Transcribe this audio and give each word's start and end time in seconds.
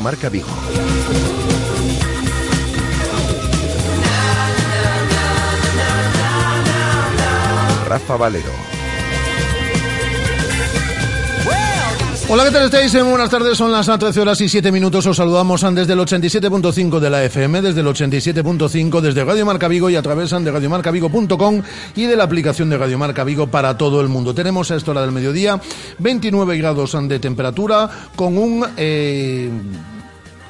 Marca 0.00 0.28
Vigo. 0.28 0.48
Rafa 7.86 8.16
Valero. 8.16 8.70
Hola, 12.32 12.44
¿qué 12.44 12.50
tal 12.52 12.66
estáis? 12.66 12.92
Buenas 13.02 13.28
tardes, 13.28 13.58
son 13.58 13.72
las 13.72 13.88
13 13.88 14.20
horas 14.20 14.40
y 14.40 14.48
7 14.48 14.70
minutos. 14.70 15.04
Os 15.04 15.16
saludamos 15.16 15.66
desde 15.74 15.94
el 15.94 15.98
87.5 15.98 17.00
de 17.00 17.10
la 17.10 17.24
FM, 17.24 17.60
desde 17.60 17.80
el 17.80 17.88
87.5, 17.88 19.00
desde 19.00 19.24
Radio 19.24 19.44
Marca 19.44 19.66
Vigo 19.66 19.90
y 19.90 19.96
a 19.96 20.02
través 20.02 20.30
de 20.30 20.52
radiomarcavigo.com 20.52 21.62
y 21.96 22.04
de 22.04 22.14
la 22.14 22.22
aplicación 22.22 22.70
de 22.70 22.78
Radio 22.78 22.98
Marca 22.98 23.24
Vigo 23.24 23.48
para 23.48 23.76
todo 23.76 24.00
el 24.00 24.06
mundo. 24.06 24.32
Tenemos 24.32 24.70
a 24.70 24.76
esta 24.76 24.92
hora 24.92 25.00
del 25.00 25.10
mediodía 25.10 25.60
29 25.98 26.56
grados 26.56 26.96
de 27.08 27.18
temperatura 27.18 27.90
con 28.14 28.38
un... 28.38 28.64
Eh, 28.76 29.50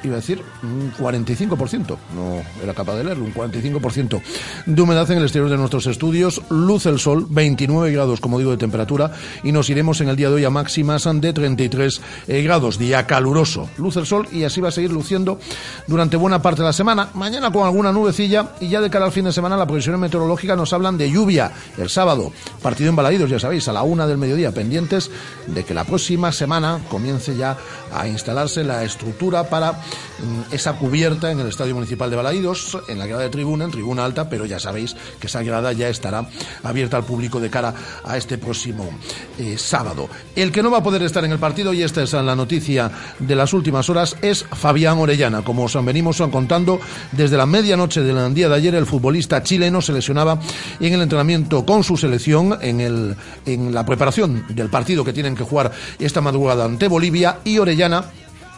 iba 0.03 0.15
a 0.15 0.17
decir 0.17 0.41
un 0.63 0.91
45%, 0.93 1.97
no 2.15 2.41
era 2.63 2.73
capaz 2.73 2.95
de 2.95 3.03
leerlo, 3.03 3.25
un 3.25 3.33
45% 3.33 4.21
de 4.65 4.81
humedad 4.81 5.09
en 5.11 5.17
el 5.17 5.23
exterior 5.23 5.49
de 5.49 5.57
nuestros 5.57 5.87
estudios, 5.87 6.41
luz 6.49 6.85
el 6.85 6.99
sol, 6.99 7.25
29 7.29 7.91
grados, 7.91 8.19
como 8.19 8.37
digo, 8.37 8.51
de 8.51 8.57
temperatura, 8.57 9.11
y 9.43 9.51
nos 9.51 9.69
iremos 9.69 10.01
en 10.01 10.09
el 10.09 10.15
día 10.15 10.29
de 10.29 10.35
hoy 10.35 10.45
a 10.45 10.49
máximas 10.49 11.07
de 11.13 11.33
33 11.33 12.01
eh, 12.27 12.41
grados, 12.43 12.77
día 12.77 13.05
caluroso, 13.07 13.69
luz 13.77 13.97
el 13.97 14.05
sol, 14.05 14.27
y 14.31 14.43
así 14.43 14.61
va 14.61 14.69
a 14.69 14.71
seguir 14.71 14.91
luciendo 14.91 15.39
durante 15.87 16.17
buena 16.17 16.41
parte 16.41 16.61
de 16.61 16.67
la 16.67 16.73
semana, 16.73 17.09
mañana 17.13 17.51
con 17.51 17.65
alguna 17.65 17.91
nubecilla, 17.91 18.53
y 18.59 18.69
ya 18.69 18.81
de 18.81 18.89
cara 18.89 19.05
al 19.05 19.11
fin 19.11 19.25
de 19.25 19.31
semana 19.31 19.57
la 19.57 19.65
previsión 19.65 19.99
meteorológica 19.99 20.55
nos 20.55 20.73
hablan 20.73 20.97
de 20.97 21.11
lluvia 21.11 21.51
el 21.77 21.89
sábado, 21.89 22.31
partido 22.61 22.89
en 22.89 22.95
Balaídos, 22.95 23.29
ya 23.29 23.39
sabéis, 23.39 23.67
a 23.67 23.73
la 23.73 23.83
una 23.83 24.07
del 24.07 24.17
mediodía, 24.17 24.51
pendientes 24.51 25.09
de 25.47 25.63
que 25.63 25.73
la 25.73 25.83
próxima 25.83 26.31
semana 26.31 26.79
comience 26.89 27.35
ya 27.35 27.57
a 27.93 28.07
instalarse 28.07 28.63
la 28.63 28.83
estructura 28.83 29.49
para 29.49 29.73
mm, 29.73 30.53
esa 30.53 30.73
cubierta 30.73 31.31
en 31.31 31.39
el 31.39 31.47
Estadio 31.47 31.75
Municipal 31.75 32.09
de 32.09 32.15
Balaídos, 32.15 32.77
en 32.87 32.99
la 32.99 33.05
grada 33.05 33.23
de 33.23 33.29
tribuna, 33.29 33.65
en 33.65 33.71
tribuna 33.71 34.05
alta, 34.05 34.29
pero 34.29 34.45
ya 34.45 34.59
sabéis 34.59 34.95
que 35.19 35.27
esa 35.27 35.43
grada 35.43 35.73
ya 35.73 35.89
estará 35.89 36.27
abierta 36.63 36.97
al 36.97 37.03
público 37.03 37.39
de 37.39 37.49
cara 37.49 37.73
a 38.03 38.17
este 38.17 38.37
próximo 38.37 38.89
eh, 39.37 39.57
sábado. 39.57 40.09
El 40.35 40.51
que 40.51 40.63
no 40.63 40.71
va 40.71 40.79
a 40.79 40.83
poder 40.83 41.03
estar 41.03 41.23
en 41.25 41.31
el 41.31 41.39
partido, 41.39 41.73
y 41.73 41.83
esta 41.83 42.01
es 42.03 42.13
la 42.13 42.35
noticia 42.35 42.91
de 43.19 43.35
las 43.35 43.53
últimas 43.53 43.89
horas, 43.89 44.15
es 44.21 44.43
Fabián 44.43 44.97
Orellana. 44.97 45.43
Como 45.43 45.63
os 45.63 45.85
venimos 45.85 46.21
contando, 46.31 46.79
desde 47.11 47.37
la 47.37 47.45
medianoche 47.45 48.01
del 48.01 48.33
día 48.33 48.49
de 48.49 48.55
ayer, 48.55 48.75
el 48.75 48.85
futbolista 48.85 49.43
chileno 49.43 49.81
se 49.81 49.93
lesionaba 49.93 50.39
en 50.79 50.93
el 50.93 51.01
entrenamiento 51.01 51.65
con 51.65 51.83
su 51.83 51.97
selección, 51.97 52.57
en, 52.61 52.81
el, 52.81 53.15
en 53.45 53.73
la 53.73 53.85
preparación 53.85 54.45
del 54.49 54.69
partido 54.69 55.03
que 55.03 55.13
tienen 55.13 55.35
que 55.35 55.43
jugar 55.43 55.71
esta 55.99 56.21
madrugada 56.21 56.65
ante 56.65 56.87
Bolivia, 56.87 57.39
y 57.43 57.57
Orellana 57.57 57.80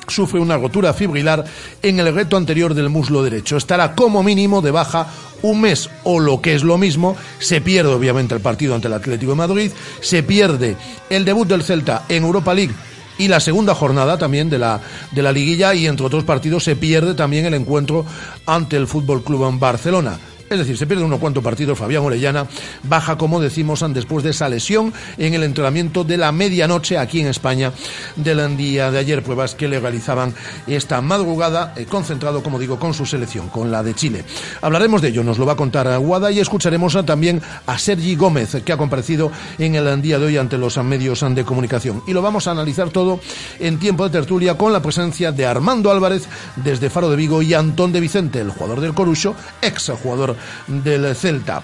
sufre 0.08 0.40
una 0.40 0.58
rotura 0.58 0.94
fibrilar 0.94 1.46
en 1.82 2.00
el 2.00 2.14
reto 2.14 2.38
anterior 2.38 2.74
del 2.74 2.90
muslo 2.90 3.24
derecho. 3.24 3.58
Estará 3.58 3.96
como 3.96 4.24
mínimo 4.24 4.62
de 4.62 4.72
baja 4.72 5.08
un 5.42 5.62
mes 5.62 5.90
o 6.04 6.20
lo 6.20 6.42
que 6.42 6.56
es 6.56 6.64
lo 6.64 6.78
mismo, 6.78 7.16
se 7.40 7.62
pierde 7.62 7.94
obviamente 7.94 8.34
el 8.34 8.42
partido 8.42 8.76
ante 8.76 8.88
el 8.88 8.94
Atlético 8.94 9.32
de 9.32 9.38
Madrid, 9.38 9.72
se 10.02 10.24
pierde 10.24 10.78
el 11.10 11.26
debut 11.26 11.48
del 11.48 11.64
Celta 11.64 12.04
en 12.10 12.24
Europa 12.24 12.54
League 12.54 12.74
y 13.18 13.28
la 13.28 13.40
segunda 13.40 13.76
jornada 13.76 14.18
también 14.18 14.50
de 14.50 14.58
la, 14.58 14.82
de 15.12 15.22
la 15.22 15.32
liguilla 15.32 15.74
y 15.74 15.86
entre 15.86 16.06
otros 16.06 16.24
partidos 16.24 16.64
se 16.64 16.76
pierde 16.76 17.14
también 17.14 17.46
el 17.46 17.54
encuentro 17.54 18.06
ante 18.46 18.78
el 18.78 18.88
Fútbol 18.88 19.24
Club 19.24 19.48
en 19.48 19.60
Barcelona. 19.60 20.18
Es 20.54 20.60
decir, 20.60 20.78
se 20.78 20.88
pierde 20.88 21.04
unos 21.04 21.20
cuantos 21.20 21.44
partidos. 21.44 21.78
Fabián 21.78 22.04
Orellana 22.04 22.48
baja, 22.84 23.18
como 23.18 23.40
decimos, 23.40 23.84
después 23.94 24.24
de 24.24 24.32
esa 24.32 24.50
lesión 24.50 24.94
en 25.18 25.34
el 25.34 25.44
entrenamiento 25.44 26.04
de 26.04 26.18
la 26.18 26.32
medianoche 26.32 26.98
aquí 26.98 27.22
en 27.22 27.28
España 27.28 27.72
del 28.16 28.56
día 28.56 28.92
de 28.92 29.00
ayer. 29.00 29.24
Pruebas 29.24 29.56
que 29.56 29.68
le 29.68 29.80
realizaban 29.80 30.34
esta 30.68 31.02
madrugada, 31.02 31.74
eh, 31.76 31.86
concentrado, 31.86 32.44
como 32.44 32.60
digo, 32.60 32.80
con 32.80 32.94
su 32.94 33.06
selección, 33.06 33.50
con 33.50 33.72
la 33.72 33.84
de 33.84 33.94
Chile. 33.94 34.26
Hablaremos 34.62 35.02
de 35.02 35.10
ello, 35.10 35.24
nos 35.24 35.38
lo 35.38 35.46
va 35.46 35.54
a 35.54 35.58
contar 35.58 35.98
Guada 35.98 36.32
y 36.32 36.40
escucharemos 36.40 36.98
también 37.06 37.42
a 37.66 37.78
Sergi 37.78 38.16
Gómez, 38.16 38.58
que 38.64 38.74
ha 38.74 38.78
comparecido 38.78 39.32
en 39.58 39.76
el 39.76 40.02
día 40.02 40.20
de 40.20 40.26
hoy 40.26 40.38
ante 40.38 40.58
los 40.58 40.78
medios 40.84 41.26
de 41.28 41.44
comunicación. 41.44 42.04
Y 42.06 42.14
lo 42.14 42.22
vamos 42.22 42.48
a 42.48 42.52
analizar 42.52 42.90
todo 42.90 43.20
en 43.60 43.80
tiempo 43.80 44.04
de 44.04 44.12
tertulia 44.12 44.58
con 44.58 44.72
la 44.72 44.82
presencia 44.82 45.32
de 45.32 45.46
Armando 45.46 45.92
Álvarez 45.92 46.28
desde 46.58 46.90
Faro 46.90 47.10
de 47.10 47.16
Vigo 47.16 47.42
y 47.42 47.54
Antón 47.54 47.92
de 47.92 48.00
Vicente, 48.00 48.40
el 48.40 48.52
jugador 48.52 48.82
del 48.82 48.94
Corucho, 48.94 49.36
ex 49.62 49.92
jugador 50.04 50.36
del 50.68 51.16
Celta. 51.16 51.64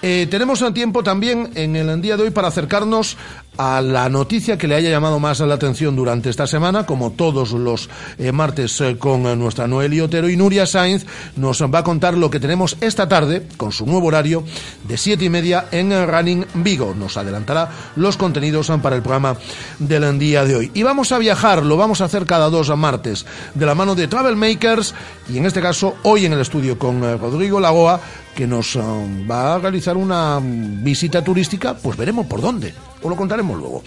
Eh, 0.00 0.28
tenemos 0.30 0.62
un 0.62 0.72
tiempo 0.72 1.02
también 1.02 1.50
en 1.56 1.74
el 1.74 2.00
día 2.00 2.16
de 2.16 2.22
hoy 2.22 2.30
para 2.30 2.48
acercarnos 2.48 3.16
a 3.56 3.80
la 3.80 4.08
noticia 4.08 4.56
que 4.56 4.68
le 4.68 4.76
haya 4.76 4.90
llamado 4.90 5.18
más 5.18 5.40
la 5.40 5.54
atención 5.54 5.96
durante 5.96 6.30
esta 6.30 6.46
semana, 6.46 6.86
como 6.86 7.10
todos 7.10 7.50
los 7.50 7.90
eh, 8.16 8.30
martes 8.30 8.80
eh, 8.80 8.96
con 8.96 9.24
nuestra 9.36 9.66
Noelia 9.66 10.04
Otero 10.04 10.28
y 10.28 10.36
Nuria 10.36 10.66
Sainz 10.66 11.04
nos 11.34 11.60
va 11.62 11.80
a 11.80 11.82
contar 11.82 12.16
lo 12.16 12.30
que 12.30 12.38
tenemos 12.38 12.76
esta 12.80 13.08
tarde 13.08 13.48
con 13.56 13.72
su 13.72 13.86
nuevo 13.86 14.06
horario 14.06 14.44
de 14.86 14.96
siete 14.96 15.24
y 15.24 15.30
media 15.30 15.66
en 15.72 15.90
Running 16.06 16.46
Vigo. 16.54 16.94
Nos 16.96 17.16
adelantará 17.16 17.68
los 17.96 18.16
contenidos 18.16 18.70
para 18.80 18.94
el 18.94 19.02
programa 19.02 19.36
del 19.80 20.16
día 20.20 20.44
de 20.44 20.54
hoy. 20.54 20.70
Y 20.74 20.84
vamos 20.84 21.10
a 21.10 21.18
viajar, 21.18 21.64
lo 21.64 21.76
vamos 21.76 22.00
a 22.00 22.04
hacer 22.04 22.24
cada 22.24 22.50
dos 22.50 22.68
martes 22.76 23.26
de 23.54 23.66
la 23.66 23.74
mano 23.74 23.96
de 23.96 24.06
Travel 24.06 24.36
Makers 24.36 24.94
y 25.28 25.38
en 25.38 25.46
este 25.46 25.60
caso 25.60 25.96
hoy 26.04 26.26
en 26.26 26.34
el 26.34 26.40
estudio 26.40 26.78
con 26.78 27.00
Rodrigo 27.18 27.58
Lagoa 27.58 28.00
que 28.38 28.46
nos 28.46 28.76
va 28.78 29.56
a 29.56 29.58
realizar 29.58 29.96
una 29.96 30.38
visita 30.40 31.24
turística, 31.24 31.74
pues 31.74 31.98
veremos 31.98 32.24
por 32.26 32.40
dónde. 32.40 32.72
Os 33.02 33.08
lo 33.08 33.16
contaremos 33.16 33.56
luego. 33.58 33.82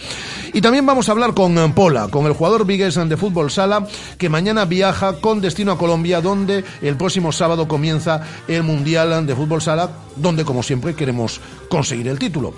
Y 0.52 0.60
también 0.60 0.86
vamos 0.86 1.08
a 1.08 1.12
hablar 1.12 1.34
con 1.34 1.56
eh, 1.58 1.72
Pola, 1.74 2.08
con 2.08 2.26
el 2.26 2.32
jugador 2.32 2.64
vigués 2.66 2.94
de 2.94 3.16
fútbol 3.16 3.50
sala, 3.50 3.86
que 4.18 4.28
mañana 4.28 4.64
viaja 4.64 5.20
con 5.20 5.40
destino 5.40 5.72
a 5.72 5.78
Colombia, 5.78 6.20
donde 6.20 6.64
el 6.80 6.96
próximo 6.96 7.32
sábado 7.32 7.68
comienza 7.68 8.22
el 8.48 8.62
Mundial 8.62 9.26
de 9.26 9.34
Fútbol 9.34 9.62
Sala, 9.62 9.90
donde, 10.16 10.44
como 10.44 10.62
siempre, 10.62 10.94
queremos 10.94 11.40
conseguir 11.68 12.08
el 12.08 12.18
título. 12.18 12.54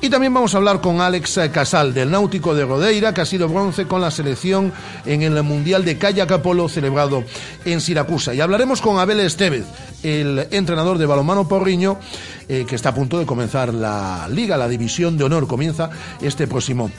Y 0.00 0.10
también 0.10 0.34
vamos 0.34 0.54
a 0.54 0.58
hablar 0.58 0.80
con 0.80 1.00
Alex 1.00 1.40
Casal, 1.52 1.94
del 1.94 2.10
Náutico 2.10 2.54
de 2.54 2.64
Rodeira, 2.64 3.14
que 3.14 3.20
ha 3.20 3.26
sido 3.26 3.48
bronce 3.48 3.86
con 3.86 4.00
la 4.00 4.10
selección 4.10 4.72
en 5.04 5.22
el 5.22 5.42
Mundial 5.42 5.84
de 5.84 5.98
Kayak 5.98 6.42
Polo 6.42 6.68
celebrado 6.68 7.24
en 7.64 7.80
Siracusa. 7.80 8.34
Y 8.34 8.40
hablaremos 8.40 8.80
con 8.80 8.98
Abel 8.98 9.20
Estevez, 9.20 9.64
el 10.02 10.48
entrenador 10.50 10.98
de 10.98 11.06
balonmano 11.06 11.48
Porriño, 11.48 11.98
eh, 12.48 12.64
que 12.66 12.76
está 12.76 12.90
a 12.90 12.94
punto 12.94 13.18
de 13.18 13.26
comenzar 13.26 13.74
la 13.74 14.28
liga, 14.28 14.56
la 14.56 14.68
división 14.68 15.18
de 15.18 15.24
honor 15.24 15.46
comienza 15.46 15.90
este 16.20 16.46
próximo 16.46 16.90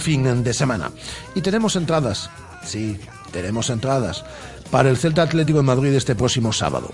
fin 0.00 0.44
de 0.44 0.54
semana. 0.54 0.90
Y 1.34 1.40
tenemos 1.40 1.76
entradas, 1.76 2.30
sí, 2.64 2.98
tenemos 3.32 3.70
entradas 3.70 4.24
para 4.70 4.88
el 4.90 4.96
Celta 4.96 5.22
Atlético 5.22 5.58
de 5.58 5.64
Madrid 5.64 5.92
este 5.94 6.14
próximo 6.14 6.52
sábado. 6.52 6.92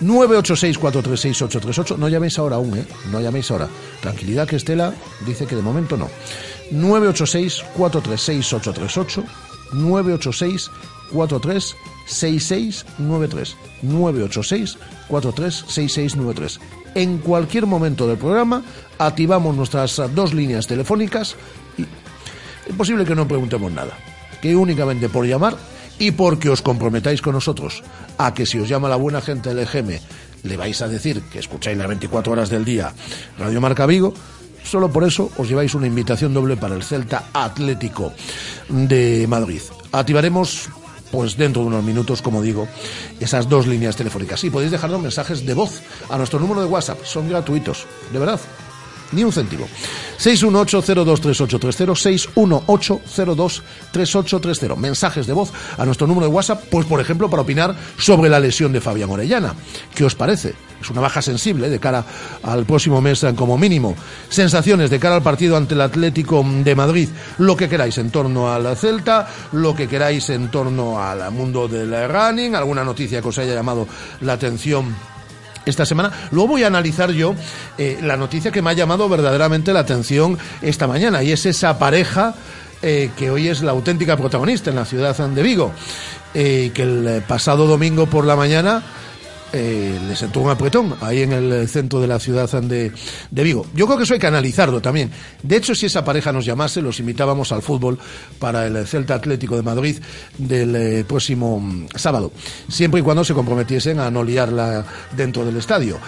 986-436-838. 0.00 1.96
No 1.96 2.08
llaméis 2.08 2.38
ahora 2.38 2.56
aún, 2.56 2.78
¿eh? 2.78 2.86
No 3.10 3.20
llaméis 3.20 3.50
ahora. 3.50 3.68
Tranquilidad 4.00 4.48
que 4.48 4.56
Estela 4.56 4.94
dice 5.26 5.46
que 5.46 5.56
de 5.56 5.62
momento 5.62 5.96
no. 5.96 6.08
986-436-838. 6.72 9.24
986 9.72 10.70
436693 11.12 13.56
986 13.82 14.78
436693 15.08 16.60
En 16.94 17.18
cualquier 17.18 17.66
momento 17.66 18.06
del 18.06 18.18
programa 18.18 18.62
activamos 18.98 19.56
nuestras 19.56 20.00
dos 20.14 20.34
líneas 20.34 20.66
telefónicas 20.66 21.36
y 21.78 21.82
es 22.68 22.76
posible 22.76 23.04
que 23.04 23.14
no 23.14 23.26
preguntemos 23.26 23.72
nada, 23.72 23.96
que 24.40 24.54
únicamente 24.54 25.08
por 25.08 25.26
llamar 25.26 25.56
y 25.98 26.10
porque 26.10 26.48
os 26.48 26.62
comprometáis 26.62 27.22
con 27.22 27.34
nosotros 27.34 27.82
a 28.18 28.34
que 28.34 28.46
si 28.46 28.58
os 28.58 28.68
llama 28.68 28.88
la 28.88 28.96
buena 28.96 29.20
gente 29.20 29.54
del 29.54 29.60
EGM 29.60 29.98
le 30.42 30.56
vais 30.56 30.80
a 30.82 30.88
decir 30.88 31.22
que 31.22 31.38
escucháis 31.38 31.78
las 31.78 31.88
24 31.88 32.32
horas 32.32 32.50
del 32.50 32.64
día 32.64 32.92
Radio 33.38 33.60
Marca 33.60 33.86
Vigo, 33.86 34.12
solo 34.64 34.90
por 34.90 35.04
eso 35.04 35.30
os 35.36 35.48
lleváis 35.48 35.74
una 35.74 35.86
invitación 35.86 36.34
doble 36.34 36.56
para 36.56 36.74
el 36.74 36.82
Celta 36.82 37.30
Atlético 37.32 38.12
de 38.68 39.26
Madrid. 39.28 39.60
Activaremos 39.92 40.68
pues 41.12 41.36
dentro 41.36 41.62
de 41.62 41.68
unos 41.68 41.84
minutos, 41.84 42.22
como 42.22 42.42
digo, 42.42 42.66
esas 43.20 43.48
dos 43.48 43.68
líneas 43.68 43.94
telefónicas. 43.94 44.42
Y 44.42 44.50
podéis 44.50 44.72
dejarnos 44.72 45.00
mensajes 45.00 45.46
de 45.46 45.54
voz 45.54 45.82
a 46.08 46.16
nuestro 46.16 46.40
número 46.40 46.60
de 46.62 46.66
WhatsApp, 46.66 47.04
son 47.04 47.28
gratuitos, 47.28 47.86
de 48.12 48.18
verdad, 48.18 48.40
ni 49.12 49.24
un 49.24 49.32
céntimo. 49.32 49.66
618-023830, 50.18 52.34
618-023830. 52.34 54.76
Mensajes 54.76 55.26
de 55.26 55.32
voz 55.32 55.50
a 55.78 55.84
nuestro 55.84 56.06
número 56.06 56.26
de 56.26 56.32
WhatsApp, 56.32 56.62
pues 56.70 56.86
por 56.86 57.00
ejemplo 57.00 57.28
para 57.30 57.42
opinar 57.42 57.74
sobre 57.98 58.30
la 58.30 58.38
lesión 58.40 58.72
de 58.72 58.80
Fabián 58.80 59.10
Orellana. 59.10 59.54
¿Qué 59.94 60.04
os 60.04 60.14
parece? 60.14 60.54
Es 60.80 60.88
una 60.90 61.00
baja 61.00 61.22
sensible 61.22 61.70
de 61.70 61.78
cara 61.78 62.04
al 62.42 62.66
próximo 62.66 63.00
mes 63.00 63.24
como 63.36 63.56
mínimo. 63.56 63.94
Sensaciones 64.28 64.90
de 64.90 64.98
cara 64.98 65.14
al 65.14 65.22
partido 65.22 65.56
ante 65.56 65.74
el 65.74 65.80
Atlético 65.80 66.44
de 66.44 66.74
Madrid. 66.74 67.08
Lo 67.38 67.56
que 67.56 67.68
queráis 67.68 67.98
en 67.98 68.10
torno 68.10 68.52
al 68.52 68.76
Celta, 68.76 69.28
lo 69.52 69.76
que 69.76 69.86
queráis 69.86 70.28
en 70.30 70.50
torno 70.50 71.00
al 71.00 71.30
mundo 71.30 71.68
del 71.68 72.08
running, 72.08 72.56
alguna 72.56 72.82
noticia 72.82 73.22
que 73.22 73.28
os 73.28 73.38
haya 73.38 73.54
llamado 73.54 73.86
la 74.22 74.32
atención 74.32 74.92
esta 75.66 75.86
semana. 75.86 76.12
Luego 76.30 76.48
voy 76.48 76.64
a 76.64 76.68
analizar 76.68 77.10
yo 77.12 77.34
eh, 77.78 77.98
la 78.02 78.16
noticia 78.16 78.50
que 78.50 78.62
me 78.62 78.70
ha 78.70 78.74
llamado 78.74 79.08
verdaderamente 79.08 79.72
la 79.72 79.80
atención 79.80 80.38
esta 80.60 80.86
mañana 80.86 81.22
y 81.22 81.32
es 81.32 81.46
esa 81.46 81.78
pareja 81.78 82.34
eh, 82.82 83.10
que 83.16 83.30
hoy 83.30 83.48
es 83.48 83.62
la 83.62 83.70
auténtica 83.72 84.16
protagonista 84.16 84.70
en 84.70 84.76
la 84.76 84.84
ciudad 84.84 85.16
de 85.16 85.42
Vigo. 85.42 85.72
eh, 86.34 86.70
que 86.74 86.82
el 86.82 87.22
pasado 87.26 87.66
domingo 87.66 88.06
por 88.06 88.26
la 88.26 88.36
mañana 88.36 88.82
eh, 89.52 89.98
le 90.08 90.16
sentó 90.16 90.40
un 90.40 90.50
apretón 90.50 90.94
ahí 91.00 91.22
en 91.22 91.32
el 91.32 91.68
centro 91.68 92.00
de 92.00 92.06
la 92.06 92.18
ciudad 92.18 92.50
de, 92.62 92.92
de, 93.30 93.42
Vigo. 93.42 93.66
Yo 93.74 93.86
creo 93.86 93.98
que 93.98 94.04
eso 94.04 94.14
hay 94.14 94.20
que 94.20 94.26
analizarlo 94.26 94.80
también. 94.80 95.10
De 95.42 95.56
hecho, 95.56 95.74
si 95.74 95.86
esa 95.86 96.04
pareja 96.04 96.32
nos 96.32 96.44
llamase, 96.44 96.80
los 96.80 97.00
invitábamos 97.00 97.52
al 97.52 97.62
fútbol 97.62 97.98
para 98.38 98.66
el 98.66 98.86
Celta 98.86 99.14
Atlético 99.14 99.56
de 99.56 99.62
Madrid 99.62 99.96
del 100.38 100.76
eh, 100.76 101.04
próximo 101.06 101.60
mm, 101.60 101.88
sábado, 101.94 102.32
siempre 102.68 103.00
y 103.00 103.02
cuando 103.02 103.24
se 103.24 103.34
comprometiesen 103.34 104.00
a 104.00 104.10
no 104.10 104.24
liarla 104.24 104.84
dentro 105.16 105.44
del 105.44 105.56
estadio 105.56 105.98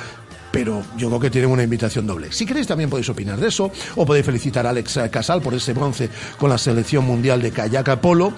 pero 0.55 0.85
yo 0.97 1.09
creo 1.09 1.21
que 1.21 1.31
tienen 1.31 1.51
una 1.51 1.65
invitación 1.65 2.07
doble. 2.07 2.31
Si 2.31 2.47
queréis 2.47 2.69
también 2.69 2.89
podéis 2.89 3.09
opinar 3.09 3.39
de 3.41 3.49
eso, 3.49 3.73
o 3.97 4.07
podéis 4.07 4.25
felicitar 4.25 4.67
a 4.67 4.71
Alex 4.71 5.01
Casal 5.11 5.43
por 5.43 5.53
ese 5.53 5.73
bronce 5.73 6.09
con 6.39 6.49
la 6.49 6.59
selección 6.59 7.05
mundial 7.05 7.43
de 7.43 7.51
kayak 7.51 8.01
polo, 8.01 8.33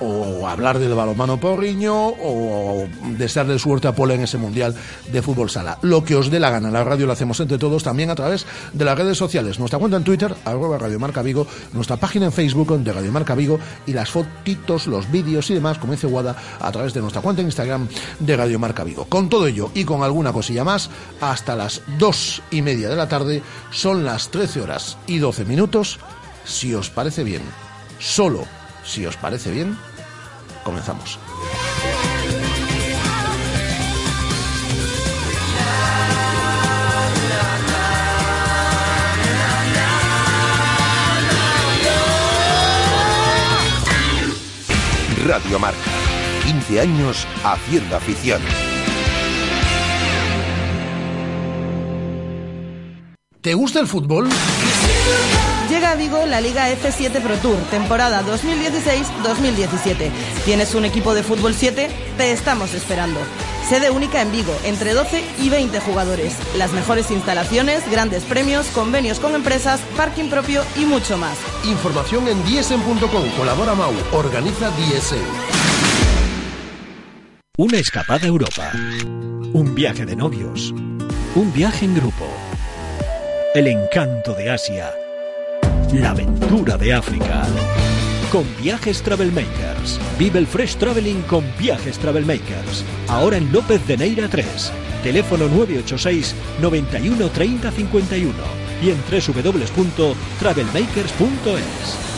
o 0.00 0.48
hablar 0.48 0.78
del 0.78 0.94
balonmano 0.94 1.38
porriño, 1.38 1.94
o 1.94 2.88
desearle 3.16 3.58
suerte 3.58 3.86
a 3.86 3.94
Polo 3.94 4.14
en 4.14 4.22
ese 4.22 4.38
mundial 4.38 4.74
de 5.12 5.22
fútbol 5.22 5.50
sala. 5.50 5.78
Lo 5.82 6.02
que 6.02 6.16
os 6.16 6.30
dé 6.30 6.40
la 6.40 6.50
gana. 6.50 6.70
La 6.70 6.82
radio 6.82 7.06
lo 7.06 7.12
hacemos 7.12 7.38
entre 7.40 7.58
todos 7.58 7.82
también 7.82 8.10
a 8.10 8.14
través 8.14 8.46
de 8.72 8.84
las 8.84 8.98
redes 8.98 9.16
sociales. 9.16 9.58
Nuestra 9.58 9.78
cuenta 9.78 9.96
en 9.96 10.04
Twitter, 10.04 10.34
arroba 10.44 10.78
Radio 10.78 10.98
Marca 10.98 11.22
Vigo, 11.22 11.46
nuestra 11.72 11.98
página 11.98 12.26
en 12.26 12.32
Facebook 12.32 12.78
de 12.78 12.92
Radio 12.92 13.12
Marca 13.12 13.34
Vigo 13.34 13.60
y 13.86 13.92
las 13.92 14.10
fotitos, 14.10 14.86
los 14.86 15.10
vídeos 15.10 15.50
y 15.50 15.54
demás, 15.54 15.78
como 15.78 15.92
dice 15.92 16.06
Guada, 16.06 16.34
a 16.58 16.72
través 16.72 16.94
de 16.94 17.00
nuestra 17.00 17.22
cuenta 17.22 17.42
en 17.42 17.48
Instagram 17.48 17.86
de 18.18 18.36
Radio 18.36 18.58
Marca 18.58 18.82
Vigo. 18.82 19.04
Con 19.04 19.28
todo 19.28 19.46
ello 19.46 19.70
y 19.74 19.84
con 19.84 20.02
alguna 20.02 20.32
cosilla 20.32 20.64
más, 20.64 20.90
hasta 21.20 21.54
las 21.60 21.82
dos 21.98 22.40
y 22.50 22.62
media 22.62 22.88
de 22.88 22.96
la 22.96 23.06
tarde, 23.06 23.42
son 23.70 24.02
las 24.02 24.30
13 24.30 24.62
horas 24.62 24.96
y 25.06 25.18
12 25.18 25.44
minutos. 25.44 25.98
Si 26.46 26.74
os 26.74 26.88
parece 26.88 27.22
bien, 27.22 27.42
solo 27.98 28.46
si 28.82 29.04
os 29.04 29.18
parece 29.18 29.50
bien, 29.50 29.76
comenzamos. 30.64 31.18
Radio 45.26 45.58
Marca. 45.58 45.78
15 46.42 46.80
años 46.80 47.26
haciendo 47.44 47.96
afición. 47.96 48.40
¿Te 53.40 53.54
gusta 53.54 53.80
el 53.80 53.86
fútbol? 53.86 54.28
Llega 55.70 55.92
a 55.92 55.94
Vigo 55.94 56.26
la 56.26 56.42
Liga 56.42 56.68
F7 56.68 57.22
Pro 57.22 57.36
Tour, 57.38 57.56
temporada 57.70 58.22
2016-2017. 58.22 60.10
¿Tienes 60.44 60.74
un 60.74 60.84
equipo 60.84 61.14
de 61.14 61.22
fútbol 61.22 61.54
7? 61.54 61.88
Te 62.18 62.32
estamos 62.32 62.74
esperando. 62.74 63.18
Sede 63.66 63.88
única 63.88 64.20
en 64.20 64.30
Vigo, 64.30 64.54
entre 64.64 64.92
12 64.92 65.24
y 65.38 65.48
20 65.48 65.80
jugadores. 65.80 66.36
Las 66.58 66.72
mejores 66.72 67.10
instalaciones, 67.10 67.90
grandes 67.90 68.24
premios, 68.24 68.66
convenios 68.66 69.20
con 69.20 69.34
empresas, 69.34 69.80
parking 69.96 70.28
propio 70.28 70.62
y 70.76 70.84
mucho 70.84 71.16
más. 71.16 71.38
Información 71.64 72.28
en 72.28 72.44
diesen.com. 72.44 73.30
Colabora 73.38 73.74
Mau. 73.74 73.94
Organiza 74.12 74.70
Diesen. 74.72 75.22
Una 77.56 77.78
escapada 77.78 78.24
a 78.24 78.28
Europa. 78.28 78.70
Un 79.54 79.74
viaje 79.74 80.04
de 80.04 80.14
novios. 80.14 80.74
Un 81.34 81.50
viaje 81.54 81.86
en 81.86 81.94
grupo 81.94 82.26
el 83.54 83.66
encanto 83.66 84.34
de 84.34 84.50
Asia, 84.50 84.94
la 85.92 86.10
aventura 86.10 86.76
de 86.76 86.92
África. 86.94 87.42
Con 88.30 88.44
Viajes 88.62 89.02
Travelmakers. 89.02 89.98
Vive 90.18 90.38
el 90.38 90.46
Fresh 90.46 90.76
Traveling 90.76 91.22
con 91.22 91.42
Viajes 91.58 91.98
Travelmakers. 91.98 92.84
Ahora 93.08 93.38
en 93.38 93.50
López 93.50 93.84
de 93.88 93.96
Neira 93.96 94.28
3. 94.28 94.70
Teléfono 95.02 95.48
986 95.48 96.36
91 96.60 97.28
30 97.28 97.72
51 97.72 98.32
y 98.82 98.90
en 98.90 98.98
www.travelmakers.es. 99.10 102.09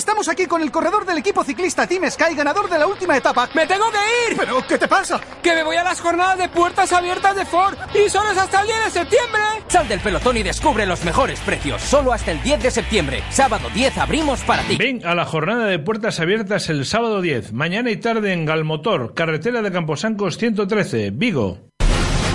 Estamos 0.00 0.30
aquí 0.30 0.46
con 0.46 0.62
el 0.62 0.70
corredor 0.70 1.04
del 1.04 1.18
equipo 1.18 1.44
ciclista 1.44 1.86
Team 1.86 2.10
Sky, 2.10 2.34
ganador 2.34 2.70
de 2.70 2.78
la 2.78 2.86
última 2.86 3.18
etapa. 3.18 3.50
¡Me 3.52 3.66
tengo 3.66 3.84
que 3.90 4.32
ir! 4.32 4.38
¿Pero 4.38 4.66
qué 4.66 4.78
te 4.78 4.88
pasa? 4.88 5.20
Que 5.42 5.54
me 5.54 5.62
voy 5.62 5.76
a 5.76 5.84
las 5.84 6.00
jornadas 6.00 6.38
de 6.38 6.48
puertas 6.48 6.90
abiertas 6.94 7.36
de 7.36 7.44
Ford 7.44 7.76
y 7.94 8.08
solo 8.08 8.30
es 8.30 8.38
hasta 8.38 8.62
el 8.62 8.66
10 8.68 8.84
de 8.86 8.90
septiembre. 8.92 9.42
Sal 9.68 9.86
del 9.88 10.00
pelotón 10.00 10.38
y 10.38 10.42
descubre 10.42 10.86
los 10.86 11.04
mejores 11.04 11.38
precios. 11.40 11.82
Solo 11.82 12.14
hasta 12.14 12.30
el 12.30 12.42
10 12.42 12.62
de 12.62 12.70
septiembre. 12.70 13.22
Sábado 13.28 13.68
10 13.74 13.98
abrimos 13.98 14.40
para 14.44 14.62
ti. 14.62 14.78
Ven 14.78 15.04
a 15.04 15.14
la 15.14 15.26
jornada 15.26 15.66
de 15.66 15.78
puertas 15.78 16.18
abiertas 16.18 16.70
el 16.70 16.86
sábado 16.86 17.20
10, 17.20 17.52
mañana 17.52 17.90
y 17.90 17.98
tarde 17.98 18.32
en 18.32 18.46
Galmotor, 18.46 19.12
carretera 19.12 19.60
de 19.60 19.70
Camposancos 19.70 20.38
113, 20.38 21.10
Vigo. 21.10 21.69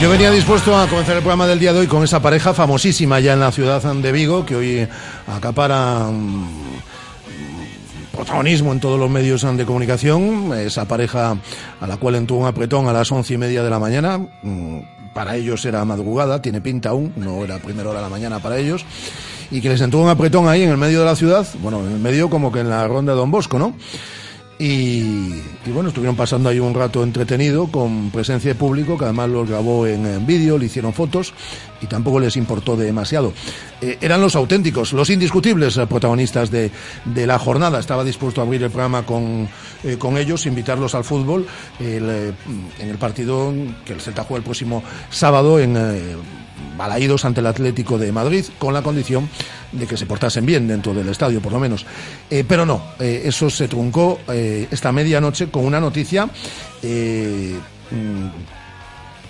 Yo 0.00 0.10
venía 0.10 0.30
dispuesto 0.30 0.76
a 0.76 0.86
comenzar 0.86 1.16
el 1.16 1.22
programa 1.22 1.46
del 1.46 1.58
día 1.58 1.72
de 1.72 1.80
hoy 1.80 1.86
con 1.86 2.02
esa 2.02 2.20
pareja 2.20 2.52
famosísima 2.52 3.20
ya 3.20 3.32
en 3.32 3.40
la 3.40 3.52
ciudad 3.52 3.82
de 3.82 4.12
Vigo, 4.12 4.44
que 4.44 4.56
hoy 4.56 4.88
acapara 5.26 6.08
mm, 6.10 6.46
protagonismo 8.12 8.72
en 8.72 8.80
todos 8.80 8.98
los 8.98 9.08
medios 9.08 9.42
de 9.56 9.64
comunicación. 9.64 10.52
Esa 10.54 10.86
pareja 10.86 11.36
a 11.80 11.86
la 11.86 11.96
cual 11.96 12.16
entró 12.16 12.36
un 12.36 12.46
apretón 12.46 12.88
a 12.88 12.92
las 12.92 13.10
once 13.12 13.34
y 13.34 13.38
media 13.38 13.62
de 13.62 13.70
la 13.70 13.78
mañana. 13.78 14.18
Mm, 14.42 14.80
para 15.14 15.36
ellos 15.36 15.64
era 15.64 15.84
madrugada, 15.84 16.42
tiene 16.42 16.60
pinta 16.60 16.90
aún, 16.90 17.12
no 17.16 17.44
era 17.44 17.58
primera 17.58 17.88
hora 17.88 18.00
de 18.00 18.04
la 18.04 18.10
mañana 18.10 18.40
para 18.40 18.58
ellos. 18.58 18.84
Y 19.50 19.60
que 19.60 19.68
les 19.68 19.80
entró 19.80 20.00
un 20.00 20.08
apretón 20.08 20.48
ahí 20.48 20.62
en 20.62 20.70
el 20.70 20.76
medio 20.76 21.00
de 21.00 21.06
la 21.06 21.16
ciudad, 21.16 21.46
bueno, 21.62 21.80
en 21.86 21.92
el 21.92 22.00
medio 22.00 22.28
como 22.28 22.50
que 22.50 22.60
en 22.60 22.68
la 22.68 22.86
ronda 22.88 23.12
de 23.12 23.18
Don 23.18 23.30
Bosco, 23.30 23.58
¿no? 23.58 23.74
Y, 24.58 25.40
bueno, 25.66 25.88
estuvieron 25.88 26.14
pasando 26.14 26.48
ahí 26.48 26.60
un 26.60 26.74
rato 26.74 27.02
entretenido 27.02 27.66
con 27.66 28.10
presencia 28.10 28.52
de 28.52 28.54
público, 28.54 28.96
que 28.96 29.04
además 29.04 29.28
lo 29.30 29.44
grabó 29.44 29.86
en, 29.86 30.24
vídeo, 30.26 30.58
le 30.58 30.66
hicieron 30.66 30.92
fotos 30.92 31.34
y 31.80 31.86
tampoco 31.86 32.20
les 32.20 32.36
importó 32.36 32.76
demasiado. 32.76 33.32
Eh, 33.80 33.98
eran 34.00 34.20
los 34.20 34.36
auténticos, 34.36 34.92
los 34.92 35.10
indiscutibles 35.10 35.76
eh, 35.76 35.86
protagonistas 35.86 36.50
de, 36.50 36.70
la 37.14 37.38
jornada. 37.38 37.80
Estaba 37.80 38.04
dispuesto 38.04 38.40
a 38.40 38.44
abrir 38.44 38.62
el 38.62 38.70
programa 38.70 39.04
con, 39.04 39.48
eh, 39.82 39.96
con 39.98 40.16
ellos, 40.16 40.46
invitarlos 40.46 40.94
al 40.94 41.04
fútbol 41.04 41.46
en 41.80 42.34
el 42.78 42.98
partido 42.98 43.52
que 43.84 43.92
el 43.92 44.00
Celta 44.00 44.22
juega 44.22 44.38
el 44.38 44.44
próximo 44.44 44.84
sábado 45.10 45.58
en 45.58 45.76
balaídos 46.76 47.24
ante 47.24 47.40
el 47.40 47.46
Atlético 47.46 47.98
de 47.98 48.12
Madrid, 48.12 48.44
con 48.58 48.74
la 48.74 48.82
condición 48.82 49.28
de 49.72 49.86
que 49.86 49.96
se 49.96 50.06
portasen 50.06 50.46
bien 50.46 50.68
dentro 50.68 50.94
del 50.94 51.08
estadio, 51.08 51.40
por 51.40 51.52
lo 51.52 51.60
menos. 51.60 51.86
Eh, 52.30 52.44
pero 52.46 52.64
no, 52.66 52.82
eh, 52.98 53.22
eso 53.24 53.50
se 53.50 53.68
truncó 53.68 54.20
eh, 54.28 54.66
esta 54.70 54.92
medianoche 54.92 55.48
con 55.48 55.64
una 55.64 55.80
noticia 55.80 56.26
mm, 56.26 56.30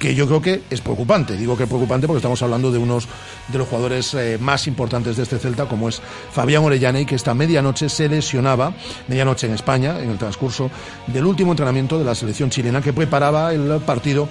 que 0.04 0.14
yo 0.14 0.26
creo 0.26 0.42
que 0.42 0.62
es 0.68 0.82
preocupante. 0.82 1.34
Digo 1.34 1.56
que 1.56 1.62
es 1.62 1.68
preocupante 1.68 2.06
porque 2.06 2.18
estamos 2.18 2.42
hablando 2.42 2.70
de 2.70 2.76
unos 2.76 3.08
de 3.48 3.56
los 3.56 3.66
jugadores 3.66 4.12
eh, 4.12 4.36
más 4.38 4.66
importantes 4.66 5.16
de 5.16 5.22
este 5.22 5.38
Celta, 5.38 5.64
como 5.64 5.88
es 5.88 6.02
Fabián 6.30 6.62
Orellana, 6.62 7.00
y 7.00 7.06
que 7.06 7.14
esta 7.14 7.32
medianoche 7.32 7.88
se 7.88 8.06
lesionaba, 8.06 8.74
medianoche 9.08 9.46
en 9.46 9.54
España, 9.54 9.98
en 10.00 10.10
el 10.10 10.18
transcurso 10.18 10.70
del 11.06 11.24
último 11.24 11.52
entrenamiento 11.52 11.98
de 11.98 12.04
la 12.04 12.14
selección 12.14 12.50
chilena 12.50 12.82
que 12.82 12.92
preparaba 12.92 13.54
el 13.54 13.80
partido 13.80 14.28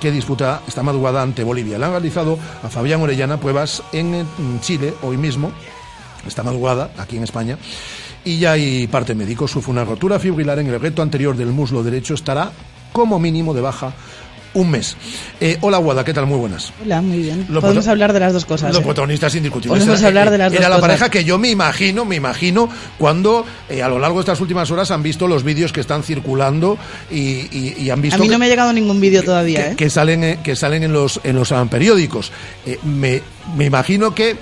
que 0.00 0.12
disputa 0.12 0.62
esta 0.68 0.84
madrugada 0.84 1.22
ante 1.22 1.42
Bolivia. 1.42 1.76
Le 1.76 1.86
han 1.86 1.90
realizado 1.90 2.38
a 2.62 2.68
Fabián 2.68 3.02
Orellana 3.02 3.40
pruebas 3.40 3.82
en 3.92 4.24
Chile 4.60 4.94
hoy 5.02 5.16
mismo, 5.16 5.50
esta 6.24 6.44
madrugada, 6.44 6.92
aquí 6.98 7.16
en 7.16 7.24
España, 7.24 7.58
y 8.24 8.38
ya 8.38 8.52
hay 8.52 8.86
parte 8.86 9.16
médico. 9.16 9.48
Sufre 9.48 9.72
una 9.72 9.84
rotura 9.84 10.20
fibrilar 10.20 10.60
en 10.60 10.68
el 10.68 10.78
reto 10.78 11.02
anterior 11.02 11.36
del 11.36 11.48
muslo 11.48 11.82
derecho. 11.82 12.14
Estará 12.14 12.52
como 12.92 13.18
mínimo 13.18 13.54
de 13.54 13.60
baja 13.60 13.92
un 14.56 14.70
mes. 14.70 14.96
Eh, 15.40 15.58
hola, 15.60 15.78
Guada, 15.78 16.04
¿qué 16.04 16.12
tal? 16.14 16.26
Muy 16.26 16.38
buenas. 16.38 16.72
Hola, 16.84 17.00
muy 17.02 17.18
bien. 17.18 17.46
Podemos 17.46 17.86
hablar 17.88 18.12
de 18.12 18.20
las 18.20 18.32
dos 18.32 18.44
cosas. 18.44 18.70
Los 18.72 18.80
¿eh? 18.80 18.84
protagonistas 18.84 19.34
indiscutibles. 19.34 19.78
Podemos 19.80 20.00
Era- 20.00 20.08
hablar 20.08 20.30
de 20.30 20.38
las 20.38 20.50
dos 20.52 20.58
Era 20.58 20.68
la 20.68 20.76
cosas. 20.76 20.88
pareja 20.88 21.08
que 21.10 21.24
yo 21.24 21.38
me 21.38 21.50
imagino, 21.50 22.04
me 22.04 22.16
imagino, 22.16 22.68
cuando 22.98 23.44
eh, 23.68 23.82
a 23.82 23.88
lo 23.88 23.98
largo 23.98 24.16
de 24.18 24.20
estas 24.22 24.40
últimas 24.40 24.70
horas 24.70 24.90
han 24.90 25.02
visto 25.02 25.28
los 25.28 25.42
vídeos 25.44 25.72
que 25.72 25.80
están 25.80 26.02
circulando 26.02 26.78
y, 27.10 27.20
y- 27.20 27.74
y 27.78 27.90
han 27.90 28.00
visto 28.00 28.16
A 28.16 28.20
mí 28.20 28.28
no 28.28 28.38
me 28.38 28.46
ha 28.46 28.48
llegado 28.48 28.72
ningún 28.72 29.00
vídeo 29.00 29.22
todavía, 29.22 29.66
que, 29.66 29.72
¿eh? 29.72 29.76
que 29.76 29.90
salen 29.90 30.24
eh, 30.24 30.38
que 30.42 30.56
salen 30.56 30.82
en 30.82 30.92
los 30.92 31.20
en 31.22 31.36
los 31.36 31.52
periódicos. 31.70 32.32
Eh, 32.64 32.78
me, 32.84 33.22
me 33.56 33.66
imagino 33.66 34.14
que 34.14 34.36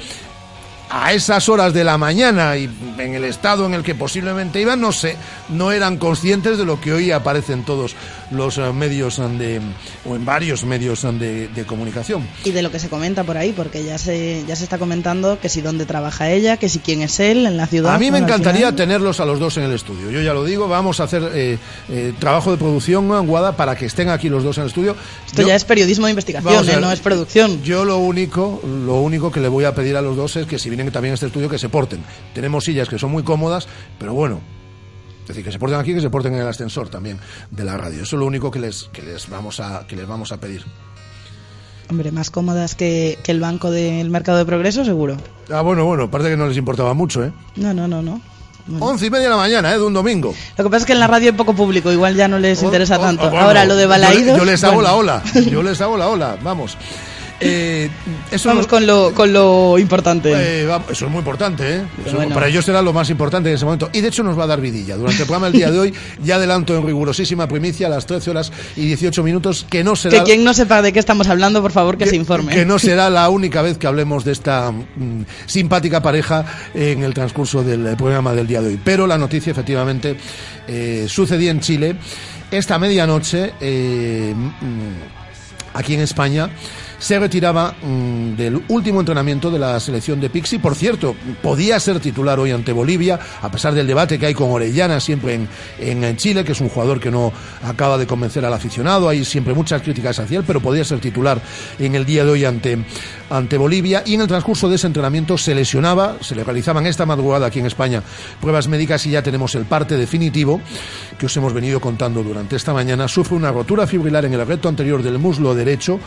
a 0.96 1.12
esas 1.12 1.48
horas 1.48 1.74
de 1.74 1.82
la 1.82 1.98
mañana 1.98 2.56
y 2.56 2.70
en 2.98 3.14
el 3.16 3.24
estado 3.24 3.66
en 3.66 3.74
el 3.74 3.82
que 3.82 3.96
posiblemente 3.96 4.60
iban, 4.60 4.80
no 4.80 4.92
sé, 4.92 5.16
no 5.48 5.72
eran 5.72 5.96
conscientes 5.96 6.56
de 6.56 6.64
lo 6.64 6.80
que 6.80 6.92
hoy 6.92 7.10
aparece 7.10 7.52
en 7.52 7.64
todos 7.64 7.96
los 8.30 8.58
eh, 8.58 8.72
medios 8.72 9.16
de 9.16 9.60
o 10.08 10.14
en 10.14 10.24
varios 10.24 10.64
medios 10.64 11.04
ah, 11.04 11.10
de, 11.10 11.48
de 11.48 11.64
comunicación. 11.64 12.24
Y 12.44 12.52
de 12.52 12.62
lo 12.62 12.70
que 12.70 12.78
se 12.78 12.88
comenta 12.88 13.24
por 13.24 13.36
ahí, 13.36 13.52
porque 13.52 13.82
ya 13.84 13.98
se, 13.98 14.44
ya 14.46 14.54
se 14.54 14.62
está 14.62 14.78
comentando 14.78 15.40
que 15.40 15.48
si 15.48 15.62
dónde 15.62 15.84
trabaja 15.84 16.30
ella, 16.30 16.58
que 16.58 16.68
si 16.68 16.78
quién 16.78 17.02
es 17.02 17.18
él 17.18 17.44
en 17.46 17.56
la 17.56 17.66
ciudad. 17.66 17.92
A 17.92 17.98
mí 17.98 18.12
me 18.12 18.18
encantaría 18.18 18.66
final- 18.68 18.76
tenerlos 18.76 19.18
a 19.18 19.24
los 19.24 19.40
dos 19.40 19.56
en 19.56 19.64
el 19.64 19.72
estudio. 19.72 20.10
Yo 20.12 20.22
ya 20.22 20.32
lo 20.32 20.44
digo, 20.44 20.68
vamos 20.68 21.00
a 21.00 21.04
hacer 21.04 21.28
eh, 21.34 21.58
eh, 21.88 22.12
trabajo 22.20 22.52
de 22.52 22.56
producción, 22.56 23.08
Guada, 23.26 23.56
para 23.56 23.74
que 23.74 23.86
estén 23.86 24.10
aquí 24.10 24.28
los 24.28 24.44
dos 24.44 24.58
en 24.58 24.62
el 24.62 24.68
estudio. 24.68 24.94
Esto 25.26 25.42
Yo- 25.42 25.48
ya 25.48 25.56
es 25.56 25.64
periodismo 25.64 26.06
de 26.06 26.10
investigación, 26.12 26.68
¿eh? 26.68 26.76
no 26.80 26.92
es 26.92 27.00
producción. 27.00 27.62
Yo 27.64 27.84
lo 27.84 27.98
único, 27.98 28.60
lo 28.86 29.00
único 29.00 29.32
que 29.32 29.40
le 29.40 29.48
voy 29.48 29.64
a 29.64 29.74
pedir 29.74 29.96
a 29.96 30.02
los 30.02 30.16
dos 30.16 30.36
es 30.36 30.46
que 30.46 30.56
si 30.58 30.68
vienen 30.70 30.83
también 30.90 31.12
a 31.12 31.14
este 31.14 31.26
estudio 31.26 31.48
que 31.48 31.58
se 31.58 31.68
porten. 31.68 32.02
Tenemos 32.34 32.64
sillas 32.64 32.88
que 32.88 32.98
son 32.98 33.10
muy 33.10 33.22
cómodas, 33.22 33.66
pero 33.98 34.14
bueno, 34.14 34.40
es 35.22 35.28
decir, 35.28 35.44
que 35.44 35.52
se 35.52 35.58
porten 35.58 35.78
aquí, 35.78 35.94
que 35.94 36.00
se 36.00 36.10
porten 36.10 36.34
en 36.34 36.40
el 36.40 36.48
ascensor 36.48 36.88
también 36.88 37.18
de 37.50 37.64
la 37.64 37.76
radio. 37.76 38.02
Eso 38.02 38.16
es 38.16 38.20
lo 38.20 38.26
único 38.26 38.50
que 38.50 38.58
les, 38.60 38.84
que 38.92 39.02
les 39.02 39.28
vamos 39.28 39.60
a, 39.60 39.86
que 39.86 39.96
les 39.96 40.06
vamos 40.06 40.32
a 40.32 40.38
pedir. 40.38 40.64
Hombre, 41.90 42.10
más 42.12 42.30
cómodas 42.30 42.74
que, 42.74 43.18
que 43.22 43.30
el 43.32 43.40
banco 43.40 43.70
del 43.70 44.08
mercado 44.08 44.38
de 44.38 44.46
progreso, 44.46 44.84
seguro. 44.84 45.16
Ah, 45.52 45.60
bueno, 45.60 45.84
bueno, 45.84 46.10
parece 46.10 46.30
que 46.30 46.36
no 46.36 46.46
les 46.48 46.56
importaba 46.56 46.94
mucho, 46.94 47.22
¿eh? 47.22 47.32
No, 47.56 47.74
no, 47.74 47.86
no, 47.86 48.00
no. 48.00 48.20
Bueno. 48.66 48.86
Once 48.86 49.04
y 49.04 49.10
media 49.10 49.24
de 49.24 49.30
la 49.30 49.36
mañana, 49.36 49.70
¿eh? 49.74 49.78
De 49.78 49.82
un 49.84 49.92
domingo. 49.92 50.34
Lo 50.56 50.64
que 50.64 50.70
pasa 50.70 50.78
es 50.84 50.86
que 50.86 50.92
en 50.94 51.00
la 51.00 51.06
radio 51.06 51.30
hay 51.30 51.36
poco 51.36 51.54
público, 51.54 51.92
igual 51.92 52.14
ya 52.16 52.26
no 52.28 52.38
les 52.38 52.62
interesa 52.62 52.96
Oh, 52.98 53.02
tanto. 53.02 53.24
oh, 53.26 53.30
bueno, 53.30 53.44
Ahora 53.44 53.66
lo 53.66 53.76
de 53.76 53.82
yo- 53.82 53.88
Balaídos... 53.90 54.38
Yo, 54.38 54.44
les 54.46 54.64
hago 54.64 54.76
bueno. 54.76 54.88
la 54.88 54.94
ola. 54.96 55.22
Yo 55.50 55.62
les 55.62 55.78
hago 55.82 55.98
la 55.98 56.08
ola. 56.08 56.38
Vamos. 56.42 56.78
Eh, 57.44 57.90
eso 58.30 58.48
Vamos 58.48 58.66
con 58.66 58.86
lo, 58.86 59.12
con 59.12 59.32
lo 59.32 59.78
importante. 59.78 60.32
Eh, 60.34 60.68
eso 60.90 61.04
es 61.04 61.10
muy 61.10 61.18
importante, 61.18 61.76
¿eh? 61.76 61.82
Eso- 62.04 62.16
bueno. 62.16 62.34
Para 62.34 62.48
ellos 62.48 62.64
será 62.64 62.82
lo 62.82 62.92
más 62.92 63.10
importante 63.10 63.48
en 63.50 63.56
ese 63.56 63.64
momento. 63.64 63.90
Y 63.92 64.00
de 64.00 64.08
hecho 64.08 64.22
nos 64.22 64.38
va 64.38 64.44
a 64.44 64.46
dar 64.46 64.60
vidilla. 64.60 64.96
Durante 64.96 65.22
el 65.22 65.26
programa 65.26 65.46
del 65.46 65.54
día 65.54 65.70
de 65.70 65.78
hoy, 65.78 65.94
ya 66.22 66.36
adelanto 66.36 66.76
en 66.76 66.86
rigurosísima 66.86 67.46
primicia 67.46 67.86
a 67.86 67.90
las 67.90 68.06
13 68.06 68.30
horas 68.30 68.52
y 68.76 68.86
18 68.86 69.22
minutos 69.22 69.66
que 69.68 69.84
no 69.84 69.94
será. 69.96 70.18
que 70.18 70.24
quien 70.24 70.44
no 70.44 70.54
sepa 70.54 70.82
de 70.82 70.92
qué 70.92 70.98
estamos 70.98 71.28
hablando, 71.28 71.60
por 71.62 71.72
favor, 71.72 71.98
que, 71.98 72.06
se 72.06 72.16
informe. 72.16 72.52
que 72.54 72.64
no 72.64 72.78
será 72.78 73.10
la 73.10 73.28
única 73.28 73.62
vez 73.62 73.78
que 73.78 73.86
hablemos 73.86 74.24
de 74.24 74.32
esta 74.32 74.70
mm, 74.70 75.22
simpática 75.46 76.02
pareja 76.02 76.44
en 76.74 77.02
el 77.02 77.14
transcurso 77.14 77.62
del 77.62 77.96
programa 77.96 78.32
del 78.34 78.46
día 78.46 78.60
de 78.62 78.68
hoy. 78.68 78.80
Pero 78.82 79.06
la 79.06 79.18
noticia 79.18 79.50
efectivamente 79.50 80.16
eh, 80.66 81.06
sucedía 81.08 81.50
en 81.50 81.60
Chile 81.60 81.96
esta 82.50 82.78
medianoche 82.78 83.52
eh, 83.60 84.32
mm, 84.34 85.74
aquí 85.74 85.94
en 85.94 86.00
España. 86.00 86.50
Se 87.04 87.18
retiraba 87.18 87.74
mm, 87.82 88.34
del 88.34 88.62
último 88.68 89.00
entrenamiento 89.00 89.50
de 89.50 89.58
la 89.58 89.78
selección 89.78 90.22
de 90.22 90.30
Pixi. 90.30 90.56
Por 90.56 90.74
cierto, 90.74 91.14
podía 91.42 91.78
ser 91.78 92.00
titular 92.00 92.40
hoy 92.40 92.50
ante 92.50 92.72
Bolivia, 92.72 93.20
a 93.42 93.50
pesar 93.50 93.74
del 93.74 93.86
debate 93.86 94.18
que 94.18 94.24
hay 94.24 94.32
con 94.32 94.50
Orellana 94.50 94.98
siempre 95.00 95.34
en, 95.34 95.46
en, 95.78 96.02
en 96.02 96.16
Chile, 96.16 96.44
que 96.44 96.52
es 96.52 96.60
un 96.62 96.70
jugador 96.70 97.00
que 97.00 97.10
no 97.10 97.30
acaba 97.62 97.98
de 97.98 98.06
convencer 98.06 98.46
al 98.46 98.54
aficionado. 98.54 99.06
Hay 99.06 99.22
siempre 99.26 99.52
muchas 99.52 99.82
críticas 99.82 100.18
hacia 100.18 100.38
él, 100.38 100.44
pero 100.46 100.62
podía 100.62 100.82
ser 100.82 100.98
titular 100.98 101.38
en 101.78 101.94
el 101.94 102.06
día 102.06 102.24
de 102.24 102.30
hoy 102.30 102.46
ante, 102.46 102.78
ante 103.30 103.56
Bolivia. 103.56 104.02
Y 104.06 104.14
en 104.14 104.22
el 104.22 104.26
transcurso 104.26 104.68
de 104.68 104.76
ese 104.76 104.86
entrenamiento 104.86 105.38
se 105.38 105.54
lesionaba, 105.54 106.16
se 106.20 106.34
le 106.34 106.44
realizaban 106.44 106.86
esta 106.86 107.06
madrugada 107.06 107.46
aquí 107.46 107.58
en 107.58 107.66
España 107.66 108.02
pruebas 108.40 108.68
médicas 108.68 109.04
y 109.06 109.10
ya 109.10 109.22
tenemos 109.22 109.54
el 109.54 109.64
parte 109.64 109.96
definitivo 109.96 110.60
que 111.18 111.26
os 111.26 111.36
hemos 111.36 111.52
venido 111.52 111.80
contando 111.80 112.22
durante 112.22 112.56
esta 112.56 112.72
mañana. 112.72 113.08
Sufre 113.08 113.36
una 113.36 113.52
rotura 113.52 113.86
fibrilar 113.86 114.24
en 114.24 114.34
el 114.34 114.46
recto 114.46 114.68
anterior 114.68 115.02
del 115.02 115.18
muslo 115.18 115.54
derecho 115.54 115.98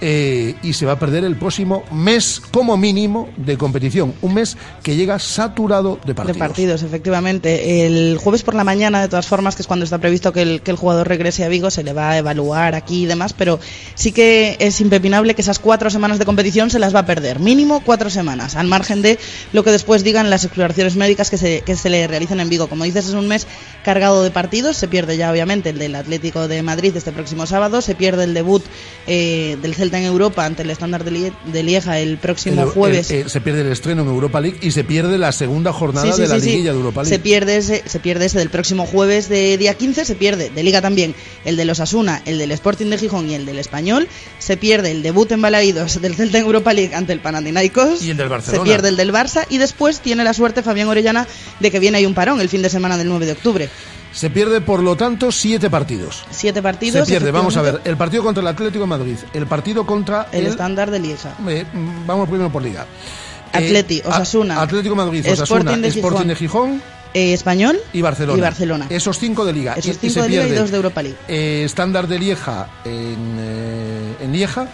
eh, 0.00 0.54
y 0.62 0.72
se 0.72 0.86
va 0.86 0.92
a 0.92 0.98
perder 0.98 1.24
el 1.24 1.36
próximo 1.36 1.84
mes 1.92 2.40
como 2.50 2.76
mínimo 2.76 3.28
de 3.36 3.56
competición. 3.56 4.14
Un 4.22 4.34
mes 4.34 4.56
que 4.82 4.96
llega 4.96 5.18
saturado 5.18 5.98
de 6.04 6.14
partidos. 6.14 6.36
De 6.36 6.38
partidos, 6.38 6.82
efectivamente. 6.82 7.86
El 7.86 8.18
jueves 8.18 8.42
por 8.42 8.54
la 8.54 8.64
mañana, 8.64 9.00
de 9.00 9.08
todas 9.08 9.26
formas, 9.26 9.56
que 9.56 9.62
es 9.62 9.66
cuando 9.66 9.84
está 9.84 9.98
previsto 9.98 10.32
que 10.32 10.42
el, 10.42 10.62
que 10.62 10.70
el 10.70 10.76
jugador 10.76 11.08
regrese 11.08 11.44
a 11.44 11.48
Vigo, 11.48 11.70
se 11.70 11.82
le 11.82 11.92
va 11.92 12.10
a 12.10 12.18
evaluar 12.18 12.74
aquí 12.74 13.04
y 13.04 13.06
demás, 13.06 13.32
pero 13.32 13.58
sí 13.94 14.12
que 14.12 14.56
es 14.60 14.80
impepinable 14.80 15.34
que 15.34 15.42
esas 15.42 15.58
cuatro 15.58 15.90
semanas 15.90 16.18
de 16.18 16.24
competición 16.24 16.59
se 16.68 16.78
las 16.80 16.94
va 16.94 16.98
a 17.00 17.06
perder. 17.06 17.38
Mínimo 17.38 17.80
cuatro 17.84 18.10
semanas, 18.10 18.56
al 18.56 18.66
margen 18.66 19.00
de 19.00 19.18
lo 19.52 19.64
que 19.64 19.70
después 19.70 20.02
digan 20.04 20.28
las 20.28 20.44
exploraciones 20.44 20.96
médicas 20.96 21.30
que 21.30 21.38
se, 21.38 21.62
que 21.62 21.76
se 21.76 21.88
le 21.88 22.06
realicen 22.08 22.40
en 22.40 22.48
Vigo. 22.50 22.68
Como 22.68 22.84
dices, 22.84 23.06
es 23.06 23.14
un 23.14 23.28
mes 23.28 23.46
cargado 23.84 24.22
de 24.24 24.30
partidos. 24.32 24.76
Se 24.76 24.88
pierde 24.88 25.16
ya, 25.16 25.30
obviamente, 25.30 25.70
el 25.70 25.78
del 25.78 25.94
Atlético 25.94 26.48
de 26.48 26.62
Madrid 26.62 26.94
este 26.96 27.12
próximo 27.12 27.46
sábado. 27.46 27.80
Se 27.80 27.94
pierde 27.94 28.24
el 28.24 28.34
debut 28.34 28.62
eh, 29.06 29.56
del 29.62 29.74
Celta 29.74 29.98
en 29.98 30.04
Europa 30.04 30.44
ante 30.44 30.62
el 30.62 30.70
estándar 30.70 31.04
de, 31.04 31.12
Lie- 31.12 31.32
de 31.46 31.62
Lieja 31.62 31.98
el 32.00 32.18
próximo 32.18 32.62
El- 32.64 32.68
jueves. 32.68 33.10
el- 33.10 33.26
eh, 33.26 33.28
se 33.28 33.40
pierde 33.40 33.60
el 33.62 33.68
estreno 33.72 34.02
en 34.02 34.08
Europa 34.08 34.40
League 34.40 34.58
y 34.60 34.72
se 34.72 34.82
pierde 34.84 35.16
la 35.18 35.32
segunda 35.32 35.72
jornada 35.72 36.06
Sí, 36.08 36.12
sí, 36.16 36.22
de 36.22 36.28
la 36.28 36.40
sí. 36.40 36.46
liguilla 36.50 36.72
de 36.72 36.76
Europa 36.78 37.02
League. 37.02 37.14
Se 37.16 37.20
pierde, 37.22 37.56
ese, 37.56 37.82
se 37.86 38.00
pierde 38.00 38.26
ese 38.26 38.38
del 38.38 38.50
próximo 38.50 38.86
jueves 38.86 39.28
de 39.28 39.56
día 39.56 39.74
15, 39.74 40.04
se 40.04 40.14
pierde 40.16 40.50
de 40.50 40.62
Liga 40.64 40.80
también 40.82 41.14
el 41.44 41.56
de 41.56 41.64
los 41.64 41.78
Asuna, 41.80 42.22
el 42.26 42.38
del 42.38 42.50
Sporting 42.52 42.86
de 42.86 42.98
Gijón 42.98 43.30
y 43.30 43.34
el 43.34 43.46
del 43.46 43.58
Español. 43.58 44.08
Se 44.38 44.56
pierde 44.56 44.90
el 44.90 45.02
debut 45.02 45.30
en 45.32 45.40
Balaídos 45.42 46.00
del 46.00 46.14
Celta 46.16 46.38
en 46.38 46.44
Europa 46.50 46.72
League 46.72 46.94
ante 46.94 47.12
el 47.12 47.20
Panathinaikos. 47.20 48.02
Y 48.02 48.10
el 48.10 48.16
del 48.16 48.28
Barcelona. 48.28 48.62
Se 48.64 48.68
pierde 48.68 48.88
el 48.88 48.96
del 48.96 49.12
Barça 49.12 49.46
y 49.48 49.58
después 49.58 50.00
tiene 50.00 50.24
la 50.24 50.34
suerte 50.34 50.62
Fabián 50.62 50.88
Orellana 50.88 51.26
de 51.60 51.70
que 51.70 51.78
viene 51.80 51.98
ahí 51.98 52.06
un 52.06 52.14
parón 52.14 52.40
el 52.40 52.48
fin 52.48 52.62
de 52.62 52.68
semana 52.68 52.96
del 52.98 53.08
9 53.08 53.26
de 53.26 53.32
octubre. 53.32 53.68
Se 54.12 54.28
pierde, 54.28 54.60
por 54.60 54.82
lo 54.82 54.96
tanto, 54.96 55.30
siete 55.30 55.70
partidos. 55.70 56.24
Siete 56.30 56.60
partidos. 56.60 57.06
Se 57.06 57.12
pierde, 57.12 57.30
vamos 57.30 57.56
a 57.56 57.62
ver, 57.62 57.80
el 57.84 57.96
partido 57.96 58.24
contra 58.24 58.40
el 58.40 58.48
Atlético 58.48 58.80
de 58.80 58.88
Madrid, 58.88 59.16
el 59.32 59.46
partido 59.46 59.86
contra 59.86 60.26
El, 60.32 60.46
estándar 60.46 60.90
de 60.90 60.98
Lieja. 60.98 61.34
Eh, 61.48 61.64
mm, 61.72 62.06
vamos 62.08 62.28
primero 62.28 62.50
por 62.50 62.60
liga. 62.62 62.86
Atleti, 63.52 63.98
Eh, 63.98 64.02
Osasuna, 64.04 64.60
Atlético 64.62 64.94
Madrid, 64.96 65.24
Osasuna, 65.30 65.60
Sporting 65.60 65.82
de 65.82 65.88
Sporting 65.88 66.18
Gijón. 66.18 66.28
de 66.28 66.36
Gijón 66.36 66.82
Eh, 67.14 67.32
Español 67.34 67.80
y 67.92 68.02
Barcelona. 68.02 68.38
y 68.38 68.40
Barcelona. 68.40 68.86
Esos 68.90 69.18
cinco 69.18 69.44
de 69.44 69.52
liga. 69.52 69.74
Esos 69.74 69.96
Y- 70.02 70.06
y 70.06 70.10
cinco 70.10 70.22
de 70.24 70.28
Liga 70.28 70.46
y 70.46 70.50
dos 70.52 70.70
de 70.70 70.76
Europa 70.76 71.02
League. 71.02 71.18
eh, 71.28 71.62
estándar 71.64 72.06
de 72.06 72.18
Lieja 72.20 72.68
en, 72.84 73.36
eh, 73.38 74.14
en 74.22 74.32
Lieja 74.32 74.68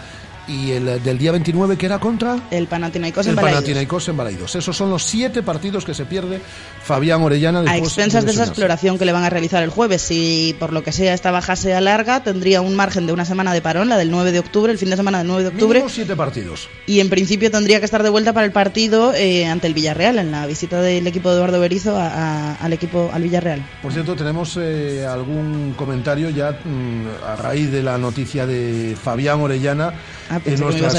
y 0.47 0.71
el 0.71 0.87
eh, 0.87 0.99
del 0.99 1.17
día 1.17 1.31
29 1.31 1.77
que 1.77 1.85
era 1.85 1.99
contra 1.99 2.37
El 2.51 2.67
Panathinaikos 2.67 3.25
el 3.25 3.31
en 3.31 3.35
Balaídos. 3.35 3.61
Panathinaikos 3.61 4.07
en 4.09 4.17
Balaidos. 4.17 4.55
Esos 4.55 4.75
son 4.77 4.89
los 4.89 5.03
siete 5.03 5.43
partidos 5.43 5.83
que 5.85 5.93
se 5.93 6.05
pierde 6.05 6.39
Fabián 6.83 7.21
Orellana 7.21 7.59
a 7.59 7.63
después 7.63 7.83
expensas 7.83 8.23
de 8.25 8.31
esa 8.31 8.41
lesionarse. 8.41 8.51
exploración 8.51 8.97
que 8.97 9.05
le 9.05 9.11
van 9.11 9.23
a 9.23 9.29
realizar 9.29 9.63
el 9.63 9.69
jueves. 9.69 10.01
Si 10.01 10.55
por 10.59 10.73
lo 10.73 10.83
que 10.83 10.91
sea 10.91 11.13
esta 11.13 11.31
baja 11.31 11.55
sea 11.55 11.81
larga, 11.81 12.23
tendría 12.23 12.61
un 12.61 12.75
margen 12.75 13.07
de 13.07 13.13
una 13.13 13.25
semana 13.25 13.53
de 13.53 13.61
parón, 13.61 13.89
la 13.89 13.97
del 13.97 14.09
9 14.11 14.31
de 14.31 14.39
octubre, 14.39 14.71
el 14.71 14.77
fin 14.77 14.89
de 14.89 14.95
semana 14.95 15.17
del 15.19 15.27
9 15.27 15.43
de 15.43 15.49
octubre, 15.49 15.79
Mínimo 15.79 15.89
siete 15.93 16.15
partidos. 16.15 16.69
y 16.85 16.99
en 16.99 17.09
principio 17.09 17.51
tendría 17.51 17.79
que 17.79 17.85
estar 17.85 18.03
de 18.03 18.09
vuelta 18.09 18.33
para 18.33 18.45
el 18.45 18.51
partido 18.51 19.13
eh, 19.13 19.45
ante 19.47 19.67
el 19.67 19.73
Villarreal, 19.73 20.17
en 20.19 20.31
la 20.31 20.45
visita 20.45 20.81
del 20.81 21.05
equipo 21.07 21.29
de 21.29 21.35
Eduardo 21.35 21.59
Berizo 21.59 21.97
a- 21.97 22.07
a- 22.07 22.55
al 22.55 22.73
equipo 22.73 23.09
al 23.13 23.21
Villarreal. 23.23 23.65
Por 23.81 23.91
cierto, 23.91 24.15
tenemos 24.15 24.57
eh, 24.61 25.05
algún 25.05 25.73
comentario 25.75 26.29
ya 26.29 26.51
mm, 26.51 27.25
a 27.27 27.35
raíz 27.35 27.71
de 27.71 27.83
la 27.83 27.97
noticia 27.97 28.45
de 28.45 28.95
Fabián 29.01 29.41
Orellana 29.41 29.93
Ah, 30.29 30.35
a 30.35 30.39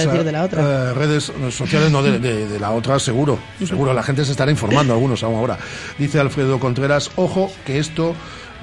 decir 0.07 0.25
de 0.25 0.33
la 0.33 0.43
otra. 0.45 0.91
eh, 0.91 0.95
redes 0.95 1.33
sociales, 1.51 1.91
no 1.91 2.03
de, 2.03 2.19
de- 2.19 2.49
de 2.49 2.59
la 2.61 2.71
otra, 2.73 2.99
seguro. 2.99 3.39
Seguro, 3.65 3.93
la 3.93 4.03
gente 4.03 4.25
se 4.25 4.31
estará 4.33 4.51
informando, 4.51 4.93
algunos 4.95 5.23
aún 5.23 5.37
ahora. 5.37 5.59
Dice 5.99 6.19
Alfredo 6.19 6.59
Contreras, 6.59 7.11
ojo, 7.17 7.53
que 7.67 7.79
esto 7.79 8.15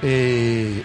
eh, 0.01 0.81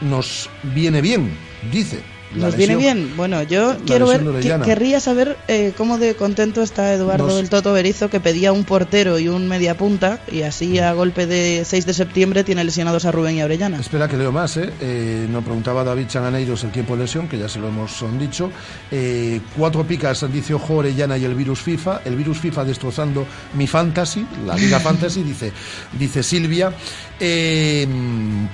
nos 0.00 0.48
viene 0.62 1.00
bien, 1.00 1.36
dice. 1.70 2.02
La 2.36 2.46
¿Nos 2.46 2.56
viene 2.56 2.76
bien? 2.76 3.16
Bueno, 3.16 3.42
yo 3.44 3.76
quiero 3.86 4.06
ver, 4.08 4.22
que- 4.40 4.60
querría 4.64 4.98
saber 5.00 5.36
eh, 5.48 5.72
cómo 5.76 5.98
de 5.98 6.14
contento 6.14 6.62
está 6.62 6.92
Eduardo 6.92 7.26
Nos- 7.26 7.36
del 7.36 7.48
Toto 7.48 7.72
Berizo, 7.72 8.10
que 8.10 8.18
pedía 8.20 8.52
un 8.52 8.64
portero 8.64 9.18
y 9.18 9.28
un 9.28 9.46
media 9.48 9.76
punta, 9.76 10.20
y 10.30 10.42
así 10.42 10.78
a 10.78 10.92
golpe 10.94 11.26
de 11.26 11.64
6 11.64 11.86
de 11.86 11.94
septiembre 11.94 12.42
tiene 12.44 12.64
lesionados 12.64 13.04
a 13.04 13.12
Rubén 13.12 13.36
y 13.36 13.40
a 13.40 13.44
Orellana. 13.44 13.78
Espera 13.78 14.08
que 14.08 14.16
leo 14.16 14.32
más, 14.32 14.56
¿eh? 14.56 14.70
Eh, 14.80 15.26
nos 15.30 15.44
preguntaba 15.44 15.84
David 15.84 16.06
Changaneiros 16.08 16.64
el 16.64 16.70
tiempo 16.72 16.96
de 16.96 17.02
lesión, 17.02 17.28
que 17.28 17.38
ya 17.38 17.48
se 17.48 17.58
lo 17.60 17.68
hemos 17.68 18.04
dicho. 18.18 18.50
Eh, 18.90 19.40
cuatro 19.56 19.84
picas, 19.86 20.24
dice 20.32 20.54
Ojo 20.54 20.74
Orellana 20.76 21.16
y 21.16 21.24
el 21.24 21.34
virus 21.34 21.60
FIFA. 21.60 22.00
El 22.04 22.16
virus 22.16 22.38
FIFA 22.38 22.64
destrozando 22.64 23.26
mi 23.54 23.66
fantasy, 23.66 24.26
la 24.46 24.56
Liga 24.56 24.80
Fantasy, 24.80 25.22
dice, 25.22 25.52
dice 25.98 26.22
Silvia. 26.22 26.72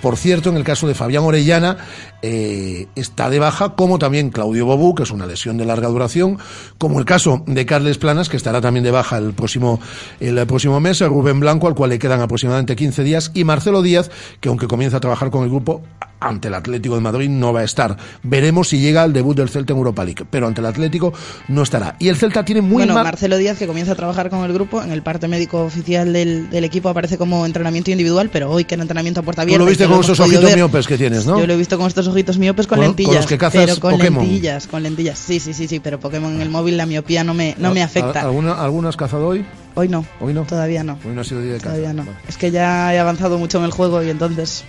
Por 0.02 0.16
cierto, 0.16 0.50
en 0.50 0.56
el 0.56 0.64
caso 0.64 0.86
de 0.88 0.94
Fabián 0.94 1.24
Orellana, 1.24 1.76
eh, 2.22 2.86
está 2.94 3.30
de 3.30 3.38
baja, 3.38 3.74
como 3.74 3.98
también 3.98 4.30
Claudio 4.30 4.66
Bobú, 4.66 4.94
que 4.94 5.04
es 5.04 5.10
una 5.10 5.26
lesión 5.26 5.56
de 5.56 5.64
larga 5.64 5.88
duración, 5.88 6.38
como 6.78 6.98
el 6.98 7.04
caso 7.04 7.42
de 7.46 7.66
Carles 7.66 7.98
Planas, 7.98 8.28
que 8.28 8.36
estará 8.36 8.60
también 8.60 8.84
de 8.84 8.90
baja 8.90 9.18
el 9.18 9.32
próximo, 9.32 9.80
el 10.20 10.46
próximo 10.46 10.80
mes, 10.80 11.00
Rubén 11.00 11.40
Blanco, 11.40 11.68
al 11.68 11.74
cual 11.74 11.90
le 11.90 11.98
quedan 11.98 12.20
aproximadamente 12.20 12.76
15 12.76 13.02
días, 13.04 13.30
y 13.34 13.44
Marcelo 13.44 13.82
Díaz, 13.82 14.10
que 14.40 14.48
aunque 14.48 14.66
comienza 14.66 14.98
a 14.98 15.00
trabajar 15.00 15.30
con 15.30 15.44
el 15.44 15.50
grupo, 15.50 15.82
ante 16.20 16.48
el 16.48 16.54
Atlético 16.54 16.94
de 16.94 17.00
Madrid 17.00 17.28
no 17.28 17.52
va 17.52 17.60
a 17.60 17.64
estar. 17.64 17.96
Veremos 18.22 18.68
si 18.68 18.78
llega 18.78 19.02
al 19.02 19.12
debut 19.12 19.36
del 19.36 19.48
Celta 19.48 19.72
en 19.72 19.78
Europa 19.78 20.04
League, 20.04 20.24
pero 20.30 20.46
ante 20.46 20.60
el 20.60 20.66
Atlético 20.66 21.12
no 21.48 21.62
estará. 21.62 21.96
Y 21.98 22.08
el 22.08 22.16
Celta 22.16 22.44
tiene 22.44 22.60
muy 22.60 22.74
bueno, 22.74 22.94
mal... 22.94 23.04
Marcelo 23.04 23.38
Díaz, 23.38 23.58
que 23.58 23.66
comienza 23.66 23.92
a 23.92 23.94
trabajar 23.94 24.30
con 24.30 24.44
el 24.44 24.52
grupo, 24.52 24.82
en 24.82 24.92
el 24.92 25.02
parte 25.02 25.28
médico 25.28 25.64
oficial 25.64 26.12
del, 26.12 26.50
del 26.50 26.64
equipo 26.64 26.88
aparece 26.88 27.18
como 27.18 27.46
entrenamiento 27.46 27.90
individual, 27.90 28.30
pero 28.30 28.50
hoy 28.50 28.64
que 28.64 28.74
en 28.74 28.82
entrenamiento 28.82 29.20
a 29.20 29.22
puerta 29.22 29.42
Tú 29.42 29.44
abierta. 29.44 29.64
lo 29.64 29.68
viste 29.68 29.86
con 29.86 30.00
podido 30.00 30.24
ojitos 30.24 30.44
ver, 30.44 30.56
miopes 30.56 30.86
que 30.86 30.98
tienes, 30.98 31.26
¿no? 31.26 31.38
Yo 31.40 31.46
lo 31.46 31.54
he 31.54 31.56
visto 31.56 31.78
con 31.78 31.86
estos 31.86 32.06
ojitos 32.10 32.38
miopes 32.38 32.66
con, 32.66 32.76
Con- 32.78 32.86
con 32.86 32.96
lentillas. 32.96 33.14
los 33.16 33.26
que 33.26 33.38
cazas 33.38 33.64
pero 33.64 33.80
con 33.80 33.92
Pokémon. 33.92 34.22
lentillas, 34.24 34.66
con 34.66 34.82
lentillas. 34.82 35.18
Sí, 35.18 35.40
sí, 35.40 35.54
sí, 35.54 35.66
sí, 35.68 35.80
pero 35.80 35.98
Pokémon 36.00 36.34
en 36.34 36.40
el 36.42 36.50
móvil 36.50 36.76
la 36.76 36.86
miopía 36.86 37.24
no 37.24 37.34
me, 37.34 37.54
no 37.58 37.72
me 37.72 37.82
afecta. 37.82 38.20
¿Alguna, 38.22 38.54
¿Alguna 38.62 38.88
has 38.90 38.96
cazado 38.96 39.26
hoy? 39.28 39.44
Hoy 39.74 39.88
no. 39.88 40.04
Hoy 40.20 40.34
no. 40.34 40.42
Todavía 40.44 40.82
no. 40.84 40.98
Hoy 41.06 41.14
no 41.14 41.20
ha 41.20 41.24
sido 41.24 41.40
día 41.40 41.52
de 41.52 41.58
caza. 41.58 41.70
Todavía 41.70 41.92
no. 41.92 42.04
Vale. 42.04 42.16
Es 42.28 42.36
que 42.36 42.50
ya 42.50 42.92
he 42.94 42.98
avanzado 42.98 43.38
mucho 43.38 43.58
en 43.58 43.64
el 43.64 43.70
juego 43.70 44.02
y 44.02 44.10
entonces 44.10 44.64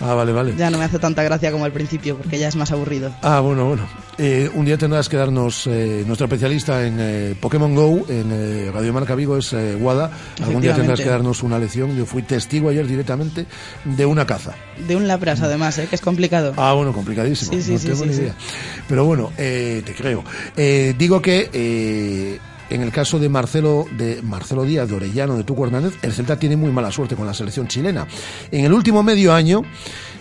Ah, 0.00 0.14
vale, 0.14 0.32
vale. 0.32 0.54
ya 0.56 0.70
no 0.70 0.78
me 0.78 0.84
hace 0.84 0.98
tanta 0.98 1.22
gracia 1.22 1.52
como 1.52 1.64
al 1.64 1.72
principio, 1.72 2.16
porque 2.16 2.38
ya 2.38 2.48
es 2.48 2.56
más 2.56 2.72
aburrido. 2.72 3.14
Ah, 3.22 3.40
bueno, 3.40 3.66
bueno. 3.66 3.86
Eh, 4.16 4.48
un 4.54 4.64
día 4.64 4.78
tendrás 4.78 5.08
que 5.08 5.16
darnos, 5.16 5.66
eh, 5.66 6.04
nuestra 6.06 6.26
especialista 6.26 6.86
en 6.86 6.96
eh, 7.00 7.34
Pokémon 7.40 7.74
Go, 7.74 8.06
en 8.08 8.72
Radio 8.72 8.92
Marca 8.92 9.14
Vigo, 9.14 9.36
es 9.36 9.54
Wada. 9.80 10.10
Algún 10.42 10.62
día 10.62 10.74
tendrás 10.74 11.00
que 11.00 11.08
darnos 11.08 11.42
una 11.42 11.58
lección. 11.58 11.96
Yo 11.96 12.06
fui 12.06 12.22
testigo 12.22 12.68
ayer 12.68 12.86
directamente 12.86 13.46
de 13.84 14.06
una 14.06 14.26
caza. 14.26 14.54
De 14.86 14.94
un 14.96 15.08
lapras, 15.08 15.42
además, 15.42 15.78
¿eh? 15.78 15.86
que 15.88 15.96
es 15.96 16.00
complicado. 16.00 16.54
Ah, 16.56 16.72
bueno, 16.74 16.92
complicadísimo. 16.92 17.52
Sí, 17.52 17.62
sí, 17.62 17.72
no 17.72 17.78
sí, 17.78 17.88
tengo 17.88 18.06
ni 18.06 18.12
idea. 18.12 18.34
Pero 18.88 19.04
bueno, 19.04 19.32
eh, 19.36 19.82
te 19.84 19.94
creo. 19.94 20.24
Digo 20.96 21.20
que 21.20 22.40
en 22.70 22.82
el 22.82 22.92
caso 22.92 23.18
de 23.18 23.28
Marcelo, 23.28 23.86
de 23.96 24.22
Marcelo 24.22 24.64
Díaz, 24.64 24.88
de 24.88 24.94
Orellano, 24.94 25.36
de 25.36 25.44
Tuco 25.44 25.66
Hernández, 25.66 25.94
el 26.02 26.12
Celta 26.12 26.38
tiene 26.38 26.56
muy 26.56 26.70
mala 26.70 26.90
suerte 26.90 27.16
con 27.16 27.26
la 27.26 27.34
selección 27.34 27.68
chilena. 27.68 28.06
En 28.50 28.64
el 28.64 28.72
último 28.72 29.02
medio 29.02 29.34
año 29.34 29.62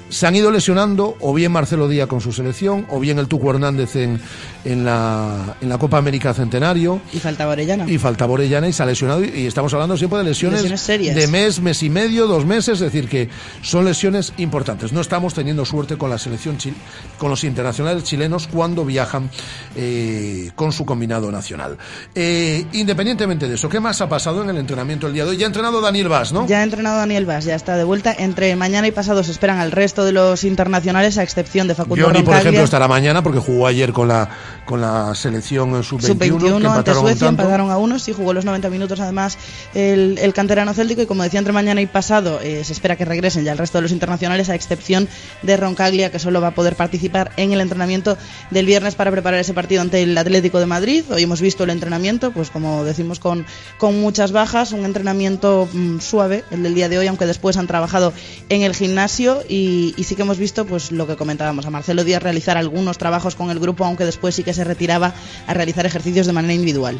se 0.09 0.27
han 0.27 0.35
ido 0.35 0.51
lesionando 0.51 1.15
o 1.19 1.33
bien 1.33 1.51
Marcelo 1.51 1.87
Díaz 1.87 2.07
con 2.07 2.21
su 2.21 2.31
selección 2.31 2.85
o 2.89 2.99
bien 2.99 3.19
el 3.19 3.27
Tuco 3.27 3.49
Hernández 3.49 3.95
en, 3.95 4.19
en, 4.63 4.85
la, 4.85 5.55
en 5.59 5.69
la 5.69 5.77
Copa 5.77 5.97
América 5.97 6.33
Centenario 6.33 7.01
Y 7.11 7.19
faltaba 7.19 7.53
Orellana. 7.53 7.89
y 7.89 7.97
faltaba 7.97 8.33
Orellana 8.33 8.67
y 8.67 8.73
se 8.73 8.83
ha 8.83 8.85
lesionado 8.85 9.23
y, 9.23 9.29
y 9.29 9.45
estamos 9.47 9.73
hablando 9.73 9.97
siempre 9.97 10.19
de 10.19 10.25
lesiones, 10.25 10.59
Lesiones 10.61 10.81
serias. 10.81 11.15
de 11.15 11.27
mes, 11.27 11.59
mes 11.61 11.81
y 11.83 11.89
medio, 11.89 12.27
dos 12.27 12.45
meses, 12.45 12.75
es 12.75 12.79
decir 12.81 13.07
que 13.09 13.29
son 13.61 13.85
lesiones 13.85 14.33
importantes. 14.37 14.93
No 14.93 15.01
estamos 15.01 15.33
teniendo 15.33 15.65
suerte 15.65 15.97
con 15.97 16.09
la 16.09 16.17
selección 16.17 16.57
chil- 16.57 16.75
con 17.17 17.29
los 17.29 17.43
internacionales 17.43 18.03
chilenos 18.03 18.47
cuando 18.47 18.85
viajan 18.85 19.29
eh, 19.75 20.51
con 20.55 20.71
su 20.71 20.85
combinado 20.85 21.31
nacional. 21.31 21.77
Eh, 22.15 22.65
independientemente 22.73 23.47
de 23.47 23.55
eso, 23.55 23.69
¿qué 23.69 23.79
más 23.79 24.01
ha 24.01 24.09
pasado 24.09 24.43
en 24.43 24.49
el 24.49 24.57
entrenamiento 24.57 25.07
el 25.07 25.13
día 25.13 25.23
de 25.25 25.31
hoy? 25.31 25.37
Ya 25.37 25.45
ha 25.45 25.47
entrenado 25.47 25.81
Daniel 25.81 26.09
Vaz, 26.09 26.31
¿no? 26.33 26.45
Ya 26.47 26.59
ha 26.59 26.63
entrenado 26.63 26.97
Daniel 26.97 27.25
Vaz, 27.25 27.45
ya 27.45 27.55
está 27.55 27.75
de 27.77 27.83
vuelta. 27.83 28.13
Entre 28.17 28.55
mañana 28.55 28.87
y 28.87 28.91
pasado 28.91 29.23
se 29.23 29.31
esperan 29.31 29.59
al 29.59 29.71
resto 29.71 30.02
de 30.05 30.11
los 30.11 30.43
internacionales, 30.43 31.17
a 31.17 31.23
excepción 31.23 31.67
de 31.67 31.75
Facundo 31.75 32.05
Johnny, 32.05 32.23
por 32.23 32.35
ejemplo, 32.35 32.63
estará 32.63 32.87
mañana 32.87 33.23
porque 33.23 33.39
jugó 33.39 33.67
ayer 33.67 33.93
con 33.93 34.07
la, 34.07 34.29
con 34.65 34.81
la 34.81 35.15
selección 35.15 35.83
sub-21. 35.83 36.01
que 36.01 36.07
Sub-21 36.07 36.75
ante 36.75 36.93
Suecia, 36.93 37.27
empataron 37.27 37.71
a 37.71 37.77
unos 37.77 38.07
y 38.07 38.13
jugó 38.13 38.33
los 38.33 38.45
90 38.45 38.69
minutos 38.69 38.99
además 38.99 39.37
el, 39.73 40.17
el 40.19 40.33
canterano 40.33 40.73
céltico 40.73 41.01
y 41.01 41.05
como 41.05 41.23
decía 41.23 41.39
entre 41.39 41.53
mañana 41.53 41.81
y 41.81 41.85
pasado 41.85 42.39
eh, 42.41 42.63
se 42.63 42.73
espera 42.73 42.95
que 42.95 43.05
regresen 43.05 43.43
ya 43.43 43.51
el 43.51 43.57
resto 43.57 43.77
de 43.77 43.83
los 43.83 43.91
internacionales 43.91 44.49
a 44.49 44.55
excepción 44.55 45.07
de 45.41 45.57
Roncaglia 45.57 46.11
que 46.11 46.19
solo 46.19 46.41
va 46.41 46.49
a 46.49 46.55
poder 46.55 46.75
participar 46.75 47.31
en 47.37 47.53
el 47.53 47.61
entrenamiento 47.61 48.17
del 48.51 48.65
viernes 48.65 48.95
para 48.95 49.11
preparar 49.11 49.39
ese 49.39 49.53
partido 49.53 49.81
ante 49.81 50.03
el 50.03 50.17
Atlético 50.17 50.59
de 50.59 50.65
Madrid. 50.65 51.03
Hoy 51.09 51.23
hemos 51.23 51.41
visto 51.41 51.63
el 51.63 51.69
entrenamiento, 51.69 52.31
pues 52.31 52.49
como 52.49 52.83
decimos 52.83 53.19
con, 53.19 53.45
con 53.77 53.99
muchas 53.99 54.31
bajas, 54.31 54.71
un 54.71 54.85
entrenamiento 54.85 55.67
mm, 55.71 55.99
suave 55.99 56.43
el 56.51 56.63
del 56.63 56.75
día 56.75 56.89
de 56.89 56.97
hoy, 56.97 57.07
aunque 57.07 57.25
después 57.25 57.57
han 57.57 57.67
trabajado 57.67 58.13
en 58.49 58.61
el 58.61 58.75
gimnasio 58.75 59.43
y, 59.47 59.82
y 59.97 60.03
sí 60.03 60.15
que 60.15 60.21
hemos 60.21 60.37
visto 60.37 60.65
pues 60.65 60.91
lo 60.91 61.05
que 61.07 61.15
comentábamos, 61.15 61.65
a 61.65 61.69
Marcelo 61.69 62.03
Díaz 62.03 62.21
realizar 62.23 62.57
algunos 62.57 62.97
trabajos 62.97 63.35
con 63.35 63.49
el 63.49 63.59
grupo, 63.59 63.83
aunque 63.85 64.05
después 64.05 64.35
sí 64.35 64.43
que 64.43 64.53
se 64.53 64.63
retiraba 64.63 65.13
a 65.47 65.53
realizar 65.53 65.85
ejercicios 65.85 66.27
de 66.27 66.33
manera 66.33 66.53
individual. 66.53 66.97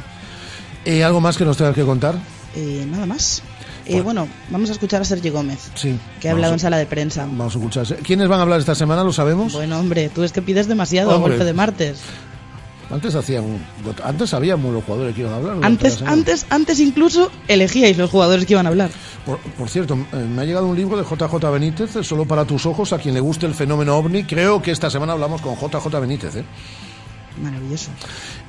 Eh, 0.85 1.03
¿Algo 1.03 1.21
más 1.21 1.37
que 1.37 1.45
nos 1.45 1.57
tengas 1.57 1.75
que 1.75 1.83
contar? 1.83 2.15
Eh, 2.55 2.85
nada 2.89 3.05
más. 3.05 3.41
Eh, 3.85 4.01
Bueno. 4.01 4.03
bueno, 4.25 4.27
vamos 4.49 4.69
a 4.69 4.73
escuchar 4.73 5.01
a 5.01 5.05
Sergi 5.05 5.29
Gómez, 5.29 5.59
Sí. 5.75 5.97
que 6.21 6.29
ha 6.29 6.31
hablado 6.31 6.53
en 6.53 6.59
sala 6.59 6.77
de 6.77 6.85
prensa. 6.85 7.25
Vamos 7.25 7.55
a 7.55 7.57
escuchar. 7.57 7.85
¿Quiénes 7.97 8.27
van 8.27 8.39
a 8.39 8.43
hablar 8.43 8.59
esta 8.59 8.75
semana? 8.75 9.03
¿Lo 9.03 9.11
sabemos? 9.13 9.53
Bueno, 9.53 9.79
hombre, 9.79 10.09
tú 10.09 10.23
es 10.23 10.31
que 10.31 10.41
pides 10.41 10.67
demasiado 10.67 11.11
a 11.11 11.17
golpe 11.17 11.43
de 11.43 11.53
martes. 11.53 11.99
Antes 12.93 13.15
hacían, 13.15 13.57
antes 14.03 14.29
sabíamos 14.29 14.71
los 14.71 14.83
jugadores 14.83 15.15
que 15.15 15.21
iban 15.21 15.33
a 15.33 15.37
hablar. 15.37 15.57
Antes, 15.63 16.03
antes, 16.03 16.45
antes 16.51 16.79
incluso 16.79 17.31
elegíais 17.47 17.97
los 17.97 18.11
jugadores 18.11 18.45
que 18.45 18.53
iban 18.53 18.67
a 18.67 18.69
hablar. 18.69 18.91
Por, 19.25 19.39
por 19.39 19.67
cierto, 19.67 19.95
eh, 19.95 20.17
me 20.17 20.43
ha 20.43 20.45
llegado 20.45 20.67
un 20.67 20.75
libro 20.75 20.95
de 20.97 21.03
JJ 21.03 21.51
Benítez, 21.51 21.95
eh, 21.95 22.03
solo 22.03 22.25
para 22.25 22.45
tus 22.45 22.67
ojos, 22.67 22.93
a 22.93 22.99
quien 22.99 23.15
le 23.15 23.19
guste 23.19 23.47
el 23.47 23.55
fenómeno 23.55 23.97
ovni. 23.97 24.25
Creo 24.25 24.61
que 24.61 24.69
esta 24.69 24.91
semana 24.91 25.13
hablamos 25.13 25.41
con 25.41 25.55
JJ 25.55 25.99
Benítez. 25.99 26.35
¿eh? 26.35 26.43
Maravilloso. 27.41 27.89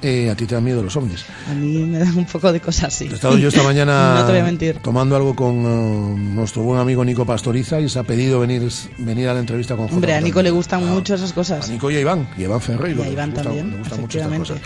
Eh, 0.02 0.28
a 0.30 0.34
ti 0.36 0.46
te 0.46 0.54
dan 0.54 0.64
miedo 0.64 0.82
los 0.82 0.94
ovnis. 0.96 1.24
A 1.50 1.54
mí 1.54 1.78
me 1.84 1.98
da 1.98 2.06
un 2.14 2.26
poco 2.26 2.52
de 2.52 2.60
cosas 2.60 2.84
así. 2.94 3.06
He 3.10 3.14
estado 3.14 3.38
yo 3.38 3.48
esta 3.48 3.62
mañana 3.62 4.14
no 4.20 4.26
te 4.26 4.32
voy 4.32 4.40
a 4.40 4.44
mentir. 4.44 4.78
tomando 4.82 5.16
algo 5.16 5.34
con 5.34 5.54
eh, 5.56 6.14
nuestro 6.34 6.62
buen 6.62 6.78
amigo 6.80 7.04
Nico 7.04 7.24
Pastoriza 7.24 7.80
y 7.80 7.88
se 7.88 7.98
ha 7.98 8.02
pedido 8.02 8.40
venir, 8.40 8.68
venir 8.98 9.28
a 9.28 9.34
la 9.34 9.40
entrevista 9.40 9.76
con 9.76 9.86
JJ. 9.86 9.94
Hombre, 9.94 10.14
a 10.14 10.20
Nico 10.20 10.42
le 10.42 10.50
gustan 10.50 10.82
Ah, 10.84 10.92
mucho 10.92 11.14
esas 11.14 11.32
A 11.32 11.34
cosas. 11.34 11.70
Nico 11.70 11.90
y 11.90 11.96
a 11.96 12.00
Iván, 12.00 12.28
y 12.36 12.42
a 12.42 12.44
Iván 12.44 12.60
Ferreiro. 12.60 13.02
Y 13.02 13.06
a 13.06 13.10
Iván 13.10 13.30
gusta- 13.30 13.42
también, 13.44 13.78
gustan 13.78 14.00
mucho 14.00 14.18
estas 14.18 14.38
cosas. 14.38 14.58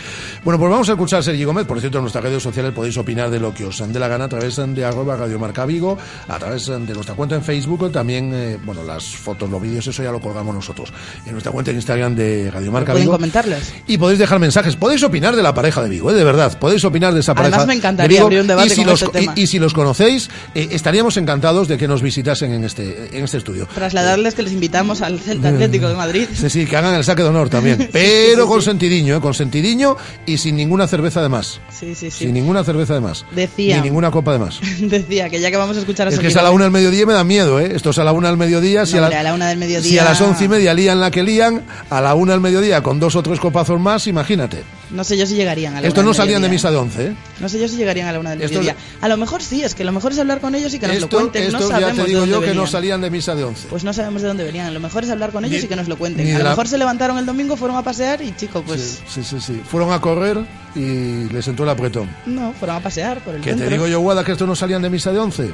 Bueno, 0.45 0.59
pues 0.59 0.71
vamos 0.71 0.89
a 0.89 0.93
escuchar 0.93 1.21
a 1.21 1.23
Sergi 1.23 1.45
Gómez. 1.45 1.67
Por 1.67 1.79
cierto, 1.81 1.99
en 1.99 2.03
nuestras 2.05 2.25
redes 2.25 2.43
sociales 2.43 2.73
podéis 2.73 2.97
opinar 2.97 3.31
de 3.31 3.39
lo 3.39 3.55
que 3.55 3.65
os 3.67 3.79
dé 3.93 3.99
la 3.99 4.09
gana 4.09 4.25
a 4.25 4.29
través 4.29 4.57
de 4.57 4.85
arroba 4.85 5.17
Radio 5.17 5.39
Marca 5.39 5.65
Vigo, 5.65 5.97
a 6.27 6.39
través 6.39 6.67
de 6.67 6.79
nuestra 6.81 7.15
cuenta 7.15 7.37
en 7.37 7.43
Facebook, 7.43 7.93
también, 7.93 8.33
eh, 8.35 8.59
bueno, 8.65 8.83
las 8.83 9.05
fotos, 9.05 9.49
los 9.49 9.63
vídeos, 9.63 9.87
eso 9.87 10.03
ya 10.03 10.11
lo 10.11 10.21
colgamos 10.21 10.55
nosotros. 10.55 10.93
En 11.25 11.33
nuestra 11.33 11.53
cuenta 11.53 11.71
en 11.71 11.77
Instagram 11.77 12.17
de 12.17 12.51
Radio 12.51 12.73
Marca 12.73 12.93
Pueden 12.93 13.07
Vigo. 13.07 13.13
comentarles. 13.17 13.73
Y 13.87 13.97
podéis 14.09 14.21
dejar 14.21 14.39
mensajes. 14.39 14.75
Podéis 14.75 15.03
opinar 15.03 15.37
de 15.37 15.43
la 15.43 15.53
pareja 15.53 15.83
de 15.83 15.91
Vigo, 15.91 16.11
¿eh? 16.11 16.15
de 16.15 16.25
verdad. 16.25 16.59
Podéis 16.59 16.83
opinar 16.87 17.13
de 17.13 17.21
esa 17.21 17.33
Además, 17.33 17.51
pareja. 17.51 17.67
me 17.67 17.73
de 17.75 17.79
encantaría 17.79 18.09
Vigo. 18.17 18.25
abrir 18.25 18.41
un 18.41 18.47
debate 18.47 18.69
y 18.69 18.71
si 18.71 18.77
con 18.77 18.87
los, 18.87 19.03
este 19.03 19.19
tema. 19.21 19.33
Y, 19.37 19.43
y 19.43 19.47
si 19.47 19.59
los 19.59 19.75
conocéis, 19.75 20.31
eh, 20.55 20.69
estaríamos 20.71 21.19
encantados 21.19 21.69
de 21.69 21.77
que 21.77 21.87
nos 21.87 22.01
visitasen 22.01 22.53
en 22.55 22.65
este, 22.65 23.11
en 23.19 23.25
este 23.25 23.37
estudio. 23.37 23.69
Trasladarles 23.75 24.35
que 24.35 24.43
les 24.45 24.53
invitamos 24.55 25.03
al 25.03 25.19
Celta 25.21 25.51
Atlético 25.51 25.89
de 25.91 25.95
Madrid. 25.95 26.27
Sí, 26.33 26.49
sí, 26.49 26.65
que 26.65 26.75
hagan 26.75 26.95
el 26.95 27.05
saque 27.05 27.23
de 27.23 27.29
honor 27.29 27.51
también. 27.51 27.91
Pero 27.93 28.47
con 28.47 28.63
sentidiño, 28.63 29.17
¿eh? 29.17 29.21
con 29.21 29.35
sentidiño 29.35 29.99
y 30.25 30.39
sin 30.39 30.57
ninguna 30.57 30.89
cerveza 30.89 31.21
de 31.21 31.29
más. 31.29 31.61
Sí, 31.71 31.95
sí, 31.95 32.11
sí. 32.11 32.25
Sin 32.25 32.33
ninguna 32.33 32.65
cerveza 32.65 32.95
de 32.95 33.01
más. 33.01 33.27
Decía. 33.35 33.77
Ni 33.77 33.83
ninguna 33.83 34.11
copa 34.11 34.33
de 34.33 34.39
más. 34.39 34.59
Decía 34.81 35.29
que 35.29 35.39
ya 35.39 35.51
que 35.51 35.59
vamos 35.59 35.77
a 35.77 35.81
escuchar 35.81 36.07
a 36.09 36.11
Es 36.11 36.19
que 36.19 36.29
es 36.29 36.37
a 36.37 36.43
la 36.43 36.51
una 36.51 36.65
del 36.65 36.73
mediodía 36.73 37.05
me 37.05 37.13
da 37.13 37.25
miedo, 37.25 37.61
¿eh? 37.61 37.73
Esto 37.75 37.91
es 37.91 37.99
a 37.99 38.05
la 38.05 38.13
una 38.13 38.29
del 38.29 38.39
mediodía. 38.39 38.87
Si 38.87 38.95
No, 38.95 39.01
a, 39.03 39.05
hombre, 39.05 39.19
a 39.19 39.23
la 39.23 39.35
una 39.35 39.49
del 39.49 39.59
mediodía- 39.59 39.83
Si 39.91 39.99
a 39.99 40.05
las 40.05 40.19
once 40.23 40.47
y 40.47 40.49
media 40.49 40.73
lían 40.73 40.99
la 40.99 41.11
que 41.11 41.23
lían, 41.23 41.63
a 41.91 42.01
la 42.01 42.15
una 42.15 42.33
del 42.33 42.41
mediodía 42.41 42.83
con 42.83 42.99
dos 42.99 43.15
o 43.17 43.23
tres 43.23 43.39
copazos 43.39 43.79
más, 43.81 43.98
imagínate. 44.07 44.63
No 44.91 45.05
sé 45.05 45.17
yo 45.17 45.27
si 45.27 45.35
llegarían 45.35 45.75
a 45.77 45.81
la 45.81 45.89
Esto 45.89 46.01
una 46.01 46.09
no 46.11 46.15
salían 46.15 46.41
de 46.43 46.49
misa 46.49 46.71
de 46.71 46.77
once, 46.77 47.07
¿eh? 47.09 47.13
No 47.41 47.49
sé 47.49 47.59
yo 47.59 47.69
si 47.69 47.77
llegarían 47.77 48.09
a 48.09 48.13
la 48.13 48.21
una 48.21 48.31
del 48.31 48.39
mediodía. 48.39 48.77
A 49.01 49.09
lo 49.09 49.17
mejor 49.17 49.43
sí, 49.43 49.63
es 49.63 49.75
que 49.75 49.85
lo 49.85 49.93
mejor 49.93 50.13
es 50.13 50.19
hablar 50.19 50.41
con 50.41 50.55
ellos 50.55 50.73
y 50.75 50.79
que 50.79 50.87
nos 50.87 50.97
lo 50.97 51.05
Esto, 51.05 51.17
cuenten. 51.19 51.51
no 51.53 51.59
esto 51.59 51.69
sabemos 51.69 51.91
ya 51.91 51.95
te 51.97 52.03
de 52.03 52.07
digo 52.09 52.21
dónde 52.21 52.35
yo 52.35 52.41
que 52.41 52.47
no 52.49 52.53
venían. 52.53 52.67
salían 52.73 53.01
de 53.01 53.11
misa 53.11 53.35
de 53.35 53.45
once. 53.45 53.67
Pues 53.69 53.85
no 53.85 53.93
sabemos 53.93 54.23
de 54.23 54.29
dónde 54.29 54.45
venían. 54.45 54.73
Lo 54.73 54.81
mejor 54.81 55.05
es 55.05 55.11
hablar 55.11 55.31
con 55.33 55.45
ellos 55.45 55.59
Ni- 55.61 55.65
y 55.67 55.69
que 55.69 55.77
nos 55.77 55.89
lo 55.89 55.99
cuenten. 55.99 56.25
de 56.27 56.35
A 56.35 56.39
lo 56.39 56.45
la- 56.45 56.51
mejor 56.51 56.69
se 56.69 56.79
levantaron 56.79 57.19
el 57.19 57.27
domingo, 57.27 57.57
fueron 57.57 57.77
a 57.77 57.83
pasear 57.83 58.23
y 58.23 58.35
chico, 58.37 58.63
pues 58.67 59.01
Sí, 59.09 59.23
sí, 59.23 59.25
sí, 59.25 59.41
sí. 59.41 59.63
Fueron 59.69 59.93
a 59.93 60.01
correr 60.01 60.39
y 60.75 61.25
les 61.33 61.47
entró 61.49 61.65
el 61.65 61.71
apretón. 61.71 62.09
no, 62.27 62.53
fueron 62.59 62.77
a 62.77 62.81
pasear 62.81 63.21
por 63.21 63.35
el 63.35 63.41
Que 63.43 63.55
te 63.55 63.69
digo 63.69 63.87
yo, 63.89 64.01
Guada, 64.01 64.25
que 64.25 64.33
estos 64.33 64.47
no 64.49 64.55
salían 64.55 64.83
de 64.83 64.91
misa 64.91 65.13
de 65.13 65.19
once. 65.19 65.51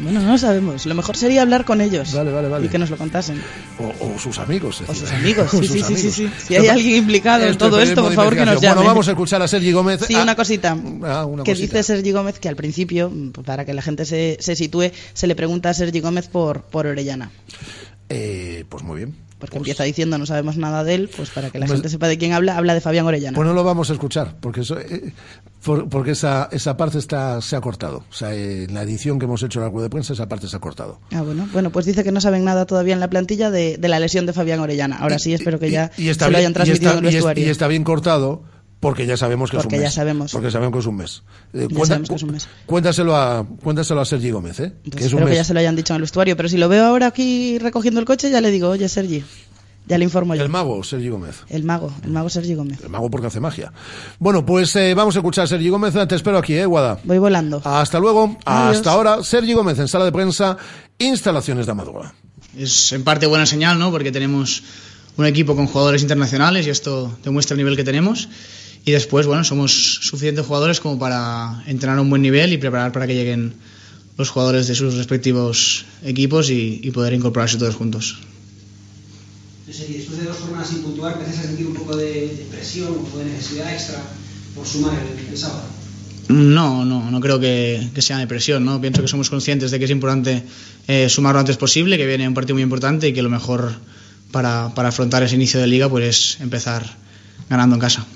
Bueno, 0.00 0.20
no 0.20 0.32
lo 0.32 0.38
sabemos. 0.38 0.86
Lo 0.86 0.94
mejor 0.94 1.16
sería 1.16 1.42
hablar 1.42 1.64
con 1.64 1.80
ellos. 1.80 2.12
Vale, 2.12 2.32
vale, 2.32 2.48
vale. 2.48 2.66
Y 2.66 2.68
que 2.68 2.78
nos 2.78 2.90
lo 2.90 2.96
contasen. 2.96 3.40
O, 3.78 4.14
o 4.14 4.18
sus 4.18 4.38
amigos. 4.38 4.82
O 4.88 4.94
sus 4.94 5.10
amigos, 5.12 5.50
sí, 5.50 5.56
O 5.58 5.62
sus 5.62 5.68
sí, 5.70 5.78
sí, 5.78 5.84
sí, 5.84 5.92
amigos. 5.94 6.14
sí. 6.14 6.30
Si 6.46 6.56
hay 6.56 6.66
alguien 6.68 6.96
implicado 6.96 7.44
en 7.44 7.50
Esto 7.50 7.66
es 7.66 7.70
todo 7.70 7.80
esto, 7.82 8.02
por 8.02 8.12
favor 8.14 8.34
que 8.34 8.44
nos 8.44 8.60
llame. 8.60 8.74
Bueno, 8.76 8.88
vamos 8.88 9.08
a 9.08 9.10
escuchar 9.12 9.42
a 9.42 9.48
Sergi 9.48 9.72
Gómez. 9.72 10.00
Sí, 10.06 10.14
una 10.14 10.34
cosita. 10.34 10.76
ah, 11.04 11.24
una 11.26 11.44
que 11.44 11.52
cosita. 11.52 11.78
dice 11.78 11.82
Sergi 11.82 12.10
Gómez 12.12 12.38
que 12.38 12.48
al 12.48 12.56
principio, 12.56 13.12
para 13.44 13.64
que 13.64 13.74
la 13.74 13.82
gente 13.82 14.04
se, 14.04 14.38
se 14.40 14.56
sitúe, 14.56 14.90
se 15.12 15.26
le 15.26 15.34
pregunta 15.36 15.70
a 15.70 15.74
Sergi 15.74 16.00
Gómez 16.00 16.28
por, 16.28 16.62
por 16.62 16.86
Orellana. 16.86 17.30
Eh, 18.08 18.64
pues 18.68 18.82
muy 18.82 18.96
bien. 18.98 19.16
Porque 19.42 19.56
empieza 19.58 19.82
diciendo 19.82 20.18
no 20.18 20.24
sabemos 20.24 20.56
nada 20.56 20.84
de 20.84 20.94
él, 20.94 21.10
pues 21.16 21.30
para 21.30 21.50
que 21.50 21.58
la 21.58 21.66
gente 21.66 21.88
sepa 21.88 22.06
de 22.06 22.16
quién 22.16 22.32
habla, 22.32 22.56
habla 22.56 22.74
de 22.74 22.80
Fabián 22.80 23.06
Orellana. 23.06 23.34
Pues 23.34 23.44
no 23.44 23.52
lo 23.54 23.64
vamos 23.64 23.90
a 23.90 23.94
escuchar, 23.94 24.36
porque 24.38 24.60
eso, 24.60 24.78
eh, 24.78 25.12
porque 25.90 26.12
esa, 26.12 26.48
esa 26.52 26.76
parte 26.76 26.98
está, 26.98 27.40
se 27.40 27.56
ha 27.56 27.60
cortado. 27.60 28.04
O 28.08 28.14
sea, 28.14 28.32
en 28.32 28.72
la 28.72 28.82
edición 28.82 29.18
que 29.18 29.24
hemos 29.24 29.42
hecho 29.42 29.58
en 29.58 29.64
la 29.64 29.70
web 29.72 29.82
de 29.82 29.90
prensa, 29.90 30.12
esa 30.12 30.28
parte 30.28 30.46
se 30.46 30.54
ha 30.54 30.60
cortado. 30.60 31.00
Ah, 31.10 31.22
bueno. 31.22 31.48
Bueno, 31.52 31.70
pues 31.70 31.86
dice 31.86 32.04
que 32.04 32.12
no 32.12 32.20
saben 32.20 32.44
nada 32.44 32.66
todavía 32.66 32.94
en 32.94 33.00
la 33.00 33.10
plantilla 33.10 33.50
de, 33.50 33.78
la 33.80 33.98
lesión 33.98 34.26
de 34.26 34.32
Fabián 34.32 34.60
Orellana. 34.60 34.98
Ahora 34.98 35.18
sí, 35.18 35.34
espero 35.34 35.58
que 35.58 35.72
ya 35.72 35.90
se 35.90 36.30
lo 36.30 36.38
hayan 36.38 36.52
transmitido 36.52 36.92
en 36.92 36.98
el 36.98 37.12
vestuario. 37.12 37.44
y 37.44 37.50
está 37.50 37.66
bien 37.66 37.82
cortado 37.82 38.44
porque 38.82 39.06
ya 39.06 39.16
sabemos 39.16 39.48
que 39.48 39.58
es 39.58 39.64
un 39.64 39.70
mes. 39.70 39.80
Ya 39.80 39.90
sabemos. 39.92 40.32
Porque 40.32 40.50
sabemos 40.50 40.72
que 40.72 40.80
es 40.80 40.86
un 40.86 40.96
mes. 40.96 41.22
Eh, 41.54 41.68
que 41.68 42.14
es 42.14 42.22
un 42.24 42.32
mes. 42.32 42.48
Cuéntaselo 42.66 43.14
a, 43.14 43.46
cuéntaselo 43.62 44.00
a 44.00 44.04
Sergi 44.04 44.32
Gómez, 44.32 44.58
¿eh? 44.58 44.72
que 44.82 44.98
es 44.98 45.06
espero 45.06 45.26
que 45.26 45.36
ya 45.36 45.44
se 45.44 45.54
lo 45.54 45.60
hayan 45.60 45.76
dicho 45.76 45.92
en 45.92 45.98
el 45.98 46.02
vestuario, 46.02 46.36
pero 46.36 46.48
si 46.48 46.58
lo 46.58 46.68
veo 46.68 46.84
ahora 46.84 47.06
aquí 47.06 47.60
recogiendo 47.60 48.00
el 48.00 48.06
coche, 48.06 48.28
ya 48.28 48.40
le 48.40 48.50
digo, 48.50 48.70
oye, 48.70 48.88
Sergi. 48.88 49.22
Ya 49.86 49.98
le 49.98 50.04
informo 50.04 50.34
yo. 50.34 50.42
El 50.42 50.48
mago, 50.48 50.82
Sergi 50.82 51.10
Gómez. 51.10 51.44
El 51.48 51.62
mago, 51.62 51.92
el 52.02 52.10
mago 52.10 52.28
Sergi 52.28 52.56
Gómez. 52.56 52.80
El 52.82 52.88
mago 52.88 53.08
porque 53.08 53.28
hace 53.28 53.38
magia. 53.38 53.72
Bueno, 54.18 54.44
pues 54.44 54.74
eh, 54.74 54.94
vamos 54.94 55.14
a 55.14 55.20
escuchar 55.20 55.44
a 55.44 55.46
Sergi 55.46 55.68
Gómez. 55.68 55.94
Te 56.08 56.16
espero 56.16 56.38
aquí, 56.38 56.54
¿eh, 56.54 56.66
Guada? 56.66 56.98
Voy 57.04 57.18
volando. 57.18 57.62
Hasta 57.64 58.00
luego. 58.00 58.36
Hasta 58.44 58.90
ahora, 58.90 59.22
Sergi 59.22 59.52
Gómez 59.52 59.78
en 59.78 59.86
sala 59.86 60.06
de 60.06 60.12
prensa, 60.12 60.56
instalaciones 60.98 61.66
de 61.66 61.72
Amadora. 61.72 62.14
Es 62.58 62.90
en 62.92 63.04
parte 63.04 63.26
buena 63.26 63.46
señal, 63.46 63.78
¿no? 63.78 63.92
Porque 63.92 64.10
tenemos 64.10 64.64
un 65.16 65.26
equipo 65.26 65.54
con 65.54 65.68
jugadores 65.68 66.02
internacionales 66.02 66.66
y 66.66 66.70
esto 66.70 67.16
demuestra 67.22 67.54
el 67.54 67.58
nivel 67.58 67.76
que 67.76 67.84
tenemos. 67.84 68.28
Y 68.84 68.90
después, 68.90 69.26
bueno, 69.26 69.44
somos 69.44 70.00
suficientes 70.02 70.44
jugadores 70.44 70.80
como 70.80 70.98
para 70.98 71.62
entrenar 71.66 71.98
a 71.98 72.02
un 72.02 72.10
buen 72.10 72.22
nivel 72.22 72.52
y 72.52 72.58
preparar 72.58 72.90
para 72.90 73.06
que 73.06 73.14
lleguen 73.14 73.54
los 74.18 74.30
jugadores 74.30 74.66
de 74.66 74.74
sus 74.74 74.94
respectivos 74.94 75.84
equipos 76.04 76.50
y, 76.50 76.90
poder 76.92 77.12
incorporarse 77.12 77.58
todos 77.58 77.76
juntos. 77.76 78.18
después 79.66 80.18
de 80.18 80.24
dos 80.24 80.36
jornadas 80.36 80.68
sin 80.68 80.82
puntuar, 80.82 81.12
¿empiezas 81.12 81.44
a 81.44 81.48
sentir 81.48 81.66
un 81.66 81.74
poco 81.74 81.96
de, 81.96 82.46
presión, 82.50 82.88
un 82.92 83.04
poco 83.04 83.18
de 83.18 83.26
necesidad 83.26 83.72
extra 83.72 84.02
por 84.54 84.66
sumar 84.66 84.98
el, 85.30 85.38
sábado? 85.38 85.62
No, 86.28 86.84
no, 86.84 87.10
no 87.10 87.20
creo 87.20 87.38
que, 87.38 87.88
sea 87.98 88.18
de 88.18 88.26
presión, 88.26 88.64
¿no? 88.64 88.80
Pienso 88.80 89.00
que 89.00 89.08
somos 89.08 89.30
conscientes 89.30 89.70
de 89.70 89.78
que 89.78 89.84
es 89.84 89.90
importante 89.90 90.42
eh, 90.88 91.08
sumar 91.08 91.34
lo 91.34 91.40
antes 91.40 91.56
posible, 91.56 91.96
que 91.96 92.06
viene 92.06 92.26
un 92.26 92.34
partido 92.34 92.56
muy 92.56 92.62
importante 92.62 93.08
y 93.08 93.12
que 93.12 93.22
lo 93.22 93.30
mejor 93.30 93.72
para, 94.32 94.74
para 94.74 94.88
afrontar 94.88 95.22
ese 95.22 95.36
inicio 95.36 95.60
de 95.60 95.68
liga 95.68 95.88
pues 95.88 96.04
es 96.04 96.40
empezar 96.40 96.84
ganando 97.48 97.76
en 97.76 97.80
casa. 97.80 98.06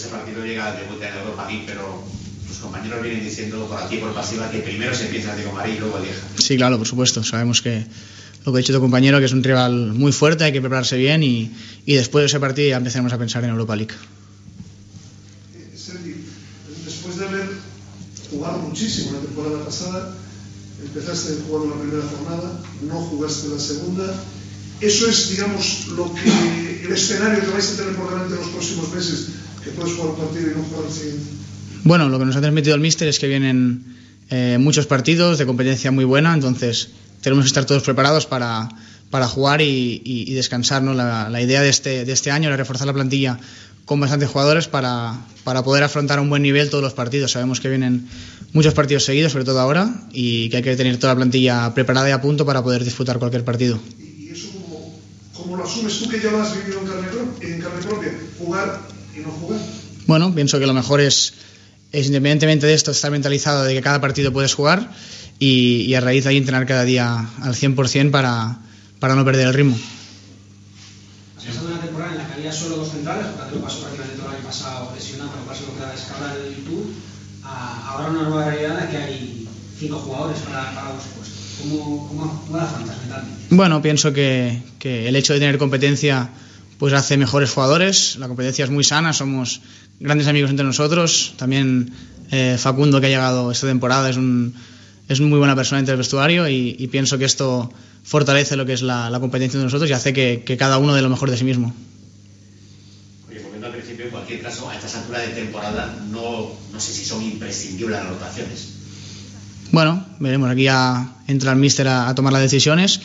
ese 0.00 0.08
partido 0.08 0.39
llega 0.50 0.74
en 0.80 1.18
Europa 1.18 1.46
League, 1.48 1.64
pero 1.66 2.04
tus 2.46 2.58
compañeros 2.58 3.02
vienen 3.02 3.24
diciendo 3.24 3.66
por 3.66 3.82
aquí 3.82 3.96
por 3.96 4.12
pasiva 4.12 4.50
que 4.50 4.58
primero 4.58 4.94
se 4.94 5.06
empieza 5.06 5.34
y 5.38 5.78
luego 5.78 6.00
deja. 6.00 6.26
Sí, 6.38 6.56
claro, 6.56 6.78
por 6.78 6.86
supuesto. 6.86 7.22
Sabemos 7.22 7.62
que 7.62 7.86
lo 8.44 8.52
que 8.52 8.58
ha 8.58 8.60
dicho 8.60 8.72
tu 8.72 8.80
compañero, 8.80 9.18
que 9.18 9.26
es 9.26 9.32
un 9.32 9.44
rival 9.44 9.92
muy 9.92 10.12
fuerte, 10.12 10.44
hay 10.44 10.52
que 10.52 10.60
prepararse 10.60 10.96
bien 10.96 11.22
y, 11.22 11.52
y 11.86 11.94
después 11.94 12.22
de 12.22 12.26
ese 12.26 12.40
partido 12.40 12.70
ya 12.70 12.76
empezaremos 12.76 13.12
a 13.12 13.18
pensar 13.18 13.44
en 13.44 13.50
Europa 13.50 13.76
League. 13.76 13.94
Eh, 15.54 15.76
Sergi, 15.76 16.14
después 16.84 17.18
de 17.18 17.26
haber 17.26 17.48
jugado 18.30 18.58
muchísimo 18.58 19.12
la 19.12 19.20
temporada 19.20 19.64
pasada, 19.64 20.14
empezaste 20.82 21.42
jugando 21.46 21.76
la 21.76 21.82
primera 21.82 22.02
jornada, 22.08 22.60
no 22.88 22.94
jugaste 22.94 23.48
la 23.48 23.58
segunda. 23.58 24.24
Eso 24.80 25.10
es, 25.10 25.28
digamos, 25.28 25.88
lo 25.88 26.12
que 26.14 26.82
el 26.84 26.92
escenario 26.92 27.44
que 27.44 27.50
vais 27.50 27.70
a 27.72 27.76
tener 27.76 27.94
por 27.96 28.08
delante 28.08 28.34
en 28.34 28.40
los 28.40 28.48
próximos 28.48 28.90
meses 28.94 29.28
que 29.64 29.70
puedes 29.70 29.94
jugar 29.94 30.10
un 30.10 30.16
partido 30.16 30.50
y 30.50 30.54
no 30.56 30.62
jugar 30.64 30.86
el 30.86 30.92
siguiente? 30.92 31.30
Bueno, 31.84 32.08
lo 32.08 32.18
que 32.18 32.24
nos 32.26 32.36
ha 32.36 32.40
transmitido 32.40 32.74
el 32.74 32.80
míster 32.80 33.08
es 33.08 33.18
que 33.18 33.26
vienen 33.28 33.96
eh, 34.30 34.58
muchos 34.60 34.86
partidos 34.86 35.38
de 35.38 35.46
competencia 35.46 35.90
muy 35.90 36.04
buena, 36.04 36.34
entonces 36.34 36.90
tenemos 37.22 37.44
que 37.44 37.48
estar 37.48 37.64
todos 37.64 37.82
preparados 37.82 38.26
para, 38.26 38.68
para 39.10 39.26
jugar 39.26 39.60
y, 39.60 40.02
y, 40.04 40.32
descansar. 40.34 40.82
¿no? 40.82 40.94
La, 40.94 41.28
la, 41.28 41.42
idea 41.42 41.62
de 41.62 41.68
este, 41.68 42.04
de 42.04 42.12
este 42.12 42.30
año 42.30 42.48
era 42.48 42.56
reforzar 42.56 42.86
la 42.86 42.92
plantilla 42.92 43.38
con 43.84 43.98
bastantes 43.98 44.28
jugadores 44.28 44.68
para, 44.68 45.18
para 45.42 45.64
poder 45.64 45.82
afrontar 45.82 46.18
a 46.18 46.22
un 46.22 46.30
buen 46.30 46.42
nivel 46.42 46.70
todos 46.70 46.84
los 46.84 46.92
partidos. 46.92 47.32
Sabemos 47.32 47.60
que 47.60 47.68
vienen 47.68 48.08
muchos 48.52 48.74
partidos 48.74 49.04
seguidos, 49.04 49.32
sobre 49.32 49.44
todo 49.44 49.58
ahora, 49.58 49.92
y 50.12 50.48
que 50.48 50.58
hay 50.58 50.62
que 50.62 50.76
tener 50.76 50.96
toda 50.98 51.14
la 51.14 51.16
plantilla 51.16 51.74
preparada 51.74 52.08
y 52.08 52.12
a 52.12 52.20
punto 52.20 52.46
para 52.46 52.62
poder 52.62 52.84
disputar 52.84 53.18
cualquier 53.18 53.44
partido. 53.44 53.80
¿Y, 53.98 54.28
eso 54.30 54.48
cómo, 54.52 54.94
cómo 55.34 55.56
lo 55.56 55.64
asumes 55.64 55.98
tú 55.98 56.08
que 56.08 56.20
ya 56.20 56.30
lo 56.30 56.40
has 56.40 56.54
vivido 56.54 56.80
en 56.80 56.86
carne, 56.86 57.08
en 57.40 57.60
carne 57.60 57.82
propia? 57.82 58.12
Jugar 58.38 58.80
bueno, 60.06 60.34
pienso 60.34 60.58
que 60.58 60.66
lo 60.66 60.74
mejor 60.74 61.00
es, 61.00 61.34
independientemente 61.92 62.66
de 62.66 62.74
esto, 62.74 62.90
estar 62.90 63.10
mentalizado 63.10 63.64
de 63.64 63.74
que 63.74 63.80
cada 63.80 64.00
partido 64.00 64.32
puedes 64.32 64.54
jugar 64.54 64.90
y, 65.38 65.94
a 65.94 66.00
raíz 66.00 66.24
de 66.24 66.30
ahí 66.30 66.36
entrenar 66.36 66.66
cada 66.66 66.84
día 66.84 67.28
al 67.40 67.54
100% 67.54 68.10
para, 68.10 68.58
para 68.98 69.14
no 69.14 69.24
perder 69.24 69.48
el 69.48 69.54
ritmo. 69.54 69.78
Has 71.38 71.44
pasado 71.44 71.68
una 71.68 71.80
temporada 71.80 72.12
en 72.12 72.18
la 72.18 72.26
que 72.26 72.32
había 72.34 72.52
solo 72.52 72.76
dos 72.76 72.90
centrales, 72.90 73.26
porque 73.36 73.54
lo 73.54 73.62
pasó 73.62 73.80
prácticamente 73.80 74.16
todo 74.16 74.30
el 74.30 74.36
año 74.36 74.44
pasado 74.44 74.92
lesionado, 74.94 75.30
lo 75.36 75.44
cual 75.44 75.56
se 75.56 75.66
lo 75.66 75.74
queda 75.76 75.94
escalar 75.94 76.38
de 76.38 76.50
YouTube, 76.56 76.94
ahora 77.44 78.10
una 78.10 78.22
nueva 78.22 78.44
realidad 78.50 78.80
la 78.80 78.90
que 78.90 78.96
hay 78.96 79.48
cinco 79.78 79.98
jugadores 80.00 80.38
para, 80.40 80.74
para 80.74 80.92
los 80.94 81.04
puestos. 81.04 81.38
¿Cómo, 81.60 82.08
cómo, 82.08 82.44
cómo 82.46 82.56
la 82.56 82.64
mentalmente? 82.78 83.46
Bueno, 83.50 83.82
pienso 83.82 84.12
que, 84.12 84.62
que 84.78 85.08
el 85.08 85.16
hecho 85.16 85.34
de 85.34 85.40
tener 85.40 85.58
competencia 85.58 86.30
pues 86.80 86.94
hace 86.94 87.18
mejores 87.18 87.50
jugadores. 87.50 88.16
La 88.16 88.26
competencia 88.26 88.64
es 88.64 88.70
muy 88.70 88.84
sana, 88.84 89.12
somos 89.12 89.60
grandes 90.00 90.26
amigos 90.28 90.48
entre 90.48 90.64
nosotros. 90.64 91.34
También 91.36 91.92
eh, 92.30 92.56
Facundo, 92.58 93.00
que 93.02 93.08
ha 93.08 93.10
llegado 93.10 93.52
esta 93.52 93.66
temporada, 93.66 94.08
es, 94.08 94.16
un, 94.16 94.54
es 95.06 95.20
muy 95.20 95.38
buena 95.38 95.54
persona 95.54 95.78
entre 95.78 95.92
el 95.92 95.98
vestuario 95.98 96.48
y, 96.48 96.88
pienso 96.90 97.18
que 97.18 97.26
esto 97.26 97.70
fortalece 98.02 98.56
lo 98.56 98.64
que 98.64 98.72
es 98.72 98.80
la, 98.80 99.14
competencia 99.20 99.58
de 99.58 99.64
nosotros 99.64 99.90
y 99.90 99.92
hace 99.92 100.14
que, 100.14 100.56
cada 100.58 100.78
uno 100.78 100.94
dé 100.94 101.02
lo 101.02 101.10
mejor 101.10 101.30
de 101.30 101.36
sí 101.36 101.44
mismo. 101.44 101.74
Oye, 103.28 103.40
volviendo 103.40 103.66
al 103.66 103.74
principio, 103.74 104.06
en 104.06 104.12
cualquier 104.12 104.40
caso, 104.40 104.70
a 104.70 104.74
estas 104.74 104.94
alturas 104.94 105.26
de 105.26 105.34
temporada, 105.34 105.94
no, 106.10 106.50
no 106.72 106.80
sé 106.80 106.94
si 106.94 107.04
son 107.04 107.22
imprescindibles 107.22 107.98
las 107.98 108.08
rotaciones. 108.08 108.68
Bueno, 109.70 110.02
veremos. 110.18 110.48
Aquí 110.48 110.62
ya 110.62 111.18
entra 111.28 111.52
el 111.52 111.58
míster 111.58 111.88
a 111.88 112.14
tomar 112.14 112.32
las 112.32 112.40
decisiones 112.40 113.00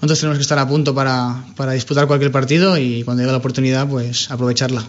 nosotros 0.00 0.20
tenemos 0.20 0.38
que 0.38 0.42
estar 0.42 0.58
a 0.58 0.66
punto 0.66 0.94
para, 0.94 1.44
para 1.56 1.72
disputar 1.72 2.06
cualquier 2.06 2.32
partido 2.32 2.78
y 2.78 3.02
cuando 3.04 3.22
llegue 3.22 3.32
la 3.32 3.38
oportunidad, 3.38 3.86
pues 3.86 4.30
aprovecharla. 4.30 4.80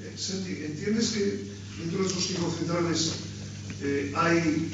Eh, 0.00 0.66
¿entiendes 0.66 1.10
que 1.10 1.44
dentro 1.78 2.02
de 2.02 2.06
esos 2.08 2.26
cinco 2.26 2.54
centrales 2.58 3.12
eh, 3.82 4.12
hay 4.16 4.70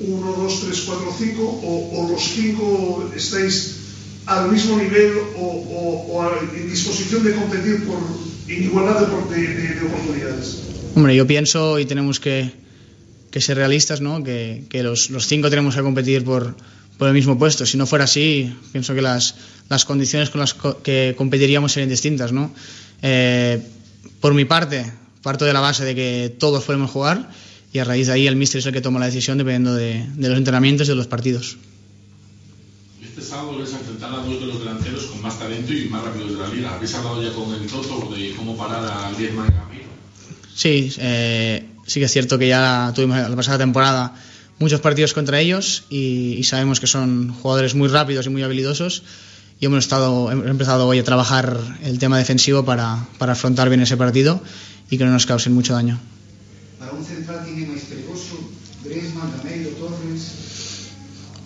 uno, 0.00 0.32
dos, 0.32 0.62
tres, 0.62 0.84
cuatro, 0.86 1.14
cinco 1.18 1.60
o, 1.62 2.08
los 2.10 2.22
cinco 2.22 3.12
estáis 3.14 3.76
al 4.24 4.50
mismo 4.50 4.78
nivel 4.78 5.18
o, 5.36 5.44
o, 5.44 6.32
en 6.54 6.70
disposición 6.70 7.24
de 7.24 7.34
competir 7.34 7.84
por 7.84 7.98
en 8.48 8.62
igualdad 8.62 9.06
de, 9.06 9.36
de, 9.36 9.86
oportunidades? 9.86 10.62
Hombre, 10.94 11.14
yo 11.14 11.26
pienso 11.26 11.78
y 11.78 11.84
tenemos 11.84 12.20
que, 12.20 12.50
que 13.30 13.40
ser 13.42 13.58
realistas, 13.58 14.00
¿no? 14.00 14.24
Que, 14.24 14.64
que 14.70 14.82
los, 14.82 15.10
los 15.10 15.26
cinco 15.26 15.50
tenemos 15.50 15.76
que 15.76 15.82
competir 15.82 16.24
por 16.24 16.56
por 16.98 17.08
el 17.08 17.14
mismo 17.14 17.38
puesto. 17.38 17.64
Si 17.64 17.78
no 17.78 17.86
fuera 17.86 18.04
así, 18.04 18.54
pienso 18.72 18.94
que 18.94 19.00
las, 19.00 19.36
las 19.68 19.84
condiciones 19.84 20.30
con 20.30 20.40
las 20.40 20.54
que 20.82 21.14
competiríamos 21.16 21.72
serían 21.72 21.88
distintas. 21.88 22.32
¿no? 22.32 22.52
Eh, 23.00 23.62
por 24.20 24.34
mi 24.34 24.44
parte, 24.44 24.92
parto 25.22 25.44
de 25.44 25.52
la 25.52 25.60
base 25.60 25.84
de 25.84 25.94
que 25.94 26.34
todos 26.38 26.64
podemos 26.64 26.90
jugar 26.90 27.30
y 27.72 27.78
a 27.78 27.84
raíz 27.84 28.08
de 28.08 28.14
ahí 28.14 28.26
el 28.26 28.36
míster 28.36 28.58
es 28.58 28.66
el 28.66 28.72
que 28.72 28.80
toma 28.80 28.98
la 28.98 29.06
decisión 29.06 29.38
dependiendo 29.38 29.74
de, 29.74 30.04
de 30.14 30.28
los 30.28 30.36
entrenamientos 30.36 30.88
y 30.88 30.90
de 30.90 30.96
los 30.96 31.06
partidos. 31.06 31.56
Este 33.02 33.22
sábado 33.22 33.58
vais 33.58 33.72
a 33.72 33.78
enfrentar 33.78 34.12
a 34.12 34.16
dos 34.16 34.40
de 34.40 34.46
los 34.46 34.58
delanteros 34.58 35.04
con 35.06 35.22
más 35.22 35.38
talento 35.38 35.72
y 35.72 35.88
más 35.88 36.02
rápidos 36.02 36.32
de 36.32 36.36
la 36.36 36.48
liga. 36.48 36.74
¿Habéis 36.74 36.94
hablado 36.94 37.22
ya 37.22 37.32
con 37.32 37.54
el 37.54 37.66
Toto 37.66 38.12
de 38.12 38.34
cómo 38.36 38.56
parar 38.56 38.84
a 38.84 39.12
Griezmann 39.12 39.48
y 39.48 39.52
Camilo? 39.52 39.88
Sí, 40.54 40.92
eh, 40.98 41.64
sí 41.86 42.00
que 42.00 42.06
es 42.06 42.12
cierto 42.12 42.38
que 42.38 42.48
ya 42.48 42.92
tuvimos 42.94 43.18
la 43.18 43.36
pasada 43.36 43.58
temporada 43.58 44.14
muchos 44.58 44.80
partidos 44.80 45.14
contra 45.14 45.40
ellos 45.40 45.84
y, 45.88 46.42
sabemos 46.44 46.80
que 46.80 46.86
son 46.86 47.32
jugadores 47.32 47.74
muy 47.74 47.88
rápidos 47.88 48.26
y 48.26 48.30
muy 48.30 48.42
habilidosos 48.42 49.02
y 49.60 49.66
hemos, 49.66 49.84
estado, 49.84 50.30
hemos 50.30 50.46
empezado 50.46 50.86
hoy 50.86 50.98
a 50.98 51.04
trabajar 51.04 51.58
el 51.82 51.98
tema 51.98 52.18
defensivo 52.18 52.64
para, 52.64 53.06
para 53.18 53.32
afrontar 53.32 53.68
bien 53.68 53.80
ese 53.80 53.96
partido 53.96 54.42
y 54.90 54.98
que 54.98 55.04
no 55.04 55.10
nos 55.10 55.26
causen 55.26 55.52
mucho 55.52 55.74
daño. 55.74 55.98
Para 56.78 56.92
un 56.92 57.04
central 57.04 57.44
tiene 57.44 57.66
más 57.66 57.80
peligroso, 57.82 58.50
Griezmann, 58.84 59.32
Gameiro, 59.38 59.70
Torres. 59.70 60.32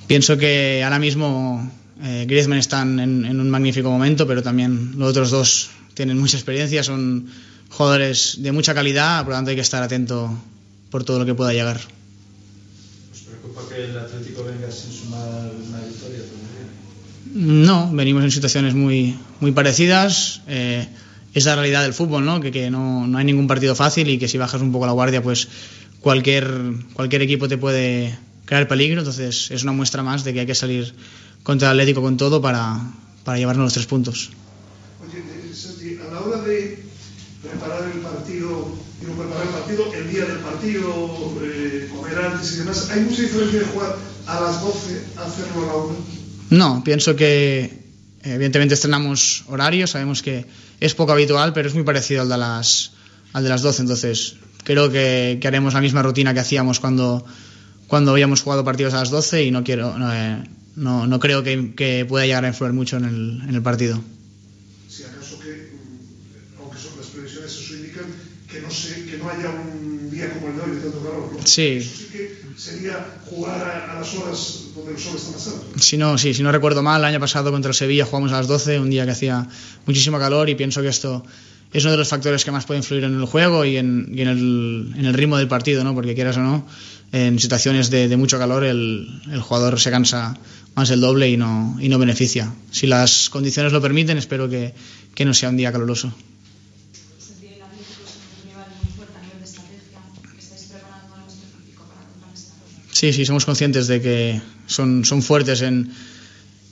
Pienso 0.07 0.37
que 0.37 0.83
ahora 0.85 0.99
mismo 0.99 1.71
eh, 2.03 2.27
Griezmann 2.29 2.59
está 2.59 2.83
en, 2.83 3.01
en, 3.01 3.41
un 3.41 3.49
magnífico 3.49 3.91
momento, 3.91 4.27
pero 4.27 4.43
también 4.43 4.99
los 4.99 5.11
otros 5.11 5.31
dos 5.31 5.71
tienen 5.95 6.19
mucha 6.19 6.37
experiencia, 6.37 6.83
son 6.83 7.29
jugadores 7.71 8.37
de 8.41 8.53
mucha 8.53 8.75
calidad, 8.75 9.25
por 9.25 9.31
lo 9.31 9.37
tanto 9.37 9.51
hay 9.51 9.57
que 9.57 9.63
estar 9.63 9.83
atento 9.83 10.31
por 10.91 11.05
todo 11.05 11.19
lo 11.19 11.25
que 11.25 11.35
pueda 11.35 11.55
llegar 11.55 11.81
que 13.73 13.85
el 13.85 13.99
Atlético 13.99 14.45
venga 14.45 14.71
sin 14.71 14.93
sumar 14.93 15.51
una 15.69 15.81
victoria 15.81 16.21
No, 17.35 17.91
venimos 17.93 18.25
en 18.25 18.31
situaciones 18.31 18.75
muy, 18.75 19.17
muy 19.41 19.53
parecidas. 19.53 20.43
Eh, 20.47 20.87
es 21.35 21.45
la 21.47 21.55
realidad 21.55 21.83
del 21.83 21.95
fútbol, 21.95 22.25
¿no? 22.25 22.41
Que, 22.41 22.51
que 22.51 22.71
no, 22.71 23.07
no, 23.07 23.19
hay 23.19 23.25
ningún 23.25 23.47
partido 23.47 23.75
fácil 23.75 24.09
y 24.11 24.19
que 24.19 24.29
si 24.29 24.39
bajas 24.39 24.61
un 24.61 24.73
poco 24.73 24.87
la 24.87 24.93
guardia, 24.93 25.23
pues 25.23 25.49
cualquier, 26.01 26.51
cualquier 26.93 27.23
equipo 27.23 27.49
te 27.49 27.57
puede 27.57 28.17
crear 28.45 28.69
peligro. 28.69 29.01
Entonces 29.01 29.51
es 29.51 29.63
una 29.63 29.73
muestra 29.73 30.03
más 30.03 30.25
de 30.25 30.35
que 30.35 30.41
hay 30.41 30.47
que 30.47 30.55
salir 30.55 30.95
contra 31.43 31.69
el 31.69 31.73
Atlético 31.73 32.03
con 32.03 32.17
todo 32.17 32.43
para, 32.43 32.79
para 33.25 33.39
llevarnos 33.39 33.65
los 33.65 33.73
tres 33.73 33.87
puntos. 33.87 34.31
Oye, 35.03 35.19
eh, 35.19 36.01
a 36.07 36.13
la 36.13 36.21
hora 36.21 36.43
de 36.43 36.92
preparar 37.43 37.91
el 37.93 38.01
partido, 38.01 38.73
digo, 39.01 39.15
preparar 39.15 39.47
el 39.47 39.53
partido, 39.53 39.93
el 39.95 40.11
día 40.11 40.25
del 40.25 40.39
partido, 40.39 41.39
eh, 41.43 41.89
comer 41.95 42.19
antes 42.19 42.53
y 42.55 42.57
demás, 42.59 42.91
¿hay 42.91 43.01
mucha 43.01 43.23
diferencia 43.23 43.59
de 43.61 43.65
jugar 43.67 43.97
a 44.27 44.41
las 44.41 44.61
12 44.63 45.03
a 45.17 45.27
hacerlo 45.27 45.63
a 45.63 45.67
la 45.67 45.75
1? 45.75 45.97
No, 46.51 46.85
pienso 46.85 47.17
que 47.17 47.83
evidentemente 48.23 48.75
estrenamos 48.75 49.45
horarios, 49.49 49.91
sabemos 49.91 50.23
que 50.23 50.47
es 50.81 50.95
poco 50.95 51.13
habitual, 51.13 51.53
pero 51.53 51.69
es 51.69 51.75
muy 51.75 51.85
parecido 51.85 52.23
al 52.23 52.29
de 52.29 52.39
las, 52.39 52.93
al 53.33 53.43
de 53.43 53.49
las 53.49 53.63
12, 53.63 53.83
entonces 53.83 54.37
creo 54.65 54.91
que, 54.91 55.39
que 55.41 55.49
haremos 55.49 55.75
la 55.75 55.81
misma 55.81 56.03
rutina 56.03 56.35
que 56.35 56.41
hacíamos 56.41 56.79
cuando, 56.79 57.25
cuando 57.89 58.13
habíamos 58.13 58.43
jugado 58.43 58.65
partidos 58.65 58.95
a 58.95 58.99
las 58.99 59.11
12 59.11 59.45
y 59.45 59.51
no 59.51 59.65
quiero 59.65 59.99
no, 59.99 60.13
eh, 60.13 60.45
no, 60.77 61.07
no 61.07 61.21
creo 61.21 61.43
que, 61.43 61.75
que, 61.75 62.05
pueda 62.09 62.25
llegar 62.27 62.45
a 62.45 62.49
influir 62.49 62.73
mucho 62.73 62.97
en 62.97 63.05
el, 63.05 63.43
en 63.49 63.55
el 63.55 63.63
partido. 63.63 64.01
Si 64.89 65.05
acaso 65.05 65.39
que, 65.39 65.71
aunque 66.59 66.79
son 66.79 66.97
las 66.97 67.09
previsiones, 67.09 67.53
eso 67.53 67.75
indican 67.75 68.07
que 68.49 68.61
no, 69.23 69.31
haya 69.31 69.51
un 69.51 70.11
día 70.11 70.33
como 70.35 70.49
el 70.49 70.57
de 70.57 70.63
hoy 70.63 70.71
de 70.77 70.81
tanto 70.83 70.99
calor. 71.03 71.31
¿no? 71.33 71.47
Sí. 71.47 71.79
Eso 71.79 71.97
sí 71.97 72.09
que 72.13 72.43
sería 72.57 73.07
jugar 73.27 73.61
a, 73.63 73.93
a, 73.93 74.01
las 74.01 74.15
horas 74.15 74.65
donde 74.75 74.93
el 74.93 74.99
sol 74.99 75.17
está 75.17 75.33
más 75.33 75.47
alto. 75.47 75.79
Si 75.79 75.97
no, 75.97 76.19
sí, 76.19 76.35
si 76.35 76.43
no 76.43 76.53
recuerdo 76.53 76.83
mal, 76.83 77.01
el 77.01 77.07
año 77.07 77.21
pasado 77.21 77.51
contra 77.51 77.71
el 77.71 77.75
Sevilla 77.75 78.05
jugamos 78.05 78.33
a 78.33 78.37
las 78.37 78.47
12, 78.47 78.79
un 78.79 78.91
día 78.91 79.05
que 79.05 79.13
hacía 79.13 79.47
muchísimo 79.87 80.19
calor 80.19 80.49
y 80.49 80.55
pienso 80.55 80.83
que 80.83 80.89
esto 80.89 81.25
es 81.73 81.85
uno 81.85 81.93
de 81.93 81.99
los 81.99 82.09
factores 82.09 82.45
que 82.45 82.51
más 82.51 82.67
puede 82.67 82.79
influir 82.79 83.05
en 83.05 83.19
el 83.19 83.25
juego 83.25 83.65
y 83.65 83.79
en, 83.79 84.13
y 84.15 84.21
en, 84.21 84.29
el, 84.29 84.95
en 84.97 85.07
el, 85.07 85.15
ritmo 85.15 85.39
del 85.39 85.49
partido, 85.49 85.83
¿no? 85.85 85.95
Porque 85.95 86.15
quieras 86.15 86.37
o 86.37 86.41
no, 86.41 86.67
en 87.13 87.39
situaciones 87.39 87.89
de, 87.91 88.09
de 88.09 88.17
mucho 88.17 88.39
calor 88.39 88.65
el, 88.65 89.09
el, 89.31 89.41
jugador 89.41 89.81
se 89.81 89.91
cansa 89.91 90.37
más 90.75 90.91
el 90.91 91.01
doble 91.01 91.31
y 91.31 91.37
no, 91.37 91.77
y 91.81 91.89
no 91.89 91.99
beneficia. 91.99 92.53
Si 92.71 92.87
las 92.87 93.31
condiciones 93.31 93.73
lo 93.73 93.81
permiten, 93.81 94.19
espero 94.19 94.49
que, 94.49 94.75
que 95.15 95.25
no 95.25 95.33
sea 95.33 95.49
un 95.49 95.57
día 95.57 95.73
caluroso. 95.73 96.13
Sí, 103.03 103.13
sí, 103.13 103.27
somos 103.27 103.45
conscientes 103.45 103.89
de 103.89 104.01
que 104.01 104.41
son, 104.67 105.05
son 105.05 105.23
fuertes 105.23 105.61
en, 105.63 105.91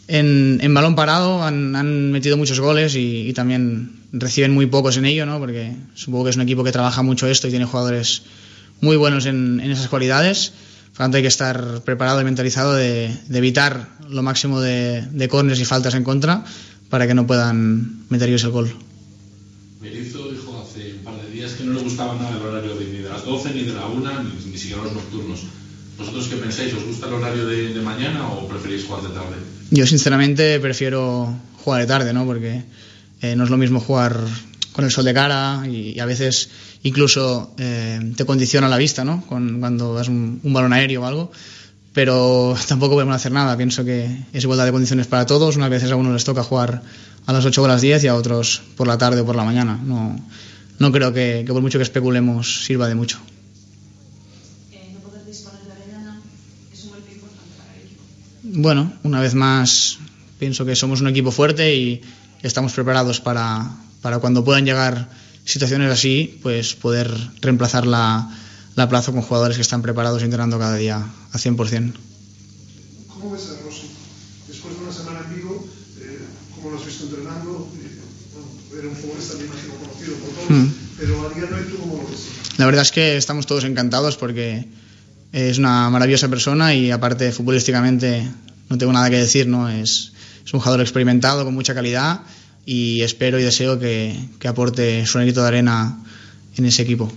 en, 0.06 0.72
balón 0.72 0.94
parado, 0.94 1.42
han, 1.42 2.12
metido 2.12 2.36
muchos 2.36 2.60
goles 2.60 2.94
y, 2.94 3.26
y, 3.26 3.32
también 3.32 4.04
reciben 4.12 4.54
muy 4.54 4.66
pocos 4.66 4.96
en 4.96 5.06
ello, 5.06 5.26
¿no? 5.26 5.40
porque 5.40 5.74
supongo 5.94 6.22
que 6.22 6.30
es 6.30 6.36
un 6.36 6.42
equipo 6.42 6.62
que 6.62 6.70
trabaja 6.70 7.02
mucho 7.02 7.26
esto 7.26 7.48
y 7.48 7.50
tiene 7.50 7.64
jugadores 7.64 8.22
muy 8.80 8.96
buenos 8.96 9.26
en, 9.26 9.58
en 9.58 9.72
esas 9.72 9.88
cualidades. 9.88 10.52
Por 10.92 10.98
tanto, 10.98 11.16
hay 11.16 11.24
que 11.24 11.28
estar 11.28 11.82
preparado 11.82 12.20
y 12.20 12.24
mentalizado 12.24 12.74
de, 12.74 13.10
evitar 13.32 13.88
lo 14.08 14.22
máximo 14.22 14.60
de, 14.60 15.02
de 15.10 15.24
y 15.24 15.64
faltas 15.64 15.94
en 15.94 16.04
contra 16.04 16.44
para 16.90 17.08
que 17.08 17.14
no 17.14 17.26
puedan 17.26 18.04
meter 18.08 18.28
ellos 18.28 18.44
el 18.44 18.50
gol. 18.50 18.72
Berizzo 19.80 20.30
dijo 20.30 20.64
hace 20.64 20.92
un 20.92 21.02
par 21.02 21.20
de 21.20 21.28
días 21.28 21.54
que 21.54 21.64
no 21.64 21.72
le 21.72 21.80
gustaba 21.80 22.14
nada 22.14 22.36
el 22.36 22.40
horario 22.40 22.76
de, 22.76 22.84
ni 22.84 22.98
de 22.98 23.08
las 23.08 23.24
12, 23.24 23.52
ni 23.52 23.64
de 23.64 23.72
la 23.72 23.86
1, 23.86 24.22
ni, 24.22 24.52
ni 24.52 24.56
siquiera 24.56 24.84
los 24.84 24.92
nocturnos. 24.92 25.40
¿Vosotros 26.10 26.34
qué 26.34 26.42
pensáis? 26.42 26.74
¿Os 26.74 26.82
gusta 26.82 27.06
el 27.06 27.14
horario 27.14 27.46
de, 27.46 27.72
de, 27.72 27.80
mañana 27.82 28.26
o 28.26 28.48
preferís 28.48 28.84
jugar 28.84 29.02
de 29.02 29.10
tarde? 29.10 29.36
Yo 29.70 29.86
sinceramente 29.86 30.58
prefiero 30.58 31.32
jugar 31.62 31.82
de 31.82 31.86
tarde, 31.86 32.12
¿no? 32.12 32.26
Porque 32.26 32.64
eh, 33.22 33.36
no 33.36 33.44
es 33.44 33.50
lo 33.50 33.56
mismo 33.56 33.78
jugar 33.78 34.18
con 34.72 34.84
el 34.84 34.90
sol 34.90 35.04
de 35.04 35.14
cara 35.14 35.62
y, 35.70 35.92
y 35.94 36.00
a 36.00 36.06
veces 36.06 36.50
incluso 36.82 37.54
eh, 37.58 38.00
te 38.16 38.24
condiciona 38.24 38.68
la 38.68 38.76
vista, 38.76 39.04
¿no? 39.04 39.24
Con, 39.24 39.60
cuando 39.60 39.94
das 39.94 40.08
un, 40.08 40.40
un, 40.42 40.52
balón 40.52 40.72
aéreo 40.72 41.02
o 41.02 41.06
algo. 41.06 41.30
Pero 41.92 42.56
tampoco 42.66 42.94
podemos 42.94 43.14
hacer 43.14 43.30
nada. 43.30 43.56
Pienso 43.56 43.84
que 43.84 44.10
es 44.32 44.42
igualdad 44.42 44.64
de 44.64 44.72
condiciones 44.72 45.06
para 45.06 45.26
todos. 45.26 45.54
Unas 45.54 45.70
veces 45.70 45.92
a 45.92 45.94
uno 45.94 46.12
les 46.12 46.24
toca 46.24 46.42
jugar 46.42 46.82
a 47.24 47.32
las 47.32 47.44
8 47.44 47.62
o 47.62 47.68
las 47.68 47.82
10 47.82 48.02
y 48.02 48.08
a 48.08 48.16
otros 48.16 48.62
por 48.76 48.88
la 48.88 48.98
tarde 48.98 49.20
o 49.20 49.24
por 49.24 49.36
la 49.36 49.44
mañana. 49.44 49.78
No, 49.80 50.18
no 50.76 50.90
creo 50.90 51.12
que, 51.12 51.44
que 51.46 51.52
por 51.52 51.62
mucho 51.62 51.78
que 51.78 51.84
especulemos 51.84 52.64
sirva 52.64 52.88
de 52.88 52.96
mucho. 52.96 53.20
Bueno, 58.54 58.92
una 59.02 59.20
vez 59.20 59.34
más 59.34 59.98
pienso 60.38 60.64
que 60.64 60.74
somos 60.74 61.00
un 61.00 61.08
equipo 61.08 61.30
fuerte 61.30 61.74
y 61.74 62.00
estamos 62.42 62.72
preparados 62.72 63.20
para, 63.20 63.70
para 64.02 64.18
cuando 64.18 64.44
puedan 64.44 64.64
llegar 64.64 65.08
situaciones 65.44 65.90
así, 65.92 66.38
pues 66.42 66.74
poder 66.74 67.10
reemplazar 67.40 67.86
la, 67.86 68.28
la 68.76 68.88
plaza 68.88 69.12
con 69.12 69.22
jugadores 69.22 69.56
que 69.56 69.62
están 69.62 69.82
preparados 69.82 70.22
y 70.22 70.24
entrenando 70.24 70.58
cada 70.58 70.76
día 70.76 70.96
a 71.32 71.38
100%. 71.38 71.92
¿Cómo 73.08 73.32
ves 73.32 73.50
a 73.50 73.62
Rossi? 73.64 73.88
Después 74.48 74.76
de 74.76 74.82
una 74.82 74.92
semana 74.92 75.20
en 75.26 75.36
Vigo, 75.36 75.68
eh, 76.00 76.18
¿cómo 76.54 76.70
lo 76.70 76.78
has 76.78 76.86
visto 76.86 77.04
entrenando? 77.04 77.68
Eh, 77.82 78.78
era 78.78 78.88
un 78.88 78.96
futbolista, 78.96 79.36
me 79.36 79.44
imagino, 79.44 79.74
conocido 79.74 80.14
por 80.16 80.30
todos, 80.30 80.50
mm. 80.50 80.72
pero 80.98 81.26
a 81.26 81.34
día 81.34 81.46
de 81.46 81.54
hoy, 81.54 81.70
¿tú 81.70 81.78
cómo 81.78 81.96
lo 82.02 82.08
ves? 82.08 82.20
La 82.56 82.66
verdad 82.66 82.82
es 82.82 82.92
que 82.92 83.16
estamos 83.16 83.46
todos 83.46 83.64
encantados 83.64 84.16
porque 84.16 84.66
es 85.32 85.58
una 85.58 85.88
maravillosa 85.90 86.28
persona 86.28 86.74
y 86.74 86.90
aparte 86.90 87.32
futbolísticamente 87.32 88.28
no 88.68 88.78
tengo 88.78 88.92
nada 88.92 89.10
que 89.10 89.16
decir, 89.18 89.46
¿no? 89.46 89.68
Es, 89.68 90.12
es 90.44 90.54
un 90.54 90.60
jugador 90.60 90.80
experimentado 90.80 91.44
con 91.44 91.54
mucha 91.54 91.74
calidad 91.74 92.20
y 92.66 93.02
espero 93.02 93.38
y 93.38 93.42
deseo 93.42 93.78
que, 93.78 94.16
que 94.38 94.48
aporte 94.48 95.06
su 95.06 95.18
granito 95.18 95.42
de 95.42 95.48
arena 95.48 95.98
en 96.56 96.64
ese 96.64 96.82
equipo. 96.82 97.12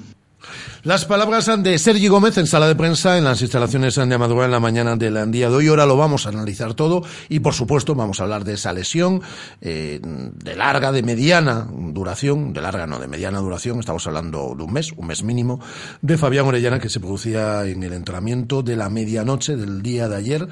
Las 0.84 1.06
palabras 1.06 1.50
de 1.64 1.80
Sergi 1.80 2.08
Gómez 2.08 2.38
en 2.38 2.48
sala 2.48 2.68
de 2.68 2.76
prensa 2.76 3.18
en 3.18 3.24
las 3.24 3.42
instalaciones 3.42 3.96
de 3.96 4.18
Madruga 4.18 4.46
en 4.46 4.52
la 4.52 4.60
mañana 4.60 4.96
del 4.96 5.32
día 5.32 5.50
de 5.50 5.56
hoy. 5.56 5.68
Ahora 5.68 5.86
lo 5.86 5.96
vamos 5.96 6.26
a 6.26 6.30
analizar 6.30 6.74
todo 6.74 7.04
y, 7.30 7.40
por 7.40 7.54
supuesto, 7.54 7.96
vamos 7.96 8.20
a 8.20 8.24
hablar 8.24 8.44
de 8.44 8.56
esa 8.56 8.74
lesión 8.74 9.22
eh, 9.62 10.02
de 10.02 10.56
larga, 10.56 10.92
de 10.92 11.02
mediana 11.02 11.68
duración, 11.72 12.54
de 12.54 12.62
larga 12.62 12.86
no, 12.86 13.00
de 13.00 13.08
mediana 13.08 13.40
duración, 13.40 13.80
estamos 13.80 14.06
hablando 14.08 14.56
de 14.58 14.64
un 14.64 14.74
mes, 14.74 14.92
un 14.92 15.08
mes 15.08 15.24
mínimo, 15.24 15.60
de 16.02 16.18
Fabián 16.18 16.46
Orellana 16.46 16.80
que 16.80 16.90
se 16.90 17.00
producía 17.00 17.66
en 17.66 17.84
el 17.84 17.94
entrenamiento 17.94 18.62
de 18.62 18.76
la 18.76 18.90
medianoche 18.90 19.56
del 19.56 19.82
día 19.82 20.10
de 20.10 20.18
ayer 20.18 20.48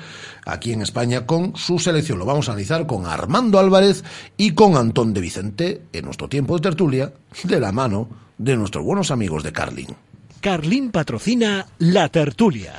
aquí 0.45 0.71
en 0.71 0.81
España 0.81 1.25
con 1.25 1.55
su 1.55 1.79
selección. 1.79 2.19
Lo 2.19 2.25
vamos 2.25 2.47
a 2.47 2.53
analizar 2.53 2.87
con 2.87 3.05
Armando 3.05 3.59
Álvarez 3.59 4.03
y 4.37 4.51
con 4.51 4.77
Antón 4.77 5.13
de 5.13 5.21
Vicente 5.21 5.81
en 5.91 6.05
nuestro 6.05 6.29
tiempo 6.29 6.55
de 6.55 6.61
tertulia 6.61 7.13
de 7.43 7.59
la 7.59 7.71
mano 7.71 8.30
de 8.41 8.57
nuestros 8.57 8.83
buenos 8.83 9.11
amigos 9.11 9.43
de 9.43 9.53
Carlin. 9.53 9.95
Carlín 10.41 10.91
patrocina 10.91 11.67
La 11.77 12.09
Tertulia. 12.09 12.73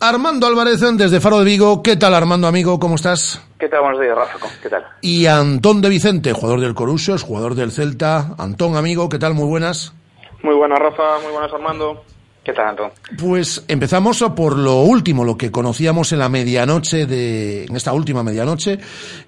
Armando 0.00 0.46
Álvarez 0.46 0.80
desde 0.96 1.20
Faro 1.20 1.38
de 1.38 1.44
Vigo. 1.44 1.82
¿Qué 1.82 1.96
tal, 1.96 2.14
Armando, 2.14 2.48
amigo? 2.48 2.78
¿Cómo 2.80 2.96
estás? 2.96 3.40
¿Qué 3.58 3.68
tal? 3.68 3.80
Buenos 3.82 4.00
días, 4.00 4.16
Rafa. 4.16 4.38
¿Qué 4.60 4.68
tal? 4.68 4.84
Y 5.00 5.26
Antón 5.26 5.80
de 5.80 5.88
Vicente, 5.88 6.32
jugador 6.32 6.60
del 6.60 6.74
Corusios, 6.74 7.22
jugador 7.22 7.54
del 7.54 7.70
Celta. 7.70 8.34
Antón, 8.38 8.76
amigo, 8.76 9.08
¿qué 9.08 9.18
tal? 9.18 9.34
Muy 9.34 9.46
buenas. 9.46 9.94
Muy 10.42 10.54
buenas, 10.54 10.78
Rafa. 10.80 11.18
Muy 11.22 11.32
buenas, 11.32 11.52
Armando. 11.52 12.04
¿Qué 12.48 12.54
tal? 12.54 12.76
Pues 13.18 13.62
empezamos 13.68 14.24
por 14.34 14.56
lo 14.56 14.80
último, 14.80 15.22
lo 15.22 15.36
que 15.36 15.50
conocíamos 15.50 16.12
en 16.12 16.20
la 16.20 16.30
medianoche 16.30 17.04
de, 17.04 17.66
en 17.66 17.76
esta 17.76 17.92
última 17.92 18.22
medianoche, 18.22 18.78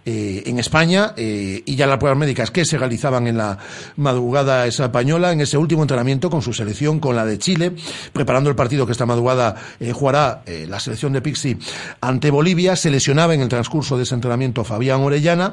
eh, 0.06 0.42
en 0.46 0.58
España, 0.58 1.12
eh, 1.18 1.62
y 1.66 1.76
ya 1.76 1.86
las 1.86 1.98
pruebas 1.98 2.18
médicas 2.18 2.50
que 2.50 2.64
se 2.64 2.78
realizaban 2.78 3.26
en 3.26 3.36
la 3.36 3.58
madrugada 3.96 4.66
española, 4.66 5.32
en 5.32 5.42
ese 5.42 5.58
último 5.58 5.82
entrenamiento 5.82 6.30
con 6.30 6.40
su 6.40 6.54
selección, 6.54 6.98
con 6.98 7.14
la 7.14 7.26
de 7.26 7.38
Chile, 7.38 7.72
preparando 8.14 8.48
el 8.48 8.56
partido 8.56 8.86
que 8.86 8.92
esta 8.92 9.04
madrugada 9.04 9.54
eh, 9.78 9.92
jugará 9.92 10.42
la 10.46 10.80
selección 10.80 11.12
de 11.12 11.20
Pixi 11.20 11.58
ante 12.00 12.30
Bolivia, 12.30 12.74
se 12.74 12.88
lesionaba 12.88 13.34
en 13.34 13.42
el 13.42 13.48
transcurso 13.48 13.98
de 13.98 14.04
ese 14.04 14.14
entrenamiento 14.14 14.64
Fabián 14.64 15.02
Orellana, 15.02 15.52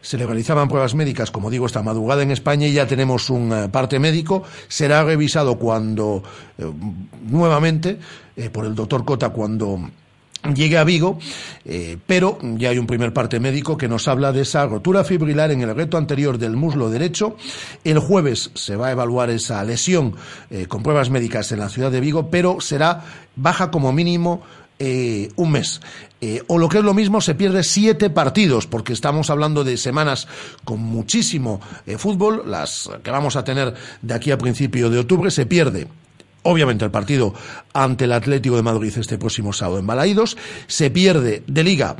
se 0.00 0.18
le 0.18 0.26
realizaban 0.26 0.68
pruebas 0.68 0.96
médicas, 0.96 1.30
como 1.30 1.50
digo, 1.50 1.66
esta 1.66 1.82
madrugada 1.82 2.22
en 2.22 2.32
España 2.32 2.66
y 2.66 2.72
ya 2.72 2.88
tenemos 2.88 3.30
un 3.30 3.70
parte 3.70 4.00
médico, 4.00 4.42
será 4.68 5.04
revisado 5.04 5.56
cuando 5.56 6.22
nuevamente 7.28 7.98
eh, 8.36 8.50
por 8.50 8.66
el 8.66 8.74
doctor 8.74 9.04
Cota 9.04 9.30
cuando 9.30 9.80
llegue 10.54 10.78
a 10.78 10.84
Vigo, 10.84 11.18
eh, 11.64 11.96
pero 12.06 12.38
ya 12.40 12.70
hay 12.70 12.78
un 12.78 12.86
primer 12.86 13.12
parte 13.12 13.40
médico 13.40 13.76
que 13.76 13.88
nos 13.88 14.06
habla 14.06 14.30
de 14.30 14.42
esa 14.42 14.66
rotura 14.66 15.02
fibrilar 15.02 15.50
en 15.50 15.62
el 15.62 15.74
reto 15.74 15.96
anterior 15.96 16.38
del 16.38 16.54
muslo 16.56 16.90
derecho. 16.90 17.36
El 17.82 17.98
jueves 17.98 18.50
se 18.54 18.76
va 18.76 18.88
a 18.88 18.92
evaluar 18.92 19.30
esa 19.30 19.64
lesión 19.64 20.14
eh, 20.50 20.66
con 20.66 20.82
pruebas 20.82 21.10
médicas 21.10 21.50
en 21.50 21.60
la 21.60 21.68
ciudad 21.68 21.90
de 21.90 22.00
Vigo, 22.00 22.30
pero 22.30 22.60
será 22.60 23.04
baja 23.34 23.70
como 23.70 23.92
mínimo 23.92 24.42
un 24.78 25.52
mes. 25.52 25.80
O 26.48 26.58
lo 26.58 26.68
que 26.68 26.76
es 26.76 26.84
lo 26.84 26.92
mismo, 26.92 27.22
se 27.22 27.34
pierde 27.34 27.62
siete 27.62 28.10
partidos, 28.10 28.66
porque 28.66 28.92
estamos 28.92 29.30
hablando 29.30 29.64
de 29.64 29.78
semanas 29.78 30.28
con 30.64 30.80
muchísimo 30.80 31.62
fútbol, 31.96 32.42
las 32.44 32.90
que 33.02 33.10
vamos 33.10 33.36
a 33.36 33.44
tener 33.44 33.72
de 34.02 34.12
aquí 34.12 34.32
a 34.32 34.36
principio 34.36 34.90
de 34.90 34.98
octubre, 34.98 35.30
se 35.30 35.46
pierde 35.46 35.88
obviamente 36.46 36.84
el 36.84 36.90
partido 36.90 37.34
ante 37.72 38.04
el 38.04 38.12
Atlético 38.12 38.56
de 38.56 38.62
Madrid 38.62 38.92
este 38.96 39.18
próximo 39.18 39.52
sábado 39.52 39.78
en 39.78 39.86
Balaídos, 39.86 40.36
se 40.66 40.90
pierde 40.90 41.42
de 41.46 41.64
liga 41.64 41.96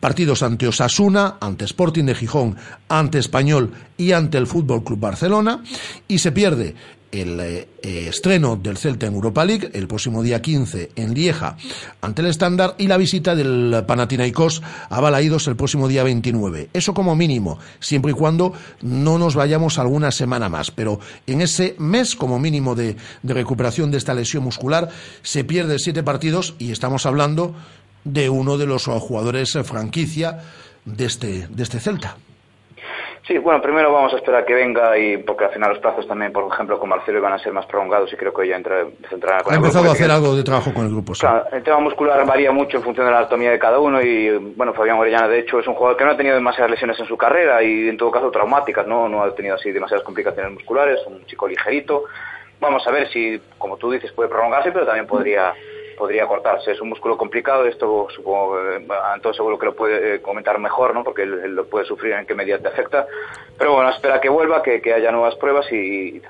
partidos 0.00 0.42
ante 0.42 0.68
Osasuna, 0.68 1.36
ante 1.40 1.64
Sporting 1.64 2.04
de 2.04 2.14
Gijón, 2.14 2.56
ante 2.88 3.18
Español 3.18 3.72
y 3.96 4.12
ante 4.12 4.38
el 4.38 4.46
Fútbol 4.46 4.84
Club 4.84 5.00
Barcelona. 5.00 5.62
Y 6.06 6.18
se 6.18 6.32
pierde 6.32 6.74
el 7.12 7.40
eh, 7.40 7.68
eh, 7.82 8.06
estreno 8.08 8.56
del 8.56 8.76
Celta 8.76 9.06
en 9.06 9.14
Europa 9.14 9.44
League 9.44 9.70
el 9.72 9.88
próximo 9.88 10.22
día 10.22 10.42
15 10.42 10.90
en 10.96 11.14
Lieja 11.14 11.56
ante 12.00 12.22
el 12.22 12.28
estándar 12.28 12.74
y 12.78 12.86
la 12.86 12.96
visita 12.96 13.34
del 13.34 13.84
Panathinaikos 13.86 14.62
a 14.90 15.00
Balaídos 15.00 15.46
el 15.48 15.56
próximo 15.56 15.88
día 15.88 16.02
29. 16.02 16.70
Eso 16.72 16.94
como 16.94 17.16
mínimo, 17.16 17.58
siempre 17.80 18.12
y 18.12 18.14
cuando 18.14 18.52
no 18.82 19.18
nos 19.18 19.34
vayamos 19.34 19.78
alguna 19.78 20.10
semana 20.10 20.48
más. 20.48 20.70
Pero 20.70 21.00
en 21.26 21.40
ese 21.40 21.74
mes 21.78 22.14
como 22.14 22.38
mínimo 22.38 22.74
de, 22.74 22.96
de 23.22 23.34
recuperación 23.34 23.90
de 23.90 23.98
esta 23.98 24.14
lesión 24.14 24.44
muscular 24.44 24.88
se 25.22 25.44
pierde 25.44 25.78
siete 25.78 26.02
partidos 26.02 26.54
y 26.58 26.72
estamos 26.72 27.06
hablando 27.06 27.54
de 28.04 28.28
uno 28.30 28.58
de 28.58 28.66
los 28.66 28.84
jugadores 28.84 29.58
franquicia 29.64 30.40
de 30.84 31.04
este, 31.04 31.48
de 31.48 31.62
este 31.62 31.80
Celta. 31.80 32.16
Sí, 33.26 33.36
bueno, 33.36 33.60
primero 33.60 33.92
vamos 33.92 34.12
a 34.14 34.16
esperar 34.16 34.46
que 34.46 34.54
venga 34.54 34.96
y 34.96 35.18
porque 35.18 35.44
al 35.44 35.50
final 35.52 35.70
los 35.70 35.78
plazos 35.80 36.06
también, 36.08 36.32
por 36.32 36.50
ejemplo, 36.50 36.78
con 36.78 36.88
Marcelo 36.88 37.18
iban 37.18 37.32
a 37.34 37.38
ser 37.38 37.52
más 37.52 37.66
prolongados 37.66 38.10
y 38.12 38.16
creo 38.16 38.32
que 38.32 38.48
ya 38.48 38.56
entra, 38.56 38.80
entrará 39.10 39.42
con 39.42 39.52
ha 39.52 39.56
el 39.56 39.62
empezado 39.62 39.82
grupo, 39.84 39.90
a 39.90 39.94
hacer 39.94 40.06
que- 40.06 40.12
algo 40.12 40.34
de 40.36 40.42
trabajo 40.44 40.72
con 40.72 40.84
el 40.86 40.90
grupo. 40.92 41.14
sí. 41.14 41.20
Claro, 41.20 41.44
el 41.52 41.62
tema 41.62 41.78
muscular 41.80 42.24
varía 42.26 42.52
mucho 42.52 42.78
en 42.78 42.82
función 42.84 43.04
de 43.06 43.12
la 43.12 43.18
anatomía 43.18 43.50
de 43.50 43.58
cada 43.58 43.78
uno 43.80 44.00
y 44.00 44.30
bueno, 44.56 44.72
Fabián 44.72 44.98
Orellana 44.98 45.28
de 45.28 45.40
hecho 45.40 45.58
es 45.60 45.66
un 45.66 45.74
jugador 45.74 45.98
que 45.98 46.04
no 46.04 46.12
ha 46.12 46.16
tenido 46.16 46.36
demasiadas 46.36 46.70
lesiones 46.70 46.98
en 47.00 47.06
su 47.06 47.18
carrera 47.18 47.62
y 47.62 47.88
en 47.88 47.98
todo 47.98 48.10
caso 48.10 48.30
traumáticas, 48.30 48.86
no, 48.86 49.08
no 49.10 49.22
ha 49.22 49.34
tenido 49.34 49.56
así 49.56 49.72
demasiadas 49.72 50.04
complicaciones 50.04 50.52
musculares, 50.52 51.00
un 51.06 51.24
chico 51.26 51.46
ligerito. 51.46 52.04
Vamos 52.60 52.84
a 52.88 52.90
ver 52.90 53.08
si, 53.10 53.40
como 53.58 53.76
tú 53.76 53.90
dices, 53.90 54.10
puede 54.12 54.28
prolongarse, 54.30 54.72
pero 54.72 54.86
también 54.86 55.06
podría 55.06 55.52
podría 55.98 56.26
cortarse. 56.26 56.72
Es 56.72 56.80
un 56.80 56.88
músculo 56.88 57.18
complicado, 57.18 57.66
esto 57.66 58.06
supongo, 58.14 58.58
eh, 58.58 58.86
Antón 59.12 59.34
seguro 59.34 59.58
que 59.58 59.66
lo 59.66 59.74
puede 59.74 60.14
eh, 60.14 60.22
comentar 60.22 60.58
mejor, 60.58 60.94
¿no? 60.94 61.04
Porque 61.04 61.22
él, 61.22 61.54
lo 61.54 61.66
puede 61.66 61.84
sufrir 61.84 62.12
en 62.12 62.24
qué 62.24 62.34
medida 62.34 62.58
te 62.58 62.68
afecta. 62.68 63.06
Pero 63.58 63.74
bueno, 63.74 63.90
espera 63.90 64.20
que 64.20 64.28
vuelva, 64.28 64.62
que, 64.62 64.80
que 64.80 64.94
haya 64.94 65.10
nuevas 65.10 65.34
pruebas 65.34 65.70
y, 65.72 66.22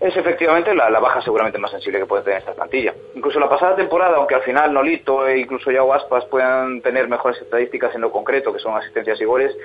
es 0.00 0.16
efectivamente 0.16 0.74
la, 0.74 0.88
la 0.88 1.00
baja 1.00 1.20
seguramente 1.20 1.58
más 1.58 1.72
sensible 1.72 1.98
que 1.98 2.06
puede 2.06 2.22
tener 2.22 2.38
esta 2.38 2.54
plantilla. 2.54 2.94
Incluso 3.14 3.40
la 3.40 3.48
pasada 3.48 3.74
temporada, 3.74 4.16
aunque 4.16 4.36
al 4.36 4.42
final 4.42 4.72
Nolito 4.72 5.26
e 5.26 5.38
incluso 5.38 5.70
Yago 5.70 5.92
Aspas 5.92 6.24
puedan 6.26 6.80
tener 6.80 7.08
mejores 7.08 7.40
estadísticas 7.42 7.94
en 7.94 8.02
lo 8.02 8.12
concreto, 8.12 8.52
que 8.52 8.60
son 8.60 8.76
asistencias 8.76 9.20
y 9.20 9.24
goles, 9.24 9.56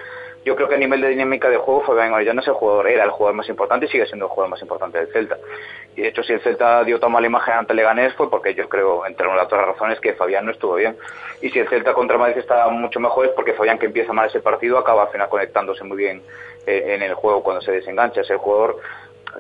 yo 0.44 0.56
creo 0.56 0.68
que 0.68 0.76
a 0.76 0.78
nivel 0.78 1.02
de 1.02 1.10
dinámica 1.10 1.50
de 1.50 1.58
juego 1.58 1.82
Fabián 1.82 2.14
Orellana 2.14 2.42
es 2.42 2.48
el 2.48 2.54
jugador, 2.54 2.88
era 2.88 3.04
el 3.04 3.12
jugador 3.12 3.36
más 3.36 3.50
importante 3.50 3.86
y 3.86 3.90
sigue 3.90 4.08
siendo 4.08 4.26
el 4.26 4.32
jugador 4.32 4.50
más 4.50 4.62
importante 4.62 4.98
del 4.98 5.08
Celta. 5.14 5.38
Y 5.96 6.02
de 6.02 6.08
hecho, 6.08 6.24
si 6.24 6.34
el 6.34 6.42
Celta 6.42 6.84
dio 6.84 7.00
tan 7.00 7.12
mala 7.12 7.28
imagen 7.28 7.54
ante 7.54 7.74
Leganés 7.74 8.14
fue 8.16 8.30
porque 8.30 8.56
yo 8.56 8.68
creo, 8.68 9.06
entre 9.06 9.28
las 9.28 9.46
otras 9.46 9.68
razones, 9.68 10.00
que 10.00 10.14
Fabián 10.14 10.46
no 10.46 10.52
estuvo 10.52 10.76
bien. 10.76 10.98
Y 11.42 11.50
si 11.50 11.60
el 11.60 11.68
Celta 11.68 11.94
contra 11.94 12.18
Madrid 12.18 12.38
está 12.38 12.68
mucho 12.70 13.00
mejor 13.00 13.28
es 13.28 13.32
porque 13.34 13.54
Fabián, 13.54 13.78
que 13.78 13.86
empieza 13.88 14.14
mal 14.14 14.28
ese 14.28 14.40
partido, 14.40 14.78
acaba 14.78 15.04
al 15.04 15.10
final 15.10 15.30
conectándose 15.30 15.84
muy 15.84 15.98
bien 15.98 16.24
eh, 16.66 16.96
en 16.96 17.04
el 17.04 17.14
juego 17.14 17.44
cuando 17.44 17.62
se 17.62 17.72
desengancha. 17.72 18.22
Es 18.22 18.30
el 18.30 18.38
jugador 18.38 18.78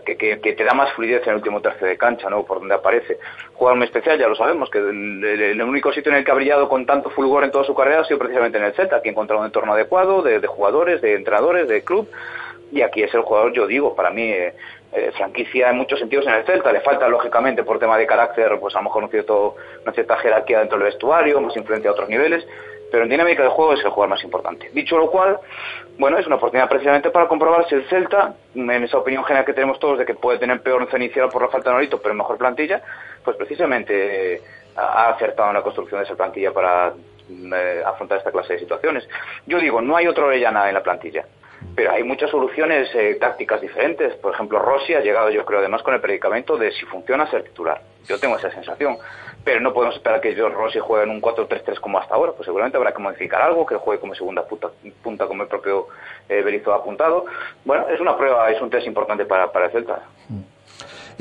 que, 0.06 0.16
que, 0.18 0.54
te 0.54 0.64
da 0.64 0.74
más 0.74 0.92
fluidez 0.94 1.24
en 1.24 1.30
el 1.30 1.36
último 1.36 1.62
tercio 1.62 1.88
de 1.88 1.98
cancha, 1.98 2.30
¿no? 2.30 2.44
Por 2.44 2.60
donde 2.60 2.76
aparece. 2.76 3.18
Jugador 3.54 3.78
muy 3.78 3.86
especial, 3.86 4.18
ya 4.18 4.28
lo 4.28 4.36
sabemos, 4.36 4.70
que 4.70 4.80
el, 4.80 5.62
único 5.62 5.92
sitio 5.92 6.12
en 6.12 6.20
el 6.20 6.26
que 6.26 6.32
ha 6.32 6.36
brillado 6.36 6.70
con 6.70 6.86
tanto 6.86 7.10
fulgor 7.10 7.44
en 7.44 7.52
toda 7.52 7.64
su 7.64 7.76
carrera 7.76 8.02
ha 8.02 8.06
sido 8.06 8.20
precisamente 8.20 8.58
en 8.58 8.66
el 8.66 8.74
Celta, 8.74 9.02
que 9.02 9.10
ha 9.10 9.12
encontrado 9.12 9.42
un 9.42 9.48
entorno 9.48 9.74
adecuado 9.74 10.22
de, 10.22 10.40
de 10.40 10.48
jugadores, 10.48 11.02
de 11.02 11.16
entrenadores, 11.16 11.68
de 11.68 11.84
club, 11.84 12.08
y 12.72 12.82
aquí 12.82 13.04
es 13.04 13.14
el 13.14 13.22
jugador, 13.22 13.52
yo 13.54 13.68
digo, 13.68 13.96
para 13.96 14.12
mí, 14.12 14.24
eh, 14.24 14.54
eh, 14.94 15.12
franquicia 15.16 15.70
en 15.70 15.78
muchos 15.78 16.00
sentidos 16.00 16.28
en 16.28 16.34
el 16.34 16.46
Celta. 16.46 16.72
Le 16.72 16.82
falta, 16.82 17.08
lógicamente, 17.08 17.64
por 17.64 17.80
tema 17.80 17.98
de 17.98 18.06
carácter, 18.06 18.58
pues 18.60 18.76
a 18.76 18.80
lo 18.80 18.86
mejor 18.86 19.04
un 19.04 19.10
cierto, 19.10 19.56
una 19.84 19.94
cierta 19.94 20.18
jerarquía 20.18 20.60
dentro 20.60 20.78
del 20.78 20.88
vestuario, 20.88 21.40
más 21.40 21.56
influencia 21.56 21.90
a 21.90 21.94
otros 21.94 22.10
niveles, 22.10 22.46
pero 22.92 23.04
en 23.04 23.10
dinámica 23.10 23.42
de 23.42 23.50
juego 23.50 23.74
es 23.74 23.80
el 23.80 23.90
jugador 23.90 24.10
más 24.10 24.24
importante. 24.24 24.70
Dicho 24.74 24.98
lo 24.98 25.10
cual, 25.10 25.40
bueno, 25.98 26.18
es 26.18 26.28
una 26.28 26.36
oportunidad 26.36 26.70
precisamente 26.70 27.10
para 27.10 27.28
comprobar 27.28 27.68
si 27.68 27.76
el 27.76 27.88
Celta, 27.88 28.36
en 28.54 28.70
esa 28.84 28.98
opinión 28.98 29.24
general 29.24 29.46
que 29.46 29.54
tenemos 29.54 29.80
todos 29.80 29.98
de 29.98 30.06
que 30.06 30.14
puede 30.14 30.38
tener 30.38 30.62
peor 30.62 30.82
once 30.82 30.98
inicial 30.98 31.30
por 31.30 31.42
la 31.42 31.48
falta 31.48 31.70
de 31.70 31.76
Norito, 31.76 32.02
pero 32.02 32.14
mejor 32.14 32.38
plantilla, 32.38 32.82
pues 33.24 33.38
precisamente 33.38 34.36
eh, 34.36 34.42
ha 34.76 35.10
acertado 35.10 35.50
en 35.50 35.56
la 35.56 35.64
construcción 35.64 36.02
de 36.02 36.06
esa 36.06 36.16
plantilla 36.16 36.52
para 36.52 36.94
mm, 37.30 37.54
eh, 37.54 37.82
afrontar 37.86 38.18
esta 38.18 38.32
clase 38.32 38.54
de 38.54 38.60
situaciones. 38.60 39.08
Yo 39.46 39.60
digo, 39.60 39.82
no 39.82 39.96
hay 39.96 40.08
otro 40.08 40.28
Orellana 40.28 40.68
en 40.68 40.74
la 40.74 40.84
plantilla 40.84 41.26
pero 41.76 41.92
hay 41.92 42.04
muchas 42.04 42.30
soluciones 42.30 42.90
eh, 42.96 43.16
tácticas 43.20 43.62
diferentes. 43.62 44.14
Por 44.16 44.34
ejemplo, 44.34 44.60
Rossi 44.60 44.94
ha 44.94 45.02
llegado, 45.02 45.30
yo 45.30 45.46
creo, 45.46 45.60
además 45.60 45.84
con 45.84 45.94
el 45.94 46.02
predicamento 46.02 46.58
de 46.58 46.72
si 46.72 46.86
funciona 46.86 47.30
ser 47.30 47.44
titular. 47.44 47.82
Yo 48.08 48.20
tengo 48.20 48.38
esa 48.38 48.52
sensación. 48.52 48.98
Pero 49.44 49.60
no 49.60 49.74
podemos 49.74 49.96
esperar 49.96 50.22
que 50.22 50.36
George 50.36 50.56
Rossi 50.56 50.80
juegue 50.80 51.06
en 51.06 51.10
un 51.10 51.22
4-3-3 51.22 51.80
como 51.80 51.98
hasta 51.98 52.14
ahora. 52.14 52.34
Pues 52.34 52.46
seguramente 52.46 52.78
habrá 52.78 52.92
que 52.92 53.02
modificar 53.02 53.42
algo, 53.42 53.66
que 53.66 53.76
juegue 53.76 54.00
como 54.00 54.14
segunda 54.14 54.46
punta, 54.46 54.70
punta 55.02 55.26
como 55.26 55.44
el 55.44 55.50
propio 55.50 55.88
eh, 56.30 56.42
Berizzo 56.44 56.74
ha 56.74 56.78
apuntado. 56.78 57.26
Bueno, 57.66 57.88
es 57.90 58.00
una 58.00 58.16
prueba, 58.16 58.52
es 58.52 58.62
un 58.62 58.70
test 58.70 58.86
importante 58.86 59.26
para, 59.26 59.52
para 59.52 59.66
el 59.66 59.72
Celta. 59.72 60.04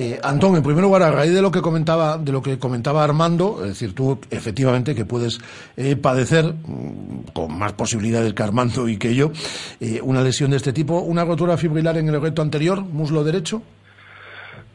Eh, 0.03 0.19
Antón, 0.23 0.57
en 0.57 0.63
primer 0.63 0.83
lugar, 0.83 1.03
a 1.03 1.11
raíz 1.11 1.35
de 1.35 1.43
lo 1.43 1.51
que 1.51 1.61
comentaba, 1.61 2.17
de 2.17 2.33
lo 2.33 2.41
que 2.41 2.59
comentaba 2.59 3.05
Armando, 3.05 3.59
es 3.61 3.69
decir, 3.69 3.95
tú 3.95 4.19
efectivamente 4.31 4.95
que 4.95 5.05
puedes 5.05 5.39
eh, 5.77 5.95
padecer 5.95 6.47
mm, 6.47 7.33
con 7.35 7.59
más 7.59 7.75
posibilidades 7.75 8.33
que 8.33 8.43
Armando 8.43 8.89
y 8.89 8.97
que 8.97 9.15
yo 9.15 9.31
eh, 9.79 10.01
una 10.03 10.23
lesión 10.23 10.53
de 10.53 10.57
este 10.57 10.73
tipo, 10.73 11.01
una 11.01 11.27
rotura 11.27 11.59
fibrilar 11.59 11.99
en 11.99 12.09
el 12.09 12.19
reto 12.19 12.41
anterior, 12.41 12.81
muslo 12.81 13.23
derecho. 13.23 13.61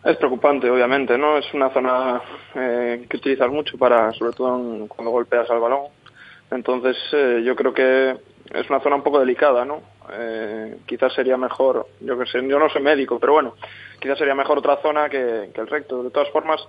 Es 0.03 0.15
preocupante, 0.17 0.69
obviamente, 0.69 1.17
¿no? 1.17 1.39
Es 1.39 1.51
una 1.55 1.71
zona 1.71 2.21
eh, 2.53 3.07
que 3.09 3.17
utilizas 3.17 3.49
mucho 3.49 3.79
para, 3.79 4.13
sobre 4.13 4.33
todo 4.33 4.88
cuando 4.88 5.09
golpeas 5.09 5.49
al 5.49 5.59
balón. 5.59 5.88
Entonces, 6.51 6.97
eh, 7.13 7.41
yo 7.43 7.55
creo 7.55 7.73
que 7.73 8.11
es 8.53 8.69
una 8.69 8.79
zona 8.79 8.97
un 8.97 9.01
poco 9.01 9.19
delicada, 9.19 9.65
¿no? 9.65 9.81
Eh, 10.13 10.77
quizás 10.85 11.13
sería 11.13 11.35
mejor, 11.35 11.88
yo 12.01 12.15
que 12.19 12.27
sé, 12.27 12.47
yo 12.47 12.59
no 12.59 12.69
soy 12.69 12.83
médico, 12.83 13.17
pero 13.19 13.33
bueno, 13.33 13.55
quizás 13.99 14.17
sería 14.17 14.36
mejor 14.36 14.60
otra 14.60 14.77
zona 14.81 15.10
que, 15.10 15.49
el 15.53 15.67
recto. 15.67 16.03
De 16.03 16.12
todas 16.12 16.29
formas, 16.29 16.62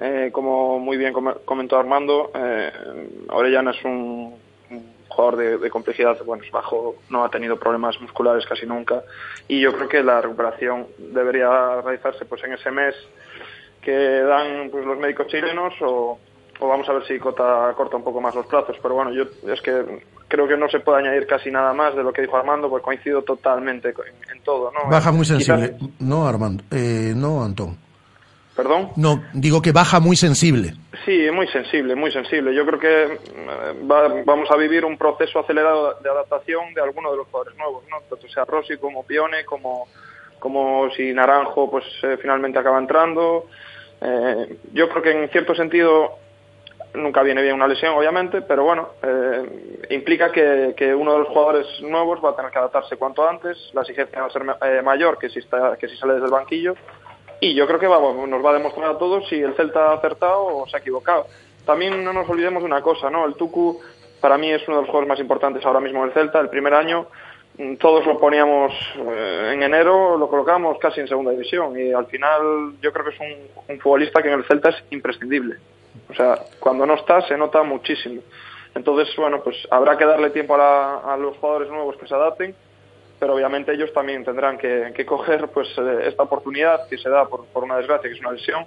eh, 0.00 0.30
como 0.32 0.78
muy 0.78 0.96
bien 0.96 1.12
com- 1.12 1.34
comentó 1.44 1.78
Armando, 1.78 2.30
eh, 2.34 2.70
Orellana 3.28 3.72
es 3.72 3.84
un, 3.84 4.34
jugador 5.08 5.60
de, 5.60 5.70
complejidad, 5.70 6.18
bueno, 6.24 6.44
bajo, 6.52 6.96
no 7.08 7.24
ha 7.24 7.30
tenido 7.30 7.58
problemas 7.58 7.98
musculares 8.00 8.44
casi 8.46 8.66
nunca, 8.66 9.02
y 9.48 9.60
yo 9.60 9.72
creo 9.72 9.88
que 9.88 10.02
la 10.02 10.20
recuperación 10.20 10.86
debería 10.98 11.80
realizarse 11.80 12.24
pues 12.26 12.44
en 12.44 12.52
ese 12.52 12.70
mes 12.70 12.94
que 13.80 13.92
dan 13.92 14.68
pues 14.70 14.84
los 14.84 14.98
médicos 14.98 15.28
chilenos 15.28 15.72
o, 15.80 16.18
o 16.60 16.68
vamos 16.68 16.88
a 16.88 16.92
ver 16.94 17.06
si 17.06 17.18
Cota 17.18 17.72
corta 17.76 17.96
un 17.96 18.04
poco 18.04 18.20
más 18.20 18.34
los 18.34 18.46
plazos. 18.46 18.76
Pero 18.82 18.94
bueno, 18.94 19.12
yo 19.12 19.24
es 19.52 19.60
que 19.62 20.02
creo 20.28 20.48
que 20.48 20.56
no 20.56 20.68
se 20.68 20.80
puede 20.80 20.98
añadir 21.00 21.26
casi 21.26 21.50
nada 21.50 21.72
más 21.72 21.94
de 21.94 22.02
lo 22.02 22.12
que 22.12 22.22
dijo 22.22 22.36
Armando, 22.36 22.68
porque 22.70 22.84
coincido 22.84 23.22
totalmente 23.22 23.88
en, 23.90 24.36
en 24.36 24.42
todo. 24.42 24.72
¿no? 24.72 24.90
Baja 24.90 25.12
muy 25.12 25.22
Quizás- 25.26 25.44
sensible. 25.44 25.76
No, 25.98 26.26
Armando. 26.26 26.64
Eh, 26.70 27.12
no, 27.14 27.42
Antón. 27.44 27.76
¿Perdón? 28.56 28.88
No, 28.96 29.22
digo 29.34 29.60
que 29.60 29.70
baja 29.72 30.00
muy 30.00 30.16
sensible. 30.16 30.72
Sí, 31.04 31.30
muy 31.30 31.46
sensible, 31.48 31.94
muy 31.94 32.10
sensible. 32.10 32.54
Yo 32.54 32.64
creo 32.64 32.78
que 32.80 33.02
eh, 33.04 33.86
va- 33.90 34.22
vamos 34.24 34.50
a 34.50 34.56
vivir 34.56 34.82
un 34.86 34.96
proceso 34.96 35.40
acelerado 35.40 35.98
de 36.02 36.08
adaptación 36.08 36.72
de 36.72 36.80
algunos 36.80 37.12
de 37.12 37.18
los 37.18 37.26
jugadores 37.26 37.58
nuevos, 37.58 37.84
¿no? 37.90 37.98
Tanto 38.08 38.26
sea 38.28 38.46
Rossi 38.46 38.78
como 38.78 39.04
Pione, 39.04 39.44
como, 39.44 39.88
como 40.38 40.88
si 40.92 41.12
Naranjo 41.12 41.70
pues 41.70 41.84
eh, 42.02 42.16
finalmente 42.18 42.58
acaba 42.58 42.78
entrando. 42.78 43.44
Eh, 44.00 44.56
yo 44.72 44.88
creo 44.88 45.02
que 45.02 45.10
en 45.24 45.28
cierto 45.28 45.54
sentido 45.54 46.12
nunca 46.96 47.22
viene 47.22 47.42
bien 47.42 47.54
una 47.54 47.68
lesión, 47.68 47.94
obviamente, 47.94 48.42
pero 48.42 48.64
bueno, 48.64 48.88
eh, 49.02 49.86
implica 49.90 50.32
que, 50.32 50.94
uno 50.94 51.12
de 51.12 51.18
los 51.20 51.28
jugadores 51.28 51.66
nuevos 51.82 52.24
va 52.24 52.30
a 52.30 52.36
tener 52.36 52.50
que 52.50 52.58
adaptarse 52.58 52.96
cuanto 52.96 53.28
antes, 53.28 53.70
la 53.72 53.82
exigencia 53.82 54.20
va 54.20 54.26
a 54.26 54.30
ser 54.30 54.42
eh, 54.62 54.82
mayor 54.82 55.18
que 55.18 55.28
si, 55.28 55.38
está, 55.38 55.76
que 55.76 55.88
si 55.88 55.96
sale 55.96 56.14
desde 56.14 56.26
el 56.26 56.32
banquillo, 56.32 56.74
y 57.40 57.54
yo 57.54 57.66
creo 57.66 57.78
que 57.78 57.86
nos 57.86 58.44
va 58.44 58.50
a 58.50 58.54
demostrar 58.54 58.90
a 58.90 58.98
todos 58.98 59.28
si 59.28 59.36
el 59.36 59.54
Celta 59.54 59.90
ha 59.90 59.94
acertado 59.94 60.46
o 60.46 60.66
se 60.66 60.76
ha 60.76 60.80
equivocado. 60.80 61.26
También 61.64 62.02
no 62.02 62.12
nos 62.12 62.28
olvidemos 62.28 62.62
de 62.62 62.66
una 62.66 62.80
cosa, 62.80 63.10
¿no? 63.10 63.26
El 63.26 63.34
Tucu 63.34 63.80
para 64.20 64.38
mí 64.38 64.50
es 64.50 64.66
uno 64.66 64.78
de 64.78 64.82
los 64.82 64.88
jugadores 64.88 65.08
más 65.08 65.20
importantes 65.20 65.64
ahora 65.64 65.80
mismo 65.80 66.02
del 66.02 66.12
Celta, 66.12 66.40
el 66.40 66.48
primer 66.48 66.72
año 66.72 67.06
mm, 67.58 67.74
todos 67.76 68.06
lo 68.06 68.18
poníamos 68.18 68.72
eh, 68.96 69.50
en 69.52 69.62
enero, 69.62 70.16
lo 70.16 70.28
colocamos 70.28 70.78
casi 70.78 71.00
en 71.00 71.08
segunda 71.08 71.32
división 71.32 71.78
y 71.78 71.92
al 71.92 72.06
final 72.06 72.74
yo 72.80 72.92
creo 72.92 73.04
que 73.04 73.14
es 73.14 73.20
un, 73.20 73.74
un 73.74 73.80
futbolista 73.80 74.22
que 74.22 74.28
en 74.28 74.38
el 74.38 74.44
Celta 74.44 74.70
es 74.70 74.82
imprescindible. 74.90 75.56
O 76.10 76.14
sea, 76.14 76.38
cuando 76.60 76.86
no 76.86 76.94
está 76.94 77.20
se 77.26 77.36
nota 77.36 77.62
muchísimo. 77.62 78.20
Entonces, 78.74 79.14
bueno, 79.16 79.40
pues 79.42 79.56
habrá 79.70 79.96
que 79.96 80.04
darle 80.04 80.30
tiempo 80.30 80.54
a, 80.54 80.58
la- 80.58 80.96
a 81.14 81.16
los 81.16 81.36
jugadores 81.38 81.68
nuevos 81.70 81.96
que 81.96 82.06
se 82.06 82.14
adapten, 82.14 82.54
pero 83.18 83.34
obviamente 83.34 83.72
ellos 83.72 83.92
también 83.94 84.24
tendrán 84.24 84.58
que, 84.58 84.92
que 84.94 85.06
coger 85.06 85.48
pues 85.48 85.68
eh, 85.78 86.04
esta 86.08 86.24
oportunidad 86.24 86.86
que 86.88 86.98
se 86.98 87.08
da 87.08 87.24
por, 87.26 87.46
una 87.64 87.78
desgracia, 87.78 88.08
que 88.10 88.14
es 88.14 88.20
una 88.20 88.32
lesión, 88.32 88.66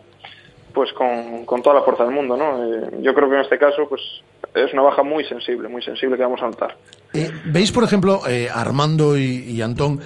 pues 0.74 0.92
con, 0.94 1.46
con 1.46 1.62
toda 1.62 1.76
la 1.76 1.82
fuerza 1.84 2.04
del 2.04 2.14
mundo, 2.14 2.36
¿no? 2.36 2.64
Eh, 2.64 2.90
yo 3.02 3.14
creo 3.14 3.30
que 3.30 3.36
en 3.36 3.42
este 3.42 3.58
caso, 3.60 3.88
pues 3.88 4.02
es 4.56 4.74
una 4.74 4.82
baja 4.82 5.04
muy 5.04 5.24
sensible, 5.26 5.68
muy 5.68 5.84
sensible 5.84 6.18
que 6.18 6.24
vamos 6.24 6.42
a 6.42 6.46
notar. 6.48 6.76
Eh, 7.14 7.30
¿Veis, 7.46 7.72
por 7.72 7.84
ejemplo, 7.84 8.22
Armando 8.54 9.16
y, 9.18 9.44
y 9.52 9.62
Antón, 9.62 10.00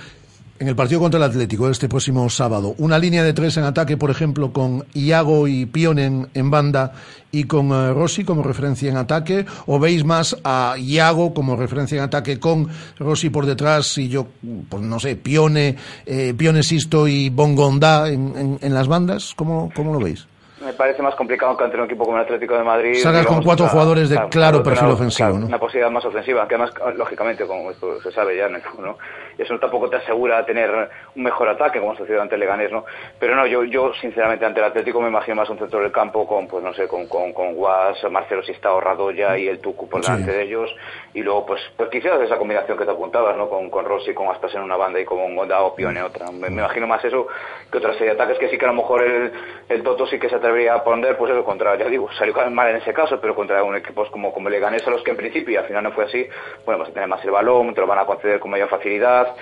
en 0.63 0.69
el 0.69 0.77
partido 0.77 1.01
contra 1.01 1.17
el 1.17 1.23
Atlético 1.23 1.69
este 1.69 1.89
próximo 1.89 2.29
sábado, 2.29 2.73
una 2.77 2.97
línea 2.97 3.21
de 3.21 3.33
tres 3.33 3.57
en 3.57 3.65
ataque, 3.65 3.97
por 3.97 4.09
ejemplo, 4.09 4.53
con 4.53 4.85
Iago 4.93 5.45
y 5.45 5.65
Pionen 5.65 6.29
en 6.33 6.49
banda 6.49 6.93
y 7.33 7.43
con 7.43 7.69
eh, 7.71 7.91
Rossi 7.91 8.23
como 8.23 8.43
referencia 8.43 8.89
en 8.89 8.95
ataque, 8.95 9.45
o 9.65 9.77
veis 9.77 10.05
más 10.05 10.37
a 10.45 10.75
Iago 10.77 11.33
como 11.33 11.57
referencia 11.57 11.97
en 11.97 12.05
ataque 12.05 12.39
con 12.39 12.69
Rossi 12.97 13.29
por 13.29 13.45
detrás 13.45 13.97
y 13.97 14.07
yo, 14.07 14.27
pues 14.69 14.81
no 14.81 15.01
sé, 15.01 15.17
Pione, 15.17 15.75
eh, 16.05 16.33
Pione 16.37 16.63
Sisto 16.63 17.09
y 17.09 17.29
Bongonda 17.29 18.07
en, 18.07 18.33
en, 18.37 18.59
en 18.61 18.73
las 18.73 18.87
bandas? 18.87 19.33
¿Cómo, 19.35 19.69
¿Cómo 19.75 19.91
lo 19.91 19.99
veis? 19.99 20.27
me 20.63 20.73
parece 20.73 21.01
más 21.01 21.15
complicado 21.15 21.55
que 21.57 21.63
ante 21.63 21.77
un 21.77 21.83
equipo 21.83 22.05
como 22.05 22.17
el 22.17 22.23
Atlético 22.23 22.55
de 22.55 22.63
Madrid. 22.63 22.95
Salgas 22.95 23.25
con 23.25 23.43
cuatro 23.43 23.67
jugadores 23.67 24.09
de 24.09 24.19
claro, 24.29 24.63
perfil 24.63 24.85
una, 24.85 24.93
ofensivo, 24.93 25.29
claro, 25.29 25.39
¿no? 25.39 25.47
Una 25.47 25.59
posibilidad 25.59 25.91
más 25.91 26.05
ofensiva, 26.05 26.47
que 26.47 26.55
además, 26.55 26.73
lógicamente, 26.95 27.45
como 27.45 27.71
esto 27.71 28.01
se 28.01 28.11
sabe 28.11 28.37
ya, 28.37 28.47
¿no? 28.49 28.59
eso 29.43 29.59
tampoco 29.59 29.89
te 29.89 29.97
asegura 29.97 30.45
tener 30.45 30.71
un 31.15 31.23
mejor 31.23 31.49
ataque, 31.49 31.79
como 31.79 31.95
sucedió 31.95 32.21
ante 32.21 32.35
el 32.35 32.41
Leganés, 32.41 32.71
¿no? 32.71 32.85
Pero 33.19 33.35
no, 33.35 33.45
yo, 33.45 33.63
yo 33.63 33.93
sinceramente 33.95 34.45
ante 34.45 34.59
el 34.59 34.65
Atlético 34.65 34.99
me 35.01 35.09
imagino 35.09 35.35
más 35.35 35.49
un 35.49 35.57
centro 35.59 35.79
del 35.79 35.91
campo 35.91 36.25
con, 36.27 36.47
pues 36.47 36.63
no 36.63 36.73
sé, 36.73 36.87
con, 36.87 37.07
con, 37.07 37.33
con 37.33 37.53
Guas, 37.53 37.97
Marcelo 38.09 38.43
Sistao, 38.43 38.79
Radoya 38.81 39.37
y 39.37 39.47
el 39.47 39.59
Tucu 39.59 39.87
por 39.87 40.01
delante 40.01 40.31
Sí. 40.31 40.37
de 40.37 40.43
ellos. 40.43 40.75
Y 41.13 41.21
luego, 41.21 41.45
pues, 41.45 41.61
pues 41.77 41.89
quizás 41.89 42.19
esa 42.21 42.37
combinación 42.37 42.77
que 42.77 42.85
te 42.85 42.91
apuntabas, 42.91 43.37
¿no? 43.37 43.49
Con, 43.49 43.69
con 43.69 43.85
Rossi, 43.85 44.13
con 44.13 44.27
Aspas 44.29 44.53
en 44.55 44.61
una 44.63 44.75
banda 44.77 44.99
y 44.99 45.05
con 45.05 45.35
Gonda 45.35 45.61
o 45.61 45.75
Pione 45.75 46.01
otra. 46.01 46.31
Me, 46.31 46.49
me 46.49 46.61
imagino 46.61 46.87
más 46.87 47.03
eso 47.05 47.27
que 47.71 47.77
otra 47.77 47.93
serie 47.93 48.07
de 48.07 48.11
ataques 48.13 48.37
que 48.39 48.49
sí 48.49 48.57
que 48.57 48.65
a 48.65 48.69
lo 48.69 48.75
mejor 48.75 49.03
el, 49.03 49.31
el 49.69 49.83
Toto 49.83 50.07
sí 50.07 50.19
que 50.19 50.29
se 50.29 50.35
atrevería 50.35 50.73
a 50.75 50.83
poner, 50.83 51.17
pues 51.17 51.31
eso, 51.31 51.43
contra, 51.43 51.75
ya 51.77 51.85
digo, 51.85 52.11
salió 52.13 52.33
mal 52.49 52.69
en 52.69 52.77
ese 52.77 52.93
caso, 52.93 53.19
pero 53.21 53.35
contra 53.35 53.63
un 53.63 53.75
equipos 53.75 54.09
como, 54.09 54.33
como 54.33 54.47
el 54.47 54.53
Leganés 54.53 54.85
a 54.87 54.89
los 54.91 55.03
que 55.03 55.11
en 55.11 55.17
principio 55.17 55.53
y 55.53 55.57
al 55.57 55.65
final 55.65 55.83
no 55.83 55.91
fue 55.91 56.05
así, 56.05 56.27
bueno, 56.65 56.79
vas 56.79 56.89
a 56.89 56.93
tener 56.93 57.07
más 57.09 57.23
el 57.23 57.31
balón, 57.31 57.73
te 57.73 57.81
lo 57.81 57.87
van 57.87 57.99
a 57.99 58.05
conceder 58.05 58.39
con 58.39 58.51
mayor 58.51 58.69
facilidad, 58.69 59.32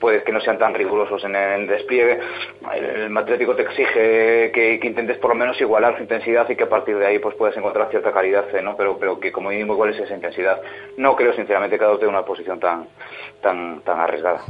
puede 0.00 0.22
que 0.22 0.32
no 0.32 0.40
sean 0.40 0.58
tan 0.58 0.74
rigurosos 0.74 1.22
en 1.24 1.36
el 1.36 1.66
despliegue. 1.66 2.18
El, 2.74 3.16
Atlético 3.16 3.54
te 3.54 3.62
exige 3.62 4.50
que, 4.52 4.78
que 4.80 4.86
intentes 4.86 5.18
por 5.18 5.30
lo 5.30 5.36
menos 5.36 5.60
igualar 5.60 5.96
su 5.96 6.02
intensidad 6.02 6.48
y 6.48 6.56
que 6.56 6.64
a 6.64 6.68
partir 6.68 6.96
de 6.96 7.06
ahí 7.06 7.18
pues 7.18 7.34
puedes 7.36 7.56
encontrar 7.56 7.90
cierta 7.90 8.12
calidad. 8.12 8.46
¿no? 8.62 8.76
Pero, 8.76 8.98
pero 8.98 9.20
que 9.20 9.32
como 9.32 9.50
mínimo 9.50 9.74
igual 9.74 9.90
es 9.90 10.00
esa 10.00 10.14
intensidad. 10.14 10.60
No 10.96 11.14
creo 11.16 11.34
sinceramente 11.34 11.78
que 11.78 11.84
adopte 11.84 12.06
una 12.06 12.24
posición 12.24 12.58
tan, 12.58 12.88
tan, 13.42 13.80
tan 13.82 14.00
arriesgada. 14.00 14.42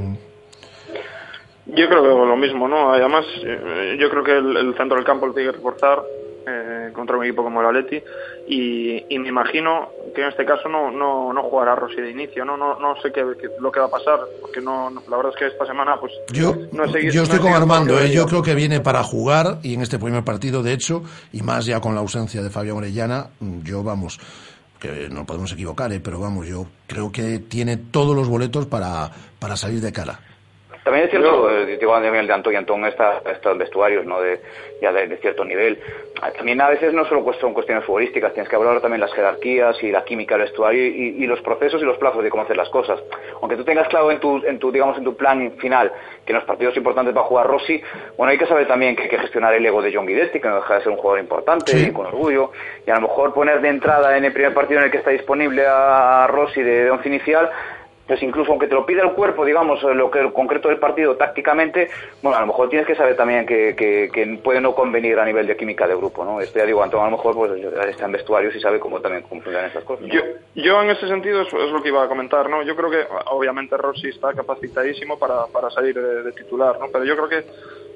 Yo 1.66 1.88
creo 1.88 2.02
que 2.02 2.08
lo 2.08 2.36
mismo, 2.36 2.68
¿no? 2.68 2.92
Además, 2.92 3.24
eh, 3.42 3.96
yo 3.98 4.10
creo 4.10 4.22
que 4.22 4.32
el, 4.32 4.56
el 4.56 4.74
centro 4.76 4.96
del 4.96 5.06
campo 5.06 5.26
lo 5.26 5.32
tiene 5.32 5.50
que 5.50 5.56
reforzar 5.56 6.02
eh, 6.46 6.90
contra 6.92 7.16
un 7.16 7.24
equipo 7.24 7.42
como 7.42 7.60
el 7.60 7.66
Atleti 7.66 8.02
y, 8.46 9.04
y 9.08 9.18
me 9.18 9.28
imagino 9.28 9.88
que 10.14 10.22
en 10.22 10.28
este 10.28 10.44
caso 10.44 10.68
no, 10.68 10.90
no, 10.90 11.32
no 11.32 11.42
jugará 11.44 11.74
Rossi 11.74 12.00
de 12.00 12.10
inicio, 12.10 12.44
¿no? 12.44 12.56
No, 12.56 12.78
no 12.78 13.00
sé 13.00 13.10
qué, 13.12 13.24
qué- 13.40 13.48
lo 13.60 13.72
que 13.72 13.80
va 13.80 13.86
a 13.86 13.90
pasar, 13.90 14.20
porque 14.40 14.60
no, 14.60 14.90
la 15.08 15.16
verdad 15.16 15.32
es 15.32 15.38
que 15.38 15.46
esta 15.46 15.64
semana 15.66 15.98
pues 15.98 16.12
Yo, 16.32 16.54
no 16.72 16.84
he 16.84 16.92
seguido- 16.92 17.12
yo 17.12 17.20
no 17.20 17.24
estoy 17.24 17.38
he 17.38 17.42
con 17.42 17.52
Armando, 17.54 17.98
¿eh? 17.98 18.10
yo 18.10 18.26
creo 18.26 18.42
que 18.42 18.54
viene 18.54 18.80
para 18.80 19.02
jugar 19.02 19.58
y 19.62 19.74
en 19.74 19.80
este 19.82 19.98
primer 19.98 20.22
partido, 20.24 20.62
de 20.62 20.72
hecho, 20.74 21.02
y 21.32 21.42
más 21.42 21.64
ya 21.66 21.80
con 21.80 21.94
la 21.94 22.00
ausencia 22.02 22.42
de 22.42 22.50
Fabián 22.50 22.76
Orellana, 22.76 23.28
yo 23.62 23.82
vamos, 23.82 24.20
que 24.78 25.08
no 25.08 25.24
podemos 25.24 25.50
equivocar, 25.52 25.90
¿eh? 25.92 26.00
pero 26.04 26.20
vamos, 26.20 26.46
yo 26.46 26.66
creo 26.86 27.10
que 27.10 27.38
tiene 27.38 27.78
todos 27.78 28.14
los 28.14 28.28
boletos 28.28 28.66
para, 28.66 29.10
para 29.38 29.56
salir 29.56 29.80
de 29.80 29.92
cara. 29.92 30.20
También 30.84 31.06
es 31.06 31.10
cierto, 31.10 31.50
eh, 31.50 31.64
digo, 31.78 31.98
de 31.98 32.32
Antón 32.32 32.52
y 32.52 32.56
Antón 32.56 32.84
está, 32.84 33.22
está 33.32 33.52
en 33.52 33.58
vestuarios, 33.58 34.04
¿no? 34.04 34.20
De, 34.20 34.38
ya 34.82 34.92
de, 34.92 35.06
de 35.06 35.16
cierto 35.16 35.42
nivel. 35.44 35.80
Ah, 36.20 36.30
También 36.30 36.60
a 36.60 36.68
veces 36.68 36.92
no 36.92 37.06
solo 37.06 37.24
son 37.40 37.54
cuestiones 37.54 37.84
futbolísticas, 37.84 38.34
tienes 38.34 38.50
que 38.50 38.56
hablar 38.56 38.80
también 38.82 39.00
las 39.00 39.12
jerarquías 39.14 39.82
y 39.82 39.90
la 39.90 40.04
química 40.04 40.34
del 40.34 40.44
vestuario 40.44 40.84
y, 40.86 41.16
y 41.22 41.26
los 41.26 41.40
procesos 41.40 41.80
y 41.80 41.86
los 41.86 41.96
plazos 41.96 42.22
de 42.22 42.28
cómo 42.28 42.42
hacer 42.42 42.58
las 42.58 42.68
cosas. 42.68 43.02
Aunque 43.40 43.56
tú 43.56 43.64
tengas 43.64 43.88
claro 43.88 44.10
en 44.10 44.20
tu, 44.20 44.44
en 44.44 44.58
tu, 44.58 44.70
digamos, 44.70 44.98
en 44.98 45.04
tu 45.04 45.16
plan 45.16 45.52
final 45.58 45.90
que 46.26 46.32
en 46.32 46.36
los 46.38 46.44
partidos 46.44 46.76
importantes 46.76 47.16
va 47.16 47.20
a 47.22 47.24
jugar 47.24 47.46
Rossi, 47.46 47.82
bueno, 48.18 48.30
hay 48.30 48.38
que 48.38 48.46
saber 48.46 48.66
también 48.66 48.94
que 48.94 49.04
hay 49.04 49.08
que 49.08 49.18
gestionar 49.18 49.54
el 49.54 49.64
ego 49.64 49.80
de 49.80 49.90
John 49.94 50.06
Guidetti, 50.06 50.38
que 50.40 50.48
no 50.48 50.56
deja 50.56 50.74
de 50.74 50.80
ser 50.82 50.92
un 50.92 50.98
jugador 50.98 51.20
importante 51.20 51.72
Sí. 51.72 51.86
y 51.88 51.92
con 51.92 52.06
orgullo, 52.06 52.50
y 52.86 52.90
a 52.90 52.94
lo 52.96 53.02
mejor 53.02 53.32
poner 53.32 53.60
de 53.62 53.68
entrada 53.68 54.16
en 54.18 54.24
el 54.26 54.32
primer 54.32 54.52
partido 54.52 54.80
en 54.80 54.86
el 54.86 54.90
que 54.90 54.98
está 54.98 55.10
disponible 55.10 55.64
a 55.66 56.26
Rossi 56.28 56.62
de, 56.62 56.84
de 56.84 56.90
once 56.90 57.08
inicial, 57.08 57.50
pues 58.06 58.22
incluso 58.22 58.50
aunque 58.50 58.66
te 58.66 58.74
lo 58.74 58.84
pida 58.84 59.02
el 59.02 59.12
cuerpo, 59.12 59.44
digamos, 59.44 59.82
eh, 59.82 59.94
lo 59.94 60.10
que 60.10 60.20
el 60.20 60.32
concreto 60.32 60.68
del 60.68 60.78
partido 60.78 61.16
tácticamente, 61.16 61.88
bueno, 62.22 62.36
a 62.36 62.40
lo 62.40 62.48
mejor 62.48 62.68
tienes 62.68 62.86
que 62.86 62.94
saber 62.94 63.16
también 63.16 63.46
que, 63.46 64.40
puede 64.42 64.60
no 64.60 64.74
convenir 64.74 65.18
a 65.18 65.24
nivel 65.24 65.46
de 65.46 65.56
química 65.56 65.86
de 65.86 65.94
grupo, 65.94 66.24
¿no? 66.24 66.40
Esto 66.40 66.58
ya 66.58 66.66
digo, 66.66 66.82
Antón 66.82 67.00
a 67.00 67.04
lo 67.04 67.12
mejor 67.12 67.34
pues 67.34 67.52
está 67.88 68.04
en 68.04 68.12
vestuarios 68.12 68.54
y 68.54 68.60
sabe 68.60 68.78
cómo 68.78 69.00
también 69.00 69.24
funcionan 69.24 69.66
estas 69.66 69.84
cosas. 69.84 70.06
Yo, 70.06 70.20
yo 70.54 70.82
en 70.82 70.90
ese 70.90 71.08
sentido 71.08 71.42
es, 71.42 71.52
lo 71.52 71.82
que 71.82 71.88
iba 71.88 72.02
a 72.02 72.08
comentar, 72.08 72.48
¿no? 72.50 72.62
Yo 72.62 72.76
creo 72.76 72.90
que 72.90 73.06
obviamente 73.30 73.76
Rossi 73.76 74.08
está 74.08 74.32
capacitadísimo 74.34 75.18
para, 75.18 75.46
para 75.46 75.70
salir 75.70 76.00
de 76.00 76.32
titular, 76.32 76.78
¿no? 76.78 76.88
Pero 76.92 77.04
yo 77.04 77.16
creo 77.16 77.28
que, 77.28 77.44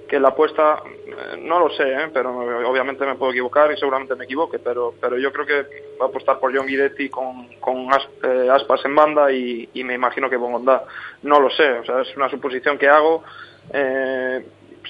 que 0.08 0.18
la 0.18 0.28
apuesta, 0.28 0.82
eh, 0.86 1.36
no 1.42 1.60
lo 1.60 1.70
sé, 1.70 1.84
¿eh? 1.84 2.10
pero 2.12 2.30
obviamente 2.68 3.04
me 3.04 3.14
puedo 3.14 3.32
equivocar 3.32 3.70
y 3.70 3.76
seguramente 3.76 4.16
me 4.16 4.24
equivoque, 4.24 4.58
pero, 4.58 4.94
pero 5.00 5.18
yo 5.18 5.32
creo 5.32 5.46
que 5.46 5.62
va 6.00 6.06
a 6.06 6.08
apostar 6.08 6.40
por 6.40 6.56
John 6.56 6.66
Guidetti 6.66 7.08
con, 7.08 7.48
con 7.60 7.88
eh, 8.22 8.48
Aspas 8.50 8.84
en 8.84 8.94
banda 8.94 9.30
y, 9.30 9.68
me 9.84 9.94
imagino 9.94 10.28
que 10.28 10.36
Bongondá. 10.36 10.84
No 11.22 11.40
lo 11.40 11.50
sé, 11.50 11.70
o 11.70 11.84
sea, 11.84 12.00
es 12.00 12.16
una 12.16 12.28
suposición 12.28 12.78
que 12.78 12.88
hago. 12.88 13.22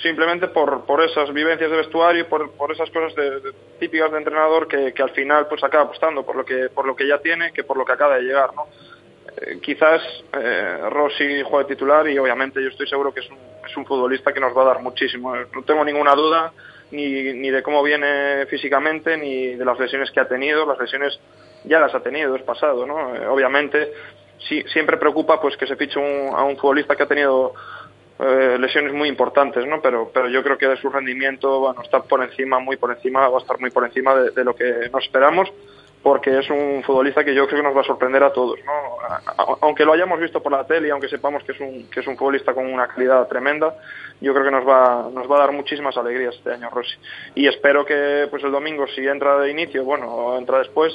simplemente 0.03 0.47
por, 0.49 0.87
por 0.87 1.03
esas 1.03 1.33
vivencias 1.33 1.71
de 1.71 1.77
vestuario 1.77 2.23
y 2.23 2.25
por, 2.25 2.53
por 2.53 2.71
esas 2.71 2.89
cosas 2.91 3.13
típicas 3.81 4.13
de 4.13 4.19
entrenador 4.19 4.69
que, 4.69 4.93
que 4.93 5.03
al 5.03 5.11
final 5.11 5.49
pues 5.49 5.65
acaba 5.65 5.85
apostando 5.85 6.25
por 6.25 6.37
lo 6.37 6.45
que 6.45 6.69
por 6.69 6.87
lo 6.87 6.95
que 6.95 7.09
ya 7.09 7.19
tiene 7.19 7.53
que 7.53 7.65
por 7.65 7.77
lo 7.77 7.85
que 7.85 7.93
acaba 7.93 8.15
de 8.17 8.23
llegar 8.23 8.55
no 8.55 8.69
Eh, 9.41 9.59
quizás 9.63 10.03
eh, 10.33 10.79
Rossi 10.91 11.43
juegue 11.43 11.69
titular 11.69 12.09
y 12.09 12.19
obviamente 12.19 12.63
yo 12.63 12.69
estoy 12.69 12.89
seguro 12.89 13.13
que 13.13 13.21
es 13.21 13.31
un, 13.31 13.39
es 13.69 13.77
un 13.77 13.87
futbolista 13.87 14.33
que 14.33 14.41
nos 14.41 14.57
va 14.57 14.63
a 14.63 14.67
dar 14.67 14.81
muchísimo. 14.81 15.37
Eh, 15.37 15.47
no 15.55 15.63
tengo 15.63 15.85
ninguna 15.85 16.15
duda 16.15 16.53
ni, 16.91 17.33
ni 17.35 17.51
de 17.51 17.63
cómo 17.63 17.83
viene 17.83 18.47
físicamente 18.47 19.17
ni 19.17 19.55
de 19.55 19.65
las 19.65 19.79
lesiones 19.79 20.11
que 20.11 20.21
ha 20.21 20.29
tenido. 20.29 20.67
Las 20.67 20.79
lesiones 20.79 21.19
ya 21.65 21.79
las 21.81 21.95
ha 21.95 22.01
tenido 22.03 22.35
es 22.37 22.43
pasado 22.43 22.87
no 22.87 22.97
obviamente 23.33 23.93
sí, 24.49 24.63
siempre 24.73 24.97
preocupa 24.97 25.41
pues 25.41 25.57
que 25.57 25.67
se 25.67 25.77
fiche 25.77 25.99
un- 25.99 26.35
a 26.35 26.45
un 26.45 26.57
futbolista 26.57 26.95
que 26.97 27.03
ha 27.03 27.09
tenido 27.09 27.53
lesiones 28.59 28.93
muy 28.93 29.09
importantes, 29.09 29.65
¿no? 29.65 29.81
Pero, 29.81 30.11
pero 30.13 30.29
yo 30.29 30.43
creo 30.43 30.59
que 30.59 30.67
de 30.67 30.77
su 30.77 30.91
rendimiento, 30.91 31.61
bueno, 31.61 31.83
está 31.83 32.03
por 32.03 32.21
encima, 32.23 32.59
muy 32.59 32.77
por 32.77 32.91
encima, 32.91 33.29
va 33.29 33.39
a 33.39 33.41
estar 33.41 33.61
muy 33.61 33.71
por 33.71 33.85
encima 33.85 34.13
de 34.17 34.43
lo 34.45 34.57
que 34.57 34.91
nos 34.93 35.05
esperamos, 35.05 35.49
porque 36.03 36.39
es 36.39 36.49
un 36.51 36.83
futbolista 36.85 37.25
que 37.25 37.35
yo 37.35 37.47
creo 37.47 37.61
que 37.61 37.69
nos 37.69 37.77
va 37.77 37.81
a 37.81 37.85
sorprender 37.85 38.23
a 38.23 38.33
todos, 38.33 38.59
¿no? 38.65 39.57
Aunque 39.63 39.85
lo 39.85 39.93
hayamos 39.93 40.21
visto 40.21 40.43
por 40.43 40.53
la 40.53 40.67
tele 40.67 40.91
aunque 40.91 41.09
sepamos 41.09 41.43
que 41.45 41.53
es 41.53 41.61
un, 41.61 41.89
que 41.91 42.01
es 42.01 42.07
un 42.07 42.17
futbolista 42.17 42.55
con 42.55 42.67
una 42.67 42.87
calidad 42.87 43.27
tremenda, 43.29 43.75
yo 44.21 44.33
creo 44.33 44.45
que 44.45 44.51
nos 44.51 44.67
va, 44.67 45.09
nos 45.13 45.31
va 45.31 45.37
a 45.37 45.41
dar 45.41 45.53
muchísimas 45.53 45.97
alegrías 45.97 46.35
este 46.35 46.53
año 46.53 46.71
Rossi. 46.71 46.97
Y 47.35 47.47
espero 47.47 47.85
que, 47.85 48.27
pues 48.31 48.43
el 48.45 48.53
domingo, 48.53 48.87
si 48.89 49.07
entra 49.07 49.39
de 49.39 49.51
inicio, 49.51 49.85
bueno, 49.85 50.37
entra 50.39 50.59
después, 50.59 50.93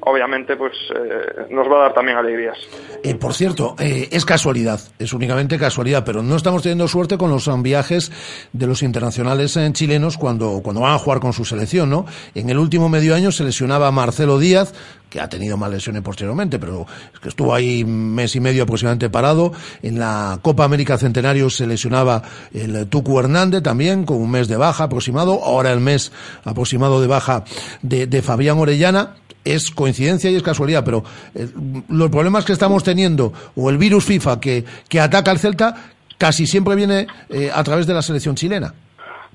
obviamente, 0.00 0.56
pues 0.56 0.72
eh, 0.94 1.46
nos 1.50 1.66
va 1.68 1.78
a 1.78 1.82
dar 1.82 1.94
también 1.94 2.18
alegrías. 2.18 2.56
Eh, 3.02 3.14
por 3.14 3.34
cierto, 3.34 3.76
eh, 3.78 4.08
es 4.10 4.24
casualidad, 4.24 4.80
es 4.98 5.12
únicamente 5.12 5.58
casualidad, 5.58 6.04
pero 6.04 6.22
no 6.22 6.36
estamos 6.36 6.62
teniendo 6.62 6.88
suerte 6.88 7.18
con 7.18 7.30
los 7.30 7.46
um, 7.46 7.62
viajes 7.62 8.12
de 8.52 8.66
los 8.66 8.82
internacionales 8.82 9.56
eh, 9.56 9.68
chilenos 9.72 10.16
cuando, 10.16 10.60
cuando 10.62 10.82
van 10.82 10.94
a 10.94 10.98
jugar 10.98 11.20
con 11.20 11.32
su 11.32 11.44
selección, 11.44 11.90
¿no? 11.90 12.06
En 12.34 12.50
el 12.50 12.58
último 12.58 12.88
medio 12.88 13.14
año 13.14 13.32
se 13.32 13.44
lesionaba 13.44 13.90
Marcelo 13.90 14.38
Díaz, 14.38 14.74
que 15.08 15.20
ha 15.20 15.28
tenido 15.28 15.56
más 15.56 15.70
lesiones 15.70 16.02
posteriormente, 16.02 16.58
pero 16.58 16.86
es 17.12 17.20
que 17.20 17.28
estuvo 17.28 17.54
ahí 17.54 17.82
un 17.82 18.14
mes 18.14 18.34
y 18.36 18.40
medio 18.40 18.64
aproximadamente 18.64 19.10
parado. 19.10 19.52
En 19.82 19.98
la 19.98 20.38
Copa 20.42 20.64
América 20.64 20.98
Centenario 20.98 21.48
se 21.50 21.66
lesionaba 21.66 22.22
el 22.52 22.86
Tucu 22.88 23.18
Hernández 23.18 23.62
también, 23.62 24.04
con 24.04 24.18
un 24.18 24.30
mes 24.30 24.48
de 24.48 24.56
baja 24.56 24.84
aproximado, 24.84 25.44
ahora 25.44 25.72
el 25.72 25.80
mes 25.80 26.12
aproximado 26.44 27.00
de 27.00 27.06
baja 27.06 27.44
de, 27.82 28.22
Fabián 28.22 28.58
Orellana 28.58 29.16
es 29.44 29.70
coincidencia 29.70 30.30
y 30.30 30.34
es 30.34 30.42
casualidad, 30.42 30.84
pero 30.84 31.04
eh, 31.34 31.46
los 31.88 32.10
problemas 32.10 32.44
que 32.44 32.52
estamos 32.52 32.82
teniendo 32.82 33.32
o 33.54 33.70
el 33.70 33.78
virus 33.78 34.04
FIFA 34.04 34.40
que, 34.40 34.64
que 34.88 35.00
ataca 35.00 35.30
al 35.30 35.38
Celta 35.38 35.92
casi 36.18 36.46
siempre 36.46 36.74
viene 36.74 37.06
eh, 37.28 37.50
a 37.52 37.62
través 37.62 37.86
de 37.86 37.94
la 37.94 38.02
selección 38.02 38.34
chilena. 38.34 38.74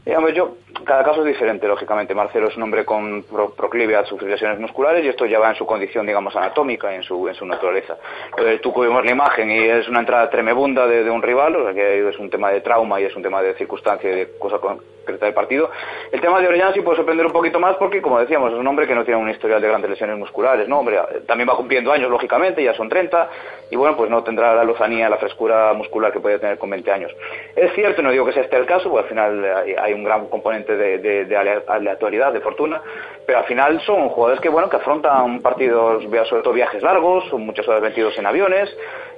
Digamos, 0.05 0.31
yo, 0.35 0.57
cada 0.85 1.03
caso 1.03 1.21
es 1.21 1.27
diferente, 1.27 1.67
lógicamente. 1.67 2.13
Marcelo 2.15 2.47
es 2.47 2.57
un 2.57 2.63
hombre 2.63 2.85
con 2.85 3.23
pro- 3.23 3.51
proclive 3.51 3.95
a 3.95 4.05
sufrir 4.05 4.29
lesiones 4.29 4.59
musculares 4.59 5.03
y 5.03 5.07
esto 5.09 5.25
ya 5.25 5.39
va 5.39 5.49
en 5.49 5.55
su 5.55 5.65
condición, 5.65 6.05
digamos, 6.05 6.35
anatómica 6.35 6.93
en 6.93 7.03
su, 7.03 7.27
en 7.27 7.35
su 7.35 7.45
naturaleza. 7.45 7.97
Eh, 8.37 8.59
tú 8.61 8.73
vemos 8.81 9.03
la 9.05 9.11
imagen 9.11 9.49
y 9.51 9.59
es 9.59 9.87
una 9.87 9.99
entrada 9.99 10.29
tremebunda 10.29 10.87
de, 10.87 11.09
un 11.09 11.21
rival, 11.21 11.55
o 11.55 11.63
sea 11.65 11.73
que 11.73 12.07
es 12.09 12.17
un 12.19 12.29
tema 12.29 12.51
de 12.51 12.61
trauma 12.61 12.99
y 13.01 13.05
es 13.05 13.15
un 13.15 13.23
tema 13.23 13.41
de 13.41 13.53
circunstancia 13.55 14.09
y 14.11 14.15
de 14.15 14.37
cosa 14.37 14.57
concreta 14.59 15.25
del 15.25 15.33
partido. 15.33 15.69
El 16.11 16.21
tema 16.21 16.39
de 16.39 16.47
Orellana 16.47 16.73
sí 16.73 16.81
puede 16.81 16.97
sorprender 16.97 17.25
un 17.25 17.31
poquito 17.33 17.59
más 17.59 17.75
porque, 17.77 18.01
como 18.01 18.19
decíamos, 18.19 18.53
es 18.53 18.59
un 18.59 18.67
hombre 18.67 18.87
que 18.87 18.95
no 18.95 19.03
tiene 19.03 19.19
un 19.19 19.29
historial 19.29 19.61
de 19.61 19.67
grandes 19.67 19.89
lesiones 19.89 20.17
musculares, 20.17 20.67
¿no? 20.67 20.79
Hombre, 20.79 20.99
también 21.27 21.49
va 21.49 21.55
cumpliendo 21.55 21.91
años, 21.91 22.09
lógicamente, 22.09 22.63
ya 22.63 22.73
son 22.73 22.87
30 22.89 23.29
y 23.71 23.75
bueno, 23.75 23.95
pues 23.97 24.09
no 24.09 24.23
tendrá 24.23 24.53
la 24.53 24.63
lozanía, 24.63 25.09
la 25.09 25.17
frescura 25.17 25.73
muscular 25.73 26.11
que 26.11 26.19
puede 26.19 26.39
tener 26.39 26.57
con 26.57 26.69
20 26.69 26.91
años. 26.91 27.11
Es 27.55 27.73
cierto, 27.73 28.01
no 28.01 28.11
digo 28.11 28.25
que 28.25 28.33
sea 28.33 28.43
este 28.43 28.57
el 28.57 28.65
caso, 28.65 28.89
porque 28.89 29.03
al 29.03 29.09
final 29.09 29.45
hay 29.81 29.93
un 29.93 30.03
gran 30.03 30.27
componente 30.27 30.70
de, 30.77 30.97
de- 30.99 31.25
de 31.25 31.37
alea- 31.37 31.63
aleatoriedad, 31.67 32.33
de 32.33 32.41
fortuna, 32.41 32.81
pero 33.25 33.39
al 33.39 33.45
final 33.45 33.79
son 33.85 34.09
jugadores 34.09 34.41
que 34.41 34.49
bueno 34.49 34.69
que 34.69 34.77
afrontan 34.77 35.41
partidos, 35.41 36.03
sobre 36.29 36.41
todo 36.43 36.53
viajes 36.53 36.81
largos, 36.83 37.23
son 37.29 37.45
muchas 37.45 37.67
horas 37.67 37.81
metidos 37.81 38.17
en 38.17 38.25
aviones 38.25 38.69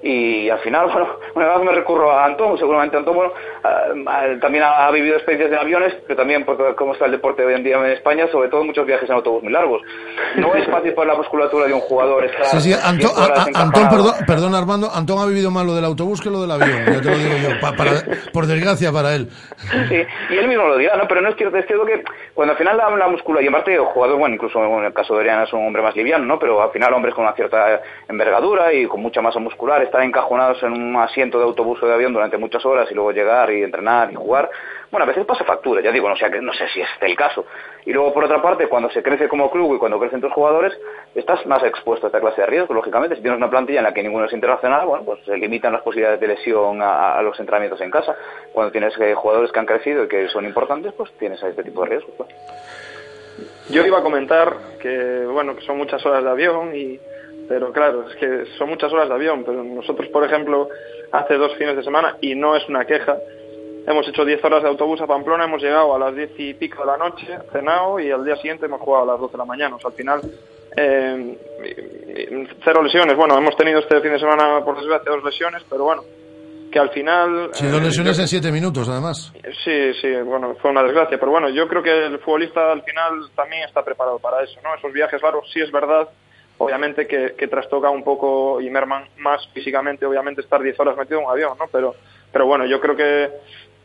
y 0.02 0.50
al 0.50 0.60
final, 0.60 0.88
bueno, 0.94 1.08
una 1.36 1.58
vez 1.58 1.66
me 1.66 1.72
recurro 1.72 2.12
a 2.12 2.26
Antón, 2.26 2.58
seguramente 2.58 2.98
Antón, 2.98 3.16
bueno, 3.16 3.32
también 4.42 4.64
ha, 4.66 4.90
vivido 4.92 5.16
experiencias 5.16 5.52
en 5.54 5.60
aviones, 5.60 5.94
pero 6.08 6.18
también 6.18 6.46
porque 6.46 6.76
como 6.76 6.94
está 6.94 7.06
el 7.06 7.12
deporte 7.12 7.44
hoy 7.46 7.54
en 7.54 7.64
día 7.64 7.78
en 7.78 7.92
España, 7.92 8.28
sobre 8.32 8.50
todo 8.50 8.64
muchos 8.64 8.86
viajes 8.86 9.10
en 9.10 9.16
autobús 9.16 9.44
muy 9.44 9.52
largos. 9.54 9.82
No 10.36 10.54
es 10.56 10.68
fácil 10.68 10.94
para 10.94 11.14
la 11.14 11.16
musculatura 11.16 11.68
de 11.68 11.74
un 11.74 11.80
jugador 11.82 12.26
estar 12.26 12.46
Sí, 12.46 12.60
sí, 12.62 12.74
Antón, 12.84 13.12
Antón 13.56 13.90
perdón, 13.90 14.14
perdón, 14.28 14.56
Armando, 14.56 14.90
Antón 14.94 15.20
ha 15.20 15.26
vivido 15.26 15.50
más 15.52 15.66
lo 15.66 15.74
del 15.76 15.86
autobús 15.86 16.22
que 16.22 16.30
lo 16.30 16.42
del 16.42 16.52
avión, 16.52 16.86
ya 16.86 17.02
te 17.02 17.10
lo 17.10 17.18
digo 17.18 17.36
yo, 17.42 17.60
para, 17.76 17.92
por 18.32 18.46
desgracia 18.46 18.92
para 18.92 19.16
él. 19.16 19.30
Sí, 19.90 19.96
y 20.30 20.38
él 20.38 20.48
mismo 20.48 20.68
lo 20.68 20.78
dirá, 20.78 20.96
¿no? 20.98 21.08
Pero 21.08 21.22
no 21.22 21.30
es 21.30 21.36
es 21.48 21.66
que 21.66 22.04
cuando 22.34 22.54
al 22.54 22.58
final 22.58 22.78
la, 22.78 22.90
la 22.90 23.08
musculatura, 23.08 23.44
y 23.44 23.48
en 23.48 23.54
parte 23.54 23.78
jugador, 23.78 24.18
bueno, 24.18 24.36
incluso 24.36 24.64
en 24.64 24.86
el 24.86 24.94
caso 24.94 25.14
de 25.14 25.22
Oriana 25.22 25.44
es 25.44 25.54
un 25.54 25.66
hombre 25.66 25.82
más 25.82 25.96
liviano, 25.96 26.26
¿no? 26.26 26.40
Pero 26.40 26.62
al 26.62 26.72
final 26.72 26.94
hombres 26.94 27.14
con 27.14 27.26
una 27.26 27.34
cierta 27.34 27.82
envergadura 28.08 28.74
y 28.74 28.86
con 28.88 29.02
mucha 29.02 29.22
masa 29.22 29.40
muscular, 29.40 29.82
estar 29.82 30.02
encajonados 30.02 30.62
en 30.64 30.74
un 30.74 30.96
asiento 30.98 31.38
de 31.38 31.46
autobús 31.46 31.82
o 31.82 31.88
de 31.88 31.94
avión 31.94 32.14
durante 32.14 32.38
muchas 32.38 32.66
horas 32.66 32.90
y 32.92 32.96
luego 32.96 33.12
llegar 33.12 33.52
y 33.52 33.64
entrenar 33.64 34.12
y 34.12 34.16
jugar, 34.16 34.50
bueno, 34.94 35.06
a 35.06 35.08
veces 35.08 35.26
pasa 35.26 35.44
factura, 35.44 35.82
ya 35.82 35.92
digo, 35.92 36.08
no 36.08 36.16
sé, 36.16 36.30
no 36.40 36.54
sé 36.54 36.68
si 36.68 36.80
es 36.80 36.88
el 37.02 37.16
caso. 37.16 37.48
Y 37.84 37.92
luego, 37.92 38.14
por 38.14 38.26
otra 38.26 38.44
parte, 38.44 38.68
cuando 38.68 38.92
se 38.92 39.02
crece 39.02 39.28
como 39.28 39.50
club 39.50 39.74
y 39.74 39.80
cuando 39.80 40.00
crecen 40.00 40.22
tus 40.22 40.32
jugadores, 40.32 40.72
estás 41.16 41.44
más 41.48 41.64
expuesto 41.64 42.06
a 42.06 42.10
esta 42.10 42.20
clase 42.20 42.42
de 42.42 42.46
riesgos, 42.46 42.76
lógicamente. 42.76 43.16
Si 43.16 43.24
tienes 43.24 43.40
una 43.40 43.50
plantilla 43.50 43.80
en 43.80 43.86
la 43.86 43.94
que 43.96 44.04
ninguno 44.04 44.26
es 44.26 44.34
internacional, 44.34 44.86
bueno, 44.86 45.04
pues 45.04 45.26
se 45.26 45.36
limitan 45.36 45.74
las 45.74 45.82
posibilidades 45.82 46.20
de 46.20 46.28
lesión 46.28 46.80
a, 46.84 47.20
los 47.24 47.40
entrenamientos 47.40 47.82
en 47.82 47.90
casa. 47.90 48.16
Cuando 48.52 48.72
tienes 48.72 48.94
eh, 49.00 49.16
jugadores 49.16 49.52
que 49.52 49.60
han 49.60 49.66
crecido 49.66 50.04
y 50.04 50.08
que 50.08 50.28
son 50.30 50.46
importantes, 50.46 50.94
pues 50.94 51.12
tienes 51.18 51.44
a 51.44 51.48
este 51.48 51.64
tipo 51.64 51.82
de 51.82 51.90
riesgos. 51.90 52.14
Pues. 52.16 52.30
Yo 53.72 53.84
iba 53.88 53.98
a 53.98 54.04
comentar 54.04 54.56
que, 54.80 55.26
bueno, 55.26 55.56
que 55.56 55.66
son 55.66 55.76
muchas 55.76 56.06
horas 56.06 56.24
de 56.24 56.30
avión 56.30 56.76
y 56.76 57.00
pero 57.50 57.74
claro, 57.74 58.08
es 58.08 58.16
que 58.18 58.46
son 58.60 58.70
muchas 58.70 58.94
horas 58.94 59.10
de 59.10 59.16
avión, 59.16 59.44
pero 59.44 59.64
nosotros, 59.64 60.08
por 60.10 60.24
ejemplo, 60.24 60.70
hace 61.12 61.34
dos 61.34 61.56
fines 61.56 61.76
de 61.76 61.84
semana, 61.84 62.16
y 62.22 62.36
no 62.36 62.56
es 62.56 62.68
una 62.70 62.86
queja, 62.86 63.18
hemos 63.88 64.08
hecho 64.08 64.26
10 64.26 64.44
horas 64.44 64.64
de 64.64 64.70
autobús 64.70 65.02
a 65.02 65.08
Pamplona, 65.08 65.46
hemos 65.46 65.62
llegado 65.62 65.96
a 65.96 66.00
las 66.00 66.16
10 66.16 66.32
y 66.38 66.54
pico 66.54 66.82
de 66.82 66.88
la 66.88 66.98
noche, 66.98 67.28
cenado, 67.52 68.00
y 68.00 68.12
al 68.12 68.24
día 68.24 68.36
siguiente 68.38 68.66
hemos 68.66 68.82
jugado 68.82 69.04
a 69.04 69.14
las 69.14 69.20
12 69.20 69.32
de 69.34 69.38
la 69.38 69.46
mañana. 69.46 69.76
O 69.76 69.80
sea, 69.80 69.90
al 69.90 69.96
final, 69.96 70.22
eh, 70.76 71.38
cero 72.64 72.84
lesiones. 72.84 73.16
Bueno, 73.16 73.38
hemos 73.38 73.56
tenido 73.56 73.80
este 73.80 74.00
fin 74.02 74.14
de 74.14 74.20
semana, 74.20 74.64
por 74.64 74.78
desgracia, 74.78 75.12
dos 75.12 75.24
lesiones, 75.24 75.64
pero 75.70 75.84
bueno, 75.84 76.04
que 76.72 76.80
al 76.80 76.90
final... 76.90 77.50
Sí, 77.54 77.68
dos 77.68 77.82
eh, 77.82 77.86
lesiones 77.86 78.20
en 78.20 78.28
7 78.28 78.52
minutos, 78.52 78.90
además. 78.90 79.34
Sí, 79.64 79.94
sí, 80.02 80.12
bueno, 80.26 80.56
fue 80.62 80.72
una 80.72 80.84
desgracia, 80.84 81.20
pero 81.20 81.32
bueno, 81.32 81.50
yo 81.50 81.68
creo 81.68 81.84
que 81.84 82.06
el 82.06 82.20
futbolista 82.20 82.72
al 82.72 82.84
final 82.84 83.30
también 83.36 83.64
está 83.64 83.84
preparado 83.84 84.20
para 84.20 84.44
eso, 84.44 84.60
¿no? 84.64 84.74
Esos 84.76 84.92
viajes 84.92 85.22
largos, 85.22 85.50
sí 85.52 85.62
es 85.62 85.72
verdad 85.72 86.10
obviamente 86.58 87.08
que, 87.08 87.34
que, 87.38 87.48
trastoca 87.48 87.90
un 87.90 88.04
poco 88.04 88.62
y 88.62 88.70
merman 88.70 89.06
más 89.18 89.46
físicamente, 89.54 90.06
obviamente 90.06 90.42
estar 90.42 90.62
10 90.62 90.80
horas 90.80 90.96
metido 90.96 91.20
en 91.20 91.26
un 91.26 91.32
avión, 91.32 91.58
¿no? 91.60 91.66
Pero, 91.72 91.96
pero 92.32 92.46
bueno, 92.46 92.66
yo 92.66 92.80
creo 92.80 92.96
que 92.96 93.30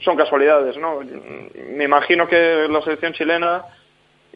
son 0.00 0.16
casualidades, 0.16 0.76
¿no? 0.76 1.00
Me 1.70 1.84
imagino 1.84 2.28
que 2.28 2.66
la 2.68 2.82
selección 2.82 3.12
chilena, 3.12 3.64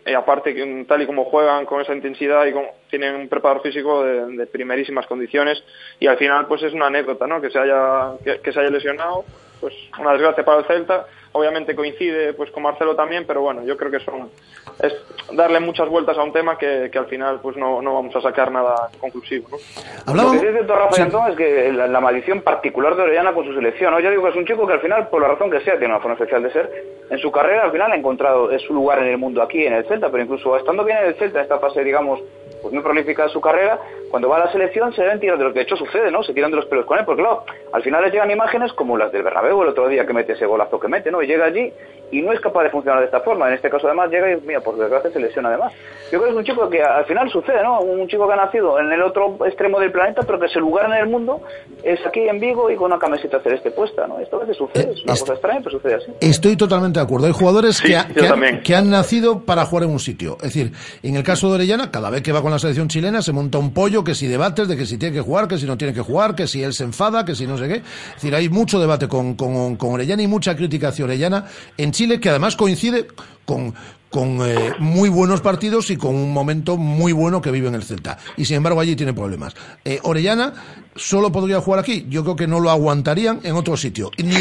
eh, 0.04 0.14
aparte 0.14 0.84
tal 0.86 1.02
y 1.02 1.06
como 1.06 1.24
juegan 1.24 1.64
con 1.66 1.80
esa 1.80 1.94
intensidad 1.94 2.44
y 2.46 2.52
tienen 2.90 3.14
un 3.14 3.28
preparador 3.28 3.62
físico 3.62 4.02
de, 4.02 4.46
primerísimas 4.46 5.06
condiciones 5.06 5.62
y 6.00 6.06
al 6.06 6.16
final 6.16 6.46
pues 6.46 6.62
es 6.62 6.72
una 6.72 6.86
anécdota, 6.86 7.26
¿no? 7.26 7.40
Que 7.40 7.50
se 7.50 7.58
haya 7.58 8.12
que 8.24 8.52
se 8.52 8.60
haya 8.60 8.70
lesionado, 8.70 9.24
pues 9.62 9.74
una 9.98 10.10
desgracia 10.10 10.44
para 10.44 10.58
el 10.58 10.64
Celta 10.66 11.06
obviamente 11.32 11.74
coincide 11.74 12.34
pues 12.34 12.50
con 12.50 12.62
Marcelo 12.62 12.94
también, 12.94 13.24
pero 13.26 13.40
bueno, 13.40 13.64
yo 13.64 13.76
creo 13.76 13.90
que 13.90 14.00
son 14.00 14.28
es 14.82 14.94
darle 15.32 15.60
muchas 15.60 15.88
vueltas 15.88 16.18
a 16.18 16.22
un 16.22 16.32
tema 16.32 16.58
que, 16.58 16.90
que 16.92 16.98
al 16.98 17.06
final 17.06 17.40
pues 17.40 17.56
no, 17.56 17.80
no, 17.80 17.94
vamos 17.94 18.14
a 18.16 18.20
sacar 18.20 18.50
nada 18.50 18.90
conclusivo. 19.00 19.48
¿no? 20.06 20.14
Lo 20.14 20.32
que 20.32 20.52
dice 20.52 20.62
Rafa 20.62 21.02
Antón 21.02 21.30
es 21.30 21.36
que 21.36 21.72
la, 21.72 22.00
maldición 22.00 22.42
particular 22.42 22.96
de 22.96 23.02
Orellana 23.02 23.32
con 23.32 23.46
su 23.46 23.54
selección, 23.54 23.92
¿no? 23.92 24.00
yo 24.00 24.10
digo 24.10 24.24
que 24.24 24.30
es 24.30 24.36
un 24.36 24.46
chico 24.46 24.66
que 24.66 24.74
al 24.74 24.80
final, 24.80 25.08
por 25.08 25.22
la 25.22 25.28
razón 25.28 25.50
que 25.50 25.60
sea, 25.60 25.78
tiene 25.78 25.94
una 25.94 26.00
forma 26.00 26.14
especial 26.14 26.42
de 26.42 26.52
ser, 26.52 26.70
en 27.08 27.18
su 27.18 27.30
carrera 27.30 27.64
al 27.64 27.72
final 27.72 27.92
ha 27.92 27.96
encontrado 27.96 28.50
su 28.58 28.74
lugar 28.74 28.98
en 28.98 29.06
el 29.06 29.18
mundo 29.18 29.42
aquí, 29.42 29.64
en 29.64 29.74
el 29.74 29.86
Celta, 29.86 30.10
pero 30.10 30.24
incluso 30.24 30.56
estando 30.56 30.84
bien 30.84 30.98
en 30.98 31.06
el 31.06 31.14
Celta, 31.14 31.40
esta 31.40 31.58
fase, 31.58 31.84
digamos, 31.84 32.20
pues 32.62 32.72
muy 32.72 32.82
prolífica 32.82 33.28
su 33.28 33.40
carrera, 33.40 33.80
cuando 34.10 34.28
va 34.28 34.36
a 34.36 34.46
la 34.46 34.52
selección 34.52 34.92
se 34.94 35.02
ven 35.02 35.20
tiros 35.20 35.38
de 35.38 35.44
lo 35.44 35.52
que 35.52 35.58
de 35.58 35.64
hecho 35.64 35.76
sucede, 35.76 36.10
¿no? 36.10 36.22
Se 36.22 36.32
tiran 36.32 36.50
de 36.50 36.56
los 36.56 36.66
pelos 36.66 36.86
con 36.86 36.98
él, 36.98 37.04
porque 37.04 37.22
claro, 37.22 37.44
al 37.72 37.82
final 37.82 38.02
les 38.02 38.12
llegan 38.12 38.30
imágenes 38.30 38.72
como 38.72 38.96
las 38.96 39.10
del 39.10 39.22
Bernabéu 39.22 39.62
el 39.62 39.68
otro 39.68 39.88
día 39.88 40.06
que 40.06 40.12
mete 40.12 40.32
ese 40.32 40.46
golazo 40.46 40.78
que 40.78 40.88
mete, 40.88 41.10
¿no? 41.10 41.22
Y 41.22 41.26
llega 41.26 41.46
allí 41.46 41.72
y 42.12 42.20
no 42.20 42.30
es 42.32 42.40
capaz 42.40 42.64
de 42.64 42.70
funcionar 42.70 43.00
de 43.00 43.06
esta 43.06 43.20
forma. 43.20 43.48
En 43.48 43.54
este 43.54 43.70
caso 43.70 43.86
además 43.86 44.10
llega 44.10 44.30
y, 44.30 44.40
mira, 44.46 44.60
por 44.60 44.76
desgracia 44.76 45.10
se 45.10 45.18
lesiona 45.18 45.48
además. 45.48 45.72
Yo 46.12 46.20
creo 46.20 46.24
que 46.24 46.30
es 46.30 46.36
un 46.36 46.44
chico 46.44 46.68
que 46.68 46.82
al 46.82 47.06
final 47.06 47.30
sucede, 47.30 47.62
¿no? 47.62 47.80
Un 47.80 48.06
chico 48.06 48.28
que 48.28 48.34
ha 48.34 48.36
nacido 48.36 48.78
en 48.78 48.92
el 48.92 49.02
otro 49.02 49.38
extremo 49.46 49.80
del 49.80 49.90
planeta, 49.90 50.20
pero 50.26 50.38
que 50.38 50.46
su 50.48 50.60
lugar 50.60 50.86
en 50.90 50.92
el 50.92 51.08
mundo 51.08 51.40
es 51.82 51.98
aquí 52.06 52.20
en 52.20 52.38
Vigo 52.38 52.70
y 52.70 52.76
con 52.76 52.92
una 52.92 52.98
camiseta 52.98 53.40
celeste 53.40 53.70
puesta, 53.70 54.06
¿no? 54.06 54.18
Esto 54.18 54.36
a 54.36 54.40
veces 54.40 54.58
sucede, 54.58 54.92
es 54.92 55.02
una 55.04 55.14
cosa 55.14 55.32
extraña, 55.32 55.60
pero 55.64 55.70
sucede 55.78 55.94
así. 55.94 56.12
Estoy 56.20 56.54
totalmente 56.54 57.00
de 57.00 57.04
acuerdo. 57.04 57.28
Hay 57.28 57.32
jugadores 57.32 57.80
que, 57.80 57.96
que, 58.62 58.76
han, 58.76 58.90
nacido 58.90 59.40
para 59.40 59.64
jugar 59.64 59.84
en 59.84 59.90
un 59.90 59.98
sitio. 59.98 60.36
Es 60.36 60.54
decir, 60.54 60.72
en 61.02 61.16
el 61.16 61.22
caso 61.22 61.48
de 61.48 61.54
Orellana, 61.54 61.90
cada 61.90 62.10
vez 62.10 62.20
que 62.20 62.32
va 62.32 62.42
con 62.42 62.50
la 62.50 62.58
selección 62.58 62.88
chilena 62.88 63.22
se 63.22 63.32
monta 63.32 63.56
un 63.56 63.72
pollo 63.72 64.04
que 64.04 64.14
si 64.14 64.26
debates 64.26 64.68
de 64.68 64.76
que 64.76 64.84
si 64.84 64.98
tiene 64.98 65.14
que 65.14 65.22
jugar, 65.22 65.48
que 65.48 65.56
si 65.56 65.64
no 65.64 65.78
tiene 65.78 65.94
que 65.94 66.02
jugar, 66.02 66.34
que 66.34 66.46
si 66.46 66.62
él 66.62 66.74
se 66.74 66.84
enfada, 66.84 67.24
que 67.24 67.34
si 67.34 67.46
no 67.46 67.56
sé 67.56 67.68
qué. 67.68 67.76
Es 67.76 68.14
decir, 68.16 68.34
hay 68.34 68.50
mucho 68.50 68.78
debate 68.78 69.08
con, 69.08 69.34
con, 69.34 69.76
con 69.76 69.94
Orellana 69.94 70.22
y 70.22 70.26
mucha 70.26 70.54
crítica 70.54 70.88
hacia 70.88 71.06
Orellana 71.06 71.46
en 71.78 71.90
Chile 71.92 72.01
que 72.20 72.28
además 72.28 72.56
coincide 72.56 73.06
con, 73.44 73.74
con 74.12 74.38
eh, 74.42 74.74
muy 74.78 75.08
buenos 75.08 75.40
partidos 75.40 75.90
y 75.90 75.96
con 75.96 76.14
un 76.14 76.32
momento 76.32 76.76
muy 76.76 77.12
bueno 77.12 77.40
que 77.40 77.50
vive 77.50 77.68
en 77.68 77.74
el 77.74 77.82
Celta. 77.82 78.18
Y 78.36 78.44
sin 78.44 78.58
embargo 78.58 78.78
allí 78.78 78.94
tiene 78.94 79.14
problemas. 79.14 79.56
Eh, 79.84 79.98
Orellana 80.02 80.52
solo 80.94 81.32
podría 81.32 81.60
jugar 81.60 81.80
aquí. 81.80 82.06
Yo 82.08 82.22
creo 82.22 82.36
que 82.36 82.46
no 82.46 82.60
lo 82.60 82.70
aguantarían 82.70 83.40
en 83.42 83.56
otro 83.56 83.76
sitio. 83.76 84.10
Ni, 84.18 84.34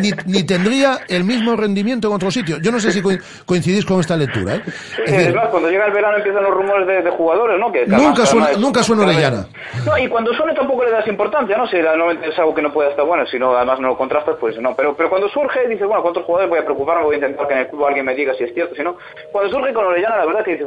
ni, 0.00 0.12
ni 0.26 0.42
tendría 0.44 1.00
el 1.08 1.24
mismo 1.24 1.56
rendimiento 1.56 2.08
en 2.08 2.14
otro 2.14 2.30
sitio. 2.30 2.58
Yo 2.62 2.70
no 2.70 2.78
sé 2.78 2.92
si 2.92 3.02
coincidís 3.44 3.84
con 3.84 4.00
esta 4.00 4.16
lectura. 4.16 4.56
¿eh? 4.56 4.62
es, 5.06 5.34
cuando 5.50 5.68
llega 5.68 5.86
el 5.86 5.92
verano 5.92 6.18
empiezan 6.18 6.42
los 6.44 6.54
rumores 6.54 6.86
de, 6.86 7.10
jugadores, 7.10 7.58
¿no? 7.58 7.72
Que 7.72 7.86
nunca, 7.86 8.24
suena, 8.24 8.52
nunca 8.52 8.82
suena 8.82 9.02
Orellana. 9.02 9.48
No, 9.84 9.98
y 9.98 10.08
cuando 10.08 10.32
suene 10.34 10.54
tampoco 10.54 10.84
le 10.84 10.92
das 10.92 11.06
importancia, 11.08 11.56
¿no? 11.56 11.66
Si 11.66 11.76
es 11.76 12.38
algo 12.38 12.54
que 12.54 12.62
no 12.62 12.72
puede 12.72 12.90
estar 12.90 13.04
bueno, 13.04 13.26
si 13.26 13.38
no, 13.38 13.56
además 13.56 13.80
no 13.80 13.88
lo 13.88 13.98
contrastas, 13.98 14.36
pues 14.38 14.56
no. 14.60 14.74
Pero, 14.76 14.94
pero 14.96 15.10
cuando 15.10 15.28
surge, 15.28 15.66
dices, 15.68 15.86
bueno, 15.86 16.02
¿cuántos 16.02 16.24
jugadores 16.24 16.50
voy 16.50 16.58
a 16.60 16.64
preocuparme? 16.64 17.02
Voy 17.02 17.14
a 17.14 17.18
intentar 17.18 17.48
que 17.48 17.54
en 17.54 17.60
el 17.60 17.68
club 17.68 17.84
alguien 17.84 18.06
me 18.06 18.14
diga 18.14 18.34
si 18.34 18.44
es 18.44 18.54
cierto, 18.54 18.74
si 18.74 18.82
no. 18.82 18.96
Cuando 19.32 19.50
surge 19.50 19.72
con 19.72 19.84
Orellana, 19.84 20.16
la 20.16 20.26
verdad 20.26 20.44
que 20.44 20.52
dices, 20.52 20.66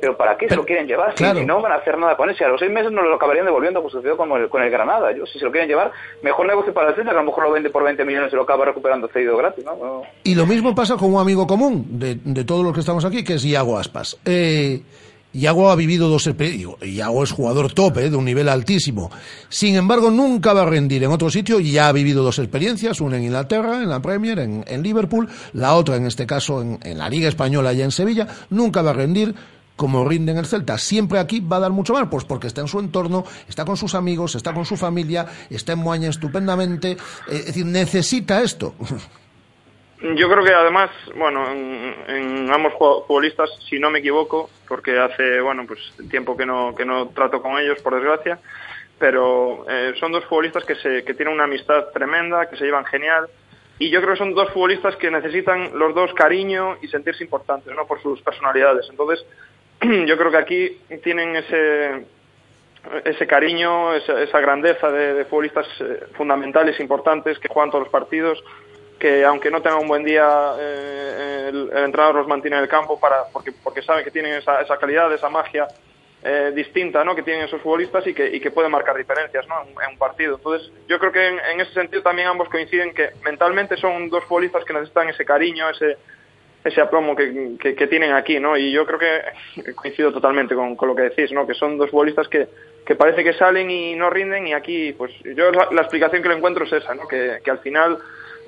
pero 0.00 0.16
¿para 0.16 0.36
qué 0.36 0.48
se 0.48 0.56
lo 0.56 0.64
quieren 0.64 0.86
llevar? 0.86 1.16
Si, 1.16 1.24
no 1.44 1.62
van 1.62 1.72
a 1.72 1.76
hacer 1.76 1.96
nada 1.96 2.16
con 2.16 2.28
él, 2.28 2.36
si 2.36 2.44
a 2.44 2.48
los 2.48 2.60
seis 2.60 2.70
meses 2.70 2.92
no 2.92 3.02
lo 3.02 3.14
acabarían 3.14 3.46
devolviendo, 3.46 3.80
pues 3.80 3.92
sucedió 3.92 4.16
con 4.16 4.30
el, 4.32 4.48
con 4.48 4.62
el 4.62 4.70
Granada. 4.70 5.12
Yo, 5.12 5.24
si 5.26 5.38
se 5.38 5.44
lo 5.44 5.50
quieren 5.50 5.68
llevar, 5.68 5.92
mejor 6.22 6.46
negocio 6.46 6.74
para 6.74 6.90
el 6.90 6.94
Celta, 6.94 7.12
que 7.12 7.16
a 7.16 7.20
lo 7.20 7.26
mejor 7.26 7.44
lo 7.44 7.52
vende 7.52 7.70
por 7.70 7.84
20 7.84 8.04
millones 8.04 8.32
y 8.32 8.36
lo 8.36 8.42
acaba 8.42 8.66
recuperando 8.66 9.08
cedido 9.08 9.36
gratis, 9.36 9.64
¿no? 9.64 10.02
Y 10.22 10.34
lo 10.34 10.46
mismo 10.46 10.74
pasa 10.74 10.96
con 10.96 11.14
un 11.14 11.20
amigo 11.20 11.46
común 11.46 11.98
de, 11.98 12.16
de 12.22 12.44
todos 12.44 12.64
los 12.64 12.74
que 12.74 12.80
estamos 12.80 13.04
aquí, 13.04 13.24
que 13.24 13.34
es 13.34 13.44
Iago 13.44 13.78
Aspas. 13.78 14.18
Eh, 14.26 14.82
Iago 15.34 15.70
ha 15.70 15.76
vivido 15.76 16.08
dos. 16.08 16.30
Iago 16.82 17.24
es 17.24 17.32
jugador 17.32 17.72
top, 17.72 17.98
eh, 17.98 18.10
de 18.10 18.16
un 18.16 18.24
nivel 18.24 18.48
altísimo. 18.48 19.10
Sin 19.48 19.74
embargo, 19.74 20.10
nunca 20.10 20.52
va 20.52 20.62
a 20.62 20.66
rendir 20.66 21.04
en 21.04 21.10
otro 21.10 21.30
sitio 21.30 21.60
ya 21.60 21.88
ha 21.88 21.92
vivido 21.92 22.22
dos 22.22 22.38
experiencias, 22.38 23.00
una 23.00 23.16
en 23.16 23.24
Inglaterra, 23.24 23.82
en 23.82 23.88
la 23.88 24.00
Premier, 24.00 24.38
en, 24.38 24.82
Liverpool, 24.82 25.28
la 25.54 25.74
otra 25.74 25.96
en 25.96 26.06
este 26.06 26.26
caso 26.26 26.62
en, 26.62 26.78
en, 26.82 26.98
la 26.98 27.08
Liga 27.08 27.28
Española 27.28 27.72
y 27.72 27.82
en 27.82 27.90
Sevilla. 27.90 28.28
Nunca 28.50 28.82
va 28.82 28.90
a 28.90 28.94
rendir 28.94 29.34
como 29.76 30.04
rinde 30.04 30.32
en 30.32 30.38
el 30.38 30.46
Celta. 30.46 30.78
Siempre 30.78 31.18
aquí 31.18 31.40
va 31.40 31.56
a 31.56 31.60
dar 31.60 31.72
mucho 31.72 31.94
más, 31.94 32.08
pues 32.08 32.24
porque 32.24 32.46
está 32.46 32.60
en 32.60 32.68
su 32.68 32.78
entorno, 32.78 33.24
está 33.48 33.64
con 33.64 33.76
sus 33.76 33.94
amigos, 33.94 34.34
está 34.34 34.54
con 34.54 34.64
su 34.64 34.76
familia, 34.76 35.26
está 35.50 35.72
en 35.72 35.80
Moaña 35.80 36.10
estupendamente. 36.10 36.92
Eh, 36.92 36.96
es 37.28 37.46
decir, 37.46 37.66
necesita 37.66 38.42
esto. 38.42 38.74
Yo 40.12 40.28
creo 40.28 40.44
que 40.44 40.52
además, 40.52 40.90
bueno, 41.16 41.50
en, 41.50 42.52
ambos 42.52 42.74
futbolistas, 42.74 43.48
si 43.70 43.78
no 43.78 43.90
me 43.90 44.00
equivoco, 44.00 44.50
porque 44.68 44.98
hace, 44.98 45.40
bueno, 45.40 45.64
pues 45.66 45.80
tiempo 46.10 46.36
que 46.36 46.44
no, 46.44 46.74
que 46.74 46.84
no 46.84 47.08
trato 47.08 47.40
con 47.40 47.58
ellos, 47.58 47.80
por 47.80 47.94
desgracia, 47.94 48.38
pero 48.98 49.64
eh, 49.66 49.94
son 49.98 50.12
dos 50.12 50.26
futbolistas 50.26 50.62
que, 50.66 50.74
se, 50.74 51.04
que 51.04 51.14
tienen 51.14 51.32
una 51.32 51.44
amistad 51.44 51.86
tremenda, 51.94 52.50
que 52.50 52.56
se 52.56 52.66
llevan 52.66 52.84
genial, 52.84 53.28
y 53.78 53.88
yo 53.88 54.02
creo 54.02 54.12
que 54.12 54.18
son 54.18 54.34
dos 54.34 54.50
futbolistas 54.52 54.94
que 54.96 55.10
necesitan 55.10 55.70
los 55.78 55.94
dos 55.94 56.12
cariño 56.12 56.76
y 56.82 56.88
sentirse 56.88 57.24
importantes, 57.24 57.74
¿no? 57.74 57.86
Por 57.86 58.02
sus 58.02 58.20
personalidades. 58.20 58.86
Entonces, 58.90 59.24
yo 59.80 60.18
creo 60.18 60.30
que 60.30 60.36
aquí 60.36 60.80
tienen 61.02 61.34
ese, 61.34 62.04
ese 63.06 63.26
cariño, 63.26 63.94
esa, 63.94 64.40
grandeza 64.40 64.90
de, 64.90 65.24
futbolistas 65.24 65.66
eh, 65.80 66.00
fundamentales, 66.14 66.78
importantes, 66.78 67.38
que 67.38 67.48
juegan 67.48 67.70
todos 67.70 67.84
los 67.84 67.92
partidos, 67.92 68.44
que 68.98 69.24
aunque 69.24 69.50
no 69.50 69.62
tengan 69.62 69.80
un 69.80 69.88
buen 69.88 70.04
día, 70.04 70.54
eh, 70.58 71.50
el, 71.50 71.70
entrenador 71.76 72.16
los 72.16 72.26
mantiene 72.26 72.56
en 72.56 72.62
el 72.62 72.68
campo 72.68 72.98
para, 72.98 73.24
porque, 73.32 73.52
porque 73.52 73.82
saben 73.82 74.04
que 74.04 74.10
tienen 74.10 74.34
esa, 74.34 74.60
esa 74.60 74.76
calidad, 74.76 75.12
esa 75.12 75.28
magia 75.28 75.66
eh, 76.26 76.52
distinta 76.54 77.04
¿no? 77.04 77.14
que 77.14 77.22
tienen 77.22 77.44
esos 77.44 77.60
futbolistas 77.60 78.06
y 78.06 78.14
que, 78.14 78.26
y 78.34 78.40
que 78.40 78.50
pueden 78.50 78.70
marcar 78.70 78.96
diferencias 78.96 79.46
¿no? 79.46 79.60
en, 79.82 79.90
un 79.90 79.98
partido. 79.98 80.36
Entonces, 80.36 80.72
yo 80.88 80.98
creo 80.98 81.12
que 81.12 81.26
en, 81.28 81.60
ese 81.60 81.74
sentido 81.74 82.02
también 82.02 82.28
ambos 82.28 82.48
coinciden 82.48 82.94
que 82.94 83.10
mentalmente 83.22 83.76
son 83.76 84.08
dos 84.08 84.24
futbolistas 84.24 84.64
que 84.64 84.72
necesitan 84.72 85.10
ese 85.10 85.22
cariño, 85.26 85.68
ese, 85.68 85.98
ese 86.64 86.80
aplomo 86.80 87.14
que, 87.14 87.58
que, 87.58 87.86
tienen 87.88 88.14
aquí, 88.14 88.40
¿no? 88.40 88.56
Y 88.56 88.72
yo 88.72 88.86
creo 88.86 88.98
que 88.98 89.72
coincido 89.74 90.12
totalmente 90.12 90.54
con, 90.54 90.76
con, 90.76 90.88
lo 90.88 90.96
que 90.96 91.02
decís, 91.02 91.30
¿no? 91.30 91.46
Que 91.46 91.52
son 91.52 91.76
dos 91.76 91.90
futbolistas 91.90 92.26
que, 92.28 92.48
que 92.86 92.94
parece 92.94 93.22
que 93.22 93.34
salen 93.34 93.70
y 93.70 93.94
no 93.94 94.08
rinden 94.08 94.46
y 94.46 94.54
aquí, 94.54 94.94
pues 94.94 95.12
yo 95.24 95.50
la, 95.50 95.68
la 95.72 95.82
explicación 95.82 96.22
que 96.22 96.30
le 96.30 96.36
encuentro 96.36 96.64
es 96.64 96.72
esa, 96.72 96.94
¿no? 96.94 97.06
Que, 97.06 97.40
que 97.44 97.50
al 97.50 97.58
final 97.58 97.98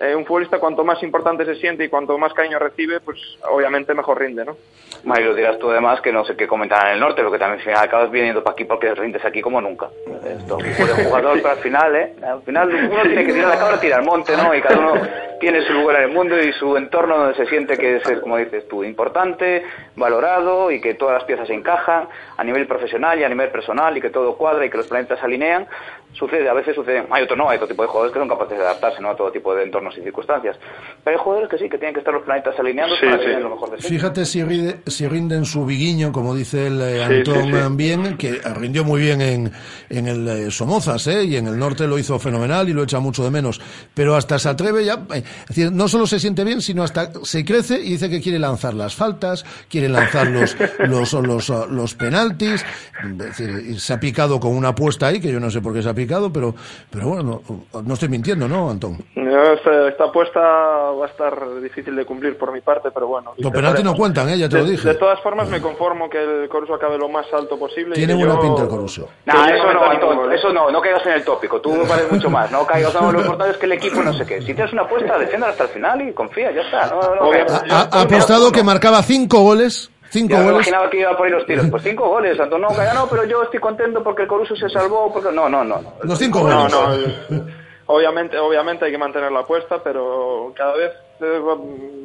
eh, 0.01 0.15
un 0.15 0.27
futbolista 0.27 0.59
cuanto 0.59 0.85
más 0.85 1.03
importante 1.03 1.45
se 1.45 1.55
siente 1.57 1.85
y 1.85 1.89
cuanto 1.89 2.19
más 2.19 2.33
cariño 2.35 2.59
recibe, 2.59 3.01
pues 3.01 3.19
obviamente 3.51 3.95
mejor 3.95 4.21
rinde, 4.21 4.45
¿no? 4.45 4.57
Mario, 5.05 5.35
dirás 5.35 5.59
tú 5.59 5.71
además 5.71 6.01
que 6.01 6.13
no 6.13 6.25
sé 6.25 6.37
qué 6.37 6.47
comentar 6.47 6.87
en 6.89 6.95
el 6.95 7.01
norte, 7.01 7.17
pero 7.17 7.33
que 7.33 7.39
también 7.39 7.61
al 7.61 7.65
final 7.65 7.85
acabas 7.85 8.11
viniendo 8.11 8.43
para 8.43 8.53
aquí 8.53 8.65
porque 8.65 8.95
rindes 8.95 9.25
aquí 9.25 9.41
como 9.41 9.61
nunca. 9.61 9.89
Esto, 10.25 10.59
jugador, 11.05 11.37
pero 11.37 11.51
al 11.51 11.59
final, 11.59 11.97
¿eh? 11.97 12.15
Al 12.23 12.43
final 12.43 12.69
uno 12.69 13.03
tiene 13.03 13.25
que 13.25 13.33
tirar 13.33 13.49
la 13.49 13.59
cabra, 13.59 13.81
tirar 13.81 14.01
al 14.01 14.07
monte, 14.07 14.37
¿no? 14.37 14.55
Y 14.55 14.61
cada 14.61 14.79
uno 14.79 15.01
tiene 15.41 15.63
su 15.63 15.73
lugar 15.73 15.97
en 15.97 16.03
el 16.05 16.15
mundo 16.15 16.39
y 16.39 16.53
su 16.53 16.77
entorno 16.77 17.19
donde 17.19 17.35
se 17.35 17.47
siente 17.47 17.77
que 17.77 17.97
es, 17.97 18.21
como 18.21 18.37
dices 18.37 18.67
tú, 18.69 18.85
importante, 18.85 19.65
valorado 19.95 20.71
y 20.71 20.81
que 20.81 20.95
todas 20.95 21.15
las 21.15 21.25
piezas 21.25 21.47
se 21.47 21.55
encajan 21.55 22.09
a 22.37 22.45
nivel 22.45 22.67
profesional 22.67 23.19
y 23.19 23.25
a 23.25 23.29
nivel 23.29 23.51
personal 23.51 23.97
y 23.97 24.01
que 24.01 24.11
todo 24.11 24.37
cuadra 24.37 24.65
y 24.65 24.71
que 24.71 24.79
los 24.79 24.87
planetas 24.87 25.19
se 25.19 25.25
alinean. 25.25 25.67
Sucede, 26.19 26.49
a 26.49 26.55
veces 26.55 26.75
sucede, 26.75 27.07
hay 27.11 27.25
otros 27.25 27.37
no, 27.37 27.49
hay 27.51 27.57
otro 27.57 27.69
tipo 27.69 27.83
de 27.83 27.89
jugadores 27.89 28.13
que 28.13 28.19
son 28.19 28.29
capaces 28.29 28.57
de 28.57 28.65
adaptarse 28.65 29.03
¿no? 29.03 29.11
a 29.11 29.17
todo 29.17 29.31
tipo 29.31 29.55
de 29.55 29.65
entornos 29.65 29.97
y 29.99 30.03
circunstancias. 30.03 30.57
Pero 31.05 31.19
hay 31.19 31.23
jugadores 31.23 31.51
que 31.51 31.59
sí, 31.59 31.69
que 31.69 31.79
tienen 31.79 31.95
que 31.95 32.01
estar 32.01 32.15
los 32.15 32.23
planetas 32.23 32.59
alineados 32.59 32.99
para 33.01 33.19
tener 33.19 33.43
lo 33.43 33.51
mejor 33.51 33.71
de 33.71 33.83
sí. 33.83 33.89
Fíjate 33.89 34.25
si, 34.25 34.43
rinde, 34.43 34.81
si 34.87 35.07
rinden 35.07 35.45
su 35.45 35.67
viguiño, 35.67 36.13
como 36.13 36.35
dice 36.35 36.69
el 36.69 36.81
eh, 36.81 37.05
Antón 37.05 37.77
bien, 37.77 38.17
que 38.17 38.41
rindió 38.55 38.85
muy 38.85 39.01
bien 39.01 39.21
en, 39.21 39.53
en 39.91 40.07
el 40.07 40.29
eh, 40.29 40.51
Somozas, 40.51 41.07
¿eh? 41.07 41.25
y 41.25 41.37
en 41.37 41.49
el 41.49 41.59
norte 41.59 41.87
lo 41.87 41.99
hizo 41.99 42.19
fenomenal 42.19 42.69
y 42.69 42.73
lo 42.73 42.83
echa 42.83 42.99
mucho 42.99 43.23
de 43.23 43.31
menos. 43.31 43.61
Pero 43.95 44.17
hasta 44.17 44.39
se 44.39 44.49
atreve 44.49 44.85
ya, 44.85 45.07
eh, 45.15 45.23
es 45.23 45.49
decir, 45.49 45.73
no 45.73 45.89
solo 45.89 46.07
se 46.07 46.19
siente 46.19 46.45
bien, 46.45 46.63
sino 46.63 46.83
hasta 46.83 47.13
se 47.23 47.45
crece 47.45 47.79
y 47.79 47.91
dice 47.91 48.09
que 48.09 48.21
quiere 48.21 48.39
lanzar 48.39 48.75
las 48.75 48.95
faltas, 48.95 49.45
quiere 49.69 49.89
lanzar 49.89 50.29
los, 50.29 50.57
los, 50.79 51.13
los, 51.13 51.49
los 51.71 51.95
penaltis, 51.95 52.65
es 53.05 53.19
decir, 53.19 53.81
se 53.81 53.93
ha 53.93 54.01
picado 54.01 54.41
con 54.41 54.57
una 54.57 54.69
apuesta 54.69 55.09
ahí, 55.09 55.21
que 55.21 55.31
yo 55.31 55.41
no 55.41 55.51
sé 55.51 55.61
por 55.61 55.75
qué 55.75 55.83
se 55.83 55.89
ha 55.89 55.95
picado, 55.95 56.06
pero, 56.33 56.55
pero 56.91 57.09
bueno, 57.09 57.43
no, 57.49 57.83
no 57.83 57.95
estoy 57.95 58.09
mintiendo, 58.09 58.49
¿no, 58.49 58.71
Antón? 58.71 58.99
Esta, 59.15 59.89
esta, 59.89 60.05
apuesta 60.05 60.41
va 60.41 61.05
a 61.05 61.09
estar 61.09 61.61
difícil 61.61 61.95
de 61.97 62.05
cumplir 62.05 62.37
por 62.39 62.53
mi 62.53 62.61
parte, 62.61 62.91
pero 62.93 63.07
bueno. 63.09 63.33
Los 63.37 63.53
penaltis 63.53 63.85
no 63.85 63.95
cuentan, 63.95 64.29
¿eh? 64.29 64.39
ya 64.39 64.49
te 64.49 64.57
de, 64.57 64.63
lo 64.63 64.69
dije. 64.69 64.89
De 64.89 64.95
todas 64.95 65.21
formas, 65.21 65.49
me 65.49 65.61
conformo 65.61 66.09
que 66.09 66.23
el 66.23 66.49
Coruso 66.49 66.75
acabe 66.75 66.99
lo 66.99 67.09
más 67.09 67.27
alto 67.33 67.59
posible. 67.59 67.95
Tiene 67.95 68.15
y 68.15 68.17
buena 68.17 68.35
yo... 68.35 68.41
pinta 68.41 68.63
el 68.63 68.69
Coruso. 68.69 69.09
No, 69.27 69.47
eso 69.47 69.73
no, 69.73 69.85
Antón, 69.85 70.33
eso 70.33 70.53
no, 70.53 70.71
no 70.71 70.81
caigas 70.81 71.05
en 71.07 71.13
el 71.13 71.25
tópico. 71.25 71.61
Tú 71.61 71.71
vales 71.89 72.11
mucho 72.11 72.31
más. 72.31 72.51
No 72.51 72.67
caigas, 72.67 72.95
no, 72.95 73.13
lo 73.13 73.21
importante 73.21 73.53
es 73.53 73.59
que 73.59 73.67
el 73.67 73.73
equipo 73.73 74.03
no 74.03 74.13
sé 74.13 74.25
qué. 74.25 74.41
Si 74.41 74.55
tienes 74.55 74.73
una 74.73 74.83
apuesta, 74.83 75.19
defiéndala 75.19 75.53
hasta 75.53 75.65
el 75.65 75.71
final 75.71 76.09
y 76.09 76.13
confía, 76.13 76.53
ya 76.53 76.63
está. 76.63 76.87
No, 76.87 77.15
no, 77.15 77.31
ha, 77.71 77.89
ha 77.91 78.03
apostado 78.03 78.53
que 78.53 78.63
marcaba 78.63 79.03
cinco 79.03 79.41
goles. 79.41 79.91
Cinco 80.11 80.31
yo 80.35 80.37
goles. 80.39 80.47
me 80.47 80.53
imaginaba 80.57 80.91
que 80.91 81.01
iba 81.01 81.17
por 81.17 81.27
ahí 81.27 81.33
los 81.33 81.47
tiros. 81.47 81.67
Pues 81.71 81.83
cinco 81.83 82.09
goles, 82.09 82.39
Antón. 82.41 82.61
No, 82.61 82.69
no, 82.71 83.07
pero 83.09 83.25
yo 83.25 83.43
estoy 83.43 83.61
contento 83.61 84.03
porque 84.03 84.23
el 84.23 84.29
Coruso 84.29 84.55
se 84.57 84.69
salvó. 84.69 85.13
Porque... 85.13 85.33
No, 85.33 85.49
no, 85.49 85.65
no. 85.65 85.81
no. 85.81 85.93
Los 86.03 86.19
cinco 86.19 86.41
No, 86.49 86.69
goles. 86.69 86.73
no. 87.31 87.67
Obviamente, 87.89 88.37
obviamente 88.37 88.85
hay 88.85 88.91
que 88.91 88.99
mantener 88.99 89.31
la 89.31 89.41
apuesta, 89.41 89.81
pero 89.81 90.53
cada 90.57 90.75
vez 90.75 90.91
eh, 91.21 91.41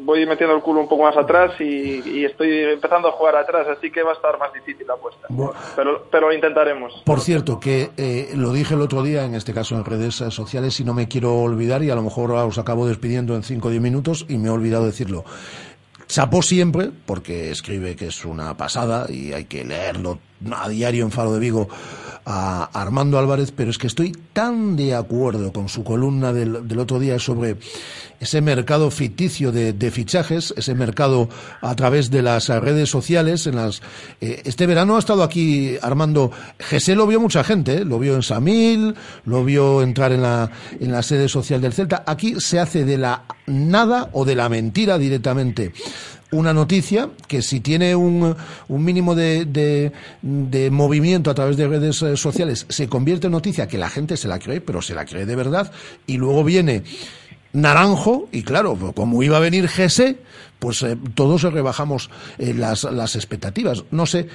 voy 0.04 0.28
metiendo 0.28 0.56
el 0.56 0.62
culo 0.62 0.82
un 0.82 0.88
poco 0.88 1.02
más 1.06 1.18
atrás 1.18 1.54
y, 1.60 2.08
y 2.08 2.24
estoy 2.24 2.66
empezando 2.74 3.08
a 3.08 3.12
jugar 3.14 3.36
atrás, 3.36 3.66
así 3.68 3.89
que 3.91 4.04
va 4.04 4.12
a 4.12 4.14
estar 4.14 4.38
más 4.38 4.54
difícil 4.54 4.86
la 4.86 4.93
apuesta. 4.93 5.28
Pero, 5.76 6.06
pero 6.12 6.28
lo 6.28 6.34
intentaremos. 6.36 7.02
Por 7.04 7.20
cierto, 7.20 7.60
que 7.60 7.89
eh, 7.97 8.30
lo 8.36 8.54
dije 8.54 8.76
el 8.76 8.82
otro 8.82 9.02
día, 9.02 9.26
en 9.26 9.34
este 9.34 9.56
caso 9.56 9.74
en 9.74 9.84
redes 9.84 10.14
sociales, 10.14 10.80
y 10.80 10.84
no 10.84 10.93
me 10.93 11.08
quiero 11.08 11.34
olvidar, 11.34 11.82
y 11.82 11.89
a 11.89 11.95
lo 11.95 12.04
mejor 12.04 12.30
os 12.30 12.60
acabo 12.60 12.86
despidiendo 12.86 13.34
en 13.34 13.41
5 13.41 13.68
o 13.68 13.72
10 13.72 13.82
minutos, 13.82 14.26
y 14.30 14.38
me 14.38 14.49
he 14.49 14.52
olvidado 14.52 14.86
decirlo. 14.86 15.24
Chapó 16.12 16.41
siempre, 16.41 16.91
porque 17.05 17.51
escribe 17.51 17.95
que 17.95 18.07
es 18.07 18.26
una 18.26 18.57
pasada 18.57 19.09
y 19.09 19.32
hay 19.32 19.45
que 19.45 19.64
leerlo 19.64 20.20
a 20.51 20.68
diario 20.68 21.05
en 21.05 21.12
Faro 21.12 21.34
de 21.34 21.39
Vigo 21.39 21.70
a 22.26 22.66
Armando 22.74 23.18
Álvarez, 23.18 23.53
pero 23.55 23.72
es 23.72 23.78
que 23.78 23.88
estoy 23.88 24.12
tan 24.34 24.76
de 24.76 24.93
acuerdo 24.93 25.53
con 25.53 25.70
su 25.70 25.86
columna 25.86 26.34
del, 26.34 26.78
otro 26.78 26.99
día 26.99 27.18
sobre 27.18 27.55
ese 28.20 28.41
mercado 28.41 28.91
ficticio 28.91 29.53
de, 29.53 29.72
de, 29.72 29.89
fichajes, 29.89 30.53
ese 30.57 30.76
mercado 30.76 31.30
a 31.62 31.76
través 31.78 32.12
de 32.12 32.22
las 32.22 32.49
redes 32.49 32.89
sociales. 32.89 33.47
En 33.47 33.55
las, 33.55 33.82
eh, 34.20 34.41
este 34.43 34.68
verano 34.68 34.97
ha 34.97 34.99
estado 34.99 35.24
aquí 35.24 35.78
Armando. 35.82 36.32
Gesé 36.59 36.93
lo 36.93 37.07
vio 37.07 37.22
mucha 37.22 37.43
gente, 37.43 37.78
¿eh? 37.78 37.86
lo 37.86 37.99
vio 37.99 38.16
en 38.16 38.22
Samil, 38.22 38.95
lo 39.24 39.45
vio 39.45 39.82
entrar 39.82 40.12
en 40.12 40.22
la, 40.22 40.51
en 40.78 40.91
la 40.91 41.01
sede 41.03 41.30
social 41.30 41.62
del 41.62 41.74
Celta. 41.74 42.03
Aquí 42.05 42.36
se 42.39 42.59
hace 42.59 42.84
de 42.84 42.97
la 42.97 43.24
nada 43.52 44.10
o 44.14 44.26
de 44.26 44.36
la 44.36 44.49
mentira 44.49 44.97
directamente 44.97 45.74
una 46.32 46.54
noticia 46.54 47.10
que 47.28 47.41
si 47.41 47.60
tiene 47.60 47.93
un, 47.95 48.36
un 48.70 48.84
mínimo 48.84 49.16
de, 49.16 49.45
de, 50.22 50.72
movimiento 50.72 51.30
a 51.30 51.34
través 51.34 51.58
de 51.58 51.68
redes 51.68 51.97
sociales 52.20 52.66
se 52.70 52.88
convierte 52.88 53.28
en 53.28 53.34
noticia 53.34 53.68
que 53.68 53.78
la 53.78 53.89
gente 53.89 54.16
se 54.16 54.30
la 54.30 54.39
cree, 54.39 54.62
pero 54.62 54.82
se 54.82 54.95
la 54.95 55.06
cree 55.06 55.26
de 55.26 55.36
verdad, 55.36 55.72
y 56.08 56.18
luego 56.18 56.43
viene 56.43 56.84
Naranjo, 57.54 58.30
y 58.32 58.43
claro, 58.43 58.78
como 58.95 59.22
iba 59.24 59.38
a 59.38 59.41
venir 59.41 59.68
GS, 59.68 60.16
pues 60.60 60.84
eh, 60.84 60.97
todos 61.16 61.41
rebajamos 61.41 62.10
eh, 62.38 62.54
las, 62.54 62.86
las 62.86 63.16
expectativas. 63.16 63.84
No 63.91 64.06
sé, 64.06 64.28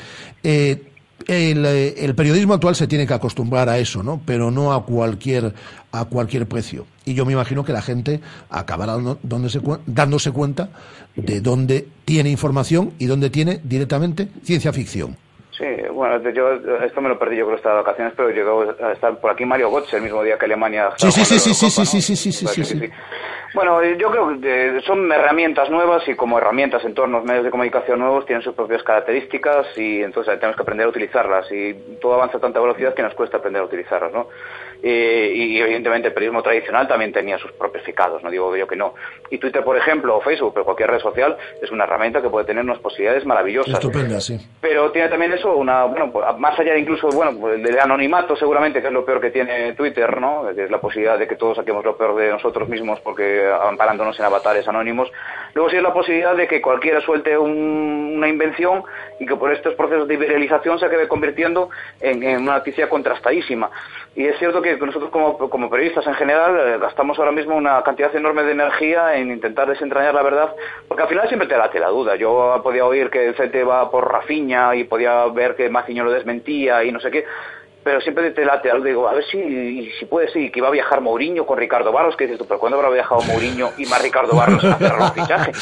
eh, 0.43 0.93
el, 1.27 1.65
el, 1.65 2.15
periodismo 2.15 2.55
actual 2.55 2.77
se 2.77 2.87
tiene 2.87 3.07
que 3.07 3.15
acostumbrar 3.15 3.69
a 3.69 3.79
eso, 3.79 4.03
¿no? 4.03 4.21
Pero 4.25 4.51
no 4.51 4.73
a 4.73 4.85
cualquier 4.85 5.55
a 5.93 6.05
cualquier 6.05 6.47
precio. 6.47 6.87
Y 7.05 7.15
yo 7.15 7.25
me 7.25 7.33
imagino 7.33 7.65
que 7.65 7.73
la 7.73 7.83
gente 7.83 8.21
acabará 8.51 8.97
dándose 9.23 10.31
cuenta 10.33 10.69
de 11.15 11.41
dónde 11.41 11.89
tiene 12.05 12.31
información 12.31 12.93
y 12.99 13.07
dónde 13.07 13.31
tiene 13.31 13.61
directamente 13.65 14.29
ciencia 14.45 14.73
ficción. 14.73 15.17
Sí, 15.57 15.65
bueno, 15.91 16.19
yo 16.31 16.53
esto 16.85 17.01
me 17.01 17.09
lo 17.09 17.19
perdí 17.19 17.37
yo 17.37 17.47
creo 17.47 17.57
esta 17.57 17.71
de 17.71 17.77
vacaciones, 17.77 18.13
pero 18.15 18.29
llegó 18.29 18.75
a 18.83 18.93
estar 18.93 19.19
por 19.19 19.31
aquí 19.31 19.47
Mario 19.47 19.71
Götze 19.71 19.97
el 19.97 20.03
mismo 20.03 20.23
día 20.23 20.37
que 20.37 20.45
Alemania. 20.45 20.91
Sí, 20.97 21.11
sí, 21.11 21.25
sí, 21.25 21.39
sí, 21.39 21.55
sí, 21.55 21.71
sí, 21.71 22.17
sí, 22.17 22.33
sí, 22.33 22.47
sí, 22.47 22.65
sí. 22.65 22.91
Bueno, 23.55 23.83
yo 23.83 24.11
creo 24.11 24.39
que 24.39 24.83
son 24.87 25.11
herramientas 25.11 25.71
nuevas 25.71 26.07
y 26.09 26.15
como 26.15 26.37
herramientas 26.37 26.85
en 26.85 26.93
torno 26.93 27.17
a 27.17 27.21
los 27.21 27.27
medios 27.27 27.45
de 27.45 27.51
comunicación 27.51 28.01
nuevos 28.01 28.27
tienen 28.27 28.43
sus 28.43 28.55
propias 28.55 28.83
características 28.83 29.67
y 29.79 30.03
entonces 30.03 30.39
tenemos 30.39 30.57
que 30.57 30.63
aprender 30.63 30.87
a 30.87 30.91
utilizarlas 30.91 31.51
y 31.51 31.73
todo 32.03 32.15
avanza 32.15 32.37
a 32.37 32.41
tanta 32.41 32.61
velocidad 32.61 32.93
que 32.93 33.03
nos 33.03 33.15
cuesta 33.15 33.39
aprender 33.39 33.63
a 33.63 33.65
utilizarlas, 33.65 34.13
¿no? 34.13 34.29
Eh, 34.83 35.33
y 35.35 35.61
evidentemente 35.61 36.09
el 36.09 36.15
periodismo 36.15 36.43
tradicional 36.43 36.87
también 36.87 37.13
tenía 37.13 37.39
sus 37.39 37.53
propios 37.53 37.85
ficados, 37.85 38.23
no 38.23 38.31
digo 38.31 38.55
yo 38.57 38.67
que 38.67 38.77
no. 38.77 38.95
Y 39.31 39.39
Twitter, 39.39 39.65
por 39.65 39.77
ejemplo, 39.77 40.17
o 40.17 40.21
Facebook, 40.21 40.53
pero 40.55 40.65
cualquier 40.65 40.91
red 40.91 41.01
social 41.01 41.37
es 41.61 41.71
una 41.71 41.85
herramienta 41.85 42.21
que 42.23 42.29
puede 42.29 42.47
tener 42.47 42.63
unas 42.63 42.79
posibilidades 42.79 43.25
maravillosas. 43.25 43.75
Estupenda, 43.75 44.21
sí. 44.21 44.39
Pero 44.61 44.91
tiene 44.93 45.09
también 45.09 45.33
eso, 45.33 45.57
una, 45.57 45.85
bueno, 45.85 46.13
más 46.39 46.59
allá 46.59 46.75
de 46.75 46.81
incluso, 46.81 47.09
bueno, 47.09 47.49
del 47.49 47.79
anonimato 47.79 48.37
seguramente, 48.37 48.81
que 48.81 48.89
es 48.89 48.93
lo 48.93 49.05
peor 49.05 49.21
que 49.21 49.31
tiene 49.31 49.73
Twitter, 49.73 50.21
¿no? 50.21 50.47
Que 50.55 50.65
es 50.65 50.71
la 50.71 50.81
posibilidad 50.81 51.19
de 51.19 51.27
que 51.27 51.37
todos 51.37 51.57
saquemos 51.57 51.85
lo 51.85 51.97
peor 51.97 52.17
de 52.17 52.31
nosotros 52.31 52.69
mismos 52.69 53.01
porque 53.01 53.49
amparándonos 53.63 54.19
en 54.19 54.25
avatares 54.27 54.67
anónimos. 54.69 55.11
Luego 55.55 55.71
sí 55.71 55.77
es 55.77 55.83
la 55.83 55.93
posibilidad 55.93 56.37
de 56.37 56.47
que 56.47 56.61
cualquiera 56.61 57.01
suelte 57.01 57.37
un, 57.37 58.15
una 58.17 58.29
invención 58.29 58.85
y 59.19 59.27
que 59.27 59.37
por 59.37 59.53
estos 59.53 59.75
procesos 59.75 60.07
de 60.07 60.17
viralización 60.17 60.79
se 60.79 60.87
acabe 60.87 61.09
convirtiendo 61.09 61.71
en, 62.01 62.23
en 62.23 62.43
una 62.43 62.59
noticia 62.59 62.89
contrastadísima. 62.89 63.71
Y 64.15 64.27
es 64.27 64.39
cierto 64.39 64.63
que 64.63 64.66
nosotros 64.75 65.11
como, 65.11 65.39
como 65.39 65.71
periodistas 65.71 66.07
en 66.07 66.15
general 66.15 66.59
eh, 66.59 66.79
gastamos 66.79 67.19
ahora 67.19 67.33
mismo 67.33 67.57
una 67.57 67.83
cantidad 67.83 68.15
enorme 68.15 68.43
de 68.43 68.53
energía 68.53 69.17
en 69.17 69.31
intentar 69.31 69.69
desentrañar 69.69 70.15
la 70.15 70.23
verdad, 70.23 70.55
porque 70.89 71.03
al 71.03 71.09
final 71.09 71.29
siempre 71.29 71.49
te 71.49 71.57
late 71.57 71.79
la 71.79 71.89
duda. 71.89 72.17
Yo 72.17 72.61
podía 72.63 72.85
oír 72.85 73.11
que 73.11 73.29
el 73.29 73.35
CT 73.35 73.69
va 73.69 73.91
por 73.91 74.11
Rafiña 74.11 74.75
y 74.75 74.85
podía 74.85 75.27
ver 75.27 75.55
que 75.57 75.71
Maciño 75.71 76.05
lo 76.05 76.11
desmentía 76.11 76.85
y 76.85 76.93
no 76.93 77.01
sé 77.01 77.11
qué, 77.11 77.25
pero 77.87 78.01
siempre 78.01 78.33
te 78.33 78.45
late 78.45 78.69
algo, 78.69 78.85
digo, 78.85 79.09
a 79.09 79.15
ver 79.15 79.25
si, 79.31 79.89
si 79.97 80.07
puede 80.07 80.29
ser 80.33 80.51
que 80.51 80.59
iba 80.59 80.67
a 80.67 80.73
viajar 80.73 81.01
Mourinho 81.01 81.47
con 81.47 81.57
Ricardo 81.57 81.93
Barros, 81.93 82.17
que 82.17 82.25
dices 82.25 82.37
tú, 82.37 82.45
pero 82.45 82.59
¿cuándo 82.59 82.79
habrá 82.79 82.91
viajado 82.91 83.23
Mourinho 83.23 83.71
y 83.79 83.87
más 83.87 84.03
Ricardo 84.03 84.35
Barros 84.35 84.65
a 84.65 84.77
cerrar 84.77 85.03
un 85.03 85.13
fichaje? 85.13 85.53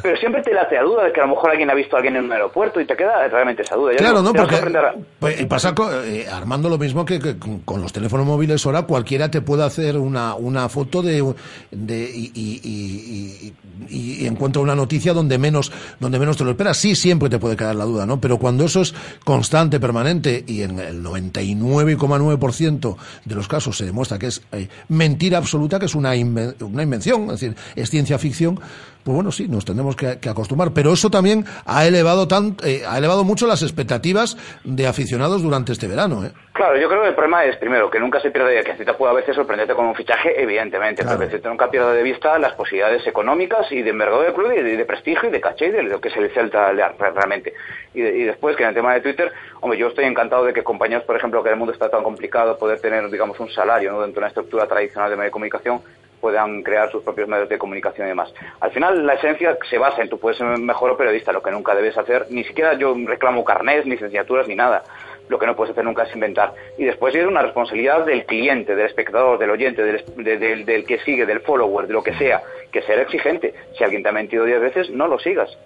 Pero 0.00 0.16
siempre 0.18 0.40
te 0.42 0.54
late 0.54 0.76
la 0.76 0.82
duda 0.82 1.04
de 1.06 1.12
que 1.12 1.20
a 1.20 1.24
lo 1.24 1.30
mejor 1.30 1.50
alguien 1.50 1.68
ha 1.70 1.74
visto 1.74 1.96
a 1.96 1.98
alguien 1.98 2.14
en 2.14 2.26
un 2.26 2.32
aeropuerto 2.32 2.80
y 2.80 2.86
te 2.86 2.96
queda 2.96 3.26
realmente 3.26 3.62
esa 3.62 3.74
duda. 3.74 3.90
Ya 3.90 3.98
claro, 3.98 4.22
no, 4.22 4.32
no 4.32 4.34
porque 4.34 4.54
a... 4.54 4.94
pues, 5.18 5.46
pasa 5.46 5.74
con, 5.74 5.90
eh, 6.04 6.26
Armando 6.30 6.68
lo 6.68 6.78
mismo 6.78 7.04
que, 7.04 7.18
que 7.18 7.40
con, 7.40 7.58
con, 7.62 7.82
los 7.82 7.92
teléfonos 7.92 8.24
móviles 8.24 8.64
ahora 8.66 8.82
cualquiera 8.82 9.28
te 9.28 9.40
puede 9.40 9.64
hacer 9.64 9.98
una, 9.98 10.36
una 10.36 10.68
foto 10.68 11.02
de, 11.02 11.34
de 11.72 12.08
y, 12.14 12.30
y, 12.36 13.52
y, 13.90 14.22
y, 14.22 14.26
encuentra 14.28 14.62
una 14.62 14.76
noticia 14.76 15.12
donde 15.12 15.38
menos, 15.38 15.72
donde 15.98 16.20
menos 16.20 16.36
te 16.36 16.44
lo 16.44 16.50
esperas. 16.50 16.76
Sí, 16.76 16.94
siempre 16.94 17.28
te 17.28 17.40
puede 17.40 17.56
quedar 17.56 17.74
la 17.74 17.84
duda, 17.84 18.06
¿no? 18.06 18.20
Pero 18.20 18.38
cuando 18.38 18.64
eso 18.64 18.82
es 18.82 18.94
constante, 19.24 19.80
permanente 19.80 20.44
y 20.46 20.62
en 20.62 20.78
el 20.78 21.02
99 21.02 21.63
9,9% 21.64 22.96
de 23.24 23.34
los 23.34 23.48
casos 23.48 23.76
se 23.76 23.84
demuestra 23.84 24.18
que 24.18 24.28
es 24.28 24.42
eh, 24.52 24.68
mentira 24.88 25.38
absoluta, 25.38 25.78
que 25.78 25.86
es 25.86 25.94
una, 25.94 26.14
inven 26.16 26.54
una 26.60 26.82
invención, 26.82 27.24
es 27.24 27.40
decir, 27.40 27.56
es 27.74 27.90
ciencia 27.90 28.18
ficción, 28.18 28.60
pues 29.04 29.14
bueno, 29.14 29.30
sí, 29.30 29.46
nos 29.48 29.64
tenemos 29.64 29.94
que, 29.96 30.18
que 30.18 30.28
acostumbrar. 30.28 30.72
Pero 30.72 30.92
eso 30.94 31.10
también 31.10 31.44
ha 31.66 31.86
elevado, 31.86 32.26
tan, 32.26 32.56
eh, 32.64 32.82
ha 32.88 32.98
elevado 32.98 33.22
mucho 33.22 33.46
las 33.46 33.62
expectativas 33.62 34.36
de 34.64 34.86
aficionados 34.86 35.42
durante 35.42 35.72
este 35.72 35.86
verano. 35.86 36.24
¿eh? 36.24 36.30
Claro, 36.54 36.76
yo 36.78 36.88
creo 36.88 37.02
que 37.02 37.08
el 37.08 37.14
problema 37.14 37.44
es, 37.44 37.56
primero, 37.56 37.90
que 37.90 38.00
nunca 38.00 38.20
se 38.20 38.30
pierde, 38.30 38.62
que 38.64 38.74
Celta 38.76 38.96
puede 38.96 39.12
a 39.12 39.16
veces 39.16 39.34
sorprenderte 39.36 39.74
con 39.74 39.86
un 39.86 39.94
fichaje, 39.94 40.40
evidentemente, 40.42 41.04
pero 41.04 41.18
que 41.18 41.26
Celta 41.28 41.48
nunca 41.50 41.70
pierda 41.70 41.92
de 41.92 42.02
vista 42.02 42.38
las 42.38 42.52
posibilidades 42.54 43.06
económicas 43.06 43.70
y 43.70 43.82
de 43.82 43.90
envergadura 43.90 44.26
del 44.26 44.34
club 44.34 44.52
y 44.52 44.62
de, 44.62 44.76
de 44.76 44.84
prestigio 44.84 45.28
y 45.28 45.32
de 45.32 45.40
caché 45.40 45.66
y 45.66 45.70
de 45.72 45.82
lo 45.82 46.00
que 46.00 46.08
es 46.08 46.16
el 46.16 46.30
Celta 46.32 46.72
realmente. 46.72 47.52
Y, 47.92 48.00
de- 48.00 48.16
y 48.18 48.22
después, 48.24 48.56
que 48.56 48.62
en 48.62 48.70
el 48.70 48.74
tema 48.74 48.94
de 48.94 49.00
Twitter, 49.00 49.32
hombre, 49.60 49.78
yo 49.78 49.88
estoy 49.88 50.04
encantado 50.04 50.44
de 50.44 50.52
que 50.52 50.62
compañeros, 50.62 51.04
por 51.04 51.16
ejemplo, 51.16 51.42
que 51.42 51.50
el 51.50 51.56
mundo 51.56 51.72
está 51.72 51.90
tan 51.90 52.02
complicado, 52.02 52.56
poder 52.56 52.80
tener, 52.80 53.10
digamos, 53.10 53.38
un 53.40 53.50
salario 53.50 53.92
¿no? 53.92 54.00
dentro 54.00 54.14
de 54.14 54.18
una 54.20 54.28
estructura 54.28 54.66
tradicional 54.66 55.10
de 55.10 55.16
medio 55.16 55.26
de 55.28 55.32
comunicación, 55.32 55.80
puedan 56.24 56.62
crear 56.62 56.90
sus 56.90 57.02
propios 57.02 57.28
medios 57.28 57.50
de 57.50 57.58
comunicación 57.58 58.06
y 58.06 58.08
demás. 58.10 58.32
Al 58.60 58.70
final, 58.70 59.04
la 59.04 59.12
esencia 59.14 59.58
se 59.68 59.76
basa 59.76 60.00
en 60.00 60.08
tú 60.08 60.18
puedes 60.18 60.38
ser 60.38 60.46
mejor 60.58 60.96
periodista, 60.96 61.32
lo 61.32 61.42
que 61.42 61.50
nunca 61.50 61.74
debes 61.74 61.98
hacer, 61.98 62.24
ni 62.30 62.44
siquiera 62.44 62.72
yo 62.74 62.94
reclamo 63.04 63.44
carnés, 63.44 63.84
licenciaturas, 63.84 64.48
ni 64.48 64.54
nada. 64.54 64.84
Lo 65.28 65.38
que 65.38 65.46
no 65.46 65.54
puedes 65.54 65.72
hacer 65.72 65.84
nunca 65.84 66.04
es 66.04 66.14
inventar. 66.14 66.52
Y 66.78 66.84
después 66.84 67.14
es 67.14 67.26
una 67.26 67.42
responsabilidad 67.42 68.06
del 68.06 68.24
cliente, 68.24 68.74
del 68.74 68.86
espectador, 68.86 69.38
del 69.38 69.50
oyente, 69.50 69.82
del, 69.82 70.02
de- 70.16 70.38
del- 70.38 70.64
del 70.64 70.86
que 70.86 70.98
sigue, 71.00 71.26
del 71.26 71.40
follower, 71.40 71.86
de 71.86 71.92
lo 71.92 72.02
que 72.02 72.14
sea, 72.14 72.42
que 72.74 72.82
ser 72.82 72.98
exigente. 72.98 73.54
Si 73.78 73.84
alguien 73.84 74.02
te 74.02 74.08
ha 74.08 74.12
mentido 74.12 74.44
diez 74.44 74.60
veces, 74.60 74.90
no 74.90 75.06
lo 75.06 75.18
sigas. 75.20 75.56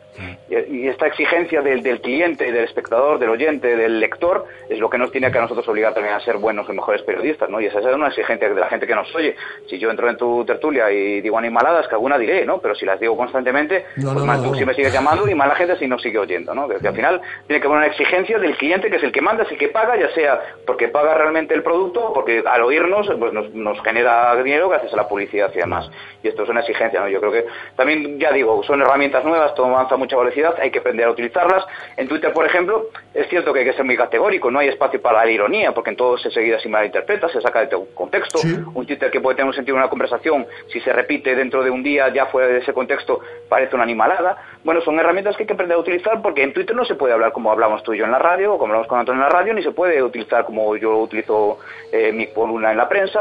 Y 0.50 0.88
esta 0.88 1.06
exigencia 1.06 1.62
del, 1.62 1.82
del 1.82 2.00
cliente, 2.00 2.50
del 2.50 2.64
espectador, 2.64 3.18
del 3.18 3.30
oyente, 3.30 3.76
del 3.76 4.00
lector, 4.00 4.46
es 4.68 4.78
lo 4.78 4.90
que 4.90 4.98
nos 4.98 5.10
tiene 5.10 5.30
que 5.30 5.38
a 5.38 5.42
nosotros 5.42 5.66
obligar 5.68 5.94
también 5.94 6.14
a 6.14 6.20
ser 6.20 6.38
buenos 6.38 6.68
y 6.68 6.72
mejores 6.72 7.02
periodistas, 7.02 7.48
¿no? 7.48 7.60
Y 7.60 7.66
esa 7.66 7.78
es 7.78 7.86
una 7.86 8.08
exigencia 8.08 8.48
de 8.48 8.60
la 8.60 8.68
gente 8.68 8.86
que 8.86 8.94
nos 8.94 9.14
oye. 9.14 9.36
Si 9.68 9.78
yo 9.78 9.90
entro 9.90 10.10
en 10.10 10.16
tu 10.16 10.44
tertulia 10.44 10.90
y 10.90 11.20
digo 11.20 11.38
animaladas, 11.38 11.86
que 11.88 11.94
alguna 11.94 12.18
diré, 12.18 12.44
¿no? 12.44 12.58
Pero 12.58 12.74
si 12.74 12.84
las 12.84 13.00
digo 13.00 13.16
constantemente, 13.16 13.86
No, 13.96 14.12
pues 14.12 14.24
no, 14.24 14.36
no, 14.36 14.42
tú 14.42 14.54
si 14.54 14.66
me 14.66 14.74
sigues 14.74 14.92
llamando 14.92 15.28
y 15.28 15.34
mal 15.34 15.48
la 15.48 15.54
gente 15.54 15.76
si 15.76 15.86
no 15.86 15.98
sigue 15.98 16.18
oyendo, 16.18 16.54
¿no? 16.54 16.68
Que 16.68 16.86
al 16.86 16.94
final 16.94 17.20
tiene 17.46 17.60
que 17.60 17.66
haber 17.66 17.78
una 17.78 17.86
exigencia 17.86 18.38
del 18.38 18.56
cliente 18.56 18.90
que 18.90 18.96
es 18.96 19.02
el 19.02 19.12
que 19.12 19.22
manda, 19.22 19.44
es 19.44 19.52
el 19.52 19.58
que 19.58 19.68
paga, 19.68 19.96
ya 19.96 20.10
sea 20.14 20.40
porque 20.66 20.88
paga 20.88 21.14
realmente 21.14 21.54
el 21.54 21.62
producto 21.62 22.08
o 22.08 22.12
porque 22.12 22.42
al 22.44 22.62
oírnos 22.62 23.08
pues 23.18 23.32
nos, 23.32 23.54
nos 23.54 23.80
genera 23.82 24.34
dinero 24.42 24.68
gracias 24.68 24.92
a 24.92 24.96
la 24.96 25.08
publicidad 25.08 25.50
y 25.54 25.58
demás. 25.58 25.88
Y 26.22 26.28
esto 26.28 26.42
es 26.42 26.48
una 26.48 26.60
exigencia, 26.60 26.97
¿no? 27.00 27.08
Yo 27.08 27.20
creo 27.20 27.32
que 27.32 27.46
también, 27.76 28.18
ya 28.18 28.32
digo, 28.32 28.62
son 28.64 28.80
herramientas 28.82 29.24
nuevas, 29.24 29.54
todo 29.54 29.66
avanza 29.66 29.94
a 29.94 29.98
mucha 29.98 30.16
velocidad, 30.16 30.54
hay 30.60 30.70
que 30.70 30.78
aprender 30.78 31.06
a 31.06 31.10
utilizarlas. 31.10 31.64
En 31.96 32.08
Twitter, 32.08 32.32
por 32.32 32.46
ejemplo, 32.46 32.88
es 33.14 33.28
cierto 33.28 33.52
que 33.52 33.60
hay 33.60 33.64
que 33.66 33.72
ser 33.72 33.84
muy 33.84 33.96
categórico, 33.96 34.50
no 34.50 34.58
hay 34.58 34.68
espacio 34.68 35.00
para 35.00 35.24
la 35.24 35.30
ironía, 35.30 35.72
porque 35.72 35.90
en 35.90 35.96
todo 35.96 36.18
se 36.18 36.30
seguida 36.30 36.58
se 36.60 36.68
malinterpreta, 36.68 37.28
se 37.28 37.40
saca 37.40 37.64
de 37.64 37.76
contexto. 37.94 38.40
Un 38.74 38.86
Twitter 38.86 39.10
que 39.10 39.20
puede 39.20 39.36
tener 39.36 39.48
un 39.48 39.54
sentido 39.54 39.76
en 39.76 39.82
una 39.82 39.90
conversación, 39.90 40.46
si 40.72 40.80
se 40.80 40.92
repite 40.92 41.34
dentro 41.34 41.62
de 41.62 41.70
un 41.70 41.82
día, 41.82 42.08
ya 42.08 42.26
fuera 42.26 42.48
de 42.48 42.58
ese 42.58 42.72
contexto, 42.72 43.20
parece 43.48 43.74
una 43.74 43.84
animalada. 43.84 44.36
Bueno, 44.64 44.80
son 44.80 44.98
herramientas 44.98 45.36
que 45.36 45.44
hay 45.44 45.46
que 45.46 45.54
aprender 45.54 45.76
a 45.76 45.80
utilizar 45.80 46.20
porque 46.22 46.42
en 46.42 46.52
Twitter 46.52 46.74
no 46.74 46.84
se 46.84 46.94
puede 46.94 47.12
hablar 47.14 47.32
como 47.32 47.50
hablamos 47.50 47.82
tú 47.82 47.94
y 47.94 47.98
yo 47.98 48.04
en 48.04 48.10
la 48.10 48.18
radio, 48.18 48.54
o 48.54 48.58
como 48.58 48.72
hablamos 48.72 48.88
con 48.88 48.98
Antonio 48.98 49.22
en 49.22 49.28
la 49.28 49.34
radio, 49.34 49.54
ni 49.54 49.62
se 49.62 49.72
puede 49.72 50.02
utilizar 50.02 50.44
como 50.44 50.76
yo 50.76 50.98
utilizo 50.98 51.58
eh, 51.92 52.12
mi 52.12 52.26
columna 52.28 52.70
en 52.70 52.76
la 52.76 52.88
prensa. 52.88 53.20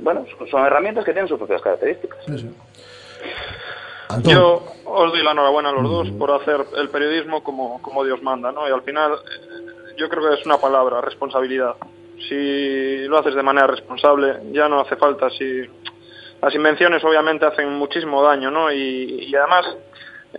Bueno, 0.00 0.24
son 0.50 0.64
herramientas 0.64 1.04
que 1.04 1.12
tienen 1.12 1.28
sus 1.28 1.38
propias 1.38 1.62
características. 1.62 2.18
Yo 4.24 4.64
os 4.84 5.12
doy 5.12 5.22
la 5.22 5.32
enhorabuena 5.32 5.68
a 5.68 5.72
los 5.72 5.84
dos 5.84 6.10
por 6.12 6.30
hacer 6.30 6.64
el 6.76 6.88
periodismo 6.88 7.42
como, 7.42 7.80
como 7.82 8.04
Dios 8.04 8.22
manda, 8.22 8.50
¿no? 8.52 8.68
Y 8.68 8.72
al 8.72 8.82
final, 8.82 9.12
eh, 9.12 9.94
yo 9.96 10.08
creo 10.08 10.28
que 10.28 10.40
es 10.40 10.46
una 10.46 10.58
palabra, 10.58 11.00
responsabilidad. 11.00 11.74
Si 12.28 13.06
lo 13.06 13.18
haces 13.18 13.34
de 13.34 13.42
manera 13.42 13.66
responsable, 13.66 14.40
ya 14.52 14.68
no 14.68 14.80
hace 14.80 14.96
falta. 14.96 15.30
Si 15.30 15.62
las 16.40 16.54
invenciones 16.54 17.04
obviamente 17.04 17.46
hacen 17.46 17.72
muchísimo 17.74 18.22
daño, 18.22 18.50
¿no? 18.50 18.72
Y, 18.72 19.34
además, 19.36 19.76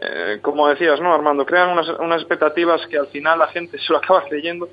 eh, 0.02 0.40
como 0.42 0.68
decías, 0.68 1.00
¿no, 1.00 1.14
Armando? 1.14 1.46
Crean 1.46 1.70
unas, 1.70 1.88
unas 2.00 2.22
expectativas 2.22 2.86
que 2.88 2.98
al 2.98 3.08
final 3.08 3.40
la 3.40 3.48
gente 3.48 3.78
se 3.78 3.94
lo 3.94 4.00
acaba 4.00 4.24
creyendo 4.24 4.68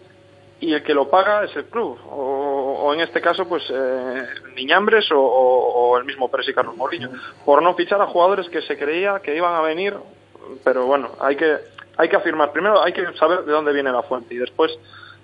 y 0.60 0.72
el 0.72 0.82
que 0.82 0.94
lo 0.94 1.08
paga 1.08 1.44
es 1.44 1.54
el 1.56 1.66
club. 1.66 1.98
O, 2.10 2.55
o 2.78 2.94
en 2.94 3.00
este 3.00 3.20
caso, 3.20 3.46
pues 3.48 3.64
eh, 3.70 4.22
Niñambres 4.54 5.10
o, 5.12 5.18
o- 5.20 5.90
o 5.90 5.98
el 5.98 6.04
mismo 6.04 6.30
Pérez 6.30 6.48
y 6.48 6.54
Carlos 6.54 6.76
Morillo. 6.76 7.10
Por 7.44 7.62
no 7.62 7.74
fichar 7.74 8.00
a 8.00 8.06
jugadores 8.06 8.48
que 8.48 8.62
se 8.62 8.76
creía 8.78 9.20
que 9.20 9.36
iban 9.36 9.54
a 9.54 9.60
venir, 9.60 9.94
pero 10.64 10.86
bueno, 10.86 11.10
hay 11.20 11.36
que, 11.36 11.56
hay 11.96 12.08
que 12.08 12.16
afirmar. 12.16 12.52
Primero 12.52 12.82
hay 12.82 12.92
que 12.92 13.04
saber 13.18 13.44
de 13.44 13.52
dónde 13.52 13.72
viene 13.72 13.90
la 13.92 14.02
fuente 14.02 14.34
y 14.34 14.38
después 14.38 14.70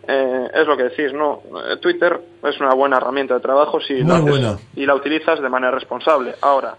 eh, 0.08 0.50
es 0.54 0.66
lo 0.66 0.76
que 0.76 0.84
decís, 0.84 1.12
¿no? 1.12 1.42
Eh, 1.70 1.76
Twitter 1.76 2.20
es 2.42 2.58
una 2.60 2.74
buena 2.74 2.96
herramienta 2.96 3.34
de 3.34 3.40
trabajo 3.40 3.80
si 3.80 4.02
lo 4.02 4.14
haces 4.14 4.26
y 4.74 4.84
la 4.86 4.94
utilizas 4.94 5.40
de 5.40 5.48
manera 5.48 5.70
responsable. 5.72 6.34
Ahora, 6.40 6.74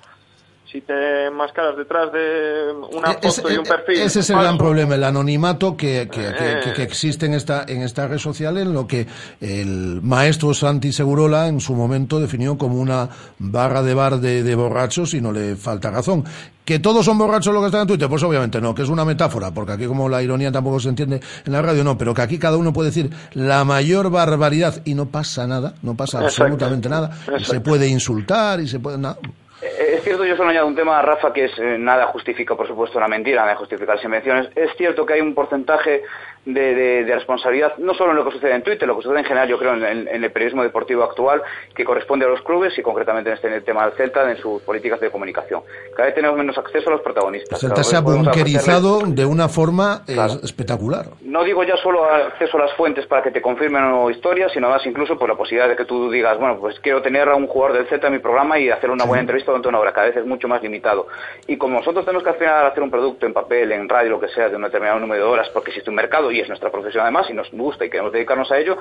si 0.73 0.81
te 0.81 1.29
mascaras 1.29 1.77
detrás 1.77 2.11
de 2.11 2.71
una 2.97 3.13
foto 3.13 3.51
y 3.53 3.57
un 3.57 3.63
perfil 3.63 3.95
Ese 4.01 4.21
es 4.21 4.29
el 4.31 4.35
falso, 4.35 4.41
gran 4.47 4.57
problema, 4.57 4.95
el 4.95 5.03
anonimato 5.03 5.77
que, 5.77 6.09
que, 6.11 6.29
Eh. 6.29 6.59
que- 6.63 6.73
que 6.73 6.81
existe 6.83 7.27
en 7.27 7.35
esta, 7.35 7.63
en 7.67 7.83
esta 7.83 8.07
red 8.07 8.17
social, 8.17 8.57
en 8.57 8.73
lo 8.73 8.87
que 8.87 9.05
el 9.39 9.99
maestro 10.01 10.51
Santi 10.55 10.91
Segurola 10.91 11.47
en 11.47 11.59
su 11.61 11.75
momento 11.75 12.19
definió 12.19 12.57
como 12.57 12.77
una 12.81 13.07
barra 13.37 13.83
de 13.83 13.93
bar 13.93 14.19
de, 14.19 14.41
de 14.41 14.55
borrachos 14.55 15.13
y 15.13 15.21
no 15.21 15.31
le 15.31 15.55
falta 15.55 15.91
razón. 15.91 16.23
¿Que 16.65 16.79
todos 16.79 17.05
son 17.05 17.17
borrachos 17.19 17.53
los 17.53 17.61
que 17.61 17.67
están 17.67 17.81
en 17.81 17.87
Twitter? 17.87 18.09
Pues 18.09 18.23
obviamente 18.23 18.59
no, 18.59 18.73
que 18.73 18.81
es 18.81 18.89
una 18.89 19.05
metáfora, 19.05 19.53
porque 19.53 19.73
aquí 19.73 19.85
como 19.85 20.09
la 20.09 20.23
ironía 20.23 20.51
tampoco 20.51 20.79
se 20.79 20.89
entiende 20.89 21.19
en 21.45 21.51
la 21.53 21.61
radio, 21.61 21.83
no, 21.83 21.97
pero 21.99 22.13
que 22.15 22.21
aquí 22.23 22.39
cada 22.39 22.57
uno 22.57 22.73
puede 22.73 22.89
decir 22.89 23.11
la 23.33 23.63
mayor 23.63 24.09
barbaridad 24.09 24.81
y 24.85 24.95
no 24.95 25.05
pasa 25.07 25.45
nada, 25.45 25.75
no 25.83 25.93
pasa 25.95 26.19
Exacto. 26.23 26.43
absolutamente 26.43 26.89
nada, 26.89 27.11
y 27.37 27.43
se 27.43 27.59
puede 27.59 27.87
insultar 27.89 28.59
y 28.59 28.67
se 28.67 28.79
puede... 28.79 28.97
nada. 28.97 29.17
Eh, 29.63 29.95
Es 29.97 30.03
cierto, 30.03 30.25
yo 30.25 30.35
solo 30.35 30.49
añado 30.49 30.67
un 30.67 30.75
tema, 30.75 31.01
Rafa, 31.01 31.31
que 31.31 31.45
es 31.45 31.57
eh, 31.57 31.77
nada 31.77 32.07
justifica, 32.07 32.55
por 32.55 32.67
supuesto, 32.67 32.97
una 32.97 33.07
mentira, 33.07 33.41
nada 33.41 33.55
justifica 33.55 33.95
las 33.95 34.03
invenciones. 34.03 34.49
Es 34.55 34.75
cierto 34.75 35.05
que 35.05 35.13
hay 35.13 35.21
un 35.21 35.33
porcentaje 35.33 36.03
de, 36.45 36.75
de- 36.75 37.03
de 37.05 37.15
responsabilidad, 37.15 37.77
no 37.77 37.93
solo 37.93 38.11
en 38.11 38.17
lo 38.17 38.25
que 38.25 38.31
sucede 38.31 38.53
en 38.53 38.63
Twitter, 38.63 38.87
lo 38.87 38.97
que 38.97 39.03
sucede 39.03 39.19
en 39.19 39.25
general, 39.25 39.47
yo 39.47 39.57
creo, 39.57 39.73
en, 39.75 39.83
en- 39.85 40.07
en 40.07 40.23
el 40.23 40.31
periodismo 40.31 40.63
deportivo 40.63 41.03
actual, 41.03 41.41
que 41.75 41.85
corresponde 41.85 42.25
a 42.25 42.29
los 42.29 42.41
clubes 42.41 42.77
y 42.77 42.81
concretamente 42.81 43.29
en 43.29 43.35
este 43.35 43.47
en 43.47 43.53
el 43.53 43.63
tema 43.63 43.85
del 43.85 43.93
Celta, 43.95 44.29
en 44.29 44.37
sus 44.37 44.61
políticas 44.63 44.99
de 44.99 45.09
comunicación. 45.09 45.61
Cada 45.95 46.05
vez 46.07 46.15
tenemos 46.15 46.37
menos 46.37 46.57
acceso 46.57 46.89
a 46.89 46.93
los 46.93 47.01
protagonistas. 47.01 47.59
Celta 47.59 47.75
Cada 47.75 47.83
se 47.83 47.95
ha 47.95 48.01
bunkerizado 48.01 49.01
de 49.05 49.25
una 49.25 49.47
forma 49.47 50.03
eh, 50.07 50.13
Claro. 50.13 50.33
espectacular. 50.43 51.05
no 51.21 51.43
digo 51.43 51.63
ya 51.63 51.77
solo 51.77 52.05
acceso 52.05 52.57
a 52.57 52.61
las 52.61 52.73
fuentes 52.73 53.05
para 53.07 53.23
que 53.23 53.31
te 53.31 53.41
confirmen 53.41 53.83
o 53.85 54.09
historias, 54.09 54.51
sino 54.51 54.69
más 54.69 54.85
incluso 54.85 55.17
por 55.17 55.29
la 55.29 55.35
posibilidad 55.35 55.69
de 55.69 55.75
que 55.75 55.85
tú 55.85 56.11
digas, 56.11 56.37
bueno, 56.37 56.57
pues 56.59 56.79
quiero 56.79 57.01
tener 57.01 57.29
a 57.29 57.35
un 57.35 57.47
jugador 57.47 57.77
del 57.77 57.87
Z 57.87 58.05
en 58.07 58.13
mi 58.13 58.19
programa 58.19 58.59
y 58.59 58.69
hacer 58.69 58.89
una 58.91 59.05
buena 59.05 59.21
entrevista 59.21 59.51
durante 59.51 59.69
una 59.69 59.79
hora. 59.79 59.93
Cada 59.93 60.07
vez 60.07 60.17
es 60.17 60.25
mucho 60.25 60.47
más 60.47 60.61
limitado. 60.61 61.07
Y 61.47 61.57
como 61.57 61.79
nosotros 61.79 62.05
tenemos 62.05 62.23
que 62.23 62.29
al 62.31 62.35
final 62.35 62.65
hacer 62.65 62.83
un 62.83 62.91
producto 62.91 63.25
en 63.25 63.33
papel, 63.33 63.71
en 63.71 63.87
radio, 63.87 64.11
lo 64.11 64.19
que 64.19 64.27
sea, 64.29 64.49
de 64.49 64.55
un 64.55 64.63
determinado 64.63 64.99
número 64.99 65.23
de 65.25 65.29
horas, 65.31 65.49
porque 65.53 65.69
existe 65.71 65.89
un 65.89 65.95
mercado 65.95 66.31
y 66.33 66.39
es 66.41 66.47
nuestra 66.47 66.71
profesión 66.71 67.03
además 67.03 67.29
y 67.29 67.33
nos 67.33 67.49
gusta 67.51 67.85
y 67.85 67.89
queremos 67.89 68.11
dedicarnos 68.11 68.51
a 68.51 68.57
ello, 68.57 68.77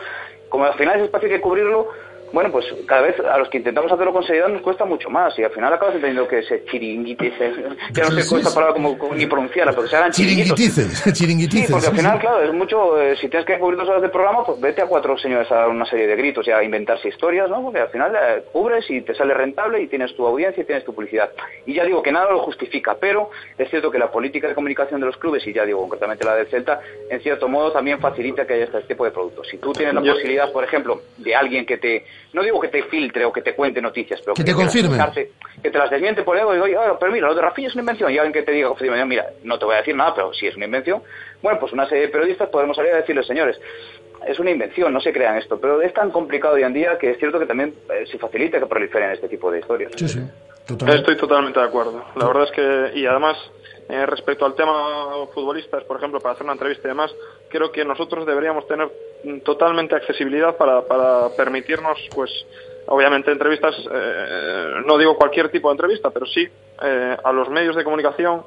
como 0.48 0.64
al 0.64 0.74
final 0.74 0.96
ese 0.96 1.04
espacio 1.04 1.28
hay 1.28 1.36
que 1.36 1.40
cubrirlo, 1.40 1.88
bueno, 2.32 2.50
pues 2.50 2.64
cada 2.86 3.02
vez 3.02 3.16
a 3.20 3.38
los 3.38 3.48
que 3.48 3.58
intentamos 3.58 3.90
hacerlo 3.92 4.12
con 4.12 4.24
seriedad 4.24 4.48
nos 4.48 4.62
cuesta 4.62 4.84
mucho 4.84 5.10
más 5.10 5.38
y 5.38 5.44
al 5.44 5.50
final 5.50 5.72
acabas 5.72 5.94
entendiendo 5.94 6.26
que 6.28 6.38
ese 6.40 6.64
chiringuite, 6.64 7.28
ese, 7.28 7.52
ya 7.92 8.04
no 8.04 8.10
sé 8.10 8.22
sí. 8.22 8.36
palabra 8.54 8.72
como, 8.74 8.96
como 8.98 9.14
ni 9.14 9.26
pronunciarla, 9.26 9.72
porque 9.72 9.90
se 9.90 9.96
hagan 9.96 10.12
chiringuitos. 10.12 10.56
Chiringuitices, 10.58 11.12
chiringuitices. 11.18 11.66
Sí, 11.66 11.72
porque 11.72 11.86
al 11.88 11.96
final, 11.96 12.18
claro, 12.20 12.42
es 12.42 12.52
mucho. 12.52 13.00
eh, 13.00 13.16
si 13.16 13.28
tienes 13.28 13.46
que 13.46 13.58
cubrir 13.58 13.78
dos 13.78 13.88
horas 13.88 14.02
de 14.02 14.08
programa, 14.08 14.44
pues 14.44 14.60
vete 14.60 14.82
a 14.82 14.86
cuatro 14.86 15.16
señores 15.18 15.50
a 15.52 15.56
dar 15.56 15.68
una 15.68 15.84
serie 15.86 16.06
de 16.06 16.16
gritos 16.16 16.46
y 16.46 16.50
a 16.50 16.62
inventarse 16.62 17.08
historias, 17.08 17.48
¿no? 17.50 17.62
Porque 17.62 17.80
al 17.80 17.88
final 17.88 18.12
eh, 18.14 18.42
cubres 18.52 18.88
y 18.90 19.00
te 19.02 19.14
sale 19.14 19.34
rentable 19.34 19.80
y 19.82 19.88
tienes 19.88 20.14
tu 20.16 20.26
audiencia 20.26 20.62
y 20.62 20.66
tienes 20.66 20.84
tu 20.84 20.94
publicidad. 20.94 21.30
Y 21.66 21.74
ya 21.74 21.84
digo 21.84 22.02
que 22.02 22.12
nada 22.12 22.30
lo 22.30 22.40
justifica, 22.40 22.96
pero 22.98 23.30
es 23.58 23.68
cierto 23.70 23.90
que 23.90 23.98
la 23.98 24.10
política 24.10 24.48
de 24.48 24.54
comunicación 24.54 25.00
de 25.00 25.06
los 25.06 25.16
clubes, 25.16 25.46
y 25.46 25.52
ya 25.52 25.64
digo 25.64 25.80
concretamente 25.82 26.24
la 26.24 26.34
del 26.36 26.46
Celta, 26.48 26.80
en 27.10 27.20
cierto 27.20 27.48
modo 27.48 27.72
también 27.72 28.00
facilita 28.00 28.46
que 28.46 28.54
haya 28.54 28.64
este 28.64 28.80
tipo 28.82 29.04
de 29.04 29.10
productos. 29.10 29.46
Si 29.48 29.58
tú 29.58 29.72
tienes 29.72 29.94
la 29.94 30.02
Yo- 30.02 30.12
posibilidad, 30.14 30.50
por 30.52 30.64
ejemplo, 30.64 31.02
de 31.18 31.34
alguien 31.34 31.66
que 31.66 31.78
te. 31.78 32.04
No 32.32 32.42
digo 32.42 32.58
que 32.60 32.68
te 32.68 32.82
filtre 32.84 33.24
o 33.24 33.32
que 33.32 33.42
te 33.42 33.54
cuente 33.54 33.80
noticias, 33.82 34.20
pero 34.22 34.34
Que 34.34 34.44
te 34.44 34.54
confirme. 34.54 34.96
que 35.62 35.70
te 35.70 35.78
las 35.78 35.90
desmiente 35.90 36.22
por 36.22 36.36
ego 36.36 36.52
y 36.52 36.54
digo, 36.54 36.64
oye, 36.64 36.76
ah, 36.76 36.96
pero 36.98 37.12
mira, 37.12 37.28
lo 37.28 37.34
de 37.34 37.42
Rafinha 37.42 37.68
es 37.68 37.74
una 37.74 37.82
invención. 37.82 38.10
Y 38.10 38.18
alguien 38.18 38.32
que 38.32 38.42
te 38.42 38.52
diga, 38.52 38.72
mira, 39.04 39.26
no 39.44 39.58
te 39.58 39.64
voy 39.66 39.74
a 39.74 39.78
decir 39.78 39.94
nada, 39.94 40.14
pero 40.14 40.32
si 40.32 40.46
es 40.46 40.56
una 40.56 40.64
invención, 40.64 41.02
bueno, 41.42 41.58
pues 41.60 41.72
una 41.72 41.86
serie 41.88 42.06
de 42.06 42.08
periodistas 42.08 42.48
podemos 42.48 42.76
salir 42.76 42.92
a 42.92 42.96
decirles, 42.96 43.26
señores, 43.26 43.60
es 44.26 44.38
una 44.38 44.50
invención, 44.50 44.92
no 44.92 45.00
se 45.00 45.12
crean 45.12 45.36
esto. 45.36 45.60
Pero 45.60 45.82
es 45.82 45.92
tan 45.92 46.10
complicado 46.10 46.54
hoy 46.54 46.62
en 46.62 46.72
día 46.72 46.96
que 46.98 47.10
es 47.10 47.18
cierto 47.18 47.38
que 47.38 47.46
también 47.46 47.74
eh, 47.92 48.06
se 48.10 48.18
facilita 48.18 48.58
que 48.58 48.66
proliferen 48.66 49.10
este 49.10 49.28
tipo 49.28 49.50
de 49.50 49.58
historias. 49.60 49.92
Sí, 49.96 50.08
sí. 50.08 50.20
Estoy 50.86 51.16
totalmente 51.16 51.58
de 51.58 51.66
acuerdo. 51.66 52.04
La 52.14 52.26
verdad 52.26 52.44
es 52.44 52.50
que, 52.52 52.98
y 52.98 53.04
además, 53.04 53.36
eh, 53.88 54.06
respecto 54.06 54.44
al 54.46 54.54
tema 54.54 55.26
futbolistas, 55.34 55.84
por 55.84 55.96
ejemplo, 55.96 56.20
para 56.20 56.32
hacer 56.34 56.44
una 56.44 56.52
entrevista 56.54 56.86
y 56.88 56.90
demás, 56.90 57.14
creo 57.48 57.70
que 57.72 57.84
nosotros 57.84 58.24
deberíamos 58.26 58.66
tener 58.66 58.90
mm, 59.24 59.38
totalmente 59.40 59.94
accesibilidad 59.94 60.56
para, 60.56 60.82
para 60.82 61.28
permitirnos, 61.36 61.98
pues, 62.14 62.30
obviamente 62.86 63.30
entrevistas, 63.30 63.74
eh, 63.92 64.66
no 64.86 64.98
digo 64.98 65.16
cualquier 65.16 65.50
tipo 65.50 65.68
de 65.68 65.72
entrevista, 65.72 66.10
pero 66.10 66.26
sí 66.26 66.48
eh, 66.82 67.16
a 67.22 67.32
los 67.32 67.48
medios 67.48 67.76
de 67.76 67.84
comunicación 67.84 68.42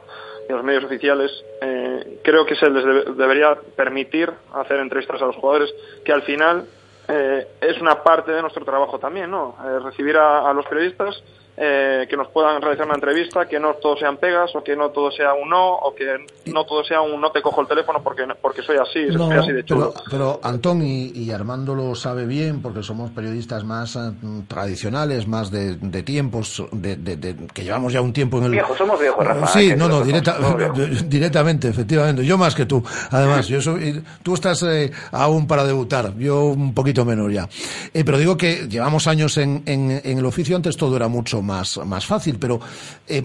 y 0.48 0.52
a 0.52 0.56
los 0.56 0.64
medios 0.66 0.84
oficiales, 0.84 1.32
eh, 1.62 2.20
creo 2.24 2.46
que 2.46 2.56
se 2.56 2.70
les 2.70 2.84
debe- 2.84 3.14
debería 3.16 3.56
permitir 3.76 4.32
hacer 4.54 4.78
entrevistas 4.80 5.22
a 5.22 5.26
los 5.26 5.36
jugadores, 5.38 5.74
que 6.04 6.12
al 6.12 6.22
final 6.24 6.66
eh, 7.08 7.48
es 7.62 7.80
una 7.82 8.04
parte 8.04 8.32
de 8.32 8.42
nuestro 8.42 8.66
trabajo 8.66 8.98
también, 9.00 9.30
¿no? 9.32 9.56
Eh, 9.64 9.80
recibir 9.80 10.18
a 10.18 10.52
los 10.54 10.66
periodistas 10.66 11.22
eh, 11.58 12.06
que 12.10 12.18
nos 12.18 12.28
puedan 12.30 12.62
realizar 12.62 12.86
una 12.86 12.96
entrevista, 12.96 13.48
que 13.48 13.60
no 13.60 13.76
todo 13.76 13.96
sean 13.98 14.18
pegas 14.18 14.52
o 14.56 14.64
que 14.64 14.76
no 14.76 14.90
todo 14.90 15.10
sea 15.12 15.34
un 15.34 15.50
no 15.50 15.74
o 15.76 15.96
que 15.96 16.06
no 16.52 16.66
todo 16.66 16.84
sea 16.84 17.02
un 17.02 17.20
no 17.22 17.32
te 17.32 17.42
cojo 17.42 17.62
el 17.62 17.68
teléfono 17.68 18.02
porque, 18.04 18.24
porque 18.42 18.62
soy 18.62 18.78
así, 18.78 19.06
No, 19.12 19.28
soy 19.28 19.38
así 19.38 19.52
de 19.54 19.64
chulo. 19.64 19.94
pero, 19.94 20.06
pero 20.12 20.40
Antón 20.44 20.82
y, 20.82 21.12
y 21.16 21.32
Armando 21.32 21.74
lo 21.76 21.96
sabe 21.96 22.26
bien 22.26 22.62
porque 22.62 22.84
somos 22.84 23.12
periodistas 23.12 23.64
más 23.64 23.96
eh, 23.96 24.00
tradicionales, 24.48 25.28
más 25.28 25.52
de, 25.52 25.76
de 25.76 26.04
tiempos, 26.04 26.64
de, 26.72 26.96
de- 26.98 27.18
de- 27.18 27.36
que 27.54 27.64
llevamos 27.64 27.94
ya 27.94 28.02
un 28.02 28.14
tiempo 28.14 28.38
en 28.40 28.46
el... 28.46 28.52
Viejos, 28.52 28.78
somos 28.78 29.00
viejos, 29.00 29.26
Rafa, 29.26 29.48
Sí, 29.48 29.74
no, 29.78 29.88
no, 29.88 30.02
directa- 30.04 30.38
directamente, 31.08 31.68
efectivamente. 31.68 32.26
Yo 32.26 32.38
más 32.38 32.56
que 32.56 32.66
tú. 32.66 32.84
Además, 33.12 33.48
yo 33.48 33.62
soy, 33.62 34.04
tú 34.24 34.34
estás 34.34 34.62
eh, 34.64 34.92
aún 35.12 35.48
para 35.48 35.64
debutar, 35.64 36.14
yo 36.18 36.46
un 36.46 36.74
poquito 36.74 37.06
menor 37.06 37.32
ya. 37.32 37.48
Eh, 37.94 38.04
pero 38.06 38.18
digo 38.18 38.38
que 38.38 38.68
llevamos 38.68 39.08
años 39.08 39.38
en, 39.38 39.64
en, 39.66 40.02
en 40.04 40.18
el 40.18 40.26
oficio, 40.26 40.56
antes 40.56 40.78
todo 40.78 40.96
era 40.96 41.08
mucho 41.08 41.42
más, 41.46 41.78
más 41.86 42.06
fácil, 42.06 42.38
pero... 42.40 42.60
eh, 43.08 43.24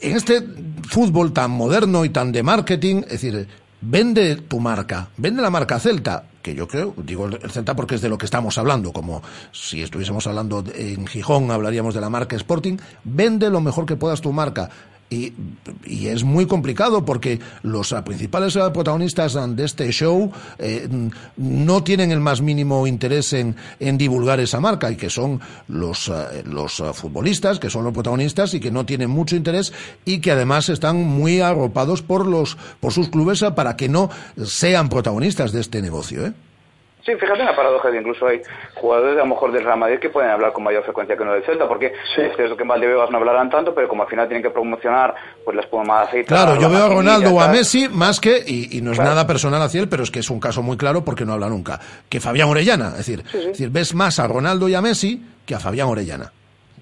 en 0.00 0.16
este 0.16 0.42
fútbol 0.88 1.32
tan 1.32 1.50
moderno 1.50 2.04
y 2.04 2.10
tan 2.10 2.32
de 2.32 2.42
marketing, 2.42 3.02
es 3.04 3.20
decir, 3.20 3.48
vende 3.80 4.36
tu 4.36 4.60
marca, 4.60 5.08
vende 5.16 5.42
la 5.42 5.50
marca 5.50 5.78
Celta, 5.78 6.24
que 6.42 6.54
yo 6.54 6.68
creo, 6.68 6.94
digo 6.96 7.26
el 7.26 7.50
Celta 7.50 7.74
porque 7.74 7.96
es 7.96 8.02
de 8.02 8.08
lo 8.08 8.18
que 8.18 8.26
estamos 8.26 8.58
hablando, 8.58 8.92
como 8.92 9.22
si 9.52 9.82
estuviésemos 9.82 10.26
hablando 10.26 10.64
en 10.74 11.06
Gijón, 11.06 11.50
hablaríamos 11.50 11.94
de 11.94 12.00
la 12.00 12.10
marca 12.10 12.36
Sporting, 12.36 12.76
vende 13.04 13.50
lo 13.50 13.60
mejor 13.60 13.86
que 13.86 13.96
puedas 13.96 14.20
tu 14.20 14.32
marca. 14.32 14.70
Y, 15.08 15.32
y 15.84 16.08
es 16.08 16.24
muy 16.24 16.46
complicado 16.46 17.04
porque 17.04 17.38
los 17.62 17.94
principales 18.04 18.56
eh, 18.56 18.60
protagonistas 18.72 19.38
de 19.56 19.64
este 19.64 19.90
show 19.92 20.32
eh, 20.58 20.88
no 21.36 21.84
tienen 21.84 22.10
el 22.10 22.20
más 22.20 22.42
mínimo 22.42 22.86
interés 22.88 23.32
en, 23.32 23.54
en 23.78 23.98
divulgar 23.98 24.40
esa 24.40 24.58
marca 24.58 24.90
y 24.90 24.96
que 24.96 25.08
son 25.08 25.40
los, 25.68 26.08
eh, 26.08 26.42
los 26.44 26.82
futbolistas, 26.92 27.60
que 27.60 27.70
son 27.70 27.84
los 27.84 27.92
protagonistas 27.92 28.54
y 28.54 28.60
que 28.60 28.72
no 28.72 28.84
tienen 28.84 29.10
mucho 29.10 29.36
interés 29.36 29.72
y 30.04 30.18
que 30.18 30.32
además 30.32 30.68
están 30.68 30.96
muy 30.96 31.40
arropados 31.40 32.02
por, 32.02 32.26
los, 32.26 32.56
por 32.80 32.92
sus 32.92 33.08
clubes 33.08 33.44
para 33.54 33.76
que 33.76 33.88
no 33.88 34.10
sean 34.44 34.88
protagonistas 34.88 35.52
de 35.52 35.60
este 35.60 35.82
negocio. 35.82 36.26
¿eh? 36.26 36.32
Sí, 37.06 37.12
fíjate 37.14 37.38
en 37.40 37.46
la 37.46 37.54
paradoja 37.54 37.88
que 37.92 37.98
incluso 37.98 38.26
hay 38.26 38.42
jugadores 38.74 39.14
a 39.14 39.20
lo 39.20 39.26
mejor 39.26 39.52
del 39.52 39.62
Real 39.64 39.78
Madrid 39.78 40.00
que 40.00 40.10
pueden 40.10 40.28
hablar 40.28 40.52
con 40.52 40.64
mayor 40.64 40.82
frecuencia 40.82 41.16
que 41.16 41.24
no 41.24 41.32
del 41.32 41.44
Celta, 41.44 41.68
porque 41.68 41.86
es 41.86 42.36
cierto 42.36 42.56
que 42.56 42.62
en 42.64 42.68
Valdebebas 42.68 43.10
no 43.12 43.18
hablarán 43.18 43.48
tanto, 43.48 43.72
pero 43.72 43.86
como 43.88 44.02
al 44.02 44.08
final 44.08 44.26
tienen 44.26 44.42
que 44.42 44.50
promocionar 44.50 45.14
pues 45.44 45.54
la 45.54 45.62
espuma 45.62 45.98
de 46.00 46.04
aceite. 46.06 46.26
Claro, 46.26 46.60
yo 46.60 46.68
veo 46.68 46.84
a 46.84 46.88
Ronaldo 46.88 47.30
o 47.32 47.40
a. 47.40 47.46
Messi 47.46 47.88
más 47.88 48.18
que, 48.18 48.42
y, 48.44 48.76
y 48.76 48.80
no 48.82 48.90
es 48.90 48.96
Claro. 48.98 49.10
nada 49.10 49.24
personal 49.26 49.62
hacia 49.62 49.80
él, 49.80 49.88
pero 49.88 50.02
es 50.02 50.10
que 50.10 50.18
es 50.18 50.28
un 50.30 50.40
caso 50.40 50.62
muy 50.62 50.76
claro 50.76 51.04
porque 51.04 51.24
no 51.24 51.32
habla 51.34 51.48
nunca, 51.48 51.78
que 52.08 52.18
Fabián 52.18 52.48
Orellana. 52.48 52.88
Es 52.88 53.06
decir, 53.06 53.22
es 53.32 53.46
decir, 53.46 53.70
ves 53.70 53.94
más 53.94 54.18
a 54.18 54.26
Ronaldo 54.26 54.68
y 54.68 54.74
a 54.74 54.82
Messi 54.82 55.22
que 55.46 55.54
a 55.54 55.60
Fabián 55.60 55.86
Orellana. 55.86 56.32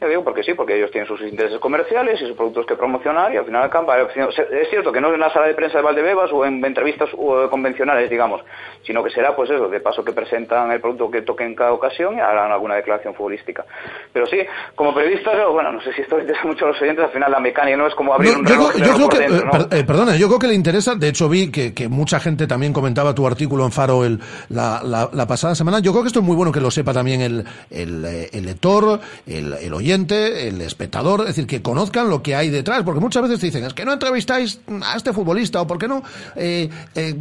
Ya 0.04 0.10
digo 0.10 0.24
porque 0.24 0.42
sí, 0.42 0.54
porque 0.54 0.76
ellos 0.76 0.90
tienen 0.90 1.08
sus 1.08 1.20
intereses 1.22 1.58
comerciales 1.58 2.20
y 2.20 2.26
sus 2.26 2.36
productos 2.36 2.66
que 2.66 2.76
promocionar 2.76 3.32
y 3.32 3.36
al 3.38 3.44
final 3.46 3.62
acaba- 3.64 3.96
es 3.98 4.68
cierto 4.70 4.92
que 4.92 5.00
no 5.00 5.12
en 5.14 5.20
la 5.20 5.32
sala 5.32 5.46
de 5.46 5.54
prensa 5.54 5.78
de 5.78 5.84
Valdebebas 5.84 6.30
o 6.32 6.44
en 6.44 6.64
entrevistas 6.64 7.08
eh, 7.12 7.46
convencionales, 7.50 8.10
digamos, 8.10 8.42
sino 8.86 9.02
que 9.02 9.10
será 9.10 9.34
pues 9.34 9.50
eso, 9.50 9.68
de 9.68 9.80
paso 9.80 10.04
que 10.04 10.12
presentan 10.12 10.70
el 10.72 10.80
producto 10.80 11.10
que 11.10 11.22
toquen 11.22 11.48
en 11.48 11.54
cada 11.54 11.72
ocasión 11.72 12.16
y 12.16 12.20
harán 12.20 12.52
alguna 12.52 12.74
declaración 12.74 13.14
futbolística. 13.14 13.64
Pero 14.12 14.26
sí, 14.26 14.38
como 14.74 14.94
periodista, 14.94 15.30
bueno, 15.48 15.72
no 15.72 15.80
sé 15.80 15.92
si 15.94 16.02
esto 16.02 16.16
le 16.16 16.22
interesa 16.22 16.46
mucho 16.46 16.64
a 16.66 16.68
los 16.68 16.82
oyentes, 16.82 17.04
al 17.04 17.10
final 17.12 17.30
la 17.32 17.40
mecánica 17.40 17.76
no 17.76 17.86
es 17.86 17.94
como 17.94 18.12
abrir 18.14 18.32
No, 18.32 18.38
un 18.40 18.46
reloj 18.46 18.72
yo 18.76 18.94
creo 18.94 19.08
que, 19.08 19.18
dentro, 19.18 19.60
eh, 19.60 19.66
eh, 19.80 19.84
perdona, 19.84 20.16
yo 20.16 20.26
creo 20.28 20.38
que 20.38 20.46
le 20.48 20.54
interesa, 20.54 20.94
de 20.94 21.08
hecho 21.08 21.28
vi 21.28 21.50
que, 21.50 21.72
que 21.72 21.88
mucha 21.88 22.20
gente 22.20 22.46
también 22.46 22.72
comentaba 22.72 23.14
tu 23.14 23.26
artículo 23.26 23.64
en 23.64 23.72
Faro 23.72 24.04
el, 24.04 24.20
la, 24.50 24.80
la- 24.84 25.08
la 25.12 25.26
pasada 25.26 25.54
semana, 25.54 25.78
yo 25.80 25.92
creo 25.92 26.02
que 26.02 26.08
esto 26.08 26.20
es 26.20 26.24
muy 26.26 26.36
bueno 26.36 26.52
que 26.52 26.60
lo 26.60 26.70
sepa 26.70 26.92
también 26.92 27.20
el, 27.22 27.44
el, 27.70 28.04
eh, 28.04 28.28
el 28.32 28.44
lector, 28.44 29.00
el, 29.26 29.52
el 29.54 29.72
oyente, 29.72 29.93
el 29.94 30.60
espectador, 30.60 31.20
es 31.22 31.28
decir, 31.28 31.46
que 31.46 31.62
conozcan 31.62 32.08
lo 32.08 32.22
que 32.22 32.34
hay 32.34 32.50
detrás, 32.50 32.82
porque 32.82 33.00
muchas 33.00 33.22
veces 33.22 33.40
te 33.40 33.46
dicen, 33.46 33.64
es 33.64 33.74
que 33.74 33.84
no 33.84 33.92
entrevistáis 33.92 34.60
a 34.82 34.96
este 34.96 35.12
futbolista, 35.12 35.60
o 35.60 35.66
por 35.66 35.78
qué 35.78 35.88
no 35.88 36.02
eh, 36.36 36.68
eh, 36.94 37.16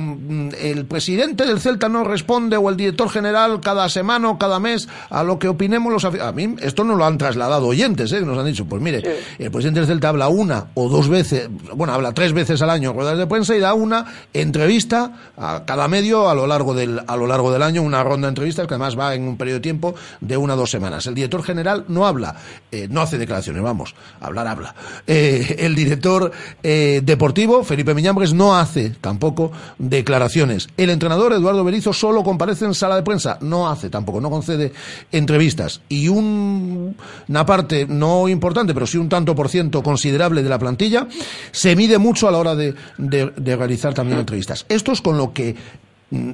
el 0.61 0.86
presidente 0.86 1.45
del 1.45 1.59
Celta 1.59 1.89
no 1.89 2.03
responde, 2.03 2.57
o 2.57 2.69
el 2.69 2.78
director 2.78 3.09
general 3.09 3.61
cada 3.61 3.88
semana 3.89 4.30
o 4.30 4.38
cada 4.38 4.59
mes 4.59 4.88
a 5.09 5.24
lo 5.24 5.39
que 5.39 5.47
opinemos 5.47 5.91
los 5.91 6.03
afi-". 6.03 6.21
A 6.21 6.32
mí 6.32 6.55
esto 6.61 6.84
no 6.84 6.95
lo 6.95 7.05
han 7.05 7.17
trasladado 7.17 7.67
oyentes, 7.67 8.11
¿eh? 8.11 8.19
que 8.19 8.26
nos 8.26 8.38
han 8.38 8.45
dicho, 8.45 8.65
pues 8.65 8.82
mire, 8.82 9.03
el 9.38 9.51
presidente 9.51 9.80
del 9.80 9.88
Celta 9.88 10.09
habla 10.09 10.28
una 10.28 10.67
o 10.74 10.89
dos 10.89 11.09
veces, 11.09 11.49
bueno, 11.76 11.93
habla 11.93 12.13
tres 12.13 12.34
veces 12.34 12.61
al 12.61 12.69
año 12.69 12.91
en 12.91 12.95
ruedas 12.95 13.17
de 13.17 13.28
prensa 13.28 13.55
y 13.55 13.59
da 13.59 13.74
una 13.74 14.05
entrevista 14.34 15.11
a 15.38 15.63
cada 15.65 15.88
medio 15.88 16.30
a 16.30 16.36
lo 16.36 16.47
largo 16.47 16.74
del, 16.74 17.01
a 17.05 17.15
lo 17.15 17.28
largo 17.28 17.51
del 17.51 17.63
año, 17.63 17.82
una 17.82 18.03
ronda 18.03 18.28
de 18.28 18.30
entrevistas 18.30 18.67
que 18.67 18.74
además 18.74 18.97
va 18.97 19.15
en 19.15 19.28
un 19.28 19.38
periodo 19.38 19.57
de 19.57 19.61
tiempo 19.61 19.95
de 20.21 20.38
una 20.38 20.53
o 20.53 20.57
dos 20.57 20.71
semanas. 20.71 21.05
El 21.07 21.15
director 21.15 21.43
general 21.43 21.86
no 21.88 22.07
habla, 22.07 22.36
eh, 22.72 22.88
no 22.89 23.01
hace 23.01 23.18
declaraciones, 23.18 23.62
vamos, 23.62 23.95
hablar 24.20 24.47
habla. 24.47 24.76
Eh, 25.08 25.58
el 25.60 25.76
director 25.76 26.32
eh, 26.64 27.01
deportivo, 27.04 27.64
Felipe 27.64 27.93
Miñambres, 27.93 28.34
no 28.34 28.56
hace 28.56 28.91
tampoco 29.01 29.51
declaraciones. 29.78 30.68
El 30.78 30.89
entrenador, 30.89 31.34
Eduardo 31.34 31.64
Berizo, 31.64 31.93
solo 31.93 32.24
comparece 32.24 32.66
en 32.66 32.74
sala 32.74 32.95
de 32.95 33.04
prensa, 33.04 33.38
no 33.41 33.70
hace 33.70 33.89
tampoco, 33.89 34.20
no 34.22 34.30
concede 34.30 34.74
entrevistas. 35.12 35.82
Y 35.89 36.08
un- 36.08 36.95
una 37.28 37.45
parte 37.45 37.86
no 37.88 38.28
importante, 38.28 38.74
pero 38.74 38.88
sí 38.88 38.97
un 38.97 39.10
tanto 39.10 39.36
por 39.36 39.49
ciento 39.49 39.84
considerable 39.84 40.43
de 40.43 40.49
la 40.49 40.60
plantilla, 40.60 41.08
se 41.51 41.76
mide 41.76 41.97
mucho 41.97 42.28
a 42.28 42.32
la 42.32 42.38
hora 42.38 42.56
de, 42.56 42.74
de- 42.97 43.56
realizar 43.56 43.93
también 43.93 44.20
entrevistas. 44.20 44.66
Esto 44.70 44.91
es 44.91 45.01
con 45.01 45.18
lo 45.18 45.32
que 45.34 45.56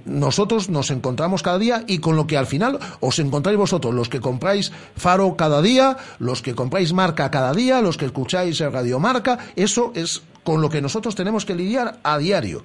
nosotros 0.05 0.69
nos 0.69 0.91
encontramos 0.91 1.41
cada 1.41 1.57
día 1.57 1.83
y 1.87 1.99
con 1.99 2.15
lo 2.15 2.27
que 2.27 2.37
al 2.37 2.45
final 2.45 2.79
os 2.99 3.17
encontráis 3.19 3.57
vosotros, 3.57 3.93
los 3.93 4.09
que 4.09 4.19
compráis 4.19 4.71
Faro 4.97 5.35
cada 5.37 5.61
día, 5.61 5.95
los 6.19 6.41
que 6.41 6.53
compráis 6.55 6.91
Marca 6.93 7.31
cada 7.31 7.53
día, 7.53 7.81
los 7.81 7.97
que 7.97 8.05
escucháis 8.05 8.59
el 8.61 8.73
Radio 8.73 8.99
Marca, 8.99 9.39
eso 9.55 9.91
es 9.95 10.21
con 10.43 10.61
lo 10.61 10.69
que 10.69 10.81
nosotros 10.81 11.15
tenemos 11.15 11.45
que 11.45 11.55
lidiar 11.55 11.95
a 12.03 12.17
diario. 12.17 12.63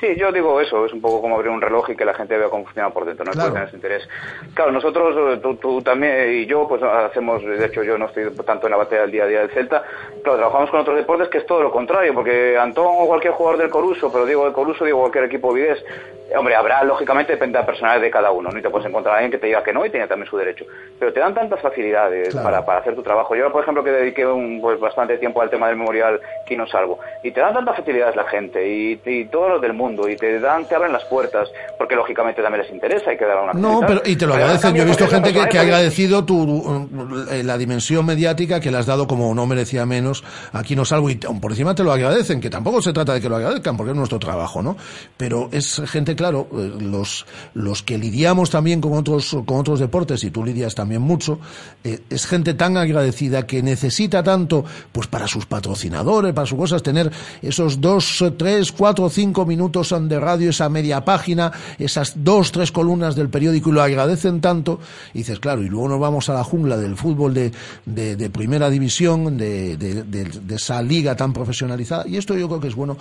Sí, 0.00 0.08
yo 0.18 0.30
digo 0.32 0.60
eso, 0.60 0.84
es 0.84 0.92
un 0.92 1.00
poco 1.00 1.22
como 1.22 1.36
abrir 1.36 1.50
un 1.52 1.62
reloj 1.62 1.88
y 1.88 1.96
que 1.96 2.04
la 2.04 2.12
gente 2.12 2.36
vea 2.36 2.48
cómo 2.50 2.64
funciona 2.64 2.90
por 2.90 3.06
dentro, 3.06 3.24
no 3.24 3.30
Claro. 3.30 3.52
puede 3.52 3.66
tener 3.66 3.68
ese 3.68 3.76
interés. 3.76 4.08
Claro, 4.52 4.72
nosotros, 4.72 5.16
eh, 5.16 5.40
tú, 5.40 5.54
tú 5.54 5.80
también 5.82 6.34
y 6.42 6.46
yo, 6.46 6.66
pues 6.68 6.82
hacemos, 6.82 7.42
de 7.42 7.64
hecho 7.64 7.82
yo 7.84 7.96
no 7.96 8.06
estoy 8.06 8.24
tanto 8.44 8.66
en 8.66 8.72
la 8.72 8.76
batalla 8.76 9.02
del 9.02 9.12
día 9.12 9.24
a 9.24 9.26
día 9.28 9.40
del 9.40 9.50
Celta, 9.50 9.82
claro, 10.22 10.36
trabajamos 10.38 10.70
con 10.70 10.80
otros 10.80 10.96
deportes 10.96 11.28
que 11.28 11.38
es 11.38 11.46
todo 11.46 11.62
lo 11.62 11.70
contrario, 11.70 12.12
porque 12.12 12.58
Antón 12.58 12.86
o 12.88 13.06
cualquier 13.06 13.32
jugador 13.34 13.60
del 13.60 13.70
Coruso, 13.70 14.12
pero 14.12 14.26
digo 14.26 14.44
del 14.44 14.52
Coruso, 14.52 14.84
digo 14.84 14.98
cualquier 14.98 15.24
equipo 15.24 15.52
vidés, 15.54 15.78
eh, 15.78 16.23
hombre, 16.36 16.54
habrá, 16.54 16.82
lógicamente, 16.84 17.32
depende 17.32 17.58
de 17.58 17.62
la 17.62 17.66
personalidad 17.66 18.02
de 18.02 18.10
cada 18.10 18.30
uno, 18.30 18.50
¿no? 18.50 18.58
Y 18.58 18.62
te 18.62 18.70
puedes 18.70 18.86
encontrar 18.88 19.14
a 19.14 19.18
alguien 19.18 19.30
que 19.32 19.38
te 19.38 19.46
diga 19.46 19.62
que 19.62 19.72
no 19.72 19.84
y 19.84 19.90
tiene 19.90 20.06
también 20.06 20.28
su 20.28 20.36
derecho. 20.36 20.64
Pero 20.98 21.12
te 21.12 21.20
dan 21.20 21.34
tantas 21.34 21.60
facilidades 21.60 22.30
Claro. 22.30 22.44
para, 22.44 22.64
para 22.64 22.80
hacer 22.80 22.94
tu 22.94 23.02
trabajo. 23.02 23.34
Yo, 23.34 23.50
por 23.52 23.62
ejemplo, 23.62 23.82
que 23.84 23.90
dediqué 23.90 24.26
un, 24.26 24.60
pues, 24.60 24.78
bastante 24.80 25.18
tiempo 25.18 25.40
al 25.42 25.50
tema 25.50 25.68
del 25.68 25.76
memorial 25.76 26.20
Quino 26.46 26.66
Salvo, 26.66 26.98
y 27.22 27.30
te 27.30 27.40
dan 27.40 27.54
tantas 27.54 27.76
facilidades 27.76 28.16
la 28.16 28.24
gente 28.24 28.66
y, 28.66 29.00
y 29.04 29.24
todos 29.26 29.50
los 29.50 29.60
del 29.62 29.72
mundo, 29.72 30.08
y 30.08 30.16
te 30.16 30.38
dan, 30.40 30.66
te 30.66 30.74
abren 30.74 30.92
las 30.92 31.04
puertas, 31.04 31.48
porque 31.78 31.94
lógicamente 31.94 32.42
también 32.42 32.62
les 32.62 32.72
interesa, 32.72 33.10
hay 33.10 33.16
que 33.16 33.24
dar 33.24 33.42
una 33.42 33.52
No, 33.52 33.80
pero 33.86 34.02
y 34.04 34.16
te 34.16 34.26
lo 34.26 34.34
agradecen. 34.34 34.74
Yo 34.74 34.82
he 34.82 34.86
visto 34.86 35.06
gente 35.06 35.32
que, 35.32 35.48
que 35.48 35.58
ha 35.58 35.62
agradecido 35.62 36.24
tu, 36.24 36.88
eh, 37.30 37.42
la 37.44 37.56
dimensión 37.58 38.04
mediática 38.06 38.60
que 38.60 38.70
le 38.70 38.78
has 38.78 38.86
dado 38.86 39.06
como 39.06 39.34
no 39.34 39.46
merecía 39.46 39.86
menos. 39.86 40.24
Aquí 40.52 40.74
no 40.76 40.84
salvo 40.84 41.10
y 41.10 41.16
por 41.16 41.52
encima 41.52 41.74
te 41.74 41.82
lo 41.84 41.92
agradecen, 41.92 42.40
que 42.40 42.50
tampoco 42.50 42.80
se 42.82 42.92
trata 42.92 43.14
de 43.14 43.20
que 43.20 43.28
lo 43.28 43.36
agradezcan 43.36 43.76
porque 43.76 43.90
es 43.92 43.96
nuestro 43.96 44.18
trabajo, 44.18 44.62
¿no? 44.62 44.76
Pero 45.16 45.48
es 45.52 45.82
gente, 45.86 46.14
claro, 46.24 46.48
eh, 46.52 46.72
los, 46.80 47.26
los 47.52 47.82
que 47.82 47.98
lidiamos 47.98 48.48
también 48.48 48.80
con 48.80 48.94
otros, 48.94 49.36
con 49.44 49.58
otros 49.58 49.78
deportes 49.78 50.24
y 50.24 50.30
tú 50.30 50.42
lidias 50.42 50.74
también 50.74 51.02
mucho, 51.02 51.38
eh, 51.82 52.00
es 52.08 52.24
gente 52.24 52.54
tan 52.54 52.78
agradecida 52.78 53.46
que 53.46 53.62
necesita 53.62 54.22
tanto, 54.22 54.64
pues 54.90 55.06
para 55.06 55.28
sus 55.28 55.44
patrocinadores, 55.44 56.32
para 56.32 56.46
sus 56.46 56.58
cosas, 56.58 56.82
tener 56.82 57.12
esos 57.42 57.78
dos, 57.78 58.24
tres, 58.38 58.72
cuatro, 58.72 59.10
cinco 59.10 59.44
minutos 59.44 59.94
de 60.00 60.18
radio, 60.18 60.48
esa 60.48 60.70
media 60.70 61.04
página, 61.04 61.52
esas 61.78 62.14
dos, 62.16 62.52
tres 62.52 62.72
columnas 62.72 63.16
del 63.16 63.28
periódico 63.28 63.68
y 63.68 63.72
lo 63.74 63.82
agradecen 63.82 64.40
tanto. 64.40 64.80
Y 65.12 65.18
dices, 65.18 65.38
claro, 65.40 65.62
y 65.62 65.68
luego 65.68 65.90
nos 65.90 66.00
vamos 66.00 66.30
a 66.30 66.32
la 66.32 66.42
jungla 66.42 66.78
del 66.78 66.96
fútbol 66.96 67.34
de, 67.34 67.52
de, 67.84 68.16
de 68.16 68.30
primera 68.30 68.70
división, 68.70 69.36
de, 69.36 69.76
de, 69.76 70.54
esa 70.54 70.80
liga 70.80 71.14
tan 71.16 71.34
profesionalizada. 71.34 72.08
Y 72.08 72.16
esto 72.16 72.34
yo 72.34 72.48
creo 72.48 72.60
que 72.60 72.68
es 72.68 72.74
bueno 72.74 72.96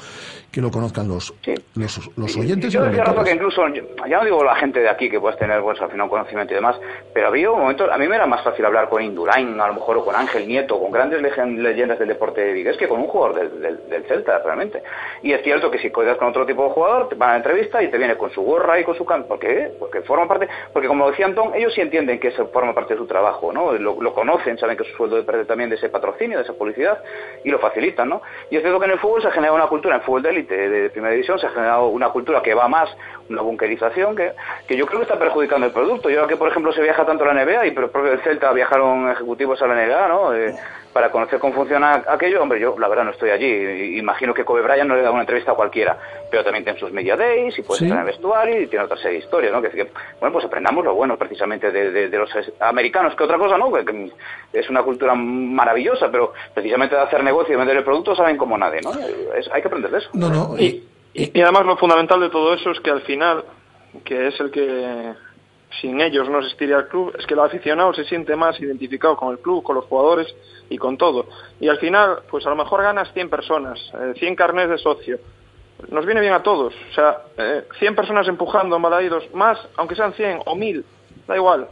que 0.51 0.59
lo 0.59 0.69
conozcan 0.69 1.07
los, 1.07 1.33
los, 1.75 2.09
los 2.17 2.35
oyentes. 2.35 2.73
Yo 2.73 2.81
que 3.21 3.31
incluso, 3.31 3.67
ya 4.07 4.17
no 4.19 4.23
digo 4.23 4.43
la 4.43 4.55
gente 4.55 4.79
de 4.79 4.89
aquí 4.89 5.09
que 5.09 5.19
puedes 5.19 5.37
tener, 5.37 5.61
pues 5.61 5.81
al 5.81 5.91
final 5.91 6.09
conocimiento 6.09 6.53
y 6.53 6.55
demás, 6.55 6.79
pero 7.13 7.27
había 7.27 7.51
un 7.51 7.59
momento, 7.59 7.91
a 7.91 7.97
mí 7.97 8.07
me 8.07 8.15
era 8.15 8.25
más 8.25 8.43
fácil 8.43 8.63
hablar 8.65 8.87
con 8.87 9.01
Indurain, 9.01 9.59
a 9.59 9.67
lo 9.67 9.73
mejor, 9.73 9.97
o 9.97 10.05
con 10.05 10.15
Ángel 10.15 10.47
Nieto, 10.47 10.79
con 10.79 10.91
grandes 10.91 11.21
leyendas 11.21 11.99
del 11.99 12.07
deporte 12.07 12.41
de 12.41 12.53
Vigues, 12.53 12.77
que 12.77 12.87
con 12.87 13.01
un 13.01 13.07
jugador 13.07 13.49
del, 13.49 13.89
del, 13.89 14.03
Celta, 14.05 14.39
realmente. 14.39 14.81
Y 15.21 15.33
es 15.33 15.41
cierto 15.43 15.69
que 15.69 15.79
si 15.79 15.89
cuidas 15.89 16.17
con 16.17 16.29
otro 16.29 16.45
tipo 16.45 16.53
equipo 16.53 16.69
jugador, 16.69 17.09
te 17.09 17.15
van 17.15 17.29
a 17.29 17.31
la 17.33 17.37
entrevista 17.37 17.81
y 17.81 17.89
te 17.89 17.97
viene 17.97 18.15
con 18.15 18.31
su 18.31 18.41
gorra 18.41 18.79
y 18.79 18.83
con 18.83 18.95
su 18.95 19.05
can... 19.05 19.23
¿Por 19.25 19.39
qué? 19.39 19.71
Porque 19.79 20.01
forma 20.01 20.27
parte, 20.27 20.47
porque 20.71 20.87
como 20.87 21.09
decía 21.09 21.25
Antón, 21.25 21.53
ellos 21.55 21.73
sí 21.73 21.81
entienden 21.81 22.19
que 22.19 22.29
eso 22.29 22.47
forma 22.47 22.73
parte 22.73 22.93
de 22.93 22.99
su 22.99 23.07
trabajo, 23.07 23.51
¿no? 23.51 23.73
Lo, 23.73 24.01
lo 24.01 24.13
conocen, 24.13 24.57
saben 24.57 24.77
que 24.77 24.83
su 24.83 24.95
sueldo 24.95 25.15
depende 25.15 25.45
también 25.45 25.69
de 25.69 25.75
ese 25.75 25.89
patrocinio, 25.89 26.37
de 26.37 26.43
esa 26.43 26.53
publicidad 26.53 27.01
y 27.43 27.49
lo 27.49 27.59
facilitan, 27.59 28.09
¿no? 28.09 28.21
Y 28.49 28.57
es 28.57 28.61
cierto 28.61 28.79
que 28.79 28.85
en 28.85 28.91
el 28.91 28.99
fútbol 28.99 29.21
se 29.21 29.27
ha 29.27 29.31
generado 29.31 29.55
una 29.55 29.67
cultura, 29.67 29.95
en 29.95 30.01
fútbol 30.01 30.21
de 30.21 30.29
élite, 30.29 30.69
de 30.69 30.89
primera 30.89 31.11
división, 31.13 31.39
se 31.39 31.47
ha 31.47 31.51
generado 31.51 31.87
una 31.87 32.09
cultura 32.09 32.41
que 32.41 32.53
va 32.53 32.67
más, 32.67 32.89
una 33.29 33.41
bunkerización, 33.41 34.15
que, 34.15 34.33
que 34.67 34.75
yo 34.75 34.85
creo 34.85 34.99
que 34.99 35.03
está 35.03 35.17
perjudicando 35.17 35.67
el 35.67 35.73
producto. 35.73 36.09
Yo 36.09 36.17
creo 36.17 36.27
que, 36.27 36.37
por 36.37 36.49
ejemplo, 36.49 36.73
se 36.73 36.81
viaja 36.81 37.05
tanto 37.05 37.23
a 37.23 37.33
la 37.33 37.45
NBA 37.45 37.67
y 37.67 37.71
por 37.71 38.07
el 38.07 38.19
Celta 38.21 38.51
viajaron 38.51 39.09
ejecutivos 39.09 39.61
a 39.61 39.67
la 39.67 39.75
NBA, 39.75 40.07
¿no? 40.07 40.33
Eh, 40.33 40.53
para 40.93 41.09
conocer 41.09 41.39
cómo 41.39 41.53
funciona 41.53 42.03
aquello, 42.07 42.41
hombre, 42.41 42.59
yo 42.59 42.75
la 42.77 42.87
verdad 42.87 43.05
no 43.05 43.11
estoy 43.11 43.31
allí. 43.31 43.97
Imagino 43.97 44.33
que 44.33 44.45
Kobe 44.45 44.61
Bryant 44.61 44.87
no 44.87 44.95
le 44.95 45.01
da 45.01 45.09
una 45.09 45.21
entrevista 45.21 45.51
a 45.51 45.55
cualquiera, 45.55 45.97
pero 46.29 46.43
también 46.43 46.63
tiene 46.63 46.79
sus 46.79 46.91
media 46.91 47.17
days 47.17 47.57
y 47.57 47.63
puede 47.63 47.85
estar 47.85 47.97
en 47.97 48.05
el 48.05 48.11
vestuario 48.11 48.61
y 48.61 48.67
tiene 48.67 48.85
otra 48.85 48.97
serie 48.97 49.13
de 49.13 49.25
historias, 49.25 49.51
¿no? 49.51 49.61
Que, 49.61 49.69
que, 49.71 49.91
bueno, 50.19 50.33
pues 50.33 50.45
aprendamos 50.45 50.85
lo 50.85 50.93
bueno 50.93 51.17
precisamente 51.17 51.71
de, 51.71 51.89
de, 51.89 52.09
de, 52.09 52.17
los 52.17 52.29
americanos, 52.59 53.15
que 53.15 53.23
otra 53.23 53.39
cosa, 53.39 53.57
¿no? 53.57 53.73
Que, 53.73 53.83
que, 53.83 54.11
es 54.53 54.69
una 54.69 54.83
cultura 54.83 55.15
maravillosa, 55.15 56.11
pero 56.11 56.33
precisamente 56.53 56.95
de 56.95 57.01
hacer 57.01 57.23
negocio 57.23 57.55
y 57.55 57.57
vender 57.57 57.77
el 57.77 57.83
producto 57.83 58.15
saben 58.15 58.37
como 58.37 58.55
nadie, 58.55 58.81
¿no? 58.81 58.91
Es, 59.35 59.49
hay 59.51 59.61
que 59.61 59.67
aprender 59.67 59.89
de 59.89 59.97
eso. 59.97 60.09
No, 60.13 60.29
no. 60.29 60.55
Y, 60.59 60.87
y, 61.13 61.41
además 61.41 61.65
lo 61.65 61.77
fundamental 61.77 62.19
de 62.19 62.29
todo 62.29 62.53
eso 62.53 62.71
es 62.71 62.79
que 62.79 62.89
al 62.89 63.01
final, 63.01 63.43
que 64.03 64.27
es 64.27 64.39
el 64.39 64.49
que 64.49 65.13
sin 65.81 66.01
ellos 66.01 66.29
no 66.29 66.39
existiría 66.39 66.77
el 66.77 66.87
club, 66.87 67.15
es 67.17 67.25
que 67.25 67.33
el 67.33 67.39
aficionado 67.39 67.93
se 67.93 68.05
siente 68.05 68.35
más 68.35 68.59
identificado 68.59 69.15
con 69.15 69.31
el 69.31 69.39
club, 69.39 69.63
con 69.63 69.75
los 69.75 69.85
jugadores 69.85 70.33
y 70.69 70.77
con 70.77 70.97
todo. 70.97 71.27
Y 71.59 71.67
al 71.67 71.77
final, 71.77 72.19
pues 72.29 72.45
a 72.45 72.49
lo 72.49 72.55
mejor 72.55 72.81
ganas 72.81 73.11
100 73.13 73.29
personas, 73.29 73.79
eh, 73.93 74.13
100 74.17 74.35
carnés 74.35 74.69
de 74.69 74.77
socio. 74.77 75.19
Nos 75.89 76.05
viene 76.05 76.21
bien 76.21 76.33
a 76.33 76.43
todos. 76.43 76.73
O 76.91 76.93
sea, 76.93 77.23
eh, 77.37 77.63
100 77.79 77.95
personas 77.95 78.27
empujando 78.27 78.79
Balaídos, 78.79 79.33
más, 79.33 79.59
aunque 79.75 79.95
sean 79.95 80.13
100 80.13 80.41
o 80.45 80.55
1000, 80.55 80.85
da 81.27 81.35
igual. 81.35 81.67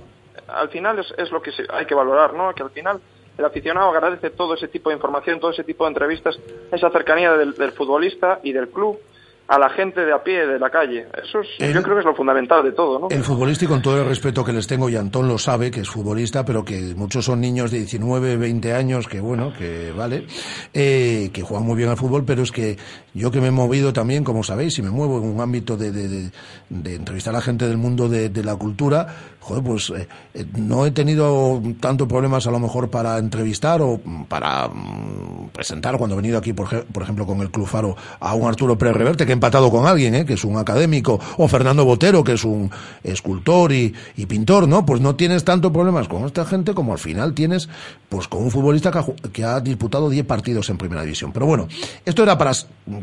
Al 0.48 0.70
final 0.70 1.00
es, 1.00 1.14
es 1.18 1.32
lo 1.32 1.42
que 1.42 1.52
se, 1.52 1.66
hay 1.70 1.86
que 1.86 1.96
valorar, 1.96 2.34
¿no? 2.34 2.54
Que 2.54 2.64
al 2.64 2.72
final 2.72 3.00
el 3.38 3.46
aficionado 3.46 3.90
agradece 3.90 4.32
todo 4.32 4.56
ese 4.56 4.68
tipo 4.68 4.90
de 4.90 4.96
información, 4.96 5.40
todo 5.40 5.52
ese 5.52 5.64
tipo 5.64 5.86
de 5.86 5.90
entrevistas, 5.90 6.38
esa 6.72 6.90
cercanía 6.90 7.34
del 7.34 7.72
futbolista 7.72 8.40
y 8.44 8.52
del 8.52 8.70
club 8.70 9.00
a 9.48 9.60
la 9.60 9.70
gente 9.70 10.02
de 10.06 10.14
a 10.14 10.24
pie 10.24 10.48
de 10.48 10.60
la 10.60 10.70
calle. 10.70 11.08
Eso 11.22 11.42
es, 11.42 11.48
el, 11.60 11.74
yo 11.74 11.84
creo 11.84 11.96
que 11.96 12.00
es 12.00 12.06
lo 12.06 12.16
fundamental 12.16 12.64
de 12.64 12.72
todo, 12.72 13.00
¿no? 13.00 13.08
El 13.10 13.24
futbolista, 13.24 13.66
y 13.66 13.68
con 13.68 13.82
todo 13.82 14.02
el 14.02 14.08
respeto 14.08 14.46
que 14.46 14.54
les 14.54 14.66
tengo, 14.66 14.90
y 14.90 14.96
Antón 14.96 15.28
lo 15.28 15.38
sabe, 15.38 15.72
que 15.72 15.82
es 15.82 15.90
futbolista, 15.90 16.46
pero 16.46 16.64
que 16.64 16.94
muchos 16.96 17.26
son 17.26 17.42
niños 17.42 17.72
de 17.72 17.80
19, 17.80 18.38
20 18.38 18.74
años, 18.74 19.08
que 19.08 19.20
bueno, 19.20 19.52
que 19.58 19.92
vale, 19.92 20.26
eh, 20.74 21.30
que 21.34 21.42
juegan 21.42 21.66
muy 21.66 21.76
bien 21.76 21.90
al 21.90 21.98
fútbol, 21.98 22.24
pero 22.26 22.44
es 22.44 22.52
que 22.52 22.78
yo 23.14 23.30
que 23.30 23.42
me 23.42 23.48
he 23.48 23.52
movido 23.52 23.92
también, 23.92 24.24
como 24.24 24.44
sabéis, 24.44 24.78
y 24.80 24.82
me 24.82 24.90
muevo 24.90 25.18
en 25.18 25.26
un 25.26 25.42
ámbito 25.42 25.76
de, 25.76 25.92
de, 25.92 26.08
de, 26.08 26.32
de 26.70 26.96
entrevistar 26.96 27.34
a 27.34 27.38
la 27.40 27.42
gente 27.42 27.68
del 27.68 27.78
mundo 27.78 28.08
de, 28.08 28.30
de 28.30 28.44
la 28.44 28.56
cultura, 28.56 29.08
joder, 29.42 29.64
pues 29.64 29.90
eh, 29.90 30.08
no 30.56 30.86
he 30.86 30.92
tenido 30.92 31.62
tanto 31.80 32.08
problemas 32.08 32.46
a 32.46 32.52
lo 32.52 32.60
mejor 32.60 32.90
para 32.90 33.18
entrevistar 33.18 33.82
o 33.82 34.00
para 34.30 34.68
mm, 34.68 35.50
presentar 35.52 35.98
cuando 35.98 36.16
he 36.16 36.18
venido 36.18 36.38
aquí, 36.38 36.54
por, 36.54 36.86
por, 36.86 37.04
ejemplo, 37.04 37.26
con 37.26 37.42
el 37.42 37.50
Club 37.50 37.68
Faro, 37.68 37.98
a 38.20 38.36
un 38.36 38.48
Arturo 38.48 38.78
Pérez 38.78 38.96
Reverte, 38.96 39.26
que 39.26 39.32
he 39.32 39.34
empatado 39.34 39.72
con 39.72 39.88
alguien, 39.88 40.14
¿eh? 40.14 40.26
que 40.26 40.34
es 40.34 40.46
un 40.46 40.58
académico, 40.58 41.20
o 41.38 41.48
Fernando 41.48 41.84
Botero, 41.84 42.24
que 42.24 42.34
es 42.34 42.44
un 42.44 42.70
escultor 43.04 43.72
y, 43.74 43.94
pintor, 44.28 44.68
¿no? 44.68 44.86
Pues 44.86 45.02
no 45.02 45.16
tienes 45.16 45.44
tanto 45.44 45.74
problemas 45.74 46.08
con 46.08 46.26
esta 46.26 46.46
gente 46.46 46.74
como 46.74 46.94
al 46.94 47.00
final 47.00 47.34
tienes, 47.34 47.68
pues 48.08 48.28
con 48.28 48.44
un 48.44 48.52
futbolista 48.52 48.92
que 49.34 49.44
ha, 49.44 49.56
ha 49.56 49.60
disputado 49.60 50.10
10 50.10 50.26
partidos 50.26 50.70
en 50.70 50.78
Primera 50.78 51.02
División. 51.02 51.32
Pero 51.34 51.48
bueno, 51.48 51.68
esto 52.06 52.22
era 52.24 52.38
para 52.38 52.52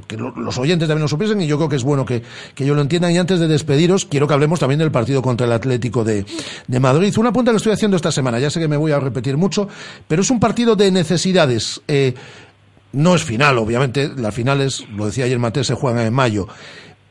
que 0.07 0.17
los 0.17 0.57
oyentes 0.59 0.89
también 0.89 1.03
lo 1.03 1.09
supiesen 1.09 1.41
y 1.43 1.47
yo 1.47 1.57
creo 1.57 1.69
que 1.69 1.77
es 1.77 1.83
bueno 1.83 2.07
que, 2.07 2.23
que 2.55 2.65
ellos 2.65 2.77
lo 2.77 2.83
entiendan. 2.83 3.11
Y 3.11 3.19
antes 3.19 3.41
de 3.41 3.49
despediros, 3.49 4.05
quiero 4.05 4.29
que 4.29 4.35
hablemos 4.35 4.61
también 4.61 4.79
del 4.79 4.93
partido 4.93 5.21
contra 5.21 5.47
el 5.47 5.53
Atlético 5.53 6.05
de, 6.05 6.25
de 6.67 6.81
Madrid. 6.81 7.17
Una 7.19 7.33
punta 7.33 7.51
que 7.51 7.57
estoy 7.59 7.73
haciendo 7.73 7.97
esta 7.97 8.13
semana, 8.13 8.39
ya 8.39 8.51
sé 8.51 8.61
que 8.61 8.69
me 8.69 8.77
voy 8.77 8.93
a 8.93 9.01
repetir 9.01 9.37
mucho, 9.37 9.69
pero 10.07 10.23
es 10.23 10.31
un 10.31 10.41
partido 10.41 10.77
de 10.77 10.91
necesidades. 10.91 11.81
Eh, 11.89 12.15
no 12.93 13.15
es 13.15 13.23
final, 13.23 13.59
obviamente, 13.59 14.11
las 14.17 14.35
finales, 14.35 14.85
lo 14.95 15.07
decía 15.07 15.25
ayer 15.25 15.39
Maté, 15.39 15.63
se 15.65 15.75
juegan 15.75 16.07
en 16.07 16.15
mayo, 16.15 16.49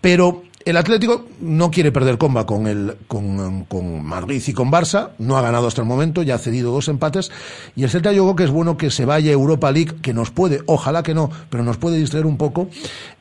pero 0.01 0.43
el 0.65 0.75
Atlético 0.75 1.25
no 1.39 1.71
quiere 1.71 1.91
perder 1.91 2.17
comba 2.17 2.45
con, 2.45 2.67
el, 2.67 2.97
con, 3.07 3.63
con, 3.65 4.03
Madrid 4.03 4.43
y 4.45 4.53
con 4.53 4.71
Barça, 4.71 5.11
no 5.17 5.37
ha 5.37 5.41
ganado 5.41 5.67
hasta 5.67 5.81
el 5.81 5.87
momento, 5.87 6.23
ya 6.23 6.35
ha 6.35 6.39
cedido 6.39 6.71
dos 6.71 6.87
empates, 6.87 7.31
y 7.75 7.83
el 7.83 7.89
Celta 7.89 8.11
yo 8.11 8.23
creo 8.23 8.35
que 8.35 8.43
es 8.43 8.49
bueno 8.49 8.75
que 8.75 8.91
se 8.91 9.05
vaya 9.05 9.31
Europa 9.31 9.71
League, 9.71 9.95
que 10.01 10.13
nos 10.13 10.31
puede, 10.31 10.63
ojalá 10.65 11.03
que 11.03 11.13
no, 11.13 11.29
pero 11.49 11.63
nos 11.63 11.77
puede 11.77 11.97
distraer 11.97 12.25
un 12.25 12.37
poco, 12.37 12.69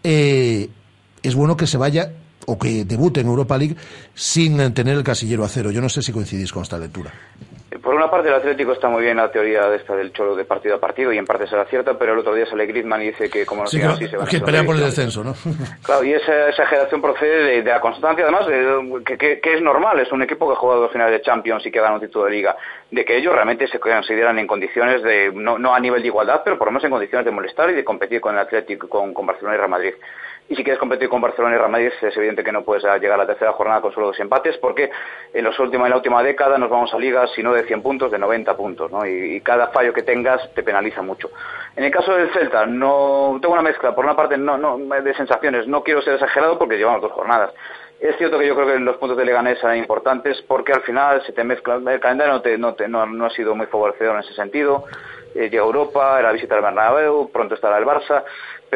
eh, 0.03 0.71
es 1.23 1.35
bueno 1.35 1.57
que 1.57 1.67
se 1.67 1.77
vaya 1.77 2.13
o 2.47 2.59
que 2.59 2.85
debute 2.85 3.21
en 3.21 3.27
Europa 3.27 3.59
League 3.59 3.77
sin 4.15 4.73
tener 4.75 4.97
el 4.97 5.05
casillero 5.05 5.45
a 5.45 5.49
cero. 5.49 5.71
Yo 5.71 5.81
no 5.81 5.89
sé 5.89 6.03
si 6.03 6.13
coincidís 6.13 6.53
con 6.53 6.63
esta 6.63 6.79
lectura. 6.79 7.13
Por 7.83 7.95
una 7.95 8.11
parte, 8.11 8.29
el 8.29 8.35
Atlético 8.35 8.73
está 8.73 8.89
muy 8.89 9.03
bien 9.03 9.17
la 9.17 9.31
teoría 9.31 9.69
de 9.69 9.77
esta 9.77 9.95
del 9.95 10.13
cholo 10.13 10.35
de 10.35 10.45
partido 10.45 10.77
a 10.77 10.81
partido 10.81 11.13
y 11.13 11.19
en 11.19 11.25
parte 11.25 11.47
será 11.47 11.67
cierta, 11.67 11.99
pero 11.99 12.15
el 12.15 12.19
otro 12.21 12.35
día 12.35 12.47
sale 12.47 12.67
Griezmann 12.67 13.03
y 13.03 13.07
dice 13.07 13.29
que 13.29 13.45
como 13.45 13.63
no 13.63 13.69
sí, 13.69 13.77
sigan 13.77 13.93
así 13.93 14.09
se 14.09 14.17
van 14.17 14.27
que 14.27 14.39
a 14.39 14.45
pelean 14.45 14.67
por 14.67 14.77
el 14.77 14.83
descenso, 14.83 15.23
¿no? 15.23 15.35
Claro, 15.83 16.05
y 16.05 16.13
esa 16.13 16.49
exageración 16.49 17.03
procede 17.03 17.45
de, 17.45 17.63
de 17.63 17.71
la 17.71 17.81
constancia, 17.81 18.25
además, 18.25 18.47
de, 18.47 19.03
que, 19.05 19.19
que, 19.19 19.41
que, 19.41 19.55
es 19.55 19.63
normal, 19.63 20.01
es 20.01 20.11
un 20.11 20.23
equipo 20.23 20.49
que 20.49 20.55
ha 20.55 20.57
jugado 20.57 20.83
dos 20.83 20.93
finales 20.93 21.13
de 21.13 21.23
Champions 21.23 21.67
y 21.67 21.71
que 21.71 21.81
gana 21.81 21.95
un 21.95 22.01
título 22.01 22.25
de 22.25 22.31
liga, 22.33 22.57
de 22.91 23.05
que 23.05 23.17
ellos 23.17 23.33
realmente 23.33 23.69
se 23.69 23.79
consideran 23.79 24.39
en 24.39 24.47
condiciones 24.47 25.03
de, 25.03 25.31
no, 25.35 25.59
no 25.59 25.75
a 25.75 25.81
nivel 25.81 26.03
de 26.03 26.09
igualdad, 26.09 26.43
pero 26.45 26.59
por 26.59 26.69
lo 26.69 26.73
menos 26.73 26.85
en 26.85 26.91
condiciones 26.91 27.25
de 27.25 27.31
molestar 27.31 27.71
y 27.71 27.75
de 27.75 27.85
competir 27.85 28.21
con 28.21 28.35
el 28.35 28.41
Atlético, 28.41 28.89
con, 28.89 29.13
con 29.13 29.27
Barcelona 29.27 29.55
y 29.55 29.59
Real 29.59 29.71
Madrid. 29.71 29.95
Y 30.49 30.55
si 30.55 30.63
quieres 30.63 30.79
competir 30.79 31.09
con 31.09 31.21
Barcelona 31.21 31.57
y 31.57 31.59
Real 31.59 31.71
Madrid, 31.71 31.91
es 32.01 32.17
evidente 32.17 32.45
que 32.45 32.53
no 32.53 32.63
puedes 32.63 32.85
llegar 32.85 33.15
a 33.15 33.25
la 33.25 33.27
tercera 33.27 33.53
jornada 33.53 33.81
con 33.81 33.93
solo 33.93 34.07
dos 34.07 34.21
empates, 34.21 34.57
porque 34.59 34.91
en, 35.35 35.45
los 35.45 35.59
últimos, 35.59 35.87
en 35.87 35.91
la 35.91 35.97
última 35.97 36.23
década 36.23 36.57
nos 36.57 36.71
vamos 36.71 36.95
a 36.95 36.99
ligas, 36.99 37.31
si 37.35 37.43
no 37.43 37.53
de 37.53 37.65
100 37.65 37.83
puntos, 37.83 38.13
de 38.13 38.19
90 38.19 38.57
puntos, 38.57 38.93
¿no? 38.93 39.05
Y, 39.05 39.41
cada 39.41 39.69
fallo 39.69 39.93
que 39.93 40.03
tengas 40.03 40.53
te 40.55 40.63
penaliza 40.63 41.03
mucho. 41.03 41.31
En 41.75 41.85
el 41.85 41.91
caso 41.91 42.15
del 42.15 42.31
Celta, 42.33 42.65
no 42.65 43.39
tengo 43.41 43.55
una 43.55 43.63
mezcla, 43.63 43.95
por 43.95 44.05
una 44.05 44.15
parte 44.15 44.37
no, 44.39 44.57
no 44.57 44.79
de 44.79 45.15
sensaciones, 45.15 45.67
no 45.67 45.83
quiero 45.83 46.01
ser 46.03 46.15
exagerado 46.15 46.59
porque 46.59 46.77
llevamos 46.77 47.03
dos 47.03 47.13
jornadas. 47.13 47.51
Es 47.99 48.17
cierto 48.19 48.39
que 48.39 48.47
yo 48.47 48.55
creo 48.55 48.67
que 48.67 48.79
los 48.79 48.99
puntos 48.99 49.17
de 49.17 49.25
Leganés 49.25 49.63
eran 49.65 49.79
importantes 49.79 50.43
porque 50.43 50.73
al 50.73 50.83
final 50.83 51.25
se 51.25 51.33
te 51.33 51.43
mezcla, 51.43 51.77
el 51.77 52.01
calendario 52.01 52.35
no, 52.35 52.43
te, 52.43 52.59
no, 52.59 52.75
te, 52.75 52.89
no, 52.89 53.07
no 53.07 53.27
ha 53.27 53.31
sido 53.31 53.55
muy 53.55 53.67
favorecedor 53.67 54.17
en 54.17 54.21
ese 54.21 54.35
sentido. 54.35 54.85
Eh, 55.35 55.51
llega 55.51 55.65
Europa, 55.65 56.21
la 56.23 56.33
visita 56.33 56.55
al 56.57 56.63
Bernabéu, 56.63 57.31
pronto 57.31 57.55
estará 57.55 57.79
el 57.79 57.85
Barça 57.85 58.25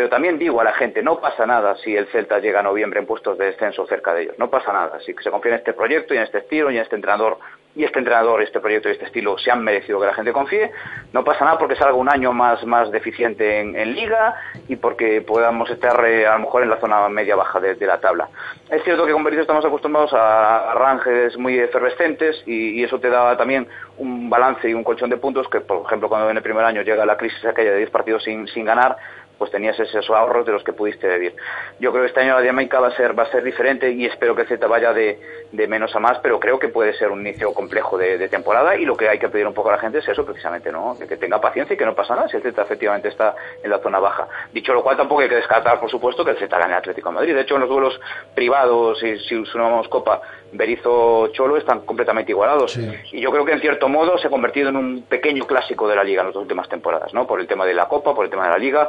pero 0.00 0.08
también 0.08 0.38
digo 0.38 0.62
a 0.62 0.64
la 0.64 0.72
gente, 0.72 1.02
no 1.02 1.20
pasa 1.20 1.44
nada 1.44 1.76
si 1.76 1.94
el 1.94 2.06
Celta 2.06 2.38
llega 2.38 2.60
a 2.60 2.62
noviembre 2.62 3.00
en 3.00 3.04
puestos 3.04 3.36
de 3.36 3.44
descenso 3.44 3.86
cerca 3.86 4.14
de 4.14 4.22
ellos, 4.22 4.34
no 4.38 4.48
pasa 4.48 4.72
nada, 4.72 4.98
si 5.00 5.12
se 5.22 5.30
confía 5.30 5.52
en 5.52 5.58
este 5.58 5.74
proyecto 5.74 6.14
y 6.14 6.16
en 6.16 6.22
este 6.22 6.38
estilo 6.38 6.70
y 6.70 6.76
en 6.76 6.82
este 6.84 6.96
entrenador, 6.96 7.36
y 7.76 7.84
este 7.84 7.98
entrenador, 7.98 8.42
este 8.42 8.60
proyecto 8.60 8.88
y 8.88 8.92
este 8.92 9.04
estilo 9.04 9.36
se 9.38 9.50
han 9.50 9.62
merecido 9.62 10.00
que 10.00 10.06
la 10.06 10.14
gente 10.14 10.32
confíe, 10.32 10.72
no 11.12 11.22
pasa 11.22 11.44
nada 11.44 11.58
porque 11.58 11.76
salga 11.76 11.94
un 11.94 12.08
año 12.08 12.32
más, 12.32 12.64
más 12.64 12.90
deficiente 12.90 13.60
en, 13.60 13.94
liga 13.94 14.36
y 14.68 14.76
porque 14.76 15.20
podamos 15.20 15.70
estar 15.70 16.02
eh, 16.06 16.26
a 16.26 16.34
lo 16.34 16.40
mejor 16.40 16.62
en 16.62 16.70
la 16.70 16.80
zona 16.80 17.08
media-baja 17.08 17.60
de, 17.60 17.74
de, 17.74 17.86
la 17.86 18.00
tabla. 18.00 18.28
Es 18.70 18.82
cierto 18.84 19.04
que 19.04 19.12
con 19.12 19.22
Berizzo 19.22 19.42
estamos 19.42 19.64
acostumbrados 19.64 20.12
a 20.14 20.70
arranjes 20.70 21.36
muy 21.36 21.58
efervescentes 21.58 22.42
y, 22.46 22.80
y, 22.80 22.84
eso 22.84 22.98
te 22.98 23.10
da 23.10 23.36
también 23.36 23.68
un 23.98 24.30
balance 24.30 24.68
y 24.68 24.74
un 24.74 24.82
colchón 24.82 25.10
de 25.10 25.16
puntos 25.18 25.46
que, 25.48 25.60
por 25.60 25.84
ejemplo, 25.84 26.08
cuando 26.08 26.30
en 26.30 26.36
el 26.36 26.42
primer 26.42 26.64
año 26.64 26.82
llega 26.82 27.04
la 27.04 27.16
crisis 27.16 27.44
aquella 27.44 27.72
de 27.72 27.78
10 27.78 27.90
partidos 27.90 28.24
sin, 28.24 28.46
sin 28.48 28.64
ganar, 28.64 28.96
pues 29.40 29.50
tenías 29.50 29.80
esos 29.80 30.10
ahorros 30.10 30.44
de 30.44 30.52
los 30.52 30.62
que 30.62 30.74
pudiste 30.74 31.08
vivir. 31.08 31.34
Yo 31.78 31.92
creo 31.92 32.02
que 32.02 32.08
este 32.08 32.20
año 32.20 32.34
la 32.34 32.42
dinámica 32.42 32.78
va 32.78 32.88
a 32.88 32.94
ser, 32.94 33.18
va 33.18 33.22
a 33.22 33.30
ser 33.30 33.42
diferente 33.42 33.90
y 33.90 34.04
espero 34.04 34.36
que 34.36 34.42
el 34.42 34.48
Z 34.48 34.66
vaya 34.66 34.92
de, 34.92 35.18
de 35.50 35.66
menos 35.66 35.96
a 35.96 35.98
más, 35.98 36.18
pero 36.18 36.38
creo 36.38 36.58
que 36.58 36.68
puede 36.68 36.92
ser 36.92 37.08
un 37.08 37.26
inicio 37.26 37.54
complejo 37.54 37.96
de, 37.96 38.18
de, 38.18 38.28
temporada 38.28 38.76
y 38.76 38.84
lo 38.84 38.98
que 38.98 39.08
hay 39.08 39.18
que 39.18 39.30
pedir 39.30 39.46
un 39.46 39.54
poco 39.54 39.70
a 39.70 39.76
la 39.76 39.78
gente 39.78 40.00
es 40.00 40.08
eso 40.08 40.26
precisamente, 40.26 40.70
¿no? 40.70 40.94
Que, 40.98 41.16
tenga 41.16 41.40
paciencia 41.40 41.72
y 41.72 41.78
que 41.78 41.86
no 41.86 41.94
pasa 41.94 42.14
nada 42.14 42.28
si 42.28 42.36
el 42.36 42.42
Z 42.42 42.60
efectivamente 42.60 43.08
está 43.08 43.34
en 43.62 43.70
la 43.70 43.78
zona 43.78 43.98
baja. 43.98 44.28
Dicho 44.52 44.74
lo 44.74 44.82
cual, 44.82 44.98
tampoco 44.98 45.22
hay 45.22 45.30
que 45.30 45.36
descartar, 45.36 45.80
por 45.80 45.90
supuesto, 45.90 46.22
que 46.22 46.32
el 46.32 46.38
Z 46.38 46.58
gane 46.58 46.74
Atlético 46.74 47.08
de 47.08 47.14
Madrid. 47.14 47.34
De 47.34 47.40
hecho, 47.40 47.54
en 47.54 47.62
los 47.62 47.70
duelos 47.70 47.98
privados, 48.34 49.02
y 49.02 49.18
si 49.20 49.42
sumamos 49.46 49.88
Copa, 49.88 50.20
Berizo 50.52 51.28
Cholo 51.28 51.56
están 51.56 51.80
completamente 51.80 52.32
igualados. 52.32 52.72
Sí. 52.72 52.88
Y 53.12 53.20
yo 53.20 53.30
creo 53.30 53.44
que 53.44 53.52
en 53.52 53.60
cierto 53.60 53.88
modo 53.88 54.18
se 54.18 54.26
ha 54.26 54.30
convertido 54.30 54.68
en 54.68 54.76
un 54.76 55.02
pequeño 55.02 55.46
clásico 55.46 55.88
de 55.88 55.96
la 55.96 56.04
liga 56.04 56.22
en 56.22 56.28
las 56.28 56.36
últimas 56.36 56.68
temporadas, 56.68 57.14
¿no? 57.14 57.26
Por 57.26 57.40
el 57.40 57.46
tema 57.46 57.64
de 57.64 57.74
la 57.74 57.86
Copa, 57.88 58.14
por 58.14 58.24
el 58.24 58.30
tema 58.30 58.44
de 58.44 58.50
la 58.50 58.58
liga, 58.58 58.88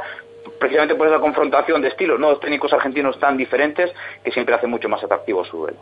precisamente 0.60 0.96
por 0.96 1.08
esa 1.08 1.20
confrontación 1.20 1.82
de 1.82 1.90
estilos, 1.90 2.20
¿no? 2.20 2.32
Los 2.32 2.40
técnicos 2.40 2.74
argentinos 2.74 3.20
tan 3.20 3.38
diferentes 3.38 3.92
que 4.24 4.32
siempre 4.32 4.56
hace 4.56 4.68
mucho 4.68 4.90
más 4.90 5.04
atractivo 5.04 5.44
su 5.46 5.58
duelo. 5.58 5.78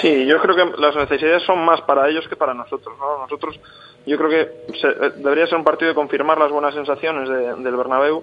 Sí, 0.00 0.26
yo 0.26 0.40
creo 0.40 0.54
que 0.54 0.80
las 0.80 0.94
necesidades 0.94 1.42
son 1.42 1.64
más 1.64 1.80
para 1.82 2.08
ellos 2.08 2.28
que 2.28 2.36
para 2.36 2.54
nosotros, 2.54 2.96
¿no? 2.98 3.18
Nosotros, 3.18 3.58
yo 4.06 4.16
creo 4.16 4.30
que 4.30 4.76
se, 4.78 4.88
eh, 4.88 5.12
debería 5.16 5.46
ser 5.46 5.58
un 5.58 5.64
partido 5.64 5.88
de 5.88 5.94
confirmar 5.94 6.38
las 6.38 6.50
buenas 6.50 6.74
sensaciones 6.74 7.28
de, 7.28 7.54
del 7.56 7.76
Bernabéu. 7.76 8.22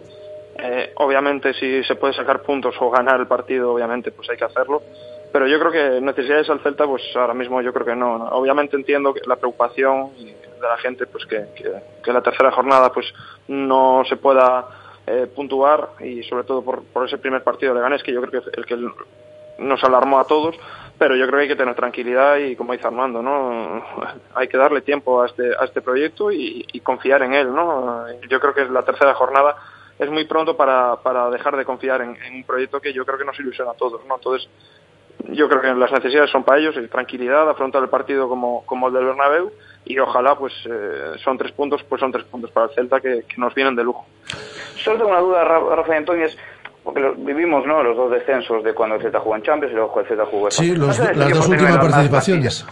Eh, 0.57 0.93
obviamente, 0.95 1.53
si 1.53 1.83
se 1.83 1.95
puede 1.95 2.13
sacar 2.13 2.41
puntos 2.41 2.75
o 2.79 2.89
ganar 2.89 3.19
el 3.19 3.27
partido, 3.27 3.73
obviamente, 3.73 4.11
pues 4.11 4.29
hay 4.29 4.37
que 4.37 4.45
hacerlo. 4.45 4.81
Pero 5.35 5.47
yo 5.47 5.59
creo 5.59 5.69
que 5.69 5.99
necesidades 5.99 6.49
al 6.49 6.61
Celta, 6.61 6.87
pues 6.87 7.03
ahora 7.13 7.33
mismo 7.33 7.61
yo 7.61 7.73
creo 7.73 7.85
que 7.85 7.93
no. 7.93 8.29
Obviamente 8.29 8.77
entiendo 8.77 9.13
que 9.13 9.19
la 9.27 9.35
preocupación 9.35 10.15
de 10.15 10.61
la 10.61 10.77
gente, 10.77 11.07
pues 11.07 11.25
que, 11.25 11.47
que, 12.01 12.13
la 12.13 12.21
tercera 12.21 12.53
jornada, 12.53 12.89
pues 12.93 13.13
no 13.49 14.05
se 14.07 14.15
pueda 14.15 14.65
eh, 15.05 15.27
puntuar 15.35 15.89
y 15.99 16.23
sobre 16.23 16.45
todo 16.45 16.63
por, 16.63 16.85
por 16.85 17.05
ese 17.05 17.17
primer 17.17 17.43
partido 17.43 17.73
de 17.73 17.79
Leganés 17.79 18.01
que 18.01 18.13
yo 18.13 18.21
creo 18.21 18.41
que 18.41 18.49
el 18.49 18.65
que 18.65 18.77
nos 19.57 19.83
alarmó 19.83 20.19
a 20.19 20.25
todos 20.25 20.55
pero 20.97 21.17
yo 21.17 21.27
creo 21.27 21.39
que 21.39 21.43
hay 21.43 21.49
que 21.49 21.55
tener 21.57 21.75
tranquilidad 21.75 22.37
y 22.37 22.55
como 22.55 22.71
dice 22.71 22.87
Armando 22.87 23.21
no 23.21 23.83
hay 24.35 24.47
que 24.47 24.57
darle 24.57 24.81
tiempo 24.81 25.21
a 25.21 25.25
este 25.25 25.53
a 25.59 25.65
este 25.65 25.81
proyecto 25.81 26.31
y, 26.31 26.65
confiar 26.79 27.21
en 27.23 27.33
él 27.33 27.53
no 27.53 28.05
yo 28.29 28.39
creo 28.39 28.53
que 28.53 28.65
la 28.65 28.83
tercera 28.83 29.13
jornada 29.13 29.55
es 29.99 30.09
muy 30.09 30.25
pronto 30.25 30.57
para, 30.57 30.95
para 30.97 31.29
dejar 31.29 31.55
de 31.55 31.65
confiar 31.65 32.01
en, 32.01 32.17
en, 32.23 32.35
un 32.35 32.43
proyecto 32.43 32.81
que 32.81 32.91
yo 32.91 33.05
creo 33.05 33.17
que 33.17 33.25
nos 33.25 33.39
ilusiona 33.39 33.71
a 33.71 33.75
todos 33.75 34.03
no 34.05 34.15
entonces 34.15 34.49
yo 35.29 35.47
creo 35.49 35.61
que 35.61 35.73
las 35.73 35.91
necesidades 35.91 36.29
son 36.29 36.43
para 36.43 36.59
ellos, 36.59 36.75
tranquilidad, 36.91 37.49
afrontar 37.49 37.81
el 37.83 37.89
partido 37.89 38.27
como, 38.29 38.65
como 38.65 38.87
el 38.87 38.93
del 38.93 39.05
Bernabéu 39.05 39.51
y 39.85 39.97
ojalá 39.99 40.35
pues 40.35 40.53
eh, 40.65 41.13
son 41.23 41.37
tres 41.37 41.51
puntos, 41.51 41.83
pues 41.83 41.99
son 41.99 42.11
tres 42.11 42.25
puntos 42.25 42.51
para 42.51 42.67
el 42.67 42.73
Celta 42.73 42.99
que, 42.99 43.23
que 43.27 43.35
nos 43.37 43.53
vienen 43.53 43.75
de 43.75 43.83
lujo. 43.83 44.05
Solo 44.83 44.97
tengo 44.97 45.11
una 45.11 45.19
duda, 45.19 45.43
Rafa 45.43 45.95
Antonio, 45.95 46.25
es 46.25 46.37
porque 46.83 46.99
lo, 46.99 47.15
vivimos 47.15 47.65
¿no? 47.65 47.81
los 47.81 47.97
dos 47.97 48.11
descensos 48.11 48.63
de 48.63 48.73
cuando 48.73 48.95
el 48.95 49.01
Celta 49.01 49.19
jugó 49.19 49.35
en 49.35 49.41
Champions 49.41 49.73
y 49.73 49.75
luego 49.75 49.99
el 49.99 50.07
Celta 50.07 50.25
jugó 50.25 50.47
en 50.47 50.51
Sí, 50.51 50.75
los, 50.75 50.99
no 50.99 51.11
las 51.13 51.33
dos 51.33 51.47
últimas 51.47 51.77
participaciones. 51.77 52.65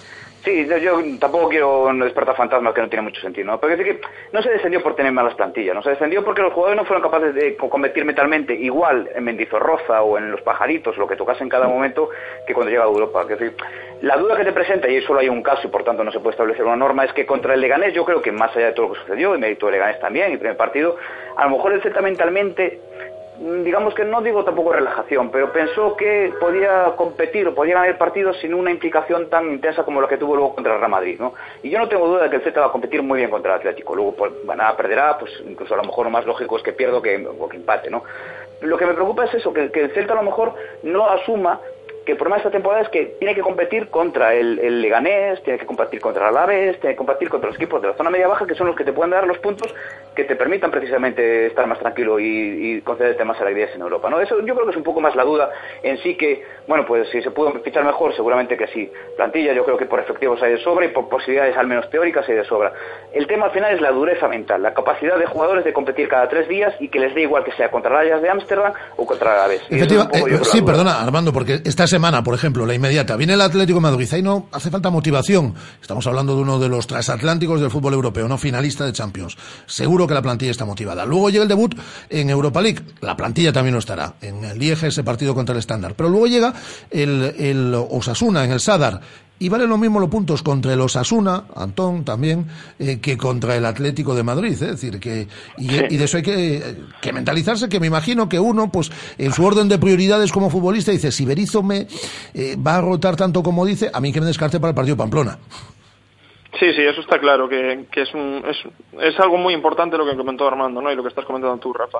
Sí, 0.44 0.68
yo, 0.68 0.78
yo, 0.78 1.02
tampoco 1.20 1.48
quiero 1.48 1.90
despertar 1.94 2.36
fantasmas 2.36 2.74
que 2.74 2.82
no 2.82 2.90
tiene 2.90 3.04
mucho 3.04 3.22
sentido, 3.22 3.48
¿no? 3.48 3.60
Pero 3.62 3.76
es 3.76 3.82
que 3.82 4.02
no 4.34 4.42
se 4.42 4.50
descendió 4.50 4.84
por 4.84 4.94
tener 4.94 5.14
malas 5.14 5.36
plantillas, 5.36 5.74
no 5.74 5.82
se 5.82 5.92
descendió 5.92 6.22
porque 6.22 6.42
los 6.42 6.52
jugadores 6.52 6.82
no 6.82 6.86
fueron 6.86 7.02
capaces 7.02 7.34
de 7.34 7.56
competir 7.56 8.04
mentalmente 8.04 8.54
igual 8.54 9.10
en 9.16 9.24
Mendizorroza 9.24 10.02
o 10.02 10.18
en 10.18 10.32
los 10.32 10.42
pajaritos, 10.42 10.98
lo 10.98 11.08
que 11.08 11.16
tocase 11.16 11.44
en 11.44 11.50
cada 11.50 11.66
momento, 11.68 12.10
que 12.46 12.54
cuando 12.54 12.72
llega 12.72 12.84
a 12.84 12.88
Europa. 12.88 13.22
Es 13.22 13.30
decir, 13.30 13.56
la 14.02 14.18
duda 14.18 14.36
que 14.36 14.44
te 14.44 14.52
presenta, 14.52 14.90
y 14.90 15.02
solo 15.04 15.22
hay 15.22 15.30
un 15.30 15.42
caso 15.42 15.66
y 15.66 15.72
por 15.72 15.86
tanto 15.86 16.04
no 16.04 16.12
se 16.12 16.20
puede 16.20 16.32
establecer 16.32 16.66
una 16.66 16.76
norma, 16.76 17.06
es 17.06 17.14
que 17.14 17.26
contra 17.26 17.54
el 17.54 17.62
Leganés 17.62 17.94
yo 17.94 18.04
creo 18.04 18.22
que 18.22 18.34
más 18.34 18.54
allá 18.54 18.66
de 18.66 18.72
todo 18.74 18.88
lo 18.88 18.94
que 18.96 19.00
sucedió, 19.00 19.36
y 19.36 19.38
mérito 19.38 19.68
de 19.68 19.72
Leganés 19.74 20.02
también, 20.02 20.34
y 20.34 20.38
primer 20.38 20.58
partido, 20.58 20.98
a 21.38 21.46
lo 21.46 21.52
mejor 21.52 21.72
el 21.72 21.82
Celta 21.82 22.02
mentalmente 22.02 22.82
digamos 23.44 23.94
que 23.94 24.06
no 24.06 24.22
digo 24.22 24.46
tampoco 24.46 24.72
relajación, 24.72 25.30
pero 25.30 25.52
pensó 25.52 25.98
que 25.98 26.34
podía 26.40 26.94
competir 26.96 27.46
o 27.48 27.54
podía 27.54 27.74
ganar 27.74 27.90
el 27.90 27.98
partido 27.98 28.34
sin 28.34 28.54
una 28.54 28.72
implicación 28.72 29.30
tan 29.30 29.52
intensa 29.52 29.84
como 29.84 30.00
la 30.00 30.08
que 30.08 30.18
tuvo 30.18 30.36
luego 30.36 30.56
contra 30.56 30.74
el 30.74 30.80
Real 30.80 30.92
Madrid, 30.92 31.20
¿no? 31.20 31.34
Y 31.62 31.70
yo 31.70 31.78
no 31.78 31.90
tengo 31.90 32.08
duda 32.08 32.24
de 32.24 32.30
que 32.30 32.38
el 32.38 32.42
Z 32.42 32.58
va 32.60 32.68
a 32.68 32.72
competir 32.72 33.04
muy 33.04 33.18
bien 33.20 33.30
contra 33.30 33.54
el 33.54 33.60
Atlético. 33.60 33.96
Luego, 33.96 34.16
pues, 34.16 34.32
nada, 34.46 34.78
perderá, 34.78 35.18
pues 35.18 35.32
incluso 35.46 35.74
a 35.74 35.78
lo 35.78 35.84
mejor 35.84 36.06
lo 36.06 36.12
más 36.12 36.26
lógico 36.26 36.56
es 36.56 36.64
que 36.64 36.72
pierdo 36.72 37.02
que, 37.02 37.28
o 37.28 37.50
que 37.50 37.58
empate, 37.58 37.90
¿no? 37.90 38.04
Lo 38.62 38.78
que 38.78 38.86
me 38.86 38.94
preocupa 38.94 39.26
es 39.26 39.34
eso, 39.34 39.52
que 39.52 39.70
el 39.74 39.92
Celta 39.92 40.14
a 40.14 40.18
lo 40.18 40.24
mejor 40.24 40.54
no 40.84 41.10
asuma 41.10 41.60
que 42.06 42.14
el 42.14 42.18
problema 42.18 42.36
de 42.36 42.42
esta 42.42 42.52
temporada 42.52 42.84
es 42.84 42.90
que 42.90 43.16
tiene 43.20 43.34
que 43.34 43.42
competir 43.42 43.88
contra 43.90 44.34
el, 44.34 44.60
el, 44.60 44.82
Leganés, 44.82 45.42
tiene 45.44 45.60
que 45.60 45.66
competir 45.66 46.02
contra 46.02 46.30
el 46.30 46.36
Alavés, 46.36 46.80
tiene 46.80 46.96
que 46.96 46.98
competir 46.98 47.30
contra 47.30 47.50
los 47.50 47.56
equipos 47.56 47.82
de 47.82 47.90
la 47.90 47.94
zona 47.96 48.10
media-baja, 48.10 48.46
que 48.46 48.56
son 48.56 48.68
los 48.68 48.76
que 48.76 48.84
te 48.84 48.94
pueden 48.94 49.12
dar 49.12 49.26
los 49.26 49.38
puntos 49.40 49.74
que 50.16 50.26
te 50.26 50.36
permitan 50.36 50.70
precisamente 50.70 51.48
estar 51.48 51.66
más 51.66 51.80
tranquilo 51.80 52.20
y, 52.20 52.26
y 52.78 52.82
concederte 52.82 53.24
más 53.24 53.40
alegrías 53.42 53.72
en 53.74 53.82
Europa. 53.82 54.10
¿no? 54.10 54.20
Eso 54.20 54.40
yo 54.42 54.54
creo 54.54 54.66
que 54.66 54.72
es 54.72 54.78
un 54.78 54.84
poco 54.84 55.02
más 55.02 55.16
la 55.16 55.24
duda 55.24 55.50
en 55.82 55.98
sí 56.00 56.16
que, 56.16 56.44
bueno, 56.68 56.86
pues 56.86 57.10
si 57.10 57.22
se 57.22 57.32
pudo 57.32 57.52
fichar 57.64 57.84
mejor, 57.84 58.16
seguramente 58.16 58.58
que 58.58 58.68
sí. 58.68 58.92
Plantilla, 59.16 59.54
yo 59.54 59.64
creo 59.66 59.78
que 59.78 59.86
por 59.86 60.00
efectivos 60.00 60.42
hay 60.44 60.54
de 60.54 60.64
sobra 60.64 60.86
y 60.86 60.90
por 60.90 61.10
posibilidades 61.10 61.58
al 61.58 61.68
menos 61.68 61.90
teóricas 61.90 62.28
hay 62.28 62.36
de 62.36 62.46
sobra. 62.46 62.74
El 63.14 63.28
tema 63.28 63.46
al 63.46 63.52
final 63.52 63.74
es 63.74 63.82
la 63.82 63.92
dureza 63.92 64.28
mental, 64.28 64.62
la 64.62 64.74
capacidad 64.74 65.18
de 65.18 65.26
jugadores 65.26 65.64
de 65.64 65.74
competir 65.74 66.08
cada 66.08 66.28
tres 66.28 66.48
días 66.48 66.74
y 66.80 66.90
que 66.90 67.00
les 67.00 67.16
dé 67.16 67.22
igual 67.22 67.44
que 67.44 67.52
sea 67.54 67.72
contra 67.72 67.92
Rayas 67.92 68.22
de 68.22 68.30
Ámsterdam 68.30 68.74
o 68.98 69.06
contra 69.06 69.32
el 69.32 69.38
Alavés. 69.40 69.62
Efectiva, 69.70 70.10
eh, 70.14 70.40
sí, 70.44 70.62
perdona, 70.62 71.02
Armando, 71.02 71.32
porque 71.32 71.60
estás 71.66 71.93
semana, 71.94 72.24
por 72.24 72.34
ejemplo, 72.34 72.66
la 72.66 72.74
inmediata, 72.74 73.16
viene 73.16 73.34
el 73.34 73.42
Atlético 73.42 73.78
de 73.78 73.84
Madrid, 73.84 74.10
ahí 74.14 74.24
no 74.24 74.48
hace 74.52 74.72
falta 74.72 74.90
motivación. 74.90 75.54
Estamos 75.80 76.08
hablando 76.08 76.36
de 76.36 76.42
uno 76.42 76.58
de 76.58 76.68
los 76.68 76.88
transatlánticos 76.88 77.62
del 77.62 77.70
fútbol 77.70 77.94
europeo, 77.94 78.28
no 78.28 78.40
finalista 78.40 78.84
de 78.84 78.94
Champions. 78.94 79.38
Seguro 79.68 80.08
que 80.08 80.16
la 80.16 80.24
plantilla 80.24 80.50
está 80.50 80.66
motivada. 80.66 81.06
Luego 81.06 81.30
llega 81.30 81.44
el 81.44 81.50
debut 81.50 81.76
en 82.10 82.32
Europa 82.32 82.62
League, 82.62 82.82
la 83.02 83.16
plantilla 83.16 83.54
también 83.54 83.74
no 83.74 83.78
estará. 83.78 84.16
En 84.22 84.44
el 84.44 84.58
Lieja 84.58 84.88
ese 84.88 85.04
partido 85.04 85.36
contra 85.36 85.54
el 85.54 85.60
estándar. 85.60 85.94
Pero 85.96 86.10
luego 86.10 86.26
llega 86.26 86.56
el, 86.90 87.36
el 87.38 87.76
Osasuna 87.76 88.44
en 88.44 88.54
el 88.54 88.60
Sadar 88.60 89.00
y 89.40 89.50
valen 89.50 89.70
lo 89.70 89.78
mismo 89.78 90.00
los 90.00 90.10
puntos 90.10 90.42
contra 90.42 90.74
el 90.74 90.82
Osasuna, 90.82 91.46
Antón 91.56 92.06
también, 92.06 92.46
eh, 92.80 93.00
que 93.02 93.18
contra 93.18 93.56
el 93.56 93.66
Atlético 93.66 94.16
de 94.16 94.24
Madrid. 94.24 94.52
¿eh? 94.52 94.72
Es 94.72 94.82
decir, 94.82 95.00
que 95.00 95.28
y, 95.58 95.70
sí. 95.70 95.84
y, 95.90 95.98
de 95.98 96.06
eso 96.06 96.18
hay 96.18 96.24
que, 96.24 96.76
que, 97.02 97.12
mentalizarse, 97.12 97.68
que 97.68 97.80
me 97.80 97.88
imagino 97.88 98.30
que 98.30 98.40
uno, 98.40 98.72
pues, 98.72 98.92
en 99.18 99.32
su 99.34 99.46
orden 99.46 99.68
de 99.68 99.80
prioridades 99.80 100.32
como 100.32 100.50
futbolista, 100.50 100.92
dice, 100.92 101.12
si 101.12 101.26
Berizzo 101.26 101.62
me 101.64 101.88
eh, 102.34 102.56
va 102.56 102.78
a 102.78 102.82
rotar 102.82 103.16
tanto 103.16 103.44
como 103.44 103.66
dice, 103.66 103.90
a 103.94 104.00
mí 104.00 104.14
que 104.14 104.22
me 104.22 104.28
descarte 104.28 104.60
para 104.60 104.70
el 104.70 104.76
partido 104.76 104.96
Pamplona. 104.96 105.38
Sí, 106.60 106.72
sí, 106.74 106.82
eso 106.84 107.02
está 107.02 107.20
claro, 107.20 107.50
que, 107.50 107.88
que 107.92 108.04
es, 108.04 108.14
un, 108.14 108.44
es, 108.48 108.58
es, 109.02 109.20
algo 109.20 109.38
muy 109.38 109.54
importante 109.56 109.98
lo 109.98 110.06
que 110.06 110.16
comentó 110.16 110.48
Armando, 110.48 110.82
¿no? 110.82 110.92
Y 110.92 110.96
lo 110.96 111.02
que 111.02 111.10
estás 111.10 111.26
comentando 111.26 111.58
tú, 111.58 111.74
Rafa. 111.74 111.98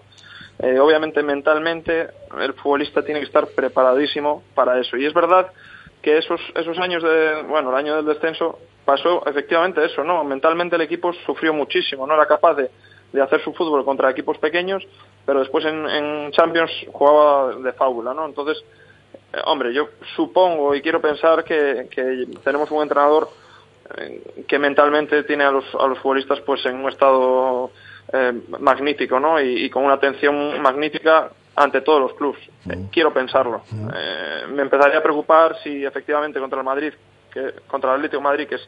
Eh, 0.60 0.80
obviamente, 0.80 1.24
mentalmente, 1.24 2.08
el 2.40 2.54
futbolista 2.54 3.04
tiene 3.04 3.20
que 3.20 3.26
estar 3.26 3.48
preparadísimo 3.48 4.44
para 4.54 4.80
eso. 4.80 4.96
Y 4.96 5.06
es 5.06 5.14
verdad 5.14 5.48
que 6.04 6.18
esos, 6.18 6.40
esos 6.54 6.78
años 6.78 7.02
de, 7.02 7.44
bueno, 7.48 7.70
el 7.70 7.78
año 7.78 7.96
del 7.96 8.06
descenso 8.06 8.60
pasó 8.86 9.26
efectivamente 9.26 9.84
eso, 9.84 10.04
¿no? 10.04 10.24
Mentalmente 10.26 10.76
el 10.76 10.82
equipo 10.82 11.14
sufrió 11.26 11.54
muchísimo, 11.54 12.06
no 12.06 12.14
era 12.14 12.26
capaz 12.28 12.56
de, 12.56 12.70
de 13.14 13.22
hacer 13.22 13.42
su 13.42 13.54
fútbol 13.54 13.86
contra 13.86 14.12
equipos 14.12 14.38
pequeños, 14.38 14.86
pero 15.26 15.40
después 15.40 15.64
en, 15.66 15.90
en 15.90 16.32
Champions 16.32 16.72
jugaba 16.92 17.56
de 17.56 17.72
fábula, 17.72 18.14
¿no? 18.14 18.26
Entonces, 18.26 18.62
eh, 19.32 19.38
hombre, 19.46 19.74
yo 19.74 19.88
supongo 20.16 20.76
y 20.76 20.82
quiero 20.82 21.00
pensar 21.00 21.46
que, 21.46 21.88
tenemos 22.44 22.70
un 22.70 22.84
entrenador 22.84 23.30
eh, 23.98 24.44
que 24.46 24.60
mentalmente 24.60 25.24
tiene 25.24 25.46
a 25.46 25.52
los, 25.52 25.64
a 25.76 25.88
los 25.88 26.00
futbolistas 26.00 26.42
pues 26.42 26.66
en 26.66 26.76
un 26.76 26.90
estado 26.90 27.72
eh, 28.12 28.34
magnífico, 28.60 29.22
¿no? 29.22 29.40
Y 29.40 29.70
con 29.70 29.86
una 29.86 29.94
atención 29.94 30.62
magnífica 30.62 31.32
ante 31.56 31.82
todos 31.82 32.02
los 32.02 32.14
clubes. 32.14 32.42
Eh, 32.70 32.88
quiero 32.92 33.14
pensarlo. 33.14 33.64
Eh, 33.96 34.48
me 34.50 34.64
empezaría 34.64 35.00
a 35.00 35.04
preocupar 35.04 35.58
si 35.64 35.86
efectivamente 35.86 36.40
contra 36.40 36.60
el 36.60 36.66
Madrid, 36.66 36.94
que, 37.32 37.54
contra 37.68 37.92
el 37.92 37.98
Atlético 37.98 38.18
de 38.18 38.24
Madrid, 38.24 38.48
que 38.48 38.56
es 38.56 38.68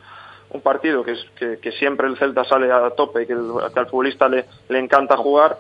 un 0.51 0.61
partido 0.61 1.03
que, 1.03 1.11
es, 1.13 1.25
que, 1.37 1.57
que 1.59 1.71
siempre 1.73 2.07
el 2.07 2.17
Celta 2.17 2.43
sale 2.43 2.71
a 2.71 2.89
tope 2.91 3.23
y 3.23 3.27
que, 3.27 3.33
el, 3.33 3.51
que 3.73 3.79
al 3.79 3.87
futbolista 3.87 4.29
le, 4.29 4.45
le 4.69 4.79
encanta 4.79 5.17
jugar, 5.17 5.57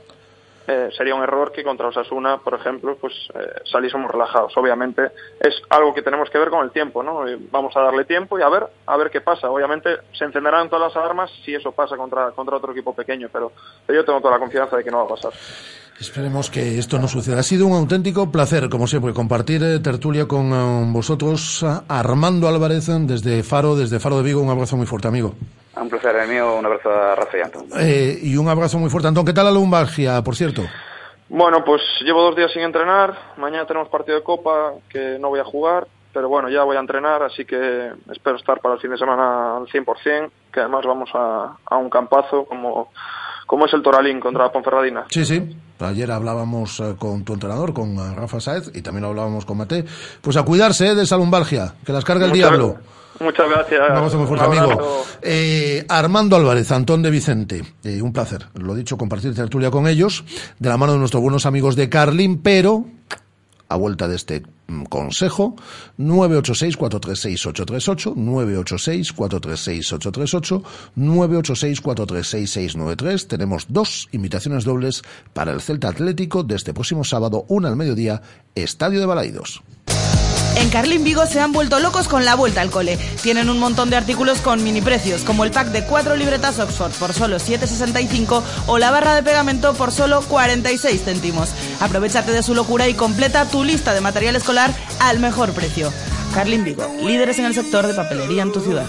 eh, 0.67 0.89
sería 0.97 1.15
un 1.15 1.23
error 1.23 1.51
que 1.51 1.63
contra 1.63 1.87
Osasuna, 1.87 2.37
por 2.37 2.55
ejemplo, 2.55 2.97
pues 2.99 3.13
eh, 3.35 3.61
saliésemos 3.71 4.09
relajados. 4.09 4.55
Obviamente 4.57 5.11
es 5.39 5.61
algo 5.69 5.93
que 5.93 6.01
tenemos 6.01 6.29
que 6.29 6.37
ver 6.37 6.49
con 6.49 6.63
el 6.63 6.71
tiempo, 6.71 7.03
¿no? 7.03 7.29
Y 7.29 7.35
vamos 7.51 7.75
a 7.77 7.81
darle 7.81 8.05
tiempo 8.05 8.39
y 8.39 8.41
a 8.41 8.49
ver, 8.49 8.65
a 8.85 8.97
ver 8.97 9.11
qué 9.11 9.21
pasa. 9.21 9.49
Obviamente 9.49 9.89
se 10.17 10.25
encenderán 10.25 10.69
todas 10.69 10.87
las 10.87 10.97
alarmas 10.97 11.31
si 11.43 11.53
eso 11.53 11.71
pasa 11.71 11.95
contra, 11.95 12.31
contra 12.31 12.57
otro 12.57 12.71
equipo 12.71 12.93
pequeño, 12.93 13.29
pero, 13.31 13.51
pero 13.85 13.99
yo 13.99 14.05
tengo 14.05 14.19
toda 14.19 14.33
la 14.33 14.39
confianza 14.39 14.77
de 14.77 14.83
que 14.83 14.91
no 14.91 14.99
va 14.99 15.03
a 15.03 15.15
pasar. 15.15 15.31
Esperemos 15.99 16.49
que 16.49 16.77
esto 16.77 16.99
no 16.99 17.07
suceda. 17.07 17.39
Ha 17.39 17.43
sido 17.43 17.67
un 17.67 17.73
auténtico 17.73 18.31
placer, 18.31 18.67
como 18.69 18.85
siempre, 18.87 19.13
compartir 19.13 19.63
eh, 19.63 19.79
tertulia 19.79 20.27
con 20.27 20.51
eh, 20.51 20.91
vosotros. 20.91 21.63
Armando 21.87 22.47
Álvarez, 22.47 22.87
desde 23.07 23.43
Faro, 23.43 23.75
desde 23.75 23.99
Faro 23.99 24.17
de 24.17 24.23
Vigo. 24.23 24.41
Un 24.41 24.49
abrazo 24.49 24.75
muy 24.75 24.87
fuerte, 24.87 25.07
amigo. 25.07 25.35
Un 25.75 25.89
placer, 25.89 26.15
el 26.15 26.29
mío. 26.29 26.55
Un 26.57 26.65
abrazo 26.65 26.89
a 26.89 27.15
Rafa 27.15 27.37
y 27.37 27.41
Antón. 27.41 27.67
Eh, 27.77 28.19
y 28.23 28.37
un 28.37 28.47
abrazo 28.47 28.79
muy 28.79 28.89
fuerte, 28.89 29.07
Antón. 29.07 29.25
¿Qué 29.25 29.33
tal 29.33 29.45
la 29.45 29.51
lumbalgia, 29.51 30.21
por 30.23 30.35
cierto? 30.35 30.63
Bueno, 31.29 31.63
pues 31.65 31.81
llevo 32.01 32.21
dos 32.23 32.35
días 32.35 32.51
sin 32.51 32.61
entrenar. 32.61 33.17
Mañana 33.37 33.65
tenemos 33.65 33.89
partido 33.89 34.17
de 34.17 34.23
Copa 34.23 34.73
que 34.89 35.17
no 35.19 35.29
voy 35.29 35.39
a 35.39 35.45
jugar. 35.45 35.87
Pero 36.13 36.29
bueno, 36.29 36.47
ya 36.49 36.63
voy 36.63 36.77
a 36.77 36.79
entrenar, 36.79 37.23
así 37.23 37.43
que 37.43 37.91
espero 38.09 38.37
estar 38.37 38.61
para 38.61 38.75
el 38.75 38.79
fin 38.79 38.89
de 38.89 38.97
semana 38.97 39.57
al 39.57 39.65
100%, 39.65 40.29
que 40.53 40.61
además 40.61 40.85
vamos 40.85 41.09
a, 41.13 41.57
a 41.65 41.77
un 41.77 41.89
campazo 41.89 42.45
como 42.45 42.89
como 43.45 43.65
es 43.65 43.73
el 43.73 43.83
Toralín 43.83 44.19
contra 44.19 44.45
la 44.45 44.51
Ponferradina. 44.51 45.05
Sí, 45.09 45.25
sí. 45.25 45.55
Ayer 45.79 46.09
hablábamos 46.11 46.79
uh, 46.79 46.95
con 46.97 47.23
tu 47.23 47.33
entrenador, 47.33 47.73
con 47.73 47.97
uh, 47.97 48.15
Rafa 48.15 48.39
Saez, 48.39 48.71
y 48.73 48.81
también 48.81 49.03
lo 49.03 49.09
hablábamos 49.09 49.45
con 49.45 49.57
Mate. 49.57 49.85
Pues 50.21 50.37
a 50.37 50.43
cuidarse 50.43 50.87
¿eh? 50.87 50.95
de 50.95 51.03
esa 51.03 51.17
lumbalgia, 51.17 51.75
que 51.85 51.91
las 51.91 52.03
carga 52.03 52.25
el 52.25 52.31
Muchas 52.31 52.49
diablo. 52.49 52.77
Muchas 53.19 53.49
gracias. 53.49 53.89
Un 53.89 53.97
abrazo 53.97 54.17
muy 54.17 54.27
fuerte, 54.27 54.45
amigo. 54.45 55.05
Eh, 55.21 55.85
Armando 55.87 56.35
Álvarez, 56.35 56.71
Antón 56.71 57.01
de 57.01 57.09
Vicente. 57.09 57.63
Eh, 57.83 58.01
un 58.01 58.11
placer, 58.11 58.47
lo 58.55 58.75
dicho, 58.75 58.97
compartir 58.97 59.33
tertulia 59.33 59.71
con 59.71 59.87
ellos, 59.87 60.25
de 60.59 60.69
la 60.69 60.77
mano 60.77 60.93
de 60.93 60.99
nuestros 60.99 61.23
buenos 61.23 61.45
amigos 61.45 61.75
de 61.75 61.89
Carlin, 61.89 62.41
pero 62.41 62.85
a 63.67 63.77
vuelta 63.77 64.07
de 64.07 64.15
este 64.15 64.43
consejo 64.89 65.55
986-436-838 65.99 68.15
986-436-838 68.15 70.63
986-436-693 70.95 73.27
tenemos 73.27 73.65
dos 73.69 74.07
invitaciones 74.11 74.63
dobles 74.63 75.03
para 75.33 75.51
el 75.51 75.61
Celta 75.61 75.89
Atlético 75.89 76.41
de 76.43 76.55
este 76.55 76.73
próximo 76.73 77.03
sábado 77.03 77.45
una 77.47 77.67
al 77.69 77.75
mediodía 77.75 78.23
Estadio 78.55 78.99
de 78.99 79.05
Balaidos 79.05 79.61
en 80.55 80.69
Carlin 80.69 81.03
Vigo 81.03 81.25
se 81.25 81.39
han 81.39 81.51
vuelto 81.51 81.79
locos 81.79 82.07
con 82.07 82.25
la 82.25 82.35
vuelta 82.35 82.61
al 82.61 82.69
cole. 82.69 82.97
Tienen 83.21 83.49
un 83.49 83.59
montón 83.59 83.89
de 83.89 83.95
artículos 83.95 84.39
con 84.39 84.63
mini 84.63 84.81
precios, 84.81 85.21
como 85.21 85.43
el 85.43 85.51
pack 85.51 85.67
de 85.69 85.85
cuatro 85.85 86.15
libretas 86.15 86.59
Oxford 86.59 86.91
por 86.93 87.13
solo 87.13 87.37
7,65 87.37 88.41
o 88.67 88.77
la 88.77 88.91
barra 88.91 89.15
de 89.15 89.23
pegamento 89.23 89.73
por 89.73 89.91
solo 89.91 90.21
46 90.21 91.03
céntimos. 91.03 91.49
Aprovechate 91.79 92.31
de 92.31 92.43
su 92.43 92.55
locura 92.55 92.87
y 92.87 92.93
completa 92.93 93.49
tu 93.49 93.63
lista 93.63 93.93
de 93.93 94.01
material 94.01 94.35
escolar 94.35 94.73
al 94.99 95.19
mejor 95.19 95.51
precio. 95.51 95.91
Carlin 96.33 96.63
Vigo, 96.63 96.85
líderes 97.01 97.39
en 97.39 97.45
el 97.45 97.53
sector 97.53 97.87
de 97.87 97.93
papelería 97.93 98.43
en 98.43 98.51
tu 98.51 98.59
ciudad. 98.59 98.85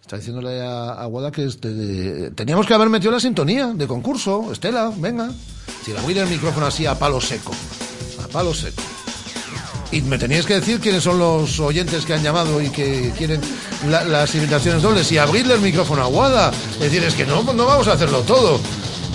Está 0.00 0.16
diciéndole 0.16 0.60
a, 0.60 1.04
Guada 1.06 1.30
que 1.30 1.44
este, 1.44 2.32
teníamos 2.32 2.66
que 2.66 2.74
haber 2.74 2.88
metido 2.88 3.12
la 3.12 3.20
sintonía 3.20 3.68
de 3.68 3.86
concurso. 3.86 4.50
Estela, 4.52 4.92
venga. 4.96 5.30
Si 5.84 5.92
abrir 5.96 6.18
el 6.18 6.28
micrófono 6.28 6.66
así 6.66 6.84
a 6.84 6.98
palo 6.98 7.20
seco, 7.20 7.52
a 8.22 8.26
palo 8.28 8.52
seco. 8.52 8.82
Y 9.92 10.02
me 10.02 10.18
teníais 10.18 10.46
que 10.46 10.54
decir 10.54 10.78
quiénes 10.78 11.02
son 11.02 11.18
los 11.18 11.58
oyentes 11.58 12.04
que 12.04 12.14
han 12.14 12.22
llamado 12.22 12.60
y 12.62 12.70
que 12.70 13.12
quieren 13.18 13.40
la- 13.88 14.04
las 14.04 14.32
invitaciones 14.36 14.82
dobles 14.82 15.10
y 15.10 15.18
abrirle 15.18 15.54
el 15.54 15.60
micrófono 15.60 16.02
a 16.02 16.06
Guada. 16.06 16.52
Es 16.74 16.80
decir, 16.80 17.02
es 17.02 17.14
que 17.14 17.26
no, 17.26 17.42
no 17.42 17.66
vamos 17.66 17.88
a 17.88 17.92
hacerlo 17.94 18.20
todo. 18.20 18.60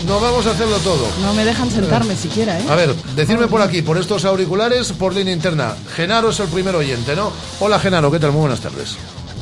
No 0.05 0.19
vamos 0.19 0.45
a 0.45 0.51
hacerlo 0.51 0.77
todo. 0.79 1.07
No 1.21 1.33
me 1.33 1.45
dejan 1.45 1.71
sentarme 1.71 2.15
siquiera, 2.15 2.59
¿eh? 2.59 2.65
A 2.69 2.75
ver, 2.75 2.93
decirme 3.15 3.47
por 3.47 3.61
aquí, 3.61 3.81
por 3.81 3.97
estos 3.97 4.25
auriculares, 4.25 4.91
por 4.91 5.15
línea 5.15 5.33
interna. 5.33 5.75
Genaro 5.95 6.29
es 6.31 6.39
el 6.41 6.47
primer 6.49 6.75
oyente, 6.75 7.15
¿no? 7.15 7.31
Hola 7.61 7.79
Genaro, 7.79 8.11
¿qué 8.11 8.19
tal? 8.19 8.31
Muy 8.33 8.41
buenas 8.41 8.59
tardes. 8.59 8.97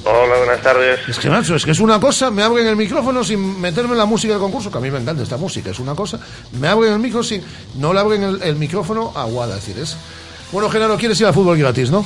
Hola, 0.06 0.38
buenas 0.38 0.62
tardes. 0.62 1.00
Es 1.10 1.18
que, 1.18 1.30
macho, 1.30 1.56
es 1.56 1.66
que 1.66 1.72
es 1.72 1.80
una 1.80 2.00
cosa, 2.00 2.30
me 2.30 2.44
abren 2.44 2.68
el 2.68 2.76
micrófono 2.76 3.24
sin 3.24 3.60
meterme 3.60 3.94
en 3.94 3.98
la 3.98 4.06
música 4.06 4.34
del 4.34 4.42
concurso, 4.42 4.70
que 4.70 4.78
a 4.78 4.82
mí 4.82 4.92
me 4.92 5.00
encanta 5.00 5.24
esta 5.24 5.38
música, 5.38 5.72
es 5.72 5.80
una 5.80 5.96
cosa, 5.96 6.20
me 6.60 6.68
abren 6.68 6.94
el 6.94 7.00
micro 7.00 7.24
sin, 7.24 7.42
no 7.76 7.94
le 7.94 8.00
abren 8.02 8.22
el, 8.22 8.42
el 8.44 8.56
micrófono 8.58 9.12
a 9.16 9.24
Guada, 9.24 9.58
es 9.58 9.66
decir, 9.66 9.82
es... 9.82 9.96
Bueno, 10.54 10.70
Genaro, 10.70 10.98
quieres 10.98 11.20
ir 11.20 11.26
a 11.26 11.34
fútbol 11.34 11.58
gratis, 11.58 11.90
¿no? 11.90 12.06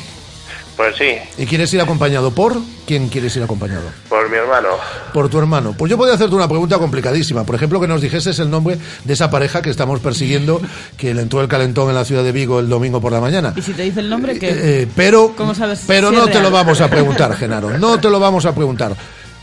Pues 0.77 0.95
sí, 0.95 1.15
¿Y 1.39 1.47
quieres 1.47 1.73
ir 1.73 1.81
acompañado 1.81 2.31
por? 2.31 2.55
¿Quién 2.85 3.09
quieres 3.09 3.35
ir 3.35 3.43
acompañado? 3.43 3.81
por 4.07 4.29
mi 4.29 4.37
hermano. 4.37 4.69
Por 5.11 5.27
tu 5.27 5.37
hermano. 5.39 5.73
Pues 5.77 5.89
yo 5.89 5.97
podría 5.97 6.15
hacerte 6.15 6.33
una 6.35 6.47
pregunta 6.47 6.77
complicadísima. 6.77 7.43
Por 7.43 7.55
ejemplo, 7.55 7.81
que 7.81 7.87
nos 7.87 7.99
dijeses 7.99 8.39
el 8.39 8.49
nombre 8.49 8.77
de 9.03 9.13
esa 9.13 9.29
pareja 9.29 9.61
que 9.61 9.69
estamos 9.69 9.99
persiguiendo, 9.99 10.61
que 10.97 11.13
le 11.13 11.23
entró 11.23 11.41
el 11.41 11.49
calentón 11.49 11.89
en 11.89 11.95
la 11.95 12.05
ciudad 12.05 12.23
de 12.23 12.31
Vigo 12.31 12.59
el 12.59 12.69
domingo 12.69 13.01
por 13.01 13.11
la 13.11 13.19
mañana. 13.19 13.53
Y 13.57 13.61
si 13.63 13.73
te 13.73 13.81
dice 13.81 13.99
el 13.99 14.09
nombre, 14.09 14.39
que 14.39 14.49
Eh, 14.83 14.87
pero 14.95 15.33
¿Cómo 15.35 15.53
sabes 15.53 15.83
pero 15.85 16.11
si 16.11 16.15
no 16.15 16.27
te 16.27 16.39
lo 16.39 16.51
vamos 16.51 16.79
a 16.79 16.87
preguntar, 16.89 17.35
Genaro. 17.37 17.77
No 17.77 17.99
te 17.99 18.09
lo 18.09 18.19
vamos 18.19 18.45
a 18.45 18.53
preguntar. 18.53 18.95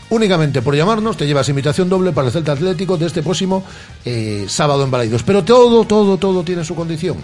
Únicamente 0.09 0.61
por 0.61 0.75
llamarnos 0.75 1.17
te 1.17 1.27
llevas 1.27 1.49
invitación 1.49 1.89
doble 1.89 2.11
para 2.11 2.27
el 2.27 2.33
Celta 2.33 2.53
Atlético 2.53 2.95
de 2.97 3.07
este 3.07 3.21
próximo 3.21 3.63
eh, 4.05 4.45
sábado 4.47 4.83
en 4.83 4.89
Balaidos. 4.89 5.21
Pero 5.23 5.43
todo, 5.43 5.83
todo, 5.85 6.17
todo 6.17 6.43
tiene 6.43 6.63
su 6.63 6.75
condición. 6.75 7.17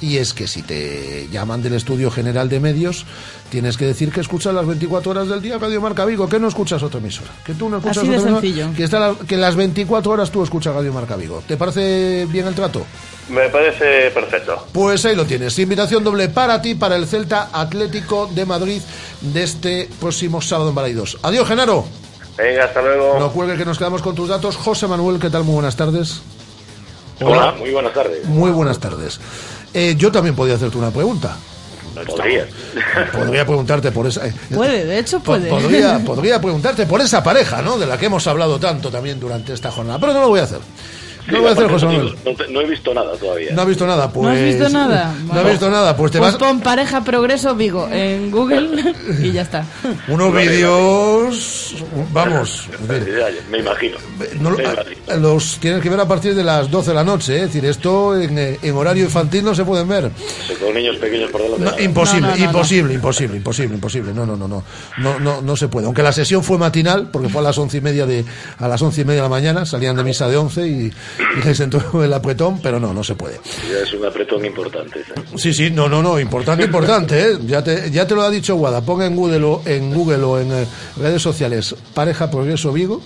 Y 0.00 0.18
es 0.18 0.34
que 0.34 0.46
si 0.46 0.62
te 0.62 1.26
llaman 1.32 1.62
del 1.62 1.72
Estudio 1.72 2.10
General 2.10 2.48
de 2.50 2.60
Medios, 2.60 3.06
tienes 3.50 3.78
que 3.78 3.86
decir 3.86 4.12
que 4.12 4.20
escuchas 4.20 4.52
las 4.52 4.66
24 4.66 5.10
horas 5.12 5.28
del 5.28 5.40
día 5.40 5.56
Radio 5.56 5.80
Marca 5.80 6.04
Vigo, 6.04 6.28
que 6.28 6.38
no 6.38 6.48
escuchas 6.48 6.82
otra 6.82 7.00
emisora. 7.00 7.30
Que 7.46 7.54
tú 7.54 7.70
no 7.70 7.78
escuchas 7.78 7.98
Así 7.98 8.08
de 8.08 8.18
otra 8.18 8.30
emisora, 8.30 8.42
sencillo. 8.42 8.76
Que, 8.76 8.84
está 8.84 9.00
la- 9.00 9.14
que 9.26 9.36
las 9.38 9.56
24 9.56 10.12
horas 10.12 10.30
tú 10.30 10.42
escuchas 10.42 10.74
Radio 10.74 10.92
Marca 10.92 11.16
Vigo. 11.16 11.42
¿Te 11.48 11.56
parece 11.56 12.26
bien 12.26 12.46
el 12.46 12.54
trato? 12.54 12.84
Me 13.30 13.48
parece 13.48 14.10
perfecto. 14.10 14.66
Pues 14.70 15.02
ahí 15.06 15.16
lo 15.16 15.24
tienes. 15.24 15.58
Invitación 15.58 16.04
doble 16.04 16.28
para 16.28 16.60
ti, 16.60 16.74
para 16.74 16.96
el 16.96 17.06
Celta 17.06 17.48
Atlético 17.52 18.28
de 18.34 18.44
Madrid 18.44 18.82
de 19.22 19.42
este 19.42 19.88
próximo 19.98 20.42
sábado 20.42 20.68
en 20.68 20.74
Balaidos. 20.74 21.16
Adiós, 21.22 21.48
Genaro. 21.48 21.86
Venga, 22.36 22.64
hasta 22.66 22.82
luego. 22.82 23.18
No 23.18 23.32
cuelgue 23.32 23.56
que 23.56 23.64
nos 23.64 23.78
quedamos 23.78 24.02
con 24.02 24.14
tus 24.14 24.28
datos. 24.28 24.56
José 24.56 24.86
Manuel, 24.86 25.18
¿qué 25.18 25.30
tal? 25.30 25.42
Muy 25.44 25.54
buenas 25.54 25.74
tardes. 25.74 26.20
Hola, 27.22 27.52
muy 27.52 27.70
buenas 27.70 27.94
tardes. 27.94 28.26
Muy 28.26 28.50
buenas 28.50 28.78
tardes. 28.78 29.18
Eh, 29.78 29.94
yo 29.98 30.10
también 30.10 30.34
podría 30.34 30.56
hacerte 30.56 30.78
una 30.78 30.90
pregunta. 30.90 31.36
Podrías. 32.06 32.46
Podría 33.12 33.44
preguntarte 33.46 33.90
por 33.92 34.06
esa... 34.06 34.26
eh, 34.26 34.32
Puede, 34.54 34.86
de 34.86 34.98
hecho 34.98 35.20
puede. 35.20 35.48
podría, 35.50 35.98
podría 36.04 36.40
preguntarte 36.40 36.86
por 36.86 37.00
esa 37.02 37.22
pareja, 37.22 37.60
¿no? 37.60 37.76
De 37.78 37.84
la 37.86 37.98
que 37.98 38.06
hemos 38.06 38.26
hablado 38.26 38.58
tanto 38.58 38.90
también 38.90 39.20
durante 39.20 39.52
esta 39.52 39.70
jornada. 39.70 39.98
Pero 39.98 40.14
no 40.14 40.20
lo 40.22 40.28
voy 40.28 40.40
a 40.40 40.44
hacer. 40.44 40.60
No 41.28 41.40
voy 41.40 41.48
a 41.48 41.52
hacer, 41.52 41.68
José 41.70 41.86
Manuel. 41.86 42.14
No, 42.24 42.32
te- 42.34 42.48
no 42.48 42.60
he 42.60 42.66
visto 42.66 42.94
nada 42.94 43.12
todavía. 43.16 43.52
No 43.52 43.62
has 43.62 43.68
visto 43.68 43.86
nada, 43.86 44.10
pues... 44.10 44.24
¿No 44.24 44.30
has 44.32 44.42
visto 44.42 44.68
nada? 44.68 45.14
No 45.26 45.40
has 45.40 45.50
visto 45.50 45.70
nada, 45.70 45.96
pues 45.96 46.12
te 46.12 46.18
Pues 46.18 46.32
vas... 46.32 46.38
pon 46.40 46.60
pareja 46.60 47.02
progreso 47.04 47.54
Vigo 47.54 47.88
en 47.90 48.30
Google 48.30 48.94
y 49.22 49.32
ya 49.32 49.42
está. 49.42 49.64
Unos 50.08 50.32
vídeos... 50.34 51.74
Vamos. 52.12 52.68
Me 53.50 53.58
imagino. 53.58 53.96
No 54.40 54.50
Me 54.50 54.62
imagino. 54.64 55.16
los 55.18 55.58
tienes 55.60 55.82
que 55.82 55.90
ver 55.90 56.00
a 56.00 56.06
partir 56.08 56.34
de 56.34 56.44
las 56.44 56.70
12 56.70 56.90
de 56.90 56.94
la 56.94 57.04
noche, 57.04 57.34
¿eh? 57.34 57.36
es 57.38 57.42
decir, 57.46 57.64
esto 57.66 58.18
en, 58.20 58.38
eh, 58.38 58.58
en 58.62 58.74
horario 58.76 59.04
infantil 59.04 59.44
no 59.44 59.54
se 59.54 59.64
pueden 59.64 59.88
ver. 59.88 60.10
Con 60.60 60.74
niños 60.74 60.96
pequeños 60.96 61.30
por 61.30 61.42
delante. 61.42 61.64
No, 61.64 61.80
imposible, 61.80 62.28
imposible, 62.38 62.94
imposible, 62.94 63.36
imposible, 63.36 63.74
imposible. 63.74 64.12
No, 64.14 64.24
no, 64.26 64.36
no, 64.36 64.46
no, 64.48 64.62
no, 64.98 65.18
no, 65.18 65.42
no 65.42 65.56
se 65.56 65.68
puede. 65.68 65.86
Aunque 65.86 66.02
la 66.02 66.12
sesión 66.12 66.42
fue 66.42 66.58
matinal, 66.58 67.08
porque 67.10 67.28
fue 67.28 67.40
a 67.40 67.44
las 67.44 67.58
once 67.58 67.78
y 67.78 67.80
media 67.80 68.06
de 68.06 68.24
a 68.58 68.68
las 68.68 68.80
once 68.82 69.00
y 69.02 69.04
media 69.04 69.22
de 69.22 69.28
la 69.28 69.30
mañana, 69.34 69.64
salían 69.66 69.96
de 69.96 70.04
misa 70.04 70.28
de 70.28 70.36
11 70.36 70.66
y, 70.66 70.70
y 70.70 70.92
les 71.44 71.60
entró 71.60 72.02
el 72.02 72.12
apretón, 72.12 72.60
pero 72.60 72.78
no, 72.80 72.92
no 72.92 73.02
se 73.04 73.14
puede. 73.14 73.40
Ya 73.70 73.78
es 73.78 73.92
un 73.92 74.04
apretón 74.04 74.44
importante. 74.44 75.00
¿eh? 75.00 75.22
Sí, 75.36 75.52
sí, 75.52 75.70
no, 75.70 75.88
no, 75.88 76.02
no, 76.02 76.18
importante, 76.18 76.64
importante, 76.64 77.32
¿eh? 77.32 77.38
Ya 77.46 77.62
te, 77.62 77.90
ya 77.90 78.06
te 78.06 78.14
lo 78.14 78.22
ha 78.22 78.30
dicho 78.30 78.56
Guada. 78.56 78.80
Ponga 78.80 79.06
en 79.06 79.16
Google 79.16 79.44
o 79.44 79.62
en, 79.64 79.92
Google 79.92 80.22
o 80.24 80.40
en 80.40 80.52
eh, 80.52 80.66
redes 80.96 81.22
sociales 81.22 81.74
pareja 81.94 82.30
progreso 82.30 82.72
Vigo. 82.72 83.02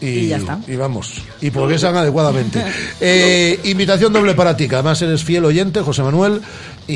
Y, 0.00 0.06
Y 0.06 0.28
ya 0.28 0.38
está. 0.38 0.58
y 0.66 0.74
vamos, 0.74 1.22
y 1.40 1.50
progresan 1.50 1.94
adecuadamente. 1.94 2.60
Eh, 3.00 3.60
invitación 3.64 4.12
doble 4.12 4.34
para 4.34 4.56
ti, 4.56 4.66
que 4.66 4.74
además 4.74 5.00
eres 5.00 5.22
fiel 5.22 5.44
oyente, 5.44 5.80
José 5.80 6.02
Manuel, 6.02 6.40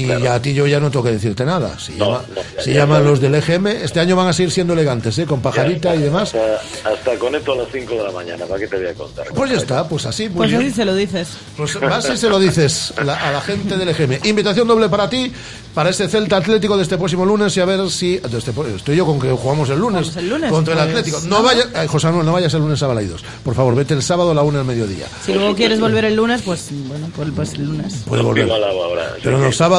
y 0.04 0.26
a 0.26 0.40
ti 0.40 0.52
yo 0.54 0.66
ya 0.66 0.80
no 0.80 0.90
tengo 0.90 1.04
que 1.04 1.12
decirte 1.12 1.44
nada. 1.44 1.78
Si, 1.78 1.92
llama- 1.96 2.22
ya- 2.56 2.62
si 2.62 2.72
ya 2.72 2.80
llaman 2.80 3.04
los 3.04 3.20
del 3.20 3.34
EGM, 3.34 3.66
este 3.68 4.00
año 4.00 4.16
van 4.16 4.28
a 4.28 4.32
seguir 4.32 4.50
siendo 4.50 4.72
elegantes, 4.74 5.18
¿eh? 5.18 5.26
con 5.26 5.40
pajarita 5.40 5.94
y 5.94 6.00
demás. 6.00 6.34
Hasta, 6.34 6.90
hasta 6.90 7.18
conecto 7.18 7.52
a 7.52 7.56
las 7.56 7.66
5 7.72 7.94
de 7.94 8.02
la 8.02 8.10
mañana, 8.12 8.44
¿para 8.46 8.60
qué 8.60 8.66
te 8.68 8.76
voy 8.76 8.86
a 8.86 8.94
contar? 8.94 9.26
Pues 9.34 9.50
ya 9.50 9.56
está, 9.56 9.88
pues 9.88 10.06
así, 10.06 10.28
Pues 10.28 10.50
bien. 10.50 10.62
así 10.62 10.70
se 10.72 10.84
lo 10.84 10.94
dices. 10.94 11.28
Pues 11.56 11.78
vas 11.80 12.08
y 12.10 12.16
se 12.16 12.28
lo 12.28 12.38
dices 12.38 12.92
a 12.96 13.04
la, 13.04 13.14
a 13.16 13.32
la 13.32 13.40
gente 13.40 13.76
del 13.76 13.88
EGM. 13.88 14.26
Invitación 14.26 14.66
doble 14.68 14.88
para 14.88 15.08
ti, 15.08 15.32
para 15.74 15.90
este 15.90 16.08
Celta 16.08 16.36
Atlético 16.38 16.76
de 16.76 16.82
este 16.82 16.96
próximo 16.98 17.24
lunes 17.24 17.56
y 17.56 17.60
a 17.60 17.64
ver 17.64 17.88
si... 17.90 18.18
de 18.18 18.38
este- 18.38 18.52
estoy 18.74 18.96
yo 18.96 19.04
con 19.06 19.20
que 19.20 19.30
jugamos 19.30 19.68
el 19.70 19.78
lunes, 19.78 20.06
Jugamos 20.08 20.16
el 20.16 20.28
lunes, 20.30 20.50
contra 20.50 20.74
el 20.74 20.78
pues, 20.80 20.88
Atlético. 20.90 21.20
No 21.28 21.42
nada. 21.42 21.42
vaya, 21.42 21.64
ay, 21.74 21.86
José 21.88 22.06
Manuel, 22.08 22.26
no 22.26 22.32
vayas 22.32 22.54
el 22.54 22.60
lunes 22.60 22.82
a 22.82 22.86
Balaidos. 22.86 23.24
Por 23.44 23.54
favor, 23.54 23.74
vete 23.74 23.94
el 23.94 24.02
sábado 24.02 24.30
a 24.30 24.34
la 24.34 24.42
una 24.42 24.58
del 24.58 24.66
mediodía. 24.66 25.06
Si 25.24 25.32
luego 25.34 25.54
quieres 25.54 25.80
volver 25.80 26.04
el 26.06 26.14
lunes, 26.16 26.42
pues 26.42 26.68
bueno, 26.88 27.08
pues, 27.14 27.28
pues 27.34 27.52
el 27.54 27.64
lunes. 27.66 27.94
Puede 28.06 28.22
volver. 28.22 28.44
Viva 28.44 28.58
la 28.58 28.68
ahora. 28.68 29.16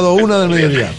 Sábado 0.08 0.24
una 0.26 0.40
del 0.40 0.50
mediodía. 0.50 0.92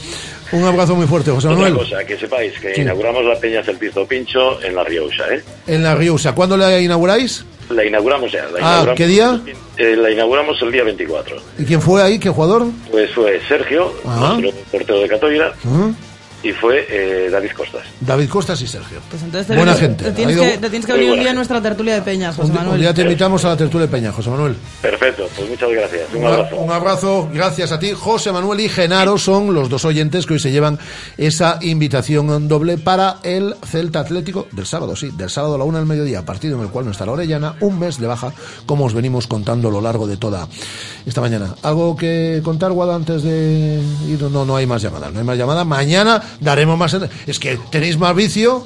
Un 0.50 0.64
abrazo 0.64 0.94
muy 0.94 1.06
fuerte, 1.06 1.30
José 1.30 1.48
Otra 1.48 1.60
Manuel. 1.60 1.74
cosa, 1.86 2.04
que 2.04 2.16
sepáis 2.16 2.58
que 2.58 2.74
Sí. 2.74 2.80
inauguramos 2.80 3.24
la 3.24 3.38
Peña 3.38 3.60
del 3.62 3.76
Pisto 3.76 4.06
Pincho 4.06 4.62
en 4.62 4.74
La 4.74 4.82
Rioja, 4.84 5.24
¿eh? 5.34 5.42
En 5.66 5.82
la 5.82 5.94
Riusa. 5.94 6.34
¿Cuándo 6.34 6.56
la 6.56 6.80
inauguráis? 6.80 7.44
La 7.68 7.84
inauguramos 7.84 8.32
ya. 8.32 8.44
La 8.44 8.56
Ah, 8.56 8.58
inauguramos, 8.82 8.96
¿qué 8.96 9.06
día? 9.06 9.40
Eh, 9.76 9.94
la 9.96 10.10
inauguramos 10.10 10.60
el 10.62 10.72
día 10.72 10.84
24. 10.84 11.36
¿Y 11.58 11.64
quién 11.66 11.82
fue 11.82 12.02
ahí? 12.02 12.18
¿Qué 12.18 12.30
jugador? 12.30 12.66
Pues 12.90 13.10
fue 13.12 13.38
Sergio, 13.46 13.92
nuestro 14.38 14.50
portero 14.72 15.00
de 15.00 15.08
Catoira, 15.08 15.52
Ujú. 15.64 15.94
Y 16.42 16.52
fue 16.52 16.86
eh, 16.88 17.28
David 17.30 17.50
Costas. 17.56 17.82
David 18.00 18.28
Costas 18.28 18.60
y 18.62 18.66
Sergio. 18.68 18.98
Pues 19.10 19.22
entonces 19.22 19.48
te, 19.48 19.56
Buena 19.56 19.74
gente. 19.74 20.04
te 20.04 20.12
tienes, 20.12 20.36
ido- 20.36 20.44
que, 20.44 20.58
te 20.58 20.70
tienes 20.70 20.86
que 20.86 20.92
venir 20.92 21.10
un 21.12 21.18
día 21.20 21.30
a 21.30 21.34
nuestra 21.34 21.60
tertulia 21.60 21.94
de 21.94 22.02
peñas, 22.02 22.36
José 22.36 22.46
Un, 22.48 22.52
di- 22.52 22.58
un 22.58 22.64
Manuel. 22.64 22.80
día 22.80 22.94
te 22.94 23.02
invitamos 23.02 23.44
a 23.44 23.48
la 23.48 23.56
tertulia 23.56 23.86
de 23.86 23.92
Peña, 23.92 24.12
José 24.12 24.30
Manuel. 24.30 24.56
Perfecto, 24.80 25.28
pues 25.36 25.48
muchas 25.50 25.70
gracias. 25.70 26.02
Un 26.14 26.20
Un, 26.20 26.26
abrazo. 26.26 26.56
un 26.56 26.70
abrazo, 26.70 27.28
gracias 27.32 27.72
a 27.72 27.78
ti. 27.80 27.92
José 27.92 28.30
Manuel 28.32 28.60
y 28.60 28.68
Genaro 28.68 29.18
son 29.18 29.52
los 29.52 29.68
dos 29.68 29.84
oyentes 29.84 30.26
que 30.26 30.34
hoy 30.34 30.38
se 30.40 30.52
llevan 30.52 30.78
esa 31.16 31.58
invitación 31.60 32.46
doble 32.48 32.78
para 32.78 33.16
el 33.24 33.56
Celta 33.66 34.00
Atlético 34.00 34.46
del 34.52 34.66
sábado, 34.66 34.94
sí, 34.94 35.10
del 35.16 35.30
sábado 35.30 35.56
a 35.56 35.58
la 35.58 35.64
una 35.64 35.78
del 35.78 35.86
mediodía, 35.88 36.24
partido 36.24 36.56
en 36.56 36.62
el 36.62 36.68
cual 36.70 36.84
no 36.84 36.92
estará 36.92 37.10
Orellana, 37.12 37.54
un 37.60 37.78
mes 37.78 37.98
de 37.98 38.06
baja, 38.06 38.32
como 38.66 38.84
os 38.84 38.94
venimos 38.94 39.26
contando 39.26 39.68
a 39.68 39.72
lo 39.72 39.80
largo 39.80 40.06
de 40.06 40.16
toda 40.16 40.46
esta 41.04 41.20
mañana. 41.20 41.54
¿Algo 41.62 41.96
que 41.96 42.40
contar, 42.44 42.70
Guada, 42.72 42.94
antes 42.94 43.22
de 43.24 43.80
ir? 44.08 44.22
No, 44.22 44.44
no 44.44 44.56
hay 44.56 44.66
más 44.66 44.82
llamadas, 44.82 45.12
no 45.12 45.18
hay 45.18 45.24
más 45.24 45.36
llamadas. 45.38 45.66
Mañana 45.66 46.22
daremos 46.40 46.78
más... 46.78 46.96
Es 47.26 47.38
que 47.38 47.58
tenéis 47.70 47.98
más 47.98 48.14
vicio. 48.14 48.64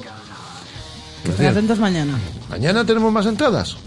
Estén 1.27 1.47
atentos 1.47 1.79
mañana. 1.79 2.17
Mañana 2.49 2.85
tenemos 2.85 3.11
más 3.11 3.25
entradas. 3.25 3.77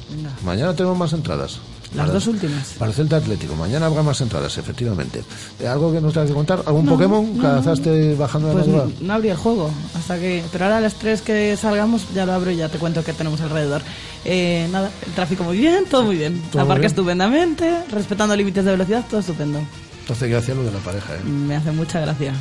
Mañana 0.44 0.74
tenemos 0.74 0.97
más 0.97 1.12
entradas. 1.12 1.59
Las 1.94 2.07
Para- 2.07 2.12
dos 2.15 2.27
últimas. 2.27 2.69
Para 2.78 2.90
el 2.90 2.97
Celta 2.97 3.16
Atlético. 3.16 3.55
Mañana 3.55 3.86
habrá 3.86 4.03
más 4.03 4.20
entradas, 4.20 4.57
efectivamente. 4.59 5.23
Eh, 5.61 5.69
¿Algo 5.69 5.93
que 5.93 6.01
nos 6.01 6.12
tengas 6.15 6.28
que 6.31 6.35
contar? 6.35 6.62
¿Algún 6.66 6.85
No, 6.85 6.93
Pokémon 6.93 7.36
no, 7.36 7.43
que 7.43 7.48
no. 7.48 7.55
cazaste 7.57 8.15
bajando 8.15 8.48
de 8.48 8.55
Pues 8.55 8.66
madrugada? 8.66 8.90
no 9.01 9.12
abrí 9.15 9.28
el 9.28 9.36
juego 9.36 9.70
hasta 9.94 10.19
que 10.19 10.43
pero 10.51 10.65
ahora 10.65 10.78
a 10.78 10.81
las 10.81 10.94
3 10.94 11.23
que 11.23 11.57
salgamos 11.57 12.03
ya 12.15 12.27
lo 12.27 12.32
abro 12.32 12.51
y 12.51 12.57
ya 12.57 12.69
te 12.69 12.78
cuento 12.78 13.05
qué 13.05 13.12
tenemos 13.12 13.40
alrededor 13.40 13.82
eh, 14.24 14.69
nada 14.73 14.90
el 15.07 15.12
tráfico 15.12 15.44
muy 15.44 15.57
bien 15.59 15.85
todo 15.89 16.03
muy 16.03 16.16
bien 16.16 16.35
Todo 16.51 16.62
muy 16.62 16.66
aparca 16.66 16.81
bien. 16.81 16.90
estupendamente 16.90 17.85
respetando 17.90 18.35
límites 18.36 18.65
de 18.65 18.73
velocidad 18.73 19.05
todo 19.09 19.20
estupendo 19.20 19.61
Entonces, 20.01 20.28
gracias 20.28 20.57
lo 20.57 20.65
de 20.65 20.73
la 20.73 20.78
pareja, 20.81 21.15
¿eh? 21.15 21.20
me 21.24 21.55
hace 21.57 21.70
mucha 21.70 22.01
gracia 22.01 22.32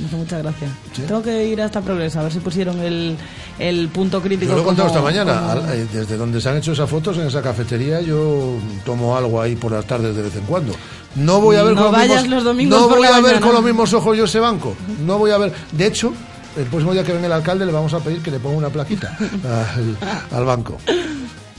me 0.00 0.06
hace 0.06 0.16
mucha 0.16 0.38
gracia 0.38 0.68
tengo 1.06 1.22
que 1.22 1.46
ir 1.46 1.60
hasta 1.60 1.80
Progreso 1.80 2.20
a 2.20 2.22
ver 2.24 2.32
si 2.32 2.38
pusieron 2.40 2.80
el, 2.80 3.16
el 3.58 3.88
punto 3.88 4.20
crítico 4.22 4.50
Yo 4.50 4.56
lo 4.56 4.62
he 4.62 4.64
contado 4.64 4.88
esta 4.88 5.00
mañana. 5.02 5.34
como- 5.38 5.50
al- 5.68 5.74
eh, 5.78 5.86
desde 5.92 6.16
donde 6.16 6.40
se 6.40 6.48
han 6.48 6.56
hecho 6.56 6.72
esas 6.72 6.88
fotos, 6.88 7.16
en 7.18 7.26
esa 7.26 7.42
cafetería, 7.42 8.00
yo 8.00 8.56
tomo 8.84 9.16
algo 9.16 9.40
ahí 9.40 9.54
por 9.56 9.72
las 9.72 9.84
tardes 9.86 10.14
de 10.16 10.22
vez 10.22 10.34
en 10.36 10.42
cuando. 10.44 10.74
No 11.16 11.40
voy 11.40 11.56
a 11.56 11.62
ver 11.62 11.74
No 11.74 11.82
con 11.82 11.92
los 11.92 12.00
vayas 12.00 12.22
mismos, 12.22 12.30
los 12.36 12.44
domingos 12.44 12.80
no 12.80 12.88
voy 12.88 13.06
a 13.06 13.12
ver 13.12 13.22
mañana. 13.22 13.40
con 13.46 13.54
los 13.54 13.62
mismos 13.64 13.92
ojos 13.92 14.16
yo 14.16 14.24
ese 14.24 14.40
banco. 14.40 14.74
No 15.04 15.18
voy 15.18 15.30
a 15.30 15.38
ver. 15.38 15.52
De 15.72 15.86
hecho, 15.86 16.12
el 16.56 16.64
próximo 16.64 16.92
día 16.92 17.04
que 17.04 17.12
venga 17.12 17.26
el 17.26 17.32
alcalde 17.32 17.66
le 17.66 17.72
vamos 17.72 17.92
a 17.94 18.00
pedir 18.00 18.22
que 18.22 18.30
le 18.30 18.38
ponga 18.38 18.56
una 18.56 18.68
plaquita 18.70 19.16
al, 19.44 19.96
al 20.38 20.44
banco. 20.44 20.78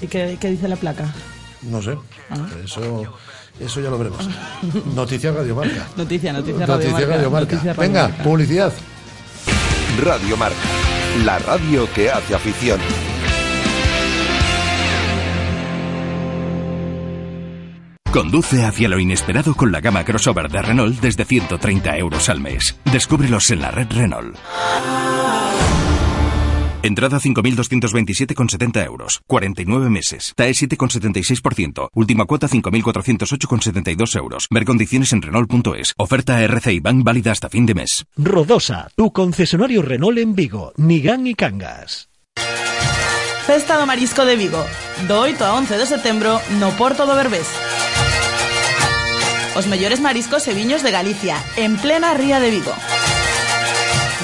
¿y 0.01 0.07
qué, 0.07 0.37
qué 0.39 0.49
dice 0.49 0.67
la 0.67 0.75
placa? 0.75 1.13
No 1.61 1.81
sé. 1.81 1.97
Ah. 2.29 2.35
Eso, 2.63 2.81
eso 3.59 3.79
ya 3.81 3.89
lo 3.89 3.97
veremos. 3.97 4.27
Noticias 4.95 5.33
Radio 5.35 5.55
Marca. 5.55 5.87
noticia 5.95 6.33
noticia, 6.33 6.65
Noticias 6.65 6.93
Radio 6.93 7.07
Radio 7.09 7.31
Marca. 7.31 7.51
Noticia 7.55 7.73
Radio 7.73 7.81
Venga, 7.89 8.07
Marca. 8.09 8.23
publicidad. 8.23 8.73
Radio 10.03 10.37
Marca, 10.37 10.57
la 11.23 11.39
radio 11.39 11.87
que 11.93 12.09
hace 12.11 12.33
afición. 12.35 12.79
Conduce 18.11 18.63
hacia 18.63 18.87
lo 18.89 18.99
inesperado 18.99 19.55
con 19.55 19.71
la 19.71 19.81
gama 19.81 20.05
crossover 20.05 20.47
de 20.49 20.61
Renault 20.61 20.99
desde 21.01 21.25
130 21.25 21.97
euros 21.97 22.29
al 22.29 22.41
mes. 22.41 22.77
Descúbrelos 22.85 23.49
en 23.49 23.61
la 23.61 23.71
red 23.71 23.87
Renault. 23.89 24.37
Entrada 26.83 27.17
5.227,70 27.17 28.85
euros. 28.85 29.21
49 29.25 29.89
meses. 29.89 30.33
TAE 30.35 30.51
7,76%. 30.51 31.87
Última 31.95 32.25
cuota 32.25 32.49
5.408,72 32.49 34.17
euros. 34.17 34.47
Ver 34.51 34.65
condiciones 34.65 35.13
en 35.13 35.21
Renault.es. 35.21 35.93
Oferta 35.97 36.41
RCI 36.41 36.81
Bank 36.81 37.05
válida 37.05 37.31
hasta 37.31 37.47
fin 37.47 37.65
de 37.65 37.73
mes. 37.73 38.05
Rodosa, 38.17 38.89
tu 38.97 39.13
concesionario 39.13 39.81
Renault 39.81 40.17
en 40.17 40.35
Vigo, 40.35 40.73
Nigán 40.75 41.25
y 41.25 41.35
Cangas. 41.35 42.09
Festa 43.47 43.77
do 43.77 43.85
Marisco 43.85 44.25
de 44.25 44.35
Vigo, 44.35 44.63
do 45.07 45.19
8 45.19 45.43
a 45.43 45.53
11 45.55 45.77
de 45.77 45.85
setembro 45.85 46.39
no 46.59 46.71
Porto 46.79 47.05
do 47.05 47.15
Berbés. 47.15 47.47
Os 49.55 49.67
mellores 49.67 49.99
mariscos 49.99 50.47
e 50.47 50.53
viños 50.55 50.83
de 50.83 50.91
Galicia, 50.91 51.39
en 51.55 51.75
plena 51.75 52.13
ría 52.15 52.39
de 52.39 52.51
Vigo. 52.51 52.71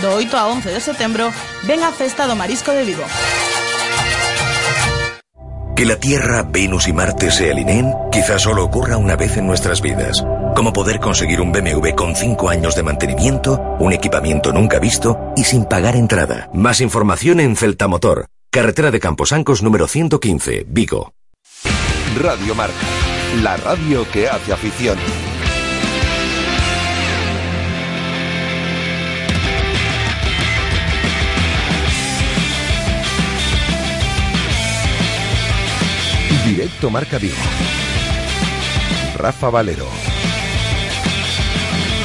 Do 0.01 0.15
8 0.15 0.37
a 0.37 0.47
11 0.47 0.71
de 0.71 0.79
setembro, 0.79 1.31
ven 1.63 1.83
a 1.83 1.91
Festa 1.91 2.25
do 2.25 2.35
Marisco 2.35 2.71
de 2.71 2.85
Vigo. 2.85 3.03
Que 5.75 5.85
la 5.85 5.97
Tierra, 5.97 6.43
Venus 6.43 6.87
y 6.87 6.93
Marte 6.93 7.31
se 7.31 7.51
alineen 7.51 7.93
quizás 8.11 8.43
solo 8.43 8.63
ocurra 8.63 8.97
una 8.97 9.15
vez 9.15 9.37
en 9.37 9.47
nuestras 9.47 9.81
vidas. 9.81 10.23
Como 10.55 10.73
poder 10.73 10.99
conseguir 10.99 11.41
un 11.41 11.51
BMW 11.51 11.95
con 11.95 12.15
5 12.15 12.49
años 12.49 12.75
de 12.75 12.83
mantenimiento, 12.83 13.59
un 13.79 13.93
equipamiento 13.93 14.51
nunca 14.51 14.79
visto 14.79 15.17
y 15.35 15.43
sin 15.43 15.65
pagar 15.65 15.95
entrada. 15.95 16.49
Más 16.53 16.81
información 16.81 17.39
en 17.39 17.55
Celta 17.55 17.87
Motor, 17.87 18.27
carretera 18.51 18.91
de 18.91 18.99
Camposancos 18.99 19.63
número 19.63 19.87
115, 19.87 20.65
Vigo. 20.67 21.13
Radio 22.21 22.55
Marca, 22.55 22.75
la 23.41 23.57
radio 23.57 24.05
que 24.11 24.27
hace 24.27 24.53
afición. 24.53 24.97
Directo 36.59 36.89
Marca 36.89 37.17
Vigo. 37.17 37.37
Rafa 39.15 39.49
Valero. 39.49 40.08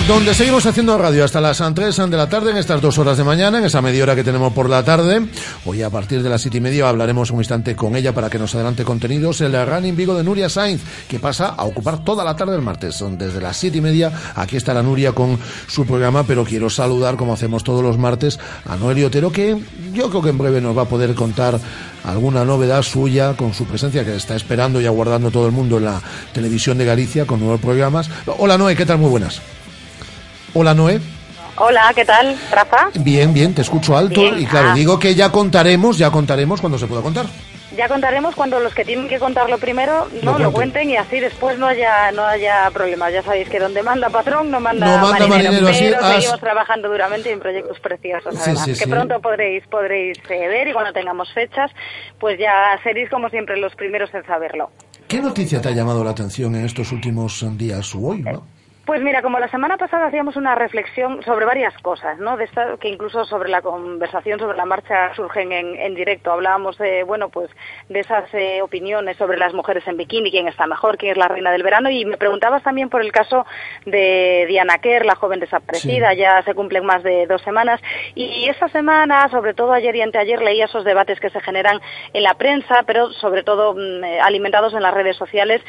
Donde 0.07 0.35
seguimos 0.35 0.67
haciendo 0.67 0.99
radio 0.99 1.25
hasta 1.25 1.41
las 1.41 1.63
3 1.75 1.97
de 2.11 2.17
la 2.19 2.29
tarde, 2.29 2.51
en 2.51 2.59
estas 2.59 2.83
dos 2.83 2.99
horas 2.99 3.17
de 3.17 3.25
mañana, 3.25 3.57
en 3.57 3.65
esa 3.65 3.81
media 3.81 4.03
hora 4.03 4.15
que 4.15 4.23
tenemos 4.23 4.53
por 4.53 4.69
la 4.69 4.85
tarde. 4.85 5.27
Hoy 5.65 5.81
a 5.81 5.89
partir 5.89 6.23
de 6.23 6.29
las 6.29 6.43
siete 6.43 6.59
y 6.59 6.61
media 6.61 6.91
hablaremos 6.91 7.31
un 7.31 7.39
instante 7.39 7.75
con 7.75 7.97
ella 7.97 8.13
para 8.13 8.29
que 8.29 8.39
nos 8.39 8.55
adelante 8.55 8.85
contenidos. 8.85 9.41
El 9.41 9.55
Running 9.67 9.97
Vigo 9.97 10.15
de 10.15 10.23
Nuria 10.23 10.51
Sainz, 10.51 10.83
que 11.09 11.19
pasa 11.19 11.55
a 11.57 11.65
ocupar 11.65 12.05
toda 12.05 12.23
la 12.23 12.37
tarde 12.37 12.55
el 12.55 12.61
martes. 12.61 13.03
Desde 13.13 13.41
las 13.41 13.57
siete 13.57 13.79
y 13.79 13.81
media, 13.81 14.13
aquí 14.35 14.59
está 14.59 14.75
la 14.75 14.83
Nuria 14.83 15.13
con 15.13 15.39
su 15.69 15.87
programa, 15.87 16.25
pero 16.25 16.45
quiero 16.45 16.69
saludar, 16.69 17.17
como 17.17 17.33
hacemos 17.33 17.65
todos 17.65 17.83
los 17.83 17.97
martes, 17.97 18.39
a 18.67 18.77
Noelio 18.77 19.07
Otero, 19.07 19.33
que 19.33 19.57
yo 19.95 20.11
creo 20.11 20.21
que 20.21 20.29
en 20.29 20.39
breve 20.39 20.61
nos 20.61 20.77
va 20.77 20.83
a 20.83 20.89
poder 20.89 21.15
contar 21.15 21.59
alguna 22.05 22.45
novedad 22.45 22.83
suya 22.83 23.35
con 23.39 23.55
su 23.55 23.65
presencia 23.65 24.05
que 24.05 24.15
está 24.17 24.37
esperando 24.37 24.83
y 24.83 24.87
aguardando 24.87 25.31
todo 25.31 25.47
el 25.47 25.53
mundo 25.53 25.79
en 25.79 25.87
la 25.87 26.03
televisión 26.35 26.77
de 26.77 26.85
Galicia 26.85 27.27
con 27.27 27.41
nuevos 27.41 27.61
programas. 27.61 28.11
Hola 28.39 28.59
Noé, 28.59 28.77
¿qué 28.77 28.85
tal? 28.85 28.99
Muy 28.99 29.09
buenas. 29.09 29.41
Hola 30.55 30.75
Noé. 30.75 31.01
Hola, 31.57 31.93
¿qué 31.95 32.05
tal, 32.05 32.37
Rafa? 32.51 32.89
Bien, 32.95 33.33
bien, 33.33 33.55
te 33.55 33.63
escucho 33.63 33.97
alto 33.97 34.21
Bien, 34.21 34.41
y 34.41 34.47
claro, 34.47 34.71
ah. 34.71 34.75
digo 34.75 34.99
que 34.99 35.15
ya 35.15 35.31
contaremos, 35.31 35.99
ya 35.99 36.11
contaremos 36.11 36.61
cuando 36.61 36.79
se 36.79 36.87
pueda 36.89 37.01
contar. 37.03 37.27
Ya 37.77 37.89
contaremos 37.89 38.37
cuando 38.37 38.61
los 38.61 38.73
que 38.73 38.85
tienen 38.85 39.09
que 39.09 39.19
contarlo 39.19 39.59
primero 39.59 40.07
no 40.23 40.33
Lo 40.33 40.45
lo, 40.45 40.53
cuenten. 40.53 40.91
y 40.91 40.97
así 40.97 41.19
después 41.19 41.59
no 41.59 41.67
haya 41.67 42.13
no 42.13 42.25
haya 42.25 42.71
problemas. 42.73 43.13
Ya 43.13 43.23
sabéis 43.23 43.49
que 43.49 43.59
donde 43.59 43.83
manda 43.83 44.11
patrón 44.11 44.51
no 44.51 44.61
manda, 44.61 44.87
No 44.87 45.03
manda 45.11 45.27
marinero, 45.27 45.69
así- 45.69 45.85
pero 45.91 46.05
as- 46.05 46.15
seguimos 46.15 46.41
trabajando 46.41 46.89
duramente 46.89 47.33
en 47.33 47.41
proyectos 47.41 47.79
preciosos. 47.81 48.35
Sí, 48.37 48.55
sí, 48.57 48.71
que 48.73 48.75
sí. 48.77 48.87
pronto 48.91 49.21
podréis 49.21 49.65
podréis 49.67 50.19
eh, 50.31 50.47
ver 50.49 50.69
y 50.69 50.73
cuando 50.73 50.93
tengamos 50.93 51.33
fechas, 51.33 51.71
pues 52.21 52.39
ya 52.39 52.79
seréis 52.85 53.11
como 53.11 53.29
siempre 53.29 53.57
los 53.57 53.75
primeros 53.75 54.13
en 54.15 54.25
saberlo. 54.25 54.71
¿Qué 55.09 55.21
noticia 55.21 55.61
te 55.61 55.69
ha 55.69 55.73
llamado 55.73 56.05
la 56.05 56.11
atención 56.11 56.55
en 56.55 56.65
estos 56.65 56.93
últimos 56.93 57.45
días 57.59 57.93
o 57.97 57.99
hoy? 58.01 58.23
¿no? 58.23 58.45
Pues 58.87 59.01
mira, 59.01 59.23
como 59.23 59.39
la 59.39 59.49
semana 59.49 59.79
pasada 59.79 60.07
hacíamos 60.07 60.37
una 60.37 60.55
reflexión 60.55 61.23
sobre 61.23 61.47
varias 61.47 61.73
cosas, 61.79 62.19
¿no? 62.19 62.37
De 62.37 62.45
esta, 62.45 62.77
que 62.77 62.89
incluso 62.89 63.25
sobre 63.25 63.49
la 63.49 63.63
conversación 63.63 64.39
sobre 64.39 64.59
la 64.59 64.67
marcha 64.67 65.15
surgen 65.15 65.53
en, 65.53 65.75
en 65.77 65.95
directo. 65.95 66.31
Hablábamos 66.31 66.77
de, 66.77 67.03
bueno, 67.03 67.31
pues 67.31 67.49
de 67.89 68.01
esas 68.01 68.33
eh, 68.35 68.61
opiniones 68.61 69.17
sobre 69.17 69.39
las 69.39 69.55
mujeres 69.55 69.87
en 69.87 69.97
bikini, 69.97 70.31
quién 70.31 70.49
está 70.49 70.67
mejor, 70.67 70.99
quién 70.99 71.13
es 71.13 71.19
la 71.19 71.29
reina 71.29 71.51
del 71.51 71.63
verano. 71.63 71.89
Y 71.89 72.05
me 72.05 72.19
preguntabas 72.19 72.63
también 72.63 72.91
por 72.91 73.01
el 73.01 73.11
caso 73.11 73.47
de 73.87 74.45
Diana 74.49 74.77
Kerr, 74.77 75.07
la 75.07 75.15
joven 75.15 75.41
desaparecida. 75.41 76.11
Sí. 76.11 76.19
Ya 76.19 76.43
se 76.43 76.55
cumplen 76.55 76.85
más 76.85 77.03
de 77.03 77.27
dos 77.27 77.41
semanas. 77.41 77.81
Y 78.15 78.51
esta 78.51 78.69
semana, 78.69 79.31
sobre 79.31 79.55
todo 79.55 79.73
ayer 79.73 79.97
y 79.97 80.03
anteayer, 80.03 80.43
leía 80.43 80.67
esos 80.67 80.85
debates 80.85 81.21
que 81.21 81.31
se 81.31 81.41
generan 81.41 81.81
en 82.13 82.23
la 82.23 82.35
prensa, 82.35 82.83
pero 82.87 83.11
sobre 83.13 83.45
todo 83.45 83.73
mm, 83.73 84.05
eh, 84.05 84.21
alimentados 84.21 84.75
en 84.75 84.83
las 84.83 84.93
redes 84.93 85.17
sociales, 85.17 85.63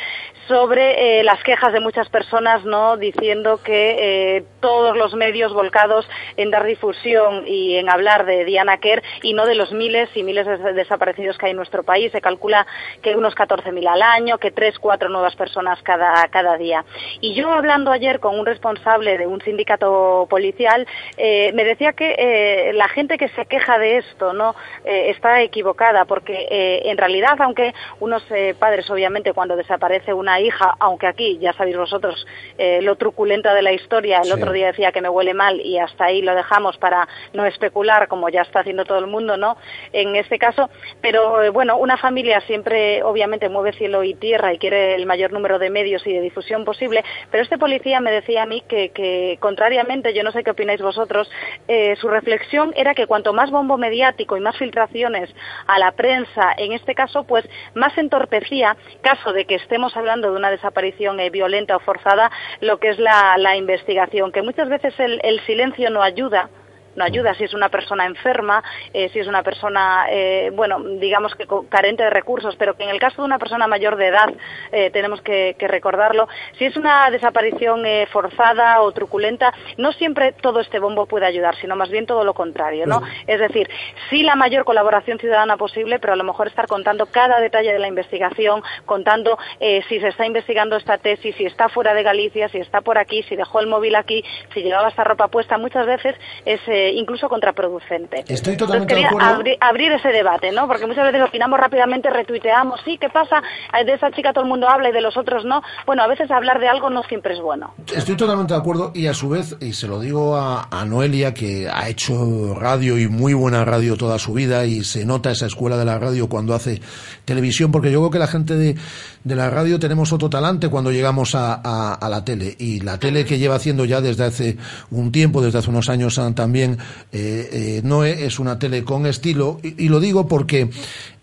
sobre 0.50 1.20
eh, 1.20 1.24
las 1.24 1.42
quejas 1.44 1.72
de 1.72 1.80
muchas 1.80 2.10
personas, 2.10 2.66
¿no? 2.66 2.98
Diciendo 3.06 3.60
que 3.64 4.38
eh, 4.38 4.44
todos 4.62 4.98
los 4.98 5.14
medios 5.14 5.54
volcados 5.54 6.08
en 6.38 6.50
dar 6.50 6.64
difusión 6.66 7.44
y 7.46 7.76
en 7.76 7.88
hablar 7.88 8.26
de 8.26 8.46
Diana 8.46 8.78
Kerr 8.78 9.04
y 9.22 9.34
no 9.34 9.46
de 9.46 9.54
los 9.54 9.72
miles 9.72 10.10
y 10.16 10.24
miles 10.24 10.48
de 10.48 10.74
desaparecidos 10.74 11.38
que 11.38 11.46
hay 11.46 11.52
en 11.52 11.58
nuestro 11.58 11.84
país. 11.84 12.12
Se 12.12 12.20
calcula 12.20 12.66
que 13.04 13.16
unos 13.16 13.36
14.000 13.36 13.88
al 13.88 14.02
año, 14.02 14.40
que 14.40 14.50
tres, 14.50 14.80
cuatro 14.80 15.10
nuevas 15.10 15.36
personas 15.36 15.80
cada, 15.84 16.28
cada 16.30 16.58
día. 16.58 16.84
Y 17.22 17.36
yo 17.36 17.52
hablando 17.52 17.92
ayer 17.92 18.20
con 18.20 18.40
un 18.40 18.46
responsable 18.46 19.20
de 19.20 19.28
un 19.28 19.40
sindicato 19.42 20.26
policial, 20.28 20.88
eh, 21.18 21.52
me 21.54 21.64
decía 21.64 21.94
que 21.94 22.16
eh, 22.18 22.74
la 22.74 22.88
gente 22.88 23.20
que 23.20 23.30
se 23.30 23.46
queja 23.46 23.78
de 23.78 23.98
esto 23.98 24.34
no 24.34 24.56
está 24.84 25.42
equivocada, 25.42 26.06
porque 26.06 26.48
en 26.86 26.98
realidad, 26.98 27.36
aunque 27.40 27.74
unos 28.00 28.24
padres, 28.58 28.90
obviamente, 28.90 29.34
cuando 29.34 29.56
desaparece 29.56 30.14
una 30.14 30.40
hija, 30.40 30.76
aunque 30.80 31.08
aquí, 31.08 31.38
ya 31.40 31.54
sabéis 31.54 31.78
vosotros, 31.78 32.26
eh, 32.58 32.80
lo 32.96 32.98
truculenta 32.98 33.54
de 33.54 33.62
la 33.62 33.74
historia, 33.74 34.20
el 34.20 34.26
Sí. 34.26 34.32
otro 34.32 34.54
día 34.54 34.68
decía 34.68 34.92
que 34.94 35.02
me 35.02 35.10
huele 35.10 35.34
mal 35.34 35.60
y 35.60 35.78
hasta 35.78 36.06
ahí 36.06 36.22
lo 36.22 36.34
dejamos 36.34 36.78
para 36.78 37.08
no 37.34 37.46
especular, 37.46 38.08
como 38.08 38.30
ya 38.30 38.42
está 38.42 38.62
haciendo 38.62 38.86
todo 38.86 39.00
el 39.00 39.08
mundo, 39.08 39.36
¿no? 39.38 39.58
En 39.92 40.16
este 40.16 40.40
caso, 40.40 40.70
pero 41.02 41.44
eh, 41.44 41.50
bueno, 41.50 41.78
una 41.78 41.98
familia 41.98 42.40
siempre, 42.42 43.04
obviamente, 43.04 43.50
mueve 43.50 43.74
cielo 43.74 44.04
y 44.04 44.14
tierra 44.14 44.54
y 44.54 44.58
quiere 44.58 44.96
el 44.96 45.06
mayor 45.06 45.34
número 45.34 45.60
de 45.60 45.70
medios 45.70 46.06
y 46.08 46.14
de 46.14 46.22
difusión 46.22 46.64
posible, 46.64 47.04
pero 47.32 47.44
este 47.44 47.58
policía 47.58 48.00
me 48.00 48.12
decía 48.12 48.44
a 48.44 48.46
mí 48.46 48.64
que, 48.68 48.90
que 48.90 49.38
contrariamente, 49.42 50.14
yo 50.14 50.24
no 50.24 50.32
sé 50.32 50.44
qué 50.44 50.52
opináis 50.52 50.82
vosotros, 50.82 51.30
eh, 51.68 51.96
su 51.98 52.08
reflexión 52.08 52.72
era 52.78 52.94
que 52.94 53.08
cuanto 53.08 53.34
más 53.34 53.52
bombo 53.52 53.78
mediático 53.78 54.38
y 54.38 54.40
más 54.40 54.58
filtraciones 54.58 55.30
a 55.68 55.80
la 55.80 55.92
prensa, 55.92 56.54
en 56.58 56.72
este 56.72 56.96
caso, 56.96 57.24
pues 57.26 57.46
más 57.74 57.98
entorpecía, 57.98 58.78
caso 59.02 59.34
de 59.34 59.46
que 59.46 59.56
estemos 59.56 59.96
hablando 59.98 60.32
de 60.32 60.38
una 60.38 60.50
desaparición 60.52 61.20
eh, 61.20 61.30
violenta 61.30 61.76
o 61.76 61.80
forzada, 61.80 62.32
lo 62.62 62.78
que 62.80 62.85
es 62.86 63.00
la, 63.00 63.38
la 63.38 63.56
investigación, 63.56 64.32
que 64.32 64.42
muchas 64.42 64.70
veces 64.70 64.94
el, 65.00 65.20
el 65.24 65.40
silencio 65.46 65.90
no 65.90 66.02
ayuda 66.02 66.50
no 66.96 67.04
ayuda. 67.04 67.34
Si 67.36 67.44
es 67.44 67.54
una 67.54 67.70
persona 67.70 68.06
enferma, 68.06 68.64
eh, 68.94 69.10
si 69.10 69.20
es 69.20 69.28
una 69.28 69.44
persona, 69.44 70.08
eh, 70.10 70.52
bueno, 70.54 70.80
digamos 70.80 71.36
que 71.36 71.46
carente 71.70 72.04
de 72.04 72.10
recursos, 72.10 72.56
pero 72.56 72.76
que 72.76 72.84
en 72.84 72.90
el 72.90 73.00
caso 73.00 73.22
de 73.22 73.26
una 73.26 73.40
persona 73.40 73.68
mayor 73.68 73.96
de 73.98 74.08
edad, 74.08 74.34
eh, 74.72 74.90
tenemos 74.92 75.22
que, 75.22 75.56
que 75.60 75.68
recordarlo, 75.68 76.28
si 76.58 76.66
es 76.66 76.76
una 76.78 77.10
desaparición 77.10 77.84
forzada 78.12 78.82
o 78.82 78.92
truculenta, 78.92 79.54
no 79.78 79.92
siempre 79.92 80.32
todo 80.34 80.60
este 80.60 80.80
bombo 80.80 81.06
puede 81.06 81.26
ayudar, 81.26 81.56
sino 81.56 81.76
más 81.76 81.90
bien 81.90 82.06
todo 82.06 82.24
lo 82.24 82.34
contrario, 82.34 82.86
¿no? 82.86 83.02
Es 83.28 83.40
decir, 83.40 83.70
sí 84.10 84.24
la 84.24 84.36
mayor 84.36 84.66
colaboración 84.66 85.20
ciudadana 85.20 85.58
posible, 85.58 86.00
pero 86.00 86.14
a 86.14 86.16
lo 86.16 86.24
mejor 86.24 86.48
estar 86.48 86.68
contando 86.68 87.08
cada 87.08 87.40
detalle 87.40 87.74
de 87.74 87.80
la 87.80 87.88
investigación, 87.88 88.64
contando 88.86 89.38
si 89.60 90.00
se 90.00 90.08
está 90.08 90.26
investigando 90.26 90.78
esta 90.78 90.98
tesis, 90.98 91.36
si 91.36 91.46
está 91.46 91.70
fuera 91.70 91.94
de 91.94 92.04
Galicia, 92.04 92.50
si 92.50 92.60
está 92.60 92.82
por 92.82 92.98
aquí, 92.98 93.24
si 93.24 93.36
dejó 93.36 93.60
el 93.60 93.68
móvil 93.68 93.96
aquí, 93.96 94.24
si 94.54 94.64
llevaba 94.64 94.90
esta 94.90 95.04
ropa 95.04 95.28
puesta, 95.28 95.58
muchas 95.58 95.86
veces 95.86 96.16
es 96.46 96.62
eh, 96.90 96.94
incluso 96.94 97.28
contraproducente. 97.30 98.20
Estoy 98.28 98.54
Entonces 98.54 98.58
totalmente 98.58 98.96
de 98.96 99.06
acuerdo. 99.06 99.28
abri- 99.42 99.58
abrir 99.60 99.92
ese 99.92 100.10
debate, 100.10 100.52
¿no? 100.52 100.68
Porque 100.68 100.86
muchas 100.86 101.06
veces 101.06 101.22
opinamos 101.28 101.60
rápidamente, 101.60 102.10
retuiteamos, 102.10 102.80
sí, 102.86 102.98
¿qué 103.00 103.10
pasa? 103.10 103.42
De 103.86 103.94
esa 103.94 104.12
chica 104.12 104.34
todo 104.34 104.44
el 104.44 104.50
mundo 104.50 104.68
habla 104.70 104.90
y 104.90 104.92
de 104.92 105.02
los 105.02 105.18
otros 105.18 105.46
no. 105.46 105.62
Bueno, 105.86 106.04
a 106.04 106.08
veces 106.08 106.30
hablar 106.32 106.60
de 106.60 106.68
algo 106.68 106.90
no 106.90 107.04
siempre 107.04 107.34
es 107.34 107.42
bueno. 107.42 107.74
Estoy 107.96 108.16
totalmente 108.16 108.54
de 108.54 108.60
acuerdo 108.60 108.92
y 108.94 109.08
a 109.08 109.14
su 109.14 109.30
vez, 109.30 109.56
y 109.60 109.74
se 109.74 109.88
lo 109.88 110.00
digo 110.00 110.36
a, 110.36 110.68
a 110.72 110.86
Noelia, 110.86 111.34
que 111.34 111.68
ha 111.70 111.88
hecho 111.90 112.56
radio 112.60 112.98
y 112.98 113.08
muy 113.08 113.34
buena 113.34 113.66
radio 113.66 113.98
toda 113.98 114.18
su 114.20 114.34
vida 114.34 114.66
y 114.66 114.84
se 114.84 115.06
nota 115.06 115.32
esa 115.32 115.46
escuela 115.48 115.78
de 115.78 115.86
la 115.86 115.98
radio 116.00 116.28
cuando 116.30 116.54
hace 116.54 116.82
televisión, 117.26 117.72
porque 117.72 117.92
yo 117.92 118.00
creo 118.00 118.12
que 118.12 118.20
la 118.20 118.28
gente 118.28 118.56
de, 118.56 118.76
de 119.24 119.36
la 119.36 119.50
radio 119.50 119.80
tenemos 119.80 120.12
otro 120.14 120.30
talante 120.30 120.70
cuando 120.70 120.92
llegamos 120.92 121.36
a, 121.36 121.62
a- 121.64 121.94
a 121.94 122.10
la 122.10 122.24
tele. 122.24 122.56
Y 122.60 122.80
la 122.82 122.98
tele 123.00 123.26
que 123.26 123.38
lleva 123.38 123.56
haciendo 123.56 123.86
ya 123.86 124.02
desde 124.02 124.24
hace 124.26 124.58
un 124.92 125.12
tiempo, 125.12 125.42
desde 125.42 125.60
hace 125.60 125.70
unos 125.70 125.90
años 125.90 126.18
ah, 126.20 126.32
también, 126.76 126.88
eh, 127.12 127.50
eh, 127.52 127.82
Noé, 127.84 128.26
es 128.26 128.40
una 128.40 128.60
tele 128.60 128.84
con 128.84 129.06
estilo. 129.06 129.60
Y, 129.64 129.86
y 129.86 129.90
lo 129.90 130.00
digo 130.00 130.28
porque 130.28 130.70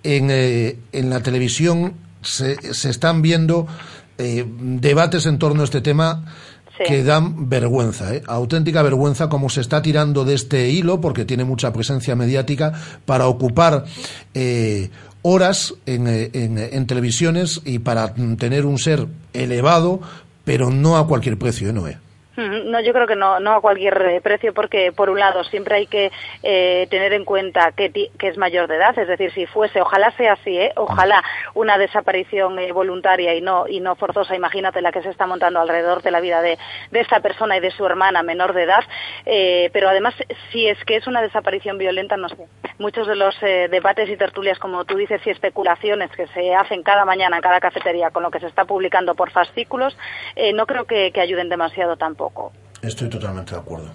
en, 0.02 0.28
eh, 0.30 0.76
en 0.92 1.10
la 1.10 1.22
televisión 1.22 1.94
se, 2.22 2.74
se 2.74 2.90
están 2.90 3.22
viendo 3.22 3.66
eh, 4.18 4.44
debates 4.46 5.26
en 5.26 5.38
torno 5.38 5.62
a 5.62 5.64
este 5.64 5.80
tema 5.80 6.24
que 6.86 7.04
dan 7.04 7.48
vergüenza, 7.48 8.14
¿eh? 8.14 8.22
auténtica 8.26 8.82
vergüenza 8.82 9.28
como 9.28 9.48
se 9.48 9.60
está 9.60 9.82
tirando 9.82 10.24
de 10.24 10.34
este 10.34 10.70
hilo, 10.70 11.00
porque 11.00 11.24
tiene 11.24 11.44
mucha 11.44 11.72
presencia 11.72 12.16
mediática, 12.16 12.72
para 13.04 13.28
ocupar 13.28 13.84
eh, 14.34 14.90
horas 15.22 15.74
en, 15.86 16.08
en, 16.08 16.58
en, 16.58 16.86
televisiones 16.86 17.60
y 17.64 17.78
para 17.78 18.14
tener 18.14 18.66
un 18.66 18.78
ser 18.78 19.06
elevado, 19.32 20.00
pero 20.44 20.70
no 20.70 20.96
a 20.96 21.06
cualquier 21.06 21.38
precio, 21.38 21.68
¿eh, 21.68 21.72
Noé? 21.72 21.98
No, 22.34 22.80
yo 22.80 22.94
creo 22.94 23.06
que 23.06 23.14
no, 23.14 23.40
no 23.40 23.52
a 23.52 23.60
cualquier 23.60 24.00
eh, 24.08 24.20
precio, 24.22 24.54
porque 24.54 24.90
por 24.90 25.10
un 25.10 25.20
lado 25.20 25.44
siempre 25.44 25.76
hay 25.76 25.86
que 25.86 26.10
eh, 26.42 26.86
tener 26.88 27.12
en 27.12 27.26
cuenta 27.26 27.72
que, 27.72 27.90
que, 27.90 28.28
es 28.28 28.38
mayor 28.38 28.68
de 28.68 28.76
edad, 28.76 28.98
es 28.98 29.06
decir, 29.06 29.30
si 29.32 29.44
fuese, 29.44 29.82
ojalá 29.82 30.10
sea 30.12 30.32
así, 30.32 30.58
¿eh? 30.58 30.72
ojalá 30.76 31.22
una 31.52 31.76
desaparición 31.76 32.58
eh, 32.58 32.72
voluntaria 32.72 33.34
y 33.34 33.42
no 33.42 33.68
y 33.68 33.80
no 33.80 33.96
forzosa, 33.96 34.34
imagínate 34.34 34.80
la 34.80 34.92
que 34.92 35.02
se 35.02 35.10
está 35.10 35.26
montando 35.26 35.60
alrededor 35.60 36.00
de 36.00 36.10
la 36.10 36.20
vida 36.20 36.40
de, 36.40 36.58
de 36.90 37.00
esta 37.00 37.20
persona 37.20 37.58
y 37.58 37.60
de 37.60 37.70
su 37.70 37.84
hermana 37.84 38.22
menor 38.22 38.54
de 38.54 38.62
edad, 38.62 38.84
pero 39.72 39.90
además 39.90 40.14
si 40.50 40.66
es 40.66 40.82
que 40.84 40.96
es 40.96 41.06
una 41.06 41.20
desaparición 41.20 41.76
violenta, 41.76 42.16
no 42.16 42.30
sé, 42.30 42.46
muchos 42.78 43.06
de 43.06 43.16
los 43.16 43.38
debates 43.40 44.08
y 44.08 44.16
tertulias, 44.16 44.58
como 44.58 44.86
tú 44.86 44.96
dices, 44.96 45.20
y 45.26 45.30
especulaciones 45.30 46.10
que 46.12 46.26
se 46.28 46.54
hacen 46.54 46.82
cada 46.82 47.04
mañana 47.04 47.36
en 47.36 47.42
cada 47.42 47.60
cafetería 47.60 48.10
con 48.10 48.22
lo 48.22 48.30
que 48.30 48.40
se 48.40 48.46
está 48.46 48.64
publicando 48.64 49.14
por 49.14 49.30
fascículos, 49.30 49.96
no 50.54 50.66
creo 50.66 50.86
que, 50.86 51.12
que 51.12 51.20
ayuden 51.20 51.48
demasiado 51.48 51.96
tampoco. 51.96 52.21
Estoy 52.82 53.08
totalmente 53.08 53.52
de 53.54 53.60
acuerdo. 53.60 53.90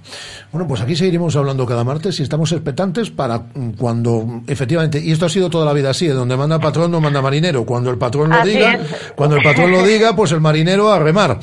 Bueno, 0.49 0.65
pues 0.65 0.79
aquí 0.79 0.95
seguiremos 0.95 1.35
hablando 1.35 1.65
cada 1.65 1.83
martes 1.83 2.17
y 2.21 2.23
estamos 2.23 2.53
expectantes 2.53 3.09
para 3.09 3.41
cuando 3.77 4.41
efectivamente, 4.47 4.97
y 5.03 5.11
esto 5.11 5.25
ha 5.25 5.29
sido 5.29 5.49
toda 5.49 5.65
la 5.65 5.73
vida 5.73 5.89
así, 5.89 6.07
donde 6.07 6.37
manda 6.37 6.57
patrón 6.57 6.89
no 6.91 7.01
manda 7.01 7.21
marinero. 7.21 7.65
Cuando 7.65 7.89
el 7.89 7.97
patrón 7.97 8.29
lo 8.29 8.37
Así 8.37 8.51
diga, 8.51 8.75
es. 8.75 9.11
cuando 9.17 9.35
el 9.35 9.43
patrón 9.43 9.71
lo 9.71 9.83
diga, 9.83 10.15
pues 10.15 10.31
el 10.31 10.39
marinero 10.39 10.89
a 10.89 10.99
remar. 10.99 11.37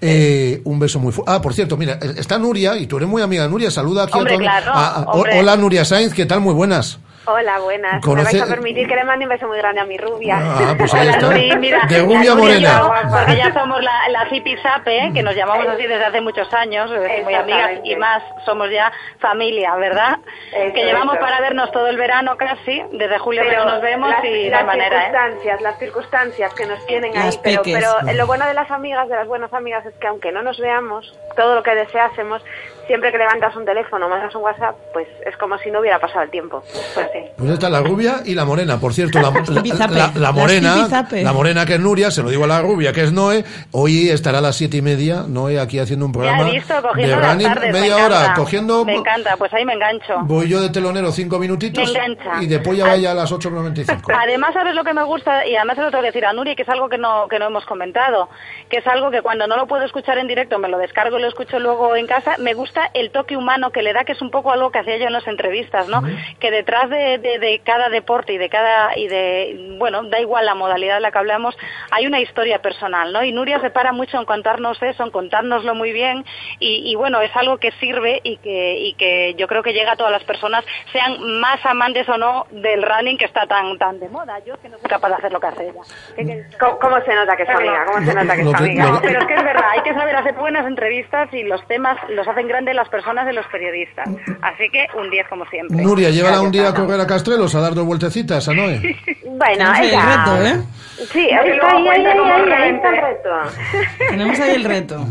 Eh, 0.00 0.62
un 0.64 0.78
beso 0.78 0.98
muy 0.98 1.12
fuerte. 1.12 1.30
Ah, 1.30 1.42
por 1.42 1.52
cierto, 1.52 1.76
mira, 1.76 1.98
está 2.16 2.38
Nuria, 2.38 2.78
y 2.78 2.86
tú 2.86 2.96
eres 2.96 3.08
muy 3.08 3.20
amiga 3.20 3.42
de 3.42 3.50
Nuria, 3.50 3.70
saluda 3.70 4.04
aquí 4.04 4.16
Hombre, 4.16 4.32
a 4.34 4.36
todos. 4.38 4.46
claro, 4.48 4.72
Ah, 4.74 5.04
ah. 5.08 5.12
Hola 5.40 5.56
Nuria 5.56 5.84
Sainz, 5.84 6.14
¿qué 6.14 6.24
tal? 6.24 6.40
Muy 6.40 6.54
buenas. 6.54 7.00
Hola, 7.30 7.58
buenas. 7.58 8.02
Conoce- 8.02 8.32
Me 8.32 8.38
vais 8.38 8.42
a 8.42 8.54
permitir 8.54 8.88
que 8.88 8.94
le 8.96 9.04
mande 9.04 9.26
un 9.26 9.28
beso 9.28 9.46
muy 9.46 9.58
grande 9.58 9.80
a 9.82 9.84
mi 9.84 9.98
rubia. 9.98 10.38
Ah, 10.40 10.74
pues 10.78 10.94
ahí 10.94 11.08
está. 11.08 11.28
Mira, 11.58 11.80
De 11.86 11.98
la 11.98 12.04
rubia 12.04 12.34
morena. 12.34 12.80
yo, 12.82 12.92
porque 13.12 13.36
ya 13.36 13.52
somos 13.52 13.82
la, 13.82 14.08
la 14.08 14.28
zipizape, 14.30 14.96
¿eh? 14.98 15.10
que 15.12 15.22
nos 15.22 15.34
llamamos 15.36 15.66
así 15.68 15.82
desde 15.86 16.04
hace 16.06 16.20
muchos 16.22 16.52
años, 16.54 16.90
muy 17.24 17.34
amigas 17.34 17.70
y 17.84 17.96
más, 17.96 18.22
somos 18.46 18.70
ya 18.70 18.90
familia, 19.20 19.74
¿verdad? 19.76 20.18
que 20.74 20.84
llevamos 20.84 21.16
eso. 21.16 21.24
para 21.24 21.40
vernos 21.40 21.70
todo 21.72 21.88
el 21.88 21.96
verano 21.98 22.36
casi, 22.36 22.82
desde 22.92 23.18
julio 23.18 23.42
que 23.42 23.48
Pero 23.50 23.64
no 23.64 23.72
nos 23.72 23.82
vemos 23.82 24.10
las, 24.10 24.24
y 24.24 24.48
las 24.48 24.60
hay 24.60 24.66
manera, 24.66 24.96
¿eh? 24.96 25.00
circunstancias, 25.10 25.60
las 25.60 25.78
circunstancias 25.78 26.54
que 26.54 26.66
nos 26.66 26.86
tienen 26.86 27.12
Las 27.14 27.36
ahí, 27.36 27.40
pero, 27.42 27.62
pero 27.62 28.12
lo 28.14 28.26
bueno 28.26 28.46
de 28.46 28.54
las 28.54 28.70
amigas, 28.70 29.08
de 29.08 29.16
las 29.16 29.26
buenas 29.26 29.52
amigas, 29.52 29.84
es 29.84 29.94
que 29.98 30.06
aunque 30.06 30.32
no 30.32 30.42
nos 30.42 30.58
veamos, 30.58 31.14
todo 31.36 31.54
lo 31.56 31.62
que 31.62 31.74
deseásemos, 31.74 32.42
siempre 32.88 33.12
que 33.12 33.18
levantas 33.18 33.54
un 33.54 33.64
teléfono, 33.64 34.08
mandas 34.08 34.34
un 34.34 34.42
WhatsApp, 34.42 34.74
pues 34.92 35.06
es 35.24 35.36
como 35.36 35.56
si 35.58 35.70
no 35.70 35.78
hubiera 35.78 36.00
pasado 36.00 36.22
el 36.22 36.30
tiempo. 36.30 36.64
Pues 36.94 37.06
sí. 37.12 37.20
Pues 37.36 37.50
está 37.50 37.68
la 37.70 37.80
rubia 37.82 38.22
y 38.24 38.34
la 38.34 38.44
morena. 38.44 38.80
Por 38.80 38.92
cierto, 38.92 39.20
la, 39.20 39.30
la- 40.16 40.32
morena, 40.32 40.88
la 41.12 41.32
morena 41.32 41.64
que 41.66 41.74
es 41.74 41.80
Nuria, 41.80 42.10
se 42.10 42.22
lo 42.24 42.30
digo 42.30 42.44
a 42.44 42.48
la 42.48 42.60
rubia 42.62 42.92
que 42.92 43.02
es 43.04 43.12
Noé, 43.12 43.44
hoy 43.72 44.08
estará 44.08 44.38
a 44.38 44.40
las 44.40 44.56
siete 44.56 44.78
y 44.78 44.82
media, 44.82 45.22
Noé 45.28 45.60
aquí 45.60 45.78
haciendo 45.78 46.06
un 46.06 46.12
Ya 46.12 46.18
programa 46.18 46.48
he 46.48 46.52
visto, 46.52 46.74
de 46.74 46.82
cogiendo 46.82 47.16
running, 47.20 47.46
tardes, 47.46 47.72
media 47.72 47.96
me 47.96 48.02
hora, 48.04 48.16
encanta. 48.20 48.34
cogiendo, 48.34 48.84
Me 48.84 48.94
encanta, 48.96 49.36
pues 49.36 49.52
ahí 49.54 49.64
me 49.64 49.74
engancho. 49.74 50.14
voy 50.22 50.48
yo 50.48 50.60
de 50.60 50.70
telonero 50.70 51.12
cinco 51.12 51.38
minutitos 51.38 51.92
Me 51.92 51.98
engancha. 51.98 52.42
y 52.42 52.46
después 52.46 52.78
ya 52.78 52.86
vaya 52.86 53.12
a 53.12 53.14
las 53.14 53.30
8.95. 53.32 54.12
Además, 54.18 54.54
¿sabes 54.54 54.74
lo 54.74 54.82
que 54.84 54.94
me 54.94 55.04
gusta? 55.04 55.46
Y 55.46 55.54
además 55.56 55.76
se 55.76 55.82
lo 55.82 55.90
tengo 55.90 56.02
que 56.02 56.08
decir 56.08 56.24
a 56.24 56.32
Nuri, 56.32 56.56
que 56.56 56.62
es 56.62 56.68
algo 56.68 56.88
que 56.88 56.98
no, 56.98 57.28
que 57.28 57.38
no 57.38 57.46
hemos 57.46 57.64
comentado, 57.66 58.28
que 58.70 58.78
es 58.78 58.86
algo 58.86 59.10
que 59.10 59.22
cuando 59.22 59.46
no 59.46 59.56
lo 59.56 59.66
puedo 59.66 59.84
escuchar 59.84 60.18
en 60.18 60.26
directo, 60.26 60.58
me 60.58 60.68
lo 60.68 60.78
descargo 60.78 61.18
y 61.18 61.22
lo 61.22 61.28
escucho 61.28 61.58
luego 61.58 61.94
en 61.94 62.06
casa, 62.06 62.36
me 62.38 62.54
gusta 62.54 62.77
el 62.94 63.10
toque 63.10 63.36
humano 63.36 63.70
que 63.70 63.82
le 63.82 63.92
da, 63.92 64.04
que 64.04 64.12
es 64.12 64.22
un 64.22 64.30
poco 64.30 64.52
algo 64.52 64.70
que 64.70 64.78
hacía 64.78 64.96
yo 64.96 65.06
en 65.06 65.12
las 65.12 65.26
entrevistas, 65.26 65.88
¿no? 65.88 66.02
Que 66.40 66.50
detrás 66.50 66.88
de, 66.90 67.18
de- 67.18 67.38
de 67.38 67.60
cada 67.64 67.88
deporte 67.88 68.32
y 68.32 68.38
de 68.38 68.48
cada, 68.48 68.96
y 68.96 69.08
de, 69.08 69.74
bueno, 69.78 70.02
da 70.04 70.20
igual 70.20 70.46
la 70.46 70.54
modalidad 70.54 70.94
de 70.96 71.00
la 71.00 71.10
que 71.10 71.18
hablamos, 71.18 71.56
hay 71.90 72.06
una 72.06 72.20
historia 72.20 72.60
personal, 72.60 73.12
¿no? 73.12 73.22
Y 73.22 73.32
Nuria 73.32 73.60
se 73.60 73.70
para 73.70 73.92
mucho 73.92 74.18
en 74.18 74.24
contarnos 74.24 74.80
eso, 74.82 75.04
en 75.04 75.10
contárnoslo 75.10 75.74
muy 75.74 75.92
bien, 75.92 76.24
y, 76.58 76.90
y 76.90 76.94
bueno, 76.96 77.20
es 77.20 77.34
algo 77.36 77.58
que 77.58 77.70
sirve 77.72 78.20
y 78.24 78.36
que, 78.38 78.78
y 78.78 78.94
que 78.94 79.34
yo 79.34 79.46
creo 79.48 79.62
que 79.62 79.72
llega 79.72 79.92
a 79.92 79.96
todas 79.96 80.12
las 80.12 80.24
personas, 80.24 80.64
sean 80.92 81.20
más 81.40 81.64
amantes 81.66 82.08
o 82.08 82.16
no 82.18 82.46
del 82.50 82.82
running 82.82 83.18
que 83.18 83.24
está 83.26 83.46
tan, 83.46 83.76
tan 83.78 83.98
de 84.00 84.08
moda. 84.08 84.38
Yo 84.46 84.54
es 84.54 84.60
que 84.60 84.68
no 84.68 84.78
soy 84.78 84.88
capaz 84.88 85.08
de 85.08 85.14
hacer 85.16 85.32
lo 85.32 85.40
que 85.40 85.46
hace 85.46 85.68
ella. 85.68 86.48
¿Cómo, 86.58 86.78
cómo 86.78 87.00
se 87.02 87.14
nota 87.14 87.36
que 87.36 87.42
es 87.44 87.48
amiga? 87.48 87.84
¿Cómo 87.86 88.04
se 88.06 88.14
nota 88.14 88.34
que 88.36 88.42
es 88.42 88.54
amiga? 88.54 88.98
pero 89.02 89.20
es 89.20 89.26
que 89.26 89.34
es 89.34 89.44
verdad, 89.44 89.68
hay 89.70 89.80
que 89.82 89.94
saber 89.94 90.16
hacer 90.16 90.34
buenas 90.34 90.66
entrevistas 90.66 91.32
y 91.32 91.42
los 91.44 91.66
temas 91.68 91.96
los 92.10 92.26
hacen 92.26 92.48
grandes 92.48 92.67
las 92.74 92.88
personas 92.88 93.26
de 93.26 93.32
los 93.32 93.46
periodistas. 93.46 94.08
Así 94.42 94.68
que 94.70 94.86
un 94.98 95.10
10 95.10 95.28
como 95.28 95.44
siempre. 95.46 95.76
Nuria, 95.82 96.10
llévala 96.10 96.40
un 96.40 96.50
día 96.52 96.68
a 96.68 96.74
correr 96.74 97.00
a 97.00 97.06
Castrelos 97.06 97.54
a 97.54 97.60
dar 97.60 97.74
dos 97.74 97.84
vueltecitas 97.86 98.48
a 98.48 98.54
Noé. 98.54 98.96
Bueno, 99.38 99.72
Tenemos 99.72 99.78
ahí 99.78 99.90
el 99.94 100.02
reto, 100.02 100.42
¿eh? 100.46 100.64
Sí, 101.12 101.28
que 101.28 101.50
está 101.52 101.66
ahí, 101.68 101.76
ahí, 101.76 101.84
cuenta 101.84 102.10
ahí, 102.10 102.18
ahí, 102.18 102.52
ahí 102.62 102.74
está 102.74 102.88
el 102.88 102.96
reto. 102.96 103.30
Tenemos 104.08 104.40
ahí 104.40 104.50
el 104.56 104.64
reto. 104.64 105.06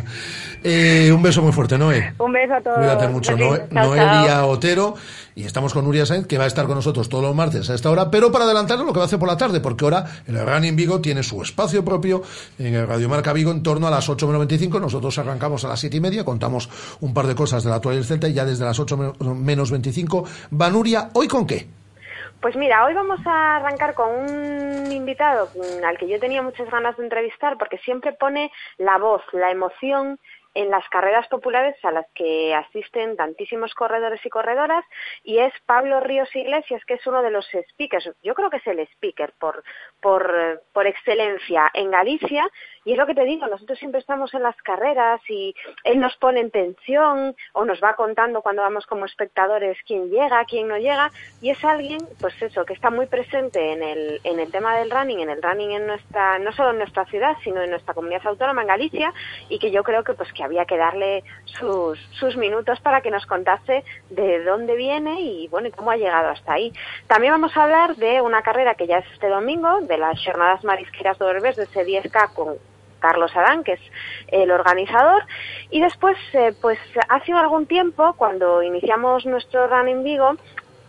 Eh, 0.63 1.11
un 1.13 1.21
beso 1.23 1.41
muy 1.41 1.53
fuerte, 1.53 1.77
Noé. 1.77 2.13
Un 2.17 2.33
beso 2.33 2.55
a 2.55 2.61
todos. 2.61 2.77
Cuídate 2.79 3.07
mucho. 3.07 3.37
Noé- 3.37 3.67
Noelia. 3.71 4.45
Otero. 4.45 4.95
Y 5.37 5.45
estamos 5.45 5.71
con 5.71 5.85
Nuria 5.85 6.03
Sainz, 6.03 6.25
que 6.25 6.39
va 6.39 6.45
a 6.45 6.47
estar 6.47 6.65
con 6.65 6.73
nosotros 6.73 7.09
todos 7.09 7.23
los 7.23 7.35
martes 7.35 7.69
a 7.69 7.75
esta 7.75 7.91
hora, 7.91 8.09
pero 8.09 8.31
para 8.31 8.45
adelantarnos 8.45 8.87
lo 8.87 8.91
que 8.91 8.97
va 8.97 9.03
a 9.03 9.05
hacer 9.05 9.19
por 9.19 9.27
la 9.27 9.37
tarde, 9.37 9.59
porque 9.59 9.85
ahora 9.85 10.03
el 10.25 10.43
Running 10.43 10.75
Vigo 10.75 10.99
tiene 10.99 11.21
su 11.21 11.39
espacio 11.43 11.85
propio 11.85 12.23
en 12.57 12.73
el 12.73 12.87
Radio 12.87 13.07
Marca 13.07 13.33
Vigo 13.33 13.51
en 13.51 13.61
torno 13.61 13.85
a 13.85 13.91
las 13.91 14.09
8.95. 14.09 14.81
Nosotros 14.81 15.15
arrancamos 15.19 15.63
a 15.63 15.67
las 15.67 15.79
7 15.79 15.95
y 15.95 15.99
media, 15.99 16.25
contamos 16.25 16.97
un 17.01 17.13
par 17.13 17.27
de 17.27 17.35
cosas 17.35 17.63
de 17.63 17.69
la 17.69 17.75
actualidad 17.75 18.01
del 18.01 18.07
Celta 18.07 18.27
y 18.27 18.33
ya 18.33 18.45
desde 18.45 18.65
las 18.65 18.79
8 18.79 18.97
menos 19.35 19.69
25 19.69 20.25
va 20.59 20.71
Nuria. 20.71 21.11
¿Hoy 21.13 21.27
con 21.27 21.45
qué? 21.45 21.67
Pues 22.41 22.55
mira, 22.55 22.85
hoy 22.85 22.95
vamos 22.95 23.19
a 23.25 23.57
arrancar 23.57 23.93
con 23.93 24.09
un 24.09 24.91
invitado 24.91 25.49
al 25.87 25.97
que 25.99 26.07
yo 26.07 26.19
tenía 26.19 26.41
muchas 26.41 26.67
ganas 26.71 26.97
de 26.97 27.03
entrevistar 27.03 27.59
porque 27.59 27.77
siempre 27.79 28.11
pone 28.13 28.51
la 28.79 28.97
voz, 28.97 29.21
la 29.33 29.51
emoción 29.51 30.17
en 30.57 30.71
las 30.71 30.89
carreras 30.89 31.27
populares 31.27 31.75
a 31.83 31.91
las 31.91 32.07
que 32.15 32.55
asisten 32.55 33.15
tantísimos 33.15 33.75
corredores 33.75 34.25
y 34.25 34.29
corredoras 34.29 34.83
y 35.23 35.37
es 35.37 35.53
Pablo 35.67 35.99
Ríos 35.99 36.35
Iglesias, 36.35 36.83
que 36.85 36.95
es 36.95 37.05
uno 37.05 37.21
de 37.21 37.29
los 37.29 37.47
speakers, 37.71 38.09
yo 38.23 38.33
creo 38.33 38.49
que 38.49 38.57
es 38.57 38.65
el 38.65 38.79
speaker 38.79 39.33
por, 39.39 39.63
por, 40.01 40.61
por 40.73 40.87
excelencia 40.87 41.69
en 41.73 41.91
Galicia 41.91 42.49
y 42.87 42.93
es 42.93 42.97
lo 42.97 43.05
que 43.05 43.15
te 43.15 43.25
digo, 43.25 43.45
nosotros 43.47 43.77
siempre 43.79 43.99
estamos 43.99 44.33
en 44.33 44.43
las 44.43 44.55
carreras 44.61 45.19
y 45.27 45.53
él 45.83 45.99
nos 45.99 46.15
pone 46.15 46.39
en 46.39 46.51
tensión 46.51 47.35
o 47.51 47.65
nos 47.65 47.83
va 47.83 47.97
contando 47.97 48.41
cuando 48.41 48.61
vamos 48.61 48.85
como 48.85 49.03
espectadores 49.03 49.77
quién 49.85 50.09
llega, 50.09 50.45
quién 50.45 50.69
no 50.69 50.77
llega 50.77 51.11
y 51.41 51.49
es 51.49 51.61
alguien, 51.65 51.99
pues 52.21 52.41
eso, 52.41 52.63
que 52.63 52.71
está 52.71 52.89
muy 52.89 53.07
presente 53.07 53.73
en 53.73 53.83
el, 53.83 54.21
en 54.23 54.39
el 54.39 54.49
tema 54.53 54.77
del 54.77 54.89
running, 54.89 55.19
en 55.19 55.29
el 55.29 55.43
running 55.43 55.71
en 55.71 55.85
nuestra, 55.85 56.39
no 56.39 56.53
solo 56.53 56.69
en 56.69 56.77
nuestra 56.77 57.03
ciudad, 57.07 57.35
sino 57.43 57.61
en 57.61 57.71
nuestra 57.71 57.93
comunidad 57.93 58.25
autónoma 58.25 58.61
en 58.61 58.69
Galicia 58.69 59.13
y 59.49 59.59
que 59.59 59.69
yo 59.69 59.83
creo 59.83 60.05
que 60.05 60.13
pues 60.13 60.31
que 60.31 60.45
había 60.45 60.63
que 60.63 60.77
darle 60.77 61.25
sus, 61.43 61.99
sus 62.11 62.37
minutos 62.37 62.79
para 62.79 63.01
que 63.01 63.11
nos 63.11 63.25
contase 63.25 63.83
de 64.11 64.41
dónde 64.45 64.77
viene 64.77 65.19
y 65.19 65.49
bueno 65.49 65.67
y 65.67 65.71
cómo 65.71 65.91
ha 65.91 65.97
llegado 65.97 66.29
hasta 66.29 66.53
ahí. 66.53 66.71
También 67.07 67.33
vamos 67.33 67.57
a 67.57 67.65
hablar 67.65 67.97
de 67.97 68.21
una 68.21 68.43
carrera 68.43 68.75
que 68.75 68.87
ya 68.87 68.99
es 68.99 69.11
este 69.11 69.27
domingo, 69.27 69.81
de 69.87 69.97
las 69.97 70.23
jornadas 70.23 70.63
marisqueras 70.63 71.17
de 71.19 71.25
Orbes 71.25 71.55
de 71.55 71.63
ese 71.63 71.85
10K 71.85 72.33
con 72.33 72.55
Carlos 72.99 73.35
Adán, 73.35 73.63
que 73.63 73.73
es 73.73 73.81
el 74.29 74.51
organizador. 74.51 75.23
Y 75.69 75.81
después, 75.81 76.17
eh, 76.33 76.53
pues 76.61 76.79
hace 77.09 77.33
algún 77.33 77.65
tiempo, 77.67 78.13
cuando 78.17 78.63
iniciamos 78.63 79.25
nuestro 79.25 79.67
Run 79.67 79.87
en 79.87 80.03
Vigo, 80.03 80.35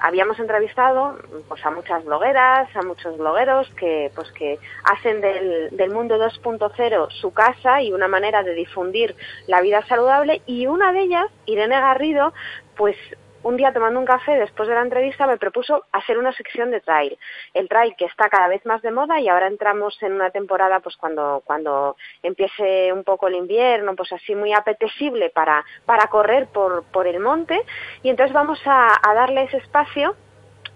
habíamos 0.01 0.39
entrevistado 0.39 1.19
pues 1.49 1.65
a 1.65 1.71
muchas 1.71 2.05
blogueras, 2.05 2.69
a 2.77 2.83
muchos 2.83 3.19
blogueros 3.19 3.69
que 3.71 4.13
pues 4.15 4.31
que 4.33 4.59
hacen 4.85 5.21
del, 5.21 5.77
del 5.77 5.91
mundo 5.91 6.17
2.0 6.19 7.11
su 7.11 7.33
casa 7.33 7.83
y 7.83 7.93
una 7.93 8.07
manera 8.07 8.43
de 8.43 8.55
difundir 8.55 9.17
la 9.47 9.61
vida 9.61 9.85
saludable 9.87 10.43
y 10.47 10.67
una 10.67 10.93
de 10.93 11.01
ellas, 11.01 11.27
Irene 11.47 11.81
Garrido, 11.81 12.33
pues 12.77 12.97
un 13.43 13.57
día 13.57 13.73
tomando 13.73 14.01
un 14.01 14.07
café 14.07 14.37
después 14.37 14.69
de 14.69 14.75
la 14.75 14.83
entrevista 14.83 15.27
me 15.27 15.39
propuso 15.39 15.85
hacer 15.93 16.19
una 16.19 16.33
sección 16.33 16.71
de 16.71 16.81
trail. 16.81 17.19
El 17.55 17.69
trail 17.69 17.95
que 17.97 18.07
está 18.07 18.29
cada 18.29 18.49
vez 18.49 18.65
más 18.67 18.83
de 18.83 18.91
moda 18.91 19.21
y 19.21 19.29
ahora 19.29 19.47
entramos 19.47 19.97
en 20.03 20.13
una 20.13 20.31
temporada 20.31 20.81
pues 20.81 20.97
cuando, 20.97 21.43
cuando 21.45 21.97
empiece 22.23 22.93
un 22.93 23.05
poco 23.05 23.29
el 23.29 23.35
invierno, 23.35 23.95
pues 23.95 24.13
así 24.13 24.35
muy 24.35 24.53
apetecible 24.53 25.31
para, 25.31 25.65
para 25.87 26.09
correr 26.09 26.49
por, 26.49 26.85
por 26.85 27.07
el 27.07 27.21
monte 27.21 27.61
y 28.03 28.11
entonces 28.11 28.35
vamos 28.35 28.61
a, 28.67 28.89
a 29.03 29.15
darle 29.15 29.45
ese 29.45 29.59
espacio 29.59 30.17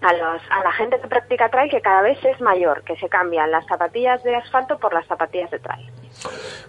a, 0.01 0.13
los, 0.13 0.41
a 0.49 0.63
la 0.63 0.71
gente 0.73 0.99
que 0.99 1.07
practica 1.07 1.49
trail 1.49 1.71
que 1.71 1.81
cada 1.81 2.01
vez 2.01 2.23
es 2.23 2.39
mayor, 2.41 2.83
que 2.83 2.95
se 2.97 3.09
cambian 3.09 3.51
las 3.51 3.65
zapatillas 3.67 4.23
de 4.23 4.35
asfalto 4.35 4.77
por 4.77 4.93
las 4.93 5.07
zapatillas 5.07 5.49
de 5.51 5.59
trail. 5.59 6.02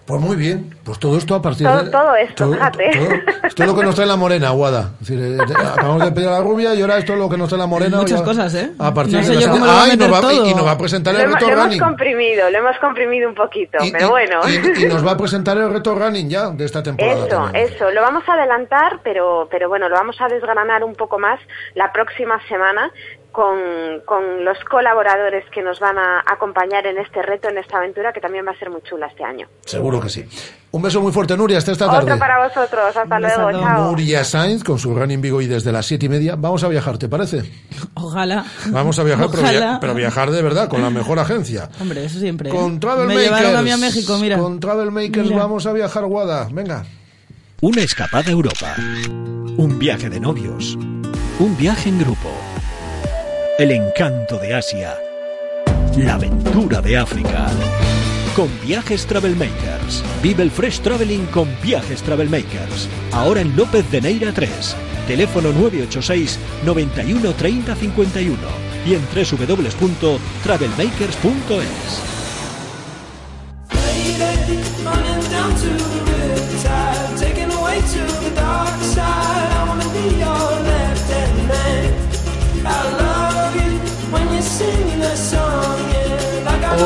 Pues 0.05 0.21
muy 0.21 0.35
bien, 0.35 0.77
pues 0.83 0.99
todo 0.99 1.17
esto 1.17 1.33
a 1.33 1.41
partir 1.41 1.65
Todo, 1.65 1.83
de... 1.83 1.89
todo 1.89 2.15
esto, 2.15 2.43
todo- 2.43 2.53
fíjate. 2.53 2.91
todo- 2.93 3.47
esto 3.47 3.63
es 3.63 3.69
lo 3.69 3.75
que 3.75 3.83
nos 3.83 3.95
trae 3.95 4.05
la 4.05 4.15
morena, 4.15 4.51
Guada. 4.51 4.91
Es 5.01 5.07
decir, 5.07 5.17
eh, 5.19 5.29
de- 5.31 5.53
acabamos 5.67 6.03
de 6.05 6.11
pedir 6.11 6.27
a 6.27 6.33
la 6.33 6.41
rubia 6.41 6.75
y 6.75 6.81
ahora 6.81 6.97
esto 6.99 7.13
es 7.13 7.19
lo 7.19 7.27
que 7.27 7.37
nos 7.37 7.49
trae 7.49 7.57
la 7.59 7.65
morena. 7.65 7.97
Muchas 7.97 8.19
ya- 8.19 8.25
cosas, 8.25 8.53
¿eh? 8.53 8.71
A 8.77 8.93
partir 8.93 9.13
No 9.15 9.19
de 9.21 9.25
sé 9.25 9.41
yo 9.41 9.49
cómo 9.49 9.65
Ah, 9.67 9.87
y 9.91 9.97
nos 9.97 10.13
va, 10.13 10.31
y- 10.33 10.49
y 10.51 10.53
nos 10.53 10.63
va 10.65 10.71
a 10.71 10.77
presentar 10.77 11.15
Lo, 11.15 11.21
el 11.21 11.33
reto 11.33 11.47
lo 11.47 11.51
hemos 11.53 11.63
running. 11.65 11.79
comprimido, 11.79 12.49
lo 12.51 12.57
hemos 12.59 12.77
comprimido 12.77 13.29
un 13.29 13.33
poquito, 13.35 13.79
pero 13.91 14.09
bueno. 14.11 14.41
Y, 14.47 14.83
y 14.83 14.85
nos 14.87 15.03
va 15.05 15.13
a 15.13 15.17
presentar 15.17 15.57
el 15.57 15.71
reto 15.73 15.95
running 15.95 16.29
ya 16.29 16.49
de 16.51 16.65
esta 16.65 16.83
temporada. 16.83 17.17
Eso, 17.25 17.27
también. 17.27 17.65
eso, 17.65 17.89
lo 17.89 18.01
vamos 18.03 18.23
a 18.29 18.33
adelantar, 18.33 18.99
pero, 19.03 19.47
pero 19.49 19.69
bueno, 19.69 19.89
lo 19.89 19.95
vamos 19.95 20.17
a 20.21 20.27
desgranar 20.27 20.83
un 20.83 20.93
poco 20.93 21.17
más 21.17 21.39
la 21.73 21.91
próxima 21.91 22.39
semana 22.47 22.91
con, 23.35 23.57
con 24.05 24.45
los 24.45 24.57
colaboradores 24.71 25.43
que 25.53 25.61
nos 25.61 25.79
van 25.81 25.97
a 25.97 26.23
acompañar 26.25 26.87
en 26.87 26.97
este 26.99 27.21
reto, 27.21 27.49
en 27.49 27.57
esta 27.57 27.77
aventura, 27.77 28.13
que 28.13 28.21
también 28.21 28.45
va 28.47 28.51
a 28.51 28.57
ser 28.57 28.69
muy 28.69 28.81
chula 28.83 29.07
este 29.07 29.25
año. 29.25 29.45
Seguro 29.65 29.99
que 29.99 30.07
sí. 30.09 30.25
Un 30.71 30.81
beso 30.81 31.01
muy 31.01 31.11
fuerte, 31.11 31.35
Nuria, 31.35 31.57
hasta 31.57 31.73
esta 31.73 31.85
tarde. 31.87 32.03
Otro 32.05 32.17
para 32.19 32.47
vosotros, 32.47 32.95
hasta 32.95 33.19
luego, 33.19 33.51
chao. 33.51 33.91
Nuria 33.91 34.23
Sainz 34.23 34.63
con 34.63 34.79
su 34.79 34.95
Running 34.95 35.19
Vigo 35.21 35.41
y 35.41 35.47
desde 35.47 35.71
las 35.73 35.85
siete 35.85 36.05
y 36.05 36.09
media. 36.09 36.35
Vamos 36.37 36.63
a 36.63 36.69
viajar, 36.69 36.97
¿te 36.97 37.09
parece? 37.09 37.43
Ojalá. 37.95 38.45
Vamos 38.67 38.97
a 38.99 39.03
viajar, 39.03 39.27
pero, 39.29 39.43
Ojalá. 39.43 39.59
via- 39.59 39.77
pero 39.81 39.93
viajar 39.93 40.31
de 40.31 40.41
verdad, 40.41 40.69
con 40.69 40.81
la 40.81 40.89
mejor 40.89 41.19
agencia. 41.19 41.69
Hombre, 41.81 42.05
eso 42.05 42.19
siempre. 42.19 42.49
¿eh? 42.49 42.53
Con 42.53 42.79
Travel 42.79 43.07
Me 43.07 43.15
Makers. 43.15 43.35
llevaron 43.37 43.55
a 43.57 43.61
mí 43.61 43.71
a 43.71 43.77
México, 43.77 44.17
mira. 44.17 44.37
Con 44.37 44.59
Travel 44.61 44.91
Makers 44.91 45.27
Mira. 45.29 45.39
vamos 45.41 45.65
a 45.65 45.73
viajar, 45.73 46.05
Guada. 46.05 46.47
Venga. 46.51 46.85
Una 47.61 47.81
escapada 47.81 48.29
a 48.29 48.31
Europa. 48.31 48.75
Un 49.57 49.77
viaje 49.79 50.09
de 50.09 50.19
novios. 50.19 50.75
Un 51.39 51.55
viaje 51.57 51.89
en 51.89 51.99
grupo. 51.99 52.29
El 53.57 53.71
encanto 53.71 54.37
de 54.37 54.53
Asia. 54.53 54.97
La 55.95 56.15
aventura 56.15 56.81
de 56.81 56.97
África. 56.97 57.47
Con 58.35 58.49
Viajes 58.61 59.05
Travel 59.05 59.37
Makers. 59.37 60.03
Vive 60.21 60.43
el 60.43 60.51
Fresh 60.51 60.81
Traveling 60.81 61.25
con 61.27 61.47
Viajes 61.63 62.01
Travel 62.01 62.29
Makers. 62.29 62.89
Ahora 63.13 63.39
en 63.39 63.55
López 63.55 63.89
de 63.91 64.01
Neira 64.01 64.33
3. 64.33 64.75
Teléfono 65.07 65.53
986 65.53 66.37
91 66.65 67.31
30 67.31 67.75
51 67.75 68.37
y 68.85 68.95
en 68.95 69.01
www.travelmakers.es. 69.15 72.14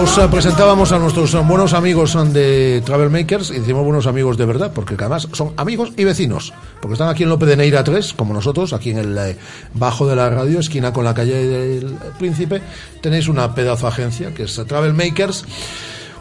Os 0.02 0.18
eh, 0.18 0.30
presentábamos 0.32 0.94
a 0.94 0.98
nuestros 0.98 1.34
eh, 1.34 1.42
buenos 1.44 1.74
amigos 1.74 2.16
eh, 2.16 2.20
de 2.24 2.82
Travel 2.86 3.10
Makers 3.10 3.52
y 3.52 3.60
decimos 3.60 3.84
buenos 3.84 4.08
amigos 4.08 4.38
de 4.38 4.46
verdad, 4.46 4.72
porque 4.74 4.96
además 4.98 5.28
son 5.34 5.52
amigos 5.58 5.92
y 5.98 6.06
vecinos, 6.06 6.54
porque 6.80 6.94
están 6.94 7.10
aquí 7.10 7.24
en 7.24 7.30
López 7.30 7.50
de 7.50 7.58
Neira 7.58 7.84
3, 7.84 8.14
como 8.14 8.34
nosotros, 8.34 8.72
aquí 8.72 8.92
en 8.92 9.00
el 9.00 9.36
bajo 9.74 10.08
de 10.08 10.16
la 10.16 10.30
radio, 10.30 10.62
esquina 10.62 10.94
con 10.94 11.04
la 11.04 11.14
calle 11.14 11.46
del 11.46 11.98
Príncipe, 12.18 12.62
tenéis 13.02 13.28
una 13.28 13.54
pedazo 13.54 13.88
agencia 13.88 14.34
que 14.34 14.44
es 14.44 14.58
eh, 14.58 14.64
Travel 14.64 14.94
Makers. 14.94 15.44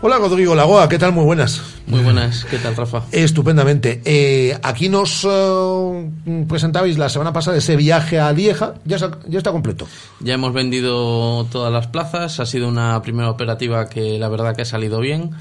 Hola 0.00 0.18
Rodrigo 0.18 0.54
Lagoa, 0.54 0.88
¿qué 0.88 0.96
tal? 0.96 1.12
Muy 1.12 1.24
buenas. 1.24 1.60
Muy 1.88 2.00
buenas, 2.04 2.44
¿qué 2.44 2.58
tal, 2.58 2.76
Rafa? 2.76 3.02
Estupendamente. 3.10 4.00
Eh, 4.04 4.56
aquí 4.62 4.88
nos 4.88 5.26
eh, 5.28 6.10
presentabais 6.48 6.96
la 6.98 7.08
semana 7.08 7.32
pasada 7.32 7.56
ese 7.56 7.74
viaje 7.74 8.20
a 8.20 8.32
Lieja, 8.32 8.74
ya 8.84 8.96
está, 8.96 9.18
ya 9.26 9.38
está 9.38 9.50
completo. 9.50 9.88
Ya 10.20 10.34
hemos 10.34 10.52
vendido 10.52 11.44
todas 11.50 11.72
las 11.72 11.88
plazas, 11.88 12.38
ha 12.38 12.46
sido 12.46 12.68
una 12.68 13.02
primera 13.02 13.28
operativa 13.28 13.88
que 13.88 14.18
la 14.20 14.28
verdad 14.28 14.54
que 14.54 14.62
ha 14.62 14.66
salido 14.66 15.00
bien. 15.00 15.32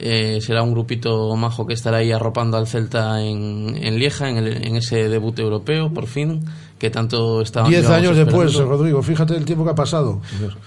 Eh, 0.00 0.40
será 0.40 0.64
un 0.64 0.72
grupito 0.72 1.36
majo 1.36 1.64
que 1.64 1.74
estará 1.74 1.98
ahí 1.98 2.10
arropando 2.10 2.56
al 2.56 2.66
Celta 2.66 3.22
en, 3.22 3.78
en 3.80 3.98
Lieja, 4.00 4.28
en, 4.28 4.38
el- 4.38 4.66
en 4.66 4.74
ese 4.74 5.08
debut 5.08 5.38
europeo, 5.38 5.94
por 5.94 6.08
fin, 6.08 6.44
que 6.82 6.90
tanto 6.90 7.42
estaba 7.42 7.68
Diez 7.68 7.88
años 7.88 8.16
después, 8.16 8.48
esperando. 8.48 8.76
Rodrigo, 8.76 9.02
fíjate 9.04 9.36
el 9.36 9.44
tiempo 9.44 9.64
que 9.64 9.70
ha 9.70 9.74
pasado. 9.76 10.20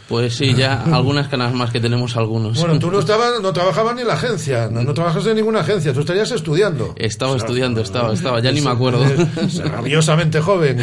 Pues 0.08 0.34
sí, 0.34 0.54
ya 0.54 0.82
algunas 0.96 1.28
canas 1.28 1.54
más 1.54 1.72
que 1.72 1.82
tenemos 1.82 2.16
algunos. 2.16 2.58
Bueno, 2.58 2.80
tú 2.80 2.90
no 2.90 3.00
estabas, 3.00 3.42
no 3.42 3.52
trabajabas 3.52 3.96
ni 3.96 4.02
en 4.04 4.08
la 4.08 4.14
agencia, 4.14 4.70
no, 4.72 4.82
no 4.82 4.94
trabajas 4.94 5.26
en 5.26 5.36
ninguna 5.36 5.60
agencia, 5.60 5.92
tú 5.92 6.00
estarías 6.00 6.32
estudiando. 6.32 6.96
Estaba 6.96 7.36
estudiando, 7.36 7.82
estaba, 7.82 8.14
estaba, 8.14 8.40
ya 8.40 8.54
ni 8.54 8.62
me 8.62 8.70
acuerdo. 8.70 9.04
Es 9.04 9.60
Maravillosamente 9.60 10.40
joven, 10.40 10.78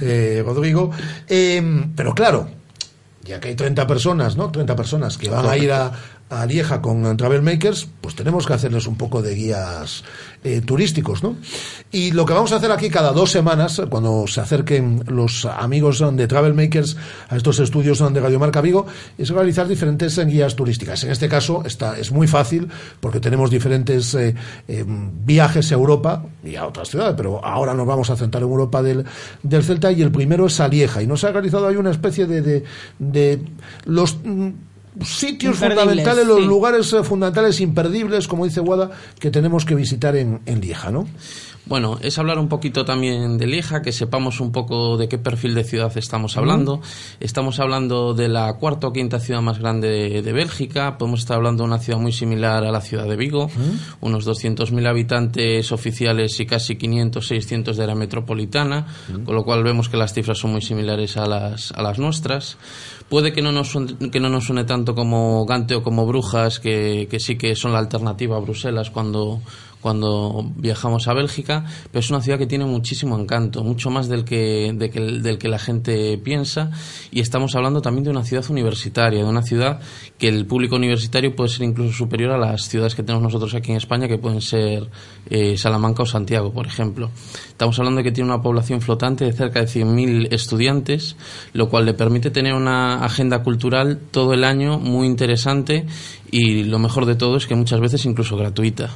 eh, 0.00 0.42
Rodrigo. 0.42 0.90
Eh, 1.28 1.84
pero 1.94 2.14
claro, 2.14 2.48
ya 3.24 3.38
que 3.40 3.48
hay 3.48 3.54
30 3.54 3.86
personas, 3.86 4.36
¿no? 4.38 4.50
30 4.50 4.74
personas 4.74 5.18
que 5.18 5.28
van 5.28 5.44
a 5.44 5.54
ir 5.58 5.70
a, 5.70 5.92
a 6.30 6.46
Lieja 6.46 6.82
con 6.82 7.16
Travel 7.16 7.42
Makers, 7.42 7.88
pues 8.00 8.14
tenemos 8.14 8.46
que 8.46 8.52
hacerles 8.52 8.86
un 8.86 8.96
poco 8.96 9.22
de 9.22 9.34
guías 9.34 10.04
eh, 10.44 10.60
turísticos, 10.60 11.22
¿no? 11.22 11.36
Y 11.90 12.12
lo 12.12 12.26
que 12.26 12.32
vamos 12.32 12.52
a 12.52 12.56
hacer 12.56 12.70
aquí 12.70 12.90
cada 12.90 13.12
dos 13.12 13.30
semanas, 13.30 13.80
cuando 13.88 14.26
se 14.26 14.40
acerquen 14.40 15.02
los 15.06 15.46
amigos 15.46 16.04
de 16.12 16.26
Travel 16.26 16.54
Makers 16.54 16.96
a 17.28 17.36
estos 17.36 17.58
estudios 17.60 17.98
de 17.98 18.20
Radio 18.20 18.38
Marca 18.38 18.60
Vigo, 18.60 18.86
es 19.16 19.30
realizar 19.30 19.66
diferentes 19.66 20.18
guías 20.26 20.54
turísticas. 20.54 21.02
En 21.04 21.10
este 21.10 21.28
caso 21.28 21.62
está, 21.64 21.98
es 21.98 22.12
muy 22.12 22.26
fácil 22.26 22.68
porque 23.00 23.20
tenemos 23.20 23.50
diferentes 23.50 24.14
eh, 24.14 24.34
eh, 24.68 24.84
viajes 24.86 25.72
a 25.72 25.74
Europa 25.74 26.24
y 26.44 26.56
a 26.56 26.66
otras 26.66 26.88
ciudades, 26.88 27.14
pero 27.16 27.44
ahora 27.44 27.74
nos 27.74 27.86
vamos 27.86 28.10
a 28.10 28.16
centrar 28.16 28.42
en 28.42 28.48
Europa 28.48 28.82
del, 28.82 29.04
del 29.42 29.64
Celta 29.64 29.90
y 29.92 30.02
el 30.02 30.12
primero 30.12 30.46
es 30.46 30.60
a 30.60 30.68
Lieja. 30.68 31.02
Y 31.02 31.06
nos 31.06 31.24
ha 31.24 31.32
realizado 31.32 31.66
ahí 31.66 31.76
una 31.76 31.90
especie 31.90 32.26
de, 32.26 32.42
de, 32.42 32.64
de 32.98 33.42
los 33.86 34.18
mm, 34.24 34.50
sitios 35.04 35.56
fundamentales, 35.56 36.26
los 36.26 36.40
sí. 36.40 36.46
lugares 36.46 36.92
eh, 36.92 37.02
fundamentales 37.02 37.60
imperdibles, 37.60 38.28
como 38.28 38.44
dice 38.44 38.60
Guada, 38.60 38.90
que 39.18 39.30
tenemos 39.30 39.64
que 39.64 39.74
visitar 39.74 40.16
en, 40.16 40.40
en 40.46 40.60
Lieja, 40.60 40.90
¿no? 40.90 41.06
Bueno, 41.68 41.98
es 42.00 42.18
hablar 42.18 42.38
un 42.38 42.48
poquito 42.48 42.86
también 42.86 43.36
de 43.36 43.46
Lieja, 43.46 43.82
que 43.82 43.92
sepamos 43.92 44.40
un 44.40 44.52
poco 44.52 44.96
de 44.96 45.06
qué 45.06 45.18
perfil 45.18 45.54
de 45.54 45.64
ciudad 45.64 45.92
estamos 45.98 46.38
hablando. 46.38 46.80
Estamos 47.20 47.60
hablando 47.60 48.14
de 48.14 48.28
la 48.28 48.54
cuarta 48.54 48.86
o 48.86 48.92
quinta 48.92 49.20
ciudad 49.20 49.42
más 49.42 49.58
grande 49.58 49.88
de, 49.88 50.22
de 50.22 50.32
Bélgica. 50.32 50.96
Podemos 50.96 51.20
estar 51.20 51.36
hablando 51.36 51.64
de 51.64 51.68
una 51.68 51.78
ciudad 51.78 51.98
muy 51.98 52.12
similar 52.12 52.64
a 52.64 52.72
la 52.72 52.80
ciudad 52.80 53.06
de 53.06 53.16
Vigo, 53.16 53.50
unos 54.00 54.26
200.000 54.26 54.88
habitantes 54.88 55.70
oficiales 55.70 56.40
y 56.40 56.46
casi 56.46 56.76
500, 56.76 57.26
600 57.26 57.76
de 57.76 57.86
la 57.86 57.94
metropolitana, 57.94 58.86
con 59.26 59.34
lo 59.34 59.44
cual 59.44 59.62
vemos 59.62 59.90
que 59.90 59.98
las 59.98 60.14
cifras 60.14 60.38
son 60.38 60.52
muy 60.52 60.62
similares 60.62 61.18
a 61.18 61.26
las, 61.26 61.72
a 61.72 61.82
las 61.82 61.98
nuestras. 61.98 62.56
Puede 63.08 63.32
que 63.32 63.40
no 63.40 63.52
nos 63.52 63.68
suene, 63.68 64.10
que 64.10 64.20
no 64.20 64.28
nos 64.28 64.44
suene 64.44 64.64
tanto 64.64 64.94
como 64.94 65.46
Gante 65.46 65.74
o 65.74 65.82
como 65.82 66.06
Brujas, 66.06 66.60
que, 66.60 67.08
que 67.10 67.18
sí 67.18 67.38
que 67.38 67.56
son 67.56 67.72
la 67.72 67.78
alternativa 67.78 68.36
a 68.36 68.40
Bruselas 68.40 68.90
cuando, 68.90 69.40
cuando 69.80 70.50
viajamos 70.56 71.06
a 71.08 71.14
Bélgica, 71.14 71.64
pero 71.90 72.00
es 72.00 72.10
una 72.10 72.20
ciudad 72.20 72.38
que 72.38 72.46
tiene 72.46 72.64
muchísimo 72.64 73.18
encanto, 73.18 73.62
mucho 73.62 73.90
más 73.90 74.08
del 74.08 74.24
que, 74.24 74.72
de 74.74 74.90
que- 74.90 75.00
del 75.00 75.38
que 75.38 75.48
la 75.48 75.58
gente 75.58 76.18
piensa, 76.18 76.70
y 77.10 77.20
estamos 77.20 77.54
hablando 77.54 77.80
también 77.80 78.04
de 78.04 78.10
una 78.10 78.24
ciudad 78.24 78.44
universitaria, 78.50 79.20
de 79.22 79.28
una 79.28 79.42
ciudad 79.42 79.80
que 80.18 80.28
el 80.28 80.46
público 80.46 80.76
universitario 80.76 81.34
puede 81.36 81.50
ser 81.50 81.62
incluso 81.62 81.92
superior 81.96 82.32
a 82.32 82.38
las 82.38 82.68
ciudades 82.68 82.94
que 82.94 83.02
tenemos 83.02 83.22
nosotros 83.22 83.54
aquí 83.54 83.70
en 83.70 83.76
España, 83.76 84.08
que 84.08 84.18
pueden 84.18 84.40
ser 84.40 84.88
eh, 85.30 85.56
Salamanca 85.56 86.02
o 86.02 86.06
Santiago, 86.06 86.52
por 86.52 86.66
ejemplo. 86.66 87.10
Estamos 87.48 87.78
hablando 87.78 87.98
de 87.98 88.04
que 88.04 88.12
tiene 88.12 88.30
una 88.30 88.42
población 88.42 88.80
flotante 88.80 89.24
de 89.24 89.32
cerca 89.32 89.60
de 89.60 89.66
100.000 89.66 90.28
estudiantes, 90.32 91.16
lo 91.52 91.68
cual 91.68 91.84
le 91.86 91.94
permite 91.94 92.30
tener 92.30 92.54
una 92.54 93.04
agenda 93.04 93.42
cultural 93.42 93.98
todo 94.10 94.32
el 94.32 94.44
año 94.44 94.78
muy 94.78 95.06
interesante 95.06 95.86
y 96.30 96.64
lo 96.64 96.78
mejor 96.78 97.06
de 97.06 97.14
todo 97.14 97.36
es 97.36 97.46
que 97.46 97.54
muchas 97.54 97.80
veces 97.80 98.04
incluso 98.06 98.36
gratuita. 98.36 98.90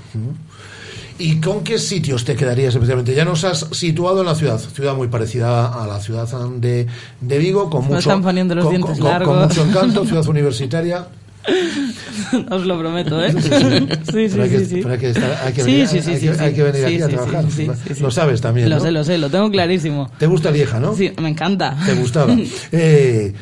¿Y 1.24 1.40
con 1.40 1.62
qué 1.62 1.78
sitios 1.78 2.24
te 2.24 2.34
quedarías 2.34 2.74
especialmente? 2.74 3.14
Ya 3.14 3.24
nos 3.24 3.44
has 3.44 3.66
situado 3.72 4.20
en 4.20 4.26
la 4.26 4.34
ciudad, 4.34 4.58
ciudad 4.58 4.94
muy 4.96 5.06
parecida 5.08 5.68
a 5.82 5.86
la 5.86 6.00
ciudad 6.00 6.28
de, 6.56 6.86
de 7.20 7.38
Vigo, 7.38 7.70
con 7.70 7.84
mucho, 7.84 7.98
están 7.98 8.22
poniendo 8.22 8.54
los 8.56 8.64
con, 8.64 8.72
dientes 8.74 8.98
con- 8.98 9.22
con 9.24 9.38
mucho 9.42 9.64
encanto, 9.64 10.04
ciudad 10.06 10.26
universitaria. 10.26 11.06
Os 12.50 12.64
lo 12.66 12.78
prometo, 12.78 13.22
¿eh? 13.24 13.32
Sí, 13.32 14.28
sí, 14.28 14.28
sí, 14.30 14.64
sí. 14.66 14.82
hay 16.38 16.52
que 16.54 16.62
venir- 16.64 16.86
sí, 16.88 16.94
aquí 16.94 17.02
a 17.02 17.08
trabajar. 17.08 17.44
sí, 17.50 17.68
sí, 17.86 17.94
sí, 17.94 18.02
Lo 18.02 18.10
sabes 18.10 18.40
también, 18.40 18.70
Lo 18.70 18.76
¿no? 18.76 18.82
sé, 18.82 18.90
lo 18.92 19.04
sé, 19.04 19.18
lo 19.18 19.28
tengo 19.30 19.50
clarísimo. 19.50 20.10
¿Te 20.18 20.26
gusta 20.26 20.50
Lieja, 20.50 20.78
no? 20.80 20.94
Sí, 20.94 21.12
me 21.20 21.28
encanta. 21.28 21.76
¿Te 21.84 21.94
gustaba? 21.94 22.34
Eh, 22.72 23.32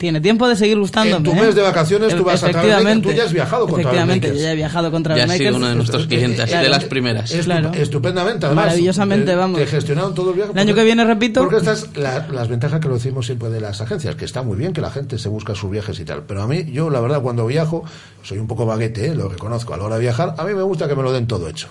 Tiene 0.00 0.18
tiempo 0.22 0.48
de 0.48 0.56
seguir 0.56 0.78
gustándome. 0.78 1.18
En 1.18 1.22
tu 1.24 1.38
¿eh? 1.42 1.44
mes 1.46 1.54
de 1.54 1.60
vacaciones 1.60 2.16
tú 2.16 2.24
vas 2.24 2.42
a 2.42 2.48
Travel 2.48 2.70
Makers. 2.70 2.72
Efectivamente. 2.72 3.08
Tú 3.10 3.14
ya 3.14 3.24
has 3.24 3.32
viajado 3.34 3.68
con 3.68 3.80
Efectivamente, 3.80 4.34
ya 4.34 4.52
he 4.52 4.56
viajado 4.56 4.90
con 4.90 5.02
Travel 5.02 5.26
Ya 5.26 5.30
has 5.30 5.38
sido 5.38 5.56
uno 5.58 5.68
de 5.68 5.74
nuestros 5.74 6.06
clientes, 6.06 6.46
Claro. 6.46 6.62
de 6.64 6.68
las 6.70 6.84
primeras. 6.84 7.30
Estu- 7.34 7.44
Claro. 7.44 7.70
Estupendamente, 7.74 8.46
además. 8.46 8.64
Maravillosamente, 8.64 9.34
vamos. 9.34 9.60
Te 9.60 9.66
gestionaron 9.66 10.14
todo 10.14 10.30
el 10.30 10.36
viaje. 10.36 10.52
El 10.52 10.58
año 10.58 10.74
que 10.74 10.84
viene 10.84 11.04
repito. 11.04 11.40
Porque 11.42 11.58
estas 11.58 11.94
la- 11.98 12.26
las 12.32 12.48
ventajas 12.48 12.80
que 12.80 12.88
lo 12.88 12.94
decimos 12.94 13.26
siempre 13.26 13.50
de 13.50 13.60
las 13.60 13.78
agencias, 13.82 14.14
que 14.14 14.24
está 14.24 14.42
muy 14.42 14.56
bien 14.56 14.72
que 14.72 14.80
la 14.80 14.90
gente 14.90 15.18
se 15.18 15.28
busca 15.28 15.54
sus 15.54 15.70
viajes 15.70 16.00
y 16.00 16.06
tal. 16.06 16.22
Pero 16.22 16.40
a 16.40 16.46
mí, 16.46 16.64
yo 16.72 16.88
la 16.88 17.00
verdad, 17.00 17.20
cuando 17.20 17.44
viajo, 17.46 17.84
soy 18.22 18.38
un 18.38 18.46
poco 18.46 18.64
baguete, 18.64 19.08
¿eh? 19.08 19.14
lo 19.14 19.28
reconozco. 19.28 19.74
A 19.74 19.76
la 19.76 19.84
hora 19.84 19.96
de 19.96 20.00
viajar, 20.00 20.34
a 20.38 20.44
mí 20.44 20.54
me 20.54 20.62
gusta 20.62 20.88
que 20.88 20.94
me 20.96 21.02
lo 21.02 21.12
den 21.12 21.26
todo 21.26 21.46
hecho. 21.46 21.68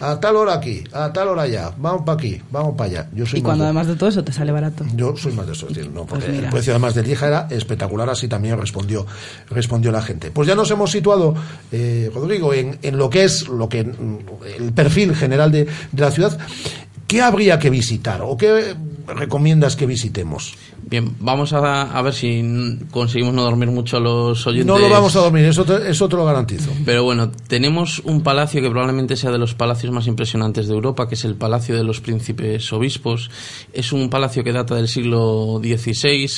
A 0.00 0.18
tal 0.20 0.36
hora 0.36 0.54
aquí, 0.54 0.82
a 0.92 1.12
tal 1.12 1.28
hora 1.28 1.42
allá, 1.42 1.70
vamos 1.78 2.02
para 2.04 2.16
aquí, 2.18 2.40
vamos 2.50 2.74
para 2.76 2.90
allá. 2.90 3.08
Yo 3.14 3.24
soy 3.26 3.38
Y 3.38 3.42
cuando 3.42 3.64
de- 3.64 3.68
además 3.68 3.86
de 3.86 3.94
todo 3.96 4.08
eso 4.08 4.22
te 4.24 4.32
sale 4.32 4.50
barato. 4.52 4.84
yo 4.96 5.16
soy 5.16 5.32
más 5.32 5.46
de 5.46 5.52
eso, 5.52 5.68
es 5.68 5.74
decir, 5.76 5.90
no, 5.90 6.04
porque 6.04 6.24
Pues 6.26 6.36
mira. 6.36 6.46
el 6.48 6.52
precio 6.52 6.72
además 6.72 6.94
de 6.94 7.02
Lieja 7.04 7.26
era 7.28 7.46
espectacular, 7.50 8.08
así 8.10 8.26
también 8.28 8.58
respondió, 8.58 9.06
respondió 9.50 9.92
la 9.92 10.02
gente. 10.02 10.30
Pues 10.30 10.48
ya 10.48 10.54
nos 10.54 10.70
hemos 10.70 10.90
situado, 10.90 11.34
eh, 11.72 12.10
Rodrigo, 12.14 12.52
en, 12.52 12.78
en 12.82 12.98
lo 12.98 13.08
que 13.08 13.24
es 13.24 13.48
lo 13.48 13.68
que 13.68 13.84
mm, 13.84 14.18
el 14.58 14.72
perfil 14.72 15.14
general 15.14 15.50
de, 15.52 15.64
de 15.92 16.02
la 16.02 16.10
ciudad. 16.10 16.36
¿Qué 17.06 17.20
habría 17.22 17.58
que 17.58 17.70
visitar 17.70 18.22
o 18.22 18.36
qué 18.36 18.74
recomiendas 19.06 19.76
que 19.76 19.86
visitemos? 19.86 20.54
Bien, 20.82 21.16
vamos 21.20 21.52
a, 21.52 21.82
a 21.82 22.02
ver 22.02 22.14
si 22.14 22.78
conseguimos 22.90 23.34
no 23.34 23.42
dormir 23.42 23.70
mucho 23.70 24.00
los 24.00 24.46
oyentes. 24.46 24.66
No 24.66 24.78
lo 24.78 24.88
vamos 24.88 25.14
a 25.16 25.20
dormir, 25.20 25.44
eso 25.44 25.64
te, 25.64 25.90
eso 25.90 26.08
te 26.08 26.16
lo 26.16 26.24
garantizo. 26.24 26.70
Pero 26.84 27.04
bueno, 27.04 27.30
tenemos 27.48 28.00
un 28.04 28.22
palacio 28.22 28.60
que 28.60 28.70
probablemente 28.70 29.16
sea 29.16 29.30
de 29.30 29.38
los 29.38 29.54
palacios 29.54 29.92
más 29.92 30.06
impresionantes 30.06 30.68
de 30.68 30.74
Europa, 30.74 31.08
que 31.08 31.14
es 31.14 31.24
el 31.24 31.34
Palacio 31.34 31.76
de 31.76 31.84
los 31.84 32.00
Príncipes 32.00 32.72
Obispos. 32.72 33.30
Es 33.72 33.92
un 33.92 34.10
palacio 34.10 34.44
que 34.44 34.52
data 34.52 34.74
del 34.74 34.88
siglo 34.88 35.60
XVI, 35.62 36.30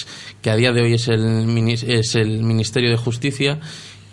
que 0.43 0.51
a 0.51 0.57
día 0.57 0.73
de 0.73 0.83
hoy 0.83 0.95
es 0.95 1.09
el, 1.09 1.69
es 1.69 2.15
el 2.15 2.43
Ministerio 2.43 2.91
de 2.91 2.97
Justicia. 2.97 3.61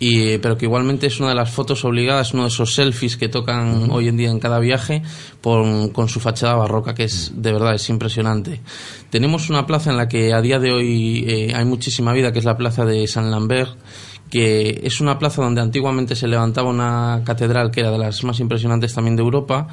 Y, 0.05 0.37
pero 0.39 0.57
que 0.57 0.65
igualmente 0.65 1.07
es 1.07 1.19
una 1.21 1.29
de 1.29 1.35
las 1.35 1.49
fotos 1.51 1.85
obligadas, 1.85 2.33
uno 2.33 2.43
de 2.43 2.49
esos 2.49 2.73
selfies 2.73 3.15
que 3.15 3.29
tocan 3.29 3.89
hoy 3.89 4.09
en 4.09 4.17
día 4.17 4.29
en 4.31 4.39
cada 4.39 4.59
viaje 4.59 5.01
por- 5.39 5.91
con 5.93 6.09
su 6.09 6.19
fachada 6.19 6.55
barroca, 6.55 6.93
que 6.93 7.05
es 7.05 7.31
de 7.35 7.53
verdad 7.53 7.73
es 7.73 7.87
impresionante. 7.89 8.59
Tenemos 9.09 9.49
una 9.49 9.65
plaza 9.65 9.91
en 9.91 9.97
la 9.97 10.09
que 10.09 10.33
a 10.33 10.41
día 10.41 10.59
de 10.59 10.71
hoy 10.73 11.23
eh, 11.25 11.53
hay 11.55 11.63
muchísima 11.63 12.11
vida, 12.11 12.33
que 12.33 12.39
es 12.39 12.45
la 12.45 12.57
plaza 12.57 12.83
de 12.85 13.07
San 13.07 13.31
Lambert, 13.31 13.77
que 14.29 14.81
es 14.83 14.99
una 14.99 15.19
plaza 15.19 15.41
donde 15.41 15.61
antiguamente 15.61 16.15
se 16.15 16.27
levantaba 16.27 16.69
una 16.69 17.21
catedral 17.23 17.71
que 17.71 17.79
era 17.81 17.91
de 17.91 17.99
las 17.99 18.23
más 18.25 18.39
impresionantes 18.41 18.93
también 18.93 19.15
de 19.15 19.21
Europa, 19.23 19.67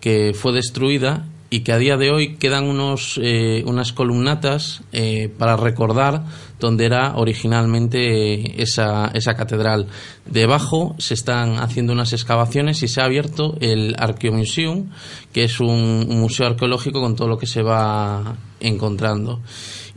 que 0.00 0.32
fue 0.34 0.52
destruida 0.52 1.26
y 1.48 1.60
que 1.60 1.72
a 1.72 1.78
día 1.78 1.96
de 1.96 2.10
hoy 2.10 2.36
quedan 2.36 2.64
unos, 2.64 3.20
eh, 3.22 3.62
unas 3.66 3.92
columnatas 3.92 4.82
eh, 4.92 5.30
para 5.38 5.56
recordar 5.56 6.24
donde 6.58 6.86
era 6.86 7.16
originalmente 7.16 8.34
eh, 8.34 8.54
esa, 8.58 9.10
esa 9.14 9.34
catedral. 9.34 9.86
Debajo 10.24 10.94
se 10.98 11.14
están 11.14 11.58
haciendo 11.58 11.92
unas 11.92 12.12
excavaciones 12.12 12.82
y 12.82 12.88
se 12.88 13.00
ha 13.00 13.04
abierto 13.04 13.56
el 13.60 13.94
Archaeomuseum, 13.98 14.90
que 15.32 15.44
es 15.44 15.60
un 15.60 16.06
museo 16.08 16.46
arqueológico 16.46 17.00
con 17.00 17.14
todo 17.14 17.28
lo 17.28 17.38
que 17.38 17.46
se 17.46 17.62
va 17.62 18.36
encontrando. 18.60 19.40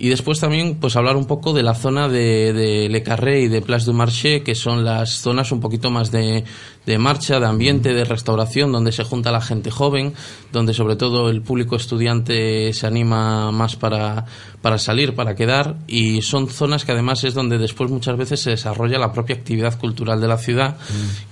Y 0.01 0.07
después 0.07 0.39
también, 0.39 0.75
pues 0.75 0.95
hablar 0.95 1.17
un 1.17 1.25
poco 1.25 1.51
de 1.51 1.61
la 1.61 1.75
zona 1.75 2.07
de, 2.07 2.53
de 2.53 2.87
Le 2.87 3.03
Carré 3.03 3.41
y 3.41 3.47
de 3.49 3.61
Place 3.61 3.85
du 3.85 3.93
Marché, 3.93 4.43
que 4.43 4.55
son 4.55 4.85
las 4.85 5.19
zonas 5.19 5.51
un 5.51 5.59
poquito 5.59 5.91
más 5.91 6.09
de, 6.09 6.45
de 6.85 6.97
marcha, 6.97 7.41
de 7.41 7.45
ambiente, 7.45 7.93
de 7.93 8.05
restauración, 8.05 8.71
donde 8.71 8.93
se 8.93 9.03
junta 9.03 9.31
la 9.31 9.41
gente 9.41 9.71
joven, 9.71 10.13
donde 10.53 10.73
sobre 10.73 10.95
todo 10.95 11.29
el 11.29 11.41
público 11.41 11.75
estudiante 11.75 12.71
se 12.73 12.87
anima 12.87 13.51
más 13.51 13.75
para, 13.75 14.25
para 14.61 14.77
salir, 14.77 15.15
para 15.15 15.35
quedar, 15.35 15.77
y 15.87 16.21
son 16.21 16.49
zonas 16.49 16.83
que 16.83 16.91
además 16.91 17.23
es 17.23 17.33
donde 17.33 17.57
después 17.57 17.89
muchas 17.89 18.17
veces 18.17 18.41
se 18.41 18.49
desarrolla 18.51 18.99
la 18.99 19.13
propia 19.13 19.35
actividad 19.37 19.77
cultural 19.79 20.19
de 20.19 20.27
la 20.27 20.37
ciudad, 20.37 20.77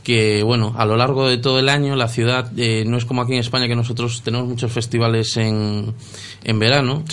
que 0.04 0.44
bueno, 0.44 0.74
a 0.78 0.86
lo 0.86 0.96
largo 0.96 1.28
de 1.28 1.38
todo 1.38 1.60
el 1.60 1.68
año 1.68 1.96
la 1.98 2.08
ciudad 2.08 2.52
eh, 2.58 2.86
no 2.88 2.96
es 2.98 3.04
como 3.06 3.22
aquí 3.22 3.34
en 3.34 3.40
España 3.40 3.68
que 3.68 3.76
nosotros 3.76 4.22
tenemos 4.24 4.48
muchos 4.48 4.72
festivales 4.72 5.36
en, 5.38 5.94
en 6.46 6.60
verano. 6.60 7.04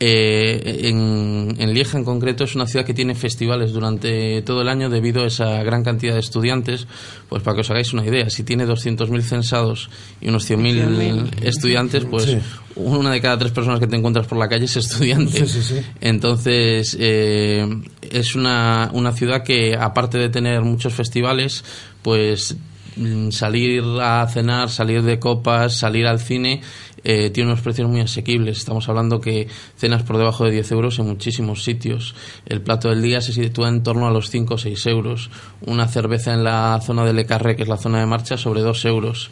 Eh, 0.00 0.80
en, 0.88 1.54
en 1.58 1.72
Lieja 1.72 1.96
en 1.96 2.04
concreto 2.04 2.44
es 2.44 2.54
una 2.54 2.66
ciudad 2.66 2.84
que 2.84 2.92
tiene 2.92 3.14
festivales 3.14 3.72
durante 3.72 4.42
todo 4.42 4.60
el 4.60 4.68
año 4.68 4.90
debido 4.90 5.22
a 5.24 5.28
esa 5.28 5.62
gran 5.62 5.82
cantidad 5.82 6.12
de 6.14 6.20
estudiantes. 6.20 6.86
Pues 7.30 7.42
para 7.42 7.54
que 7.54 7.62
os 7.62 7.70
hagáis 7.70 7.92
una 7.94 8.04
idea, 8.04 8.28
si 8.28 8.42
tiene 8.44 8.66
200.000 8.66 9.20
censados 9.22 9.88
y 10.20 10.28
unos 10.28 10.48
100.000 10.50 10.88
100.000. 10.98 11.44
estudiantes, 11.44 12.04
pues 12.04 12.24
Sí. 12.24 12.38
una 12.76 13.10
de 13.12 13.20
cada 13.20 13.38
tres 13.38 13.52
personas 13.52 13.80
que 13.80 13.86
te 13.86 13.96
encuentras 13.96 14.26
por 14.26 14.36
la 14.38 14.48
calle 14.48 14.64
es 14.66 14.76
estudiante. 14.76 15.46
Sí, 15.46 15.53
Entonces, 16.00 16.96
eh, 16.98 17.66
es 18.02 18.34
una, 18.34 18.90
una 18.92 19.12
ciudad 19.12 19.42
que, 19.42 19.76
aparte 19.78 20.18
de 20.18 20.28
tener 20.28 20.62
muchos 20.62 20.94
festivales, 20.94 21.64
pues 22.02 22.56
mm, 22.96 23.30
salir 23.30 23.82
a 24.00 24.26
cenar, 24.28 24.70
salir 24.70 25.02
de 25.02 25.18
copas, 25.18 25.78
salir 25.78 26.06
al 26.06 26.20
cine, 26.20 26.60
eh, 27.06 27.28
tiene 27.28 27.50
unos 27.50 27.60
precios 27.60 27.88
muy 27.88 28.00
asequibles. 28.00 28.56
Estamos 28.56 28.88
hablando 28.88 29.20
que 29.20 29.46
cenas 29.76 30.02
por 30.02 30.16
debajo 30.16 30.44
de 30.44 30.52
10 30.52 30.72
euros 30.72 30.98
en 30.98 31.06
muchísimos 31.06 31.62
sitios. 31.62 32.14
El 32.46 32.62
plato 32.62 32.88
del 32.88 33.02
día 33.02 33.20
se 33.20 33.34
sitúa 33.34 33.68
en 33.68 33.82
torno 33.82 34.08
a 34.08 34.10
los 34.10 34.30
5 34.30 34.54
o 34.54 34.58
6 34.58 34.86
euros. 34.86 35.30
Una 35.66 35.86
cerveza 35.86 36.32
en 36.32 36.44
la 36.44 36.80
zona 36.82 37.04
de 37.04 37.12
Le 37.12 37.26
Carré, 37.26 37.56
que 37.56 37.62
es 37.62 37.68
la 37.68 37.76
zona 37.76 38.00
de 38.00 38.06
marcha, 38.06 38.38
sobre 38.38 38.62
2 38.62 38.84
euros. 38.86 39.30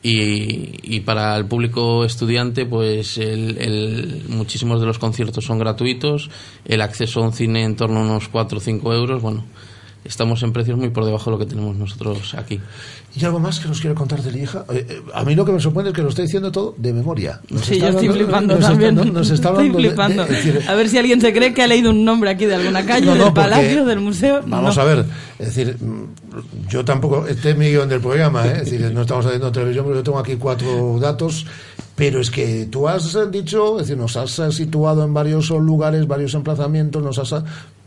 Y, 0.00 0.78
y 0.96 1.00
para 1.00 1.36
el 1.36 1.46
público 1.46 2.04
estudiante, 2.04 2.64
pues 2.66 3.18
el, 3.18 3.58
el- 3.58 4.24
muchísimos 4.28 4.80
de 4.80 4.86
los 4.86 4.98
conciertos 5.00 5.44
son 5.44 5.58
gratuitos, 5.58 6.30
el 6.64 6.82
acceso 6.82 7.20
a 7.20 7.24
un 7.24 7.32
cine 7.32 7.64
en 7.64 7.74
torno 7.74 7.98
a 8.00 8.02
unos 8.04 8.28
4 8.28 8.58
o 8.58 8.60
5 8.60 8.94
euros, 8.94 9.20
bueno, 9.20 9.44
estamos 10.04 10.42
en 10.42 10.52
precios 10.52 10.78
muy 10.78 10.88
por 10.90 11.04
debajo 11.04 11.26
de 11.30 11.36
lo 11.36 11.38
que 11.38 11.46
tenemos 11.46 11.76
nosotros 11.76 12.34
aquí. 12.34 12.60
¿Y 13.14 13.24
algo 13.24 13.40
más 13.40 13.58
que 13.60 13.68
nos 13.68 13.80
quiere 13.80 13.94
contar 13.94 14.22
de 14.22 14.30
Lieja? 14.30 14.64
Eh, 14.70 14.86
eh, 14.88 15.02
a 15.12 15.24
mí 15.24 15.34
lo 15.34 15.44
que 15.44 15.52
me 15.52 15.60
sorprende 15.60 15.90
es 15.90 15.96
que 15.96 16.02
lo 16.02 16.08
está 16.08 16.22
diciendo 16.22 16.50
todo 16.52 16.74
de 16.78 16.92
memoria. 16.92 17.40
Nos 17.50 17.62
Sí, 17.62 17.74
está 17.74 17.86
yo 17.86 17.98
estoy 17.98 18.08
hablando- 18.08 18.24
flipando 18.24 18.54
nos 18.54 18.60
está- 18.60 18.70
también. 18.72 18.94
no- 18.94 19.04
nos 19.04 19.30
está 19.30 19.34
estoy 19.34 19.48
hablando 19.48 19.76
de- 19.78 19.82
de- 19.82 19.88
flipando. 19.88 20.24
decir, 20.26 20.62
a 20.68 20.74
ver 20.74 20.88
si 20.88 20.98
alguien 20.98 21.20
se 21.20 21.32
cree 21.32 21.52
que 21.52 21.62
ha 21.62 21.66
leído 21.66 21.90
un 21.90 22.04
nombre 22.04 22.30
aquí 22.30 22.46
de 22.46 22.54
alguna 22.54 22.86
calle, 22.86 23.06
No, 23.06 23.12
no, 23.14 23.24
del 23.24 23.32
porque- 23.34 23.40
palacio, 23.50 23.84
del 23.84 24.00
museo. 24.00 24.40
Vamos 24.46 24.76
No. 24.76 24.82
a 24.82 24.84
ver, 24.84 25.04
es 25.38 25.46
decir, 25.54 25.76
mm, 25.80 26.68
yo 26.70 26.84
tampoco, 26.84 27.26
este 27.26 27.50
es 27.50 27.56
mi 27.58 27.68
guion 27.70 27.88
del 27.88 28.00
programa, 28.00 28.46
¿eh? 28.46 28.52
es 28.62 28.70
decir, 28.70 28.90
no 28.92 29.02
estamos 29.02 29.26
haciendo 29.26 29.50
televisión, 29.52 29.84
pero 29.86 29.96
yo 29.96 30.02
tengo 30.04 30.18
aquí 30.18 30.36
cuatro 30.36 30.98
datos, 31.00 31.44
pero 31.96 32.20
es 32.20 32.30
que 32.30 32.66
tú 32.70 32.88
has 32.88 33.16
dicho, 33.32 33.80
es 33.80 33.88
decir, 33.88 33.96
nos 34.00 34.16
has 34.16 34.30
situado 34.54 35.04
en 35.04 35.12
varios 35.12 35.50
lugares, 35.50 36.06
varios 36.06 36.34
emplazamientos, 36.34 37.02
nos 37.02 37.18
has... 37.18 37.42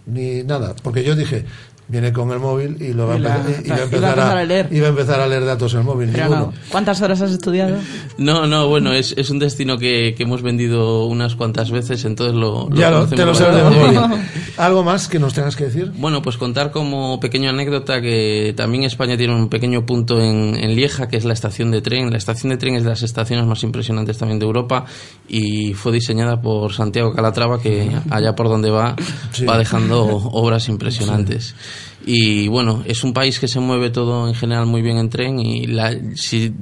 ni 0.07 0.41
nada, 0.43 0.75
porque 0.81 1.03
yo 1.03 1.15
dije, 1.15 1.45
viene 1.91 2.13
con 2.13 2.31
el 2.31 2.39
móvil 2.39 2.77
y 2.81 2.93
lo 2.93 3.07
va 3.07 3.15
a 3.15 3.17
Y 3.17 3.19
la- 3.19 3.35
empezar, 3.37 3.61
y- 3.63 3.67
y 3.67 3.69
va 3.69 3.75
a 3.75 3.77
iba 3.77 3.81
a 3.81 3.83
empezar 3.85 4.19
a, 4.19 4.31
a 4.39 4.43
leer. 4.45 4.67
iba 4.71 4.85
a 4.87 4.89
empezar 4.89 5.19
a 5.19 5.27
leer 5.27 5.45
datos 5.45 5.73
en 5.73 5.79
el 5.81 5.85
móvil. 5.85 6.09
Pero 6.11 6.23
ninguno. 6.23 6.41
no. 6.47 6.53
¿Cuántas 6.69 7.01
horas 7.01 7.21
has 7.21 7.31
estudiado? 7.31 7.77
No, 8.17 8.47
no, 8.47 8.67
bueno, 8.69 8.93
es, 8.93 9.13
es 9.17 9.29
un 9.29 9.39
destino 9.39 9.77
que, 9.77 10.13
que 10.15 10.23
hemos 10.23 10.41
vendido 10.41 11.05
unas 11.05 11.35
cuantas 11.35 11.69
veces, 11.71 12.05
entonces 12.05 12.35
lo, 12.35 12.69
Ya 12.71 12.89
lo, 12.89 13.05
te 13.07 13.25
lo 13.25 13.35
sabes 13.35 13.63
de 13.63 13.69
memoria. 13.69 14.09
¿Algo 14.57 14.83
más 14.83 15.07
que 15.07 15.19
nos 15.19 15.33
tengas 15.33 15.55
que 15.55 15.65
decir? 15.65 15.91
Bueno, 15.97 16.21
pues 16.21 16.37
contar 16.37 16.71
como 16.71 17.19
pequeña 17.19 17.49
anécdota 17.49 18.01
que 18.01 18.53
también 18.55 18.83
España 18.83 19.17
tiene 19.17 19.35
un 19.35 19.49
pequeño 19.49 19.85
punto 19.85 20.19
en, 20.21 20.55
en 20.55 20.75
Lieja, 20.75 21.07
que 21.07 21.17
es 21.17 21.25
la 21.25 21.33
estación 21.33 21.71
de 21.71 21.81
tren. 21.81 22.11
La 22.11 22.17
estación 22.17 22.49
de 22.51 22.57
tren 22.57 22.75
es 22.75 22.83
de 22.83 22.89
las 22.89 23.03
estaciones 23.03 23.45
más 23.45 23.63
impresionantes 23.63 24.17
también 24.17 24.39
de 24.39 24.45
Europa 24.45 24.85
y 25.27 25.73
fue 25.73 25.91
diseñada 25.91 26.41
por 26.41 26.73
Santiago 26.73 27.11
Calatrava, 27.13 27.61
que 27.61 27.89
allá 28.09 28.33
por 28.35 28.47
donde 28.49 28.69
va 28.69 28.95
Sí. 29.31 29.45
va 29.45 29.57
dejando 29.57 30.05
obras 30.33 30.67
impresionantes. 30.69 31.55
Y 32.05 32.47
bueno, 32.47 32.83
es 32.85 33.03
un 33.03 33.13
país 33.13 33.39
que 33.39 33.47
se 33.47 33.59
mueve 33.59 33.89
todo 33.89 34.27
en 34.27 34.33
general 34.33 34.65
muy 34.65 34.81
bien 34.81 34.97
en 34.97 35.09
tren 35.09 35.39
y 35.39 35.67
la, 35.67 35.95
si 36.15 36.53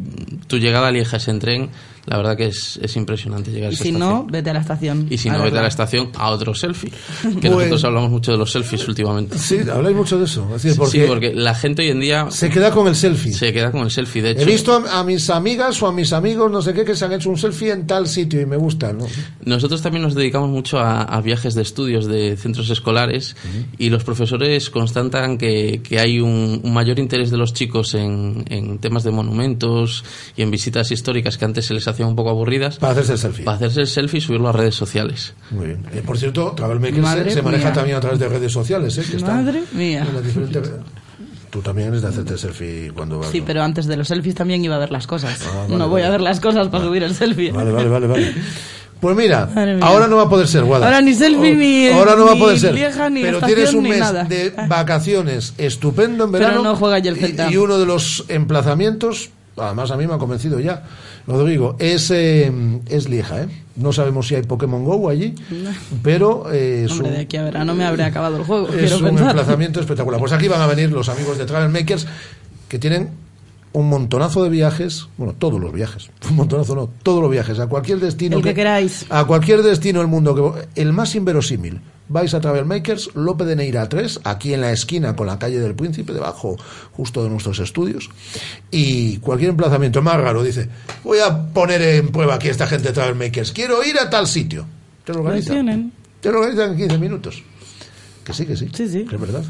tu 0.48 0.57
llegada 0.57 0.90
a 0.90 0.91
Lieja 0.91 1.18
es 1.18 1.28
en 1.28 1.40
tren, 1.40 1.70
la 2.10 2.18
verdad 2.18 2.36
que 2.36 2.48
es, 2.48 2.80
es 2.81 2.95
impresionante 2.95 3.52
llegar 3.52 3.69
a 3.69 3.72
Y 3.72 3.76
esa 3.76 3.84
si 3.84 3.90
estación. 3.90 4.10
no, 4.10 4.26
vete 4.26 4.49
a 4.49 4.53
la 4.53 4.60
estación. 4.61 5.07
Y 5.10 5.18
si 5.18 5.30
no, 5.30 5.41
vete 5.44 5.60
a 5.60 5.61
la 5.61 5.68
estación 5.68 6.10
a 6.15 6.31
otro 6.31 6.53
selfie. 6.56 6.91
Que 7.40 7.49
Pues- 7.49 7.52
nosotros 7.52 7.84
hablamos 7.86 8.10
mucho 8.11 8.31
de 8.31 8.38
los 8.38 8.52
selfies 8.52 8.88
últimamente. 8.88 9.38
Sí, 9.38 9.60
habláis 9.72 9.95
mucho 9.95 10.18
de 10.18 10.26
eso. 10.26 10.44
Es 10.56 10.64
decir, 10.64 10.72
Sí, 10.73 10.77
porque 10.77 11.06
porque 11.07 11.34
la 11.36 11.53
gente 11.56 11.84
hoy 11.84 11.90
en 11.90 11.99
día 11.99 12.27
se 12.31 12.49
queda 12.49 12.72
con 12.72 12.88
el 12.88 12.95
selfie. 12.95 13.31
se 13.34 13.53
queda 13.53 13.72
con 13.72 13.81
el 13.81 13.91
selfie. 13.91 14.22
De 14.22 14.31
hecho, 14.31 14.41
He 14.41 14.45
visto 14.45 14.73
a, 14.73 14.99
a 14.99 15.03
mis 15.03 15.30
amigas 15.30 15.81
o 15.84 15.88
a 15.88 15.91
mis 15.94 16.11
amigos, 16.14 16.52
no 16.52 16.61
sé 16.61 16.73
qué, 16.73 16.84
que 16.84 16.95
se 16.95 17.06
han 17.06 17.14
hecho 17.14 17.30
un 17.30 17.38
selfie 17.38 17.72
en 17.72 17.86
tal 17.88 18.07
sitio 18.07 18.41
y 18.41 18.45
me 18.45 18.57
gusta, 18.57 18.91
¿no? 18.91 19.06
nosotros 19.45 19.81
también 19.81 20.03
nos 20.03 20.15
dedicamos 20.15 20.49
mucho 20.49 20.80
a, 20.80 21.03
a 21.03 21.22
viajes 21.22 21.53
de 21.56 21.61
estudios 21.61 22.06
de 22.07 22.36
centros 22.38 22.69
escolares 22.69 23.36
y 23.77 23.90
los 23.90 24.03
profesores 24.03 24.69
constatan 24.69 25.38
que, 25.38 25.81
que 25.84 25.99
hay 25.99 26.19
un, 26.19 26.61
un 26.64 26.73
mayor 26.73 26.98
interés 26.99 27.30
de 27.31 27.38
los 27.38 27.53
chicos 27.53 27.94
en, 27.94 28.45
en 28.49 28.80
temas 28.80 29.03
de 29.03 29.11
monumentos 29.11 30.03
y 30.36 30.41
en 30.41 30.52
visitas 30.52 30.91
históricas 30.91 31.38
que 31.38 31.45
antes 31.45 31.65
se 31.65 31.73
les 31.73 31.88
un 32.08 32.16
poco 32.16 32.30
aburridas. 32.30 32.78
Para 32.78 32.94
hacerse 32.94 33.14
el 33.14 33.18
selfie. 33.20 33.46
Para 33.46 33.58
hacerse 33.58 33.82
el 33.82 33.88
selfie 33.88 34.18
y 34.20 34.22
subirlo 34.22 34.50
a 34.50 34.52
redes 34.52 34.76
sociales. 34.76 35.34
Muy 35.52 35.68
bien. 35.68 35.86
Eh, 35.94 36.02
por 36.06 36.18
cierto, 36.18 36.54
Travel 36.56 36.80
Maker 36.80 37.00
Madre 37.02 37.24
se, 37.30 37.36
se 37.38 37.42
maneja 37.42 37.66
mía. 37.66 37.74
también 37.74 37.98
a 37.98 38.00
través 38.00 38.20
de 38.20 38.28
redes 38.30 38.52
sociales, 38.52 38.98
¿eh? 38.98 39.04
Que 39.10 39.18
están 39.18 39.44
Madre 39.46 39.64
mía. 39.74 40.06
en 40.08 40.14
las 40.16 40.24
diferentes- 40.24 40.72
Tú 41.50 41.62
también 41.62 41.88
eres 41.88 42.04
de 42.04 42.08
hacerte 42.10 42.38
selfie 42.38 42.92
cuando 42.96 43.18
vas. 43.20 43.30
Sí, 43.32 43.40
¿no? 43.40 43.46
pero 43.48 43.64
antes 43.64 43.88
de 43.88 43.98
los 43.98 44.08
selfies 44.08 44.36
también 44.36 44.64
iba 44.64 44.76
a 44.76 44.80
ver 44.80 44.92
las 44.92 45.08
cosas. 45.08 45.40
Ah, 45.52 45.64
vale, 45.64 45.78
no 45.78 45.90
voy 45.90 46.04
a 46.04 46.10
ver 46.12 46.22
las 46.22 46.40
cosas 46.40 46.68
para 46.68 46.84
subir 46.84 47.02
el 47.02 47.16
selfie. 47.16 47.52
Vale, 47.52 47.72
vale, 47.72 47.90
vale, 47.90 48.06
vale. 48.06 48.36
Pues 49.00 49.16
mira, 49.16 49.50
ahora 49.82 50.08
no 50.08 50.18
va 50.18 50.24
a 50.24 50.30
poder 50.30 50.48
ser, 50.48 50.64
Guada. 50.64 50.86
Ahora 50.86 51.02
ni 51.02 51.16
selfie, 51.16 51.54
O- 51.54 51.56
ni- 51.56 51.88
Ahora 51.88 52.16
no 52.16 52.26
va 52.26 52.32
a 52.32 52.34
ni 52.36 52.40
poder 52.40 52.60
ser. 52.60 52.76
Lieja, 52.76 53.10
ni 53.10 53.24
pero 53.24 53.42
tienes 53.42 53.74
un 53.74 53.82
mes 53.84 53.98
nada. 53.98 54.26
de 54.26 54.54
vacaciones 54.68 55.56
estupendo 55.58 56.26
en 56.26 56.32
Pero 56.34 56.46
verano. 56.46 56.64
no 56.64 56.76
juega 56.76 57.00
ya 57.00 57.10
el 57.12 57.18
y, 57.18 57.54
y 57.54 57.58
uno 57.58 57.80
de 57.80 57.86
los 57.88 58.26
emplazamientos, 58.28 59.32
además 59.61 59.91
a 59.91 59.98
mí 59.98 60.07
me 60.07 60.14
ha 60.14 60.18
convencido 60.18 60.60
ya, 60.60 60.84
Rodrigo, 61.27 61.76
es, 61.80 62.10
eh, 62.11 62.52
es 62.88 63.07
Lieja, 63.10 63.44
¿eh? 63.44 63.48
No 63.76 63.94
sabemos 63.94 64.27
si 64.27 64.36
hay 64.36 64.44
Pokémon 64.44 64.84
Go 64.84 65.10
allí, 65.10 65.36
pero 66.03 66.52
eh, 66.52 66.84
es 66.86 66.91
Hombre, 66.91 67.07
un- 67.10 67.14
de 67.15 67.22
aquí 67.22 67.38
a 67.38 67.44
verano 67.44 67.76
me 67.76 67.86
habré 67.86 68.03
acabado 68.03 68.38
el 68.38 68.44
juego. 68.44 68.68
es 68.69 68.91
un 68.94 69.03
pensar. 69.06 69.27
emplazamiento 69.30 69.80
espectacular. 69.80 70.19
Pues 70.19 70.31
aquí 70.34 70.48
van 70.48 70.61
a 70.61 70.68
venir 70.68 70.91
los 70.91 71.07
amigos 71.10 71.38
de 71.38 71.45
Travel 71.45 71.69
Makers 71.69 72.06
que 72.68 72.77
tienen 72.80 73.10
un 73.72 73.88
montonazo 73.88 74.44
de 74.44 74.49
viajes, 74.49 75.07
bueno, 75.18 75.34
todos 75.38 75.60
los 75.61 75.72
viajes, 75.72 76.10
un 76.30 76.36
montonazo 76.36 76.76
no, 76.76 76.90
todos 77.03 77.22
los 77.22 77.31
viajes, 77.31 77.60
a 77.60 77.68
cualquier 77.68 77.99
destino 77.99 78.38
El 78.38 78.44
que 78.44 78.53
queráis. 78.53 79.06
a 79.10 79.26
cualquier 79.26 79.61
destino 79.64 79.99
del 79.99 80.07
mundo, 80.07 80.36
que, 80.73 80.81
el 80.81 80.91
más 80.94 81.14
inverosímil. 81.15 81.80
Vais 82.10 82.34
a 82.34 82.41
Travel 82.41 82.65
Makers, 82.65 83.11
Lope 83.15 83.45
de 83.45 83.56
Neira 83.56 83.88
3, 83.88 84.22
aquí 84.23 84.53
en 84.53 84.61
la 84.61 84.72
esquina 84.72 85.15
con 85.15 85.27
la 85.27 85.38
calle 85.40 85.60
del 85.60 85.76
Príncipe, 85.76 86.11
debajo 86.11 86.57
justo 86.91 87.23
de 87.23 87.30
nuestros 87.30 87.60
estudios. 87.60 88.10
Y 88.72 89.18
cualquier 89.18 89.52
emplazamiento 89.52 90.02
más 90.02 90.18
raro, 90.18 90.44
dice, 90.44 90.68
voy 91.03 91.19
a 91.19 91.48
poner 91.53 91.81
en 91.81 92.10
prueba 92.10 92.36
aquí 92.36 92.48
a 92.48 92.52
esta 92.52 92.68
gente 92.68 92.90
de 92.90 92.94
Travel 92.94 93.15
Makers, 93.15 93.52
quiero 93.52 93.84
ir 93.84 93.98
a 93.99 94.10
tal 94.10 94.27
sitio. 94.27 94.65
Te 95.06 95.14
lo 95.14 95.19
organizan. 95.19 95.53
tienen. 95.53 95.94
Te 96.19 96.31
lo 96.31 96.40
organizan 96.40 96.72
en 96.72 96.77
15 96.77 96.98
minutos. 96.98 97.44
Que 98.23 98.34
sí, 98.34 98.45
que 98.45 98.56
sí. 98.56 98.68
Que 98.68 99.15
es 99.15 99.22
verdad. 99.22 99.44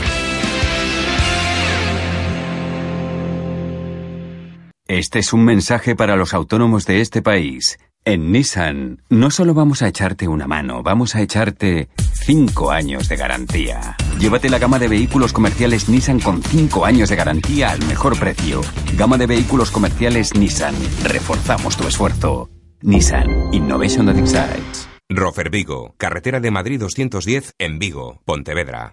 Este 4.89 5.19
es 5.19 5.33
un 5.33 5.45
mensaje 5.45 5.97
para 5.97 6.15
los 6.15 6.33
autónomos 6.33 6.87
de 6.87 7.01
este 7.01 7.21
país. 7.21 7.79
En 8.05 8.31
Nissan, 8.31 9.03
no 9.11 9.33
solo 9.33 9.53
vamos 9.53 9.83
a 9.83 9.89
echarte 9.89 10.29
una 10.29 10.47
mano, 10.47 10.85
vamos 10.85 11.17
a 11.17 11.23
echarte 11.23 11.89
5 12.25 12.71
años 12.71 13.09
de 13.09 13.17
garantía. 13.17 13.97
Llévate 14.21 14.49
la 14.49 14.61
gama 14.61 14.79
de 14.79 14.87
vehículos 14.87 15.33
comerciales 15.33 15.89
Nissan 15.89 16.21
con 16.21 16.41
5 16.41 16.85
años 16.85 17.09
de 17.09 17.17
garantía 17.17 17.71
al 17.71 17.85
mejor 17.87 18.17
precio. 18.17 18.61
Gama 18.97 19.19
de 19.19 19.27
vehículos 19.27 19.73
comerciales 19.73 20.37
Nissan. 20.37 20.77
Reforzamos 21.03 21.77
tu 21.77 21.89
esfuerzo. 21.89 22.49
Nissan 22.83 23.53
Innovation 23.53 24.07
that 24.07 24.17
excites. 24.17 24.89
Rofer 25.09 25.51
Vigo, 25.51 25.97
carretera 25.99 26.39
de 26.39 26.53
Madrid 26.53 26.79
210 26.79 27.55
en 27.59 27.81
Vigo, 27.81 28.21
Pontevedra. 28.25 28.93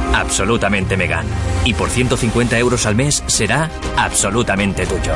Absolutamente 0.13 0.97
Megane. 0.97 1.29
Y 1.65 1.73
por 1.73 1.89
150 1.89 2.57
euros 2.59 2.85
al 2.85 2.95
mes 2.95 3.23
será 3.27 3.69
absolutamente 3.97 4.85
tuyo. 4.85 5.15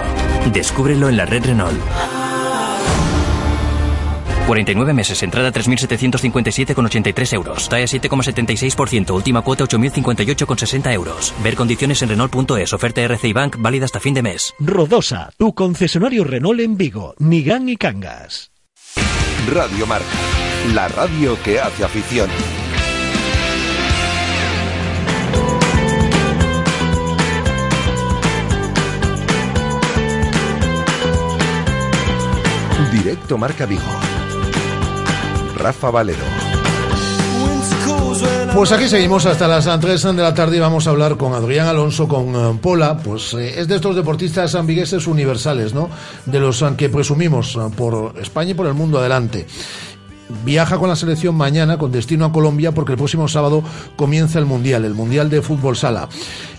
Descúbrelo 0.51 1.09
en 1.09 1.17
la 1.17 1.25
red 1.25 1.45
Renault. 1.45 1.79
49 4.45 4.93
meses, 4.93 5.23
entrada 5.23 5.51
3.757,83 5.51 7.33
euros. 7.33 7.67
TAE 7.67 7.85
7,76%, 7.85 9.11
última 9.11 9.41
cuota 9.41 9.63
8.058,60 9.65 10.93
euros. 10.93 11.33
Ver 11.43 11.55
condiciones 11.55 12.01
en 12.03 12.09
Renault.es, 12.09 12.73
oferta 12.73 13.01
RCI 13.01 13.33
Bank 13.33 13.55
válida 13.59 13.85
hasta 13.85 13.99
fin 13.99 14.13
de 14.13 14.21
mes. 14.21 14.53
Rodosa, 14.59 15.31
tu 15.37 15.53
concesionario 15.55 16.23
Renault 16.23 16.59
en 16.59 16.77
Vigo, 16.77 17.15
Nigán 17.17 17.69
y 17.69 17.75
Cangas. 17.75 18.51
Radio 19.51 19.85
Marca. 19.87 20.05
La 20.73 20.87
radio 20.87 21.37
que 21.43 21.59
hace 21.59 21.83
afición. 21.83 22.29
Directo 32.91 33.37
Marca 33.37 33.65
Vigo. 33.65 33.81
Rafa 35.55 35.89
Valero. 35.89 36.23
Pues 38.53 38.71
aquí 38.71 38.87
seguimos 38.87 39.25
hasta 39.25 39.47
las 39.47 39.65
3 39.65 40.01
de 40.01 40.13
la 40.13 40.33
tarde 40.33 40.55
y 40.55 40.59
vamos 40.59 40.87
a 40.87 40.91
hablar 40.91 41.17
con 41.17 41.33
Adrián 41.33 41.67
Alonso, 41.67 42.07
con 42.07 42.33
eh, 42.35 42.59
Pola, 42.61 42.97
pues 42.97 43.33
eh, 43.33 43.59
es 43.59 43.67
de 43.67 43.75
estos 43.75 43.95
deportistas 43.95 44.55
ambigueses 44.55 45.07
universales, 45.07 45.73
¿no? 45.73 45.89
De 46.25 46.39
los 46.39 46.61
eh, 46.61 46.69
que 46.77 46.87
presumimos 46.87 47.59
por 47.75 48.13
España 48.17 48.51
y 48.51 48.53
por 48.53 48.67
el 48.67 48.73
mundo 48.73 48.99
adelante. 48.99 49.45
Viaja 50.45 50.77
con 50.77 50.87
la 50.87 50.95
selección 50.95 51.35
mañana 51.35 51.77
con 51.77 51.91
destino 51.91 52.25
a 52.25 52.31
Colombia 52.31 52.71
porque 52.71 52.93
el 52.93 52.97
próximo 52.97 53.27
sábado 53.27 53.61
comienza 53.97 54.39
el 54.39 54.45
Mundial, 54.45 54.85
el 54.85 54.93
Mundial 54.93 55.29
de 55.29 55.41
Fútbol 55.41 55.75
Sala. 55.75 56.07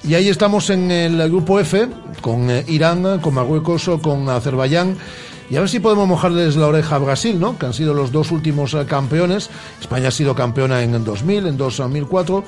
Y 0.07 0.15
ahí 0.15 0.29
estamos 0.29 0.69
en 0.69 0.91
el 0.91 1.17
grupo 1.31 1.59
F, 1.59 1.89
con 2.21 2.51
Irán, 2.69 3.21
con 3.21 3.35
Marruecos, 3.35 3.91
con 4.03 4.29
Azerbaiyán. 4.29 4.97
Y 5.49 5.57
a 5.57 5.61
ver 5.61 5.69
si 5.69 5.79
podemos 5.79 6.09
mojarles 6.09 6.57
la 6.57 6.67
oreja 6.67 6.97
a 6.97 6.99
Brasil, 6.99 7.39
¿no? 7.39 7.57
Que 7.57 7.67
han 7.67 7.73
sido 7.73 7.95
los 7.95 8.11
dos 8.11 8.33
últimos 8.33 8.75
eh, 8.75 8.85
campeones. 8.85 9.49
España 9.81 10.09
ha 10.09 10.11
sido 10.11 10.35
campeona 10.35 10.83
en 10.83 11.05
2000, 11.05 11.47
en 11.47 11.57
2004 11.57 12.43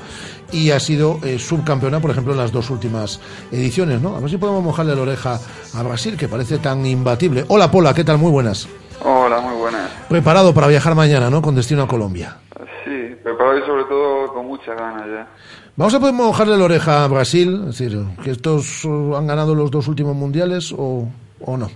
y 0.52 0.70
ha 0.70 0.80
sido 0.80 1.20
eh, 1.22 1.38
subcampeona, 1.38 2.00
por 2.00 2.10
ejemplo, 2.10 2.32
en 2.32 2.38
las 2.38 2.50
dos 2.50 2.70
últimas 2.70 3.20
ediciones, 3.52 4.00
¿no? 4.02 4.16
A 4.16 4.20
ver 4.20 4.30
si 4.30 4.36
podemos 4.36 4.64
mojarle 4.64 4.96
la 4.96 5.02
oreja 5.02 5.38
a 5.74 5.82
Brasil, 5.84 6.16
que 6.16 6.26
parece 6.26 6.58
tan 6.58 6.84
imbatible. 6.84 7.44
Hola, 7.48 7.70
Pola, 7.70 7.94
¿qué 7.94 8.02
tal? 8.02 8.18
Muy 8.18 8.32
buenas. 8.32 8.68
Hola, 9.04 9.40
muy 9.40 9.56
buenas. 9.56 9.88
Preparado 10.08 10.52
para 10.52 10.66
viajar 10.66 10.96
mañana, 10.96 11.30
¿no? 11.30 11.40
Con 11.40 11.54
destino 11.54 11.84
a 11.84 11.86
Colombia. 11.86 12.38
Sí, 12.84 13.14
preparado 13.22 13.58
y 13.58 13.62
sobre 13.66 13.84
todo 13.84 14.32
con 14.34 14.46
muchas 14.46 14.76
ganas 14.76 15.06
ya. 15.06 15.28
Vamos 15.76 15.94
a 15.94 16.00
poder 16.00 16.14
mojarle 16.14 16.56
la 16.56 16.64
oreja 16.64 17.04
a 17.04 17.06
Brasil, 17.06 17.66
es 17.68 17.78
decir, 17.78 18.04
que 18.24 18.32
estos 18.32 18.84
uh, 18.84 19.14
han 19.14 19.28
ganado 19.28 19.54
los 19.54 19.70
dos 19.70 19.86
últimos 19.86 20.16
mundiales 20.16 20.74
o, 20.76 21.08
o 21.40 21.56
no. 21.56 21.68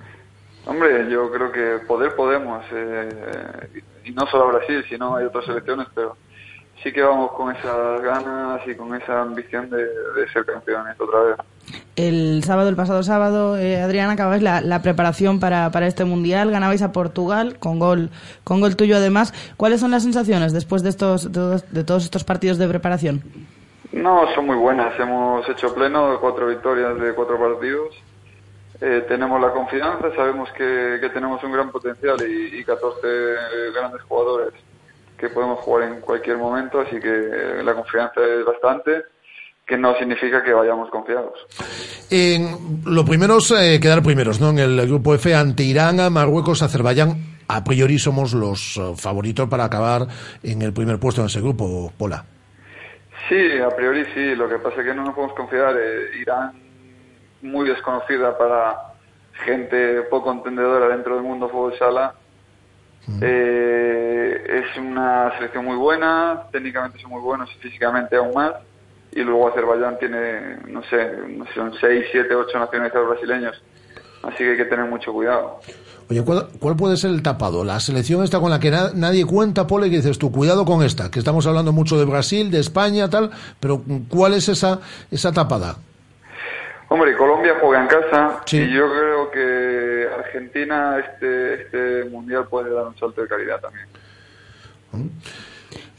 Hombre, 0.67 1.11
yo 1.11 1.31
creo 1.31 1.51
que 1.51 1.85
poder 1.87 2.15
podemos, 2.15 2.65
eh, 2.73 3.83
y 4.05 4.13
no 4.13 4.27
solo 4.27 4.45
a 4.45 4.53
Brasil, 4.53 4.85
sino 4.89 5.17
hay 5.17 5.27
otras 5.27 5.45
selecciones, 5.45 5.89
pero 5.95 6.17
sí 6.83 6.93
que 6.93 7.03
vamos 7.03 7.33
con 7.33 7.55
esas 7.55 8.01
ganas 8.01 8.61
y 8.67 8.75
con 8.75 8.95
esa 8.95 9.23
ambición 9.23 9.69
de, 9.71 9.85
de 9.85 10.29
ser 10.33 10.45
campeones 10.45 11.01
otra 11.01 11.21
vez. 11.21 11.37
El 11.95 12.43
sábado, 12.45 12.69
el 12.69 12.77
pasado 12.77 13.03
sábado, 13.03 13.57
eh, 13.57 13.81
Adrián, 13.81 14.11
acabáis 14.11 14.43
la, 14.43 14.61
la 14.61 14.83
preparación 14.83 15.41
para, 15.41 15.71
para 15.71 15.87
este 15.87 16.05
mundial, 16.05 16.51
ganabais 16.51 16.83
a 16.83 16.93
Portugal 16.93 17.59
con 17.59 17.79
gol, 17.79 18.11
con 18.45 18.61
gol 18.61 18.77
tuyo 18.77 18.97
además. 18.97 19.35
¿Cuáles 19.57 19.81
son 19.81 19.91
las 19.91 20.03
sensaciones 20.03 20.53
después 20.53 20.83
de 20.83 20.89
estos, 20.89 21.31
de 21.33 21.85
todos 21.85 22.05
estos 22.05 22.25
partidos 22.25 22.59
de 22.59 22.69
preparación? 22.69 23.23
No, 23.93 24.25
son 24.35 24.47
muy 24.47 24.57
buenas. 24.57 24.99
Hemos 24.99 25.47
hecho 25.49 25.75
pleno, 25.75 26.19
cuatro 26.21 26.47
victorias 26.47 26.99
de 26.99 27.15
cuatro 27.15 27.39
partidos. 27.39 27.95
Eh, 28.85 29.05
tenemos 29.07 29.41
la 29.41 29.53
confianza, 29.53 30.13
sabemos 30.17 30.51
que, 30.59 30.99
que 31.01 31.09
tenemos 31.11 31.43
un 31.45 31.53
gran 31.53 31.71
potencial 31.71 32.17
y, 32.29 32.59
y 32.59 32.65
14 32.65 33.07
grandes 33.73 34.03
jugadores 34.03 34.53
que 35.17 35.29
podemos 35.29 35.61
jugar 35.61 35.89
en 35.89 36.01
cualquier 36.01 36.37
momento, 36.37 36.81
así 36.81 36.99
que 36.99 37.61
la 37.63 37.75
confianza 37.75 38.21
es 38.25 38.45
bastante, 38.45 39.05
que 39.65 39.79
no 39.79 39.95
significa 39.97 40.43
que 40.43 40.53
vayamos 40.53 40.91
confiados. 40.91 41.33
En, 42.11 42.83
lo 42.85 43.05
primero 43.05 43.39
es 43.39 43.53
eh, 43.53 43.79
quedar 43.81 44.03
primeros, 44.03 44.41
¿no? 44.41 44.51
En 44.51 44.59
el 44.59 44.85
grupo 44.89 45.15
F 45.15 45.33
ante 45.33 45.63
Irán, 45.63 46.13
Marruecos, 46.13 46.63
Azerbaiyán. 46.63 47.39
A 47.47 47.63
priori 47.63 48.01
somos 48.01 48.35
los 48.35 48.77
eh, 48.79 48.95
favoritos 48.97 49.49
para 49.49 49.65
acabar 49.65 50.09
en 50.43 50.61
el 50.61 50.73
primer 50.73 50.99
puesto 50.99 51.21
en 51.21 51.29
ese 51.29 51.41
grupo, 51.41 51.93
Pola. 51.97 52.25
Sí, 53.29 53.61
a 53.65 53.71
priori 53.71 54.05
sí, 54.15 54.35
lo 54.35 54.49
que 54.49 54.59
pasa 54.59 54.81
es 54.81 54.87
que 54.87 54.95
no 54.95 55.05
nos 55.05 55.15
podemos 55.15 55.37
confiar. 55.37 55.77
eh, 55.77 56.19
Irán, 56.21 56.53
muy 57.43 57.69
desconocida 57.69 58.37
para 58.39 58.77
gente 59.45 60.03
poco 60.03 60.31
entendedora 60.33 60.89
dentro 60.89 61.15
del 61.17 61.25
mundo 61.25 61.49
fútbol 61.49 61.77
sala, 61.79 62.15
eh, 63.21 64.63
es 64.65 64.79
una 64.79 65.33
selección 65.37 65.65
muy 65.65 65.77
buena, 65.77 66.45
técnicamente 66.53 67.01
son 67.01 67.11
muy 67.11 67.21
buenos 67.21 67.51
y 67.51 67.59
físicamente 67.59 68.17
aún 68.17 68.33
más. 68.35 68.53
Y 69.15 69.21
luego 69.21 69.49
Azerbaiyán 69.49 69.99
tiene, 69.99 70.57
no 70.69 70.83
sé, 70.85 71.13
son 71.55 71.73
6, 71.79 72.05
7, 72.13 72.35
8 72.35 72.59
nacionalizados 72.59 73.09
brasileños 73.11 73.63
Así 74.23 74.37
que 74.39 74.51
hay 74.53 74.57
que 74.57 74.65
tener 74.67 74.89
mucho 74.89 75.13
cuidado. 75.13 75.59
Oye, 76.09 76.23
¿cuál, 76.23 76.47
cuál 76.61 76.77
puede 76.77 76.97
ser 76.97 77.11
el 77.11 77.23
tapado? 77.25 77.65
La 77.65 77.81
selección 77.81 78.23
esta 78.23 78.39
con 78.39 78.51
la 78.51 78.61
que 78.61 78.71
na- 78.71 78.93
nadie 78.95 79.27
cuenta, 79.27 79.67
Pole, 79.67 79.91
que 79.91 79.97
dices 79.97 80.17
tú, 80.17 80.31
cuidado 80.31 80.65
con 80.65 80.85
esta, 80.85 81.11
que 81.11 81.19
estamos 81.19 81.45
hablando 81.49 81.73
mucho 81.73 81.99
de 81.99 82.05
Brasil, 82.05 82.49
de 82.49 82.61
España, 82.61 83.11
tal, 83.11 83.33
pero 83.59 83.83
¿cuál 84.09 84.35
es 84.35 84.49
esa, 84.49 84.79
esa 85.11 85.33
tapada? 85.33 85.75
Hombre, 86.93 87.17
Colombia 87.17 87.55
juega 87.61 87.83
en 87.83 87.89
casa 87.89 88.43
Sí. 88.45 88.59
y 88.59 88.73
yo 88.75 88.87
creo 88.93 89.31
que 89.31 90.07
Argentina 90.19 90.99
este, 90.99 91.55
este 91.63 92.05
mundial 92.11 92.47
puede 92.49 92.71
dar 92.71 92.87
un 92.87 92.97
salto 92.99 93.23
de 93.23 93.29
calidad 93.29 93.61
también. 93.61 93.87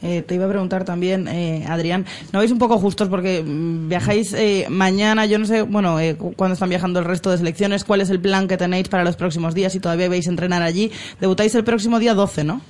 Eh, 0.02 0.22
te 0.22 0.34
iba 0.34 0.44
a 0.44 0.48
preguntar 0.48 0.84
también, 0.84 1.26
eh, 1.28 1.64
Adrián, 1.68 2.04
¿no 2.32 2.38
vais 2.38 2.52
un 2.52 2.58
poco 2.58 2.78
justos 2.78 3.08
porque 3.08 3.42
mm, 3.44 3.88
viajáis 3.88 4.34
eh, 4.34 4.66
mañana? 4.68 5.24
Yo 5.24 5.38
no 5.38 5.46
sé, 5.46 5.62
bueno, 5.62 5.98
eh, 5.98 6.14
cu- 6.16 6.34
cuándo 6.34 6.52
están 6.52 6.68
viajando 6.68 6.98
el 7.00 7.06
resto 7.06 7.30
de 7.30 7.38
selecciones, 7.38 7.84
cuál 7.84 8.02
es 8.02 8.10
el 8.10 8.20
plan 8.20 8.46
que 8.46 8.56
tenéis 8.58 8.88
para 8.88 9.02
los 9.02 9.16
próximos 9.16 9.54
días, 9.54 9.72
si 9.72 9.80
todavía 9.80 10.08
vais 10.10 10.26
a 10.26 10.30
entrenar 10.30 10.62
allí. 10.62 10.92
Debutáis 11.20 11.54
el 11.54 11.64
próximo 11.64 11.98
día 11.98 12.12
12, 12.14 12.44
¿no? 12.44 12.60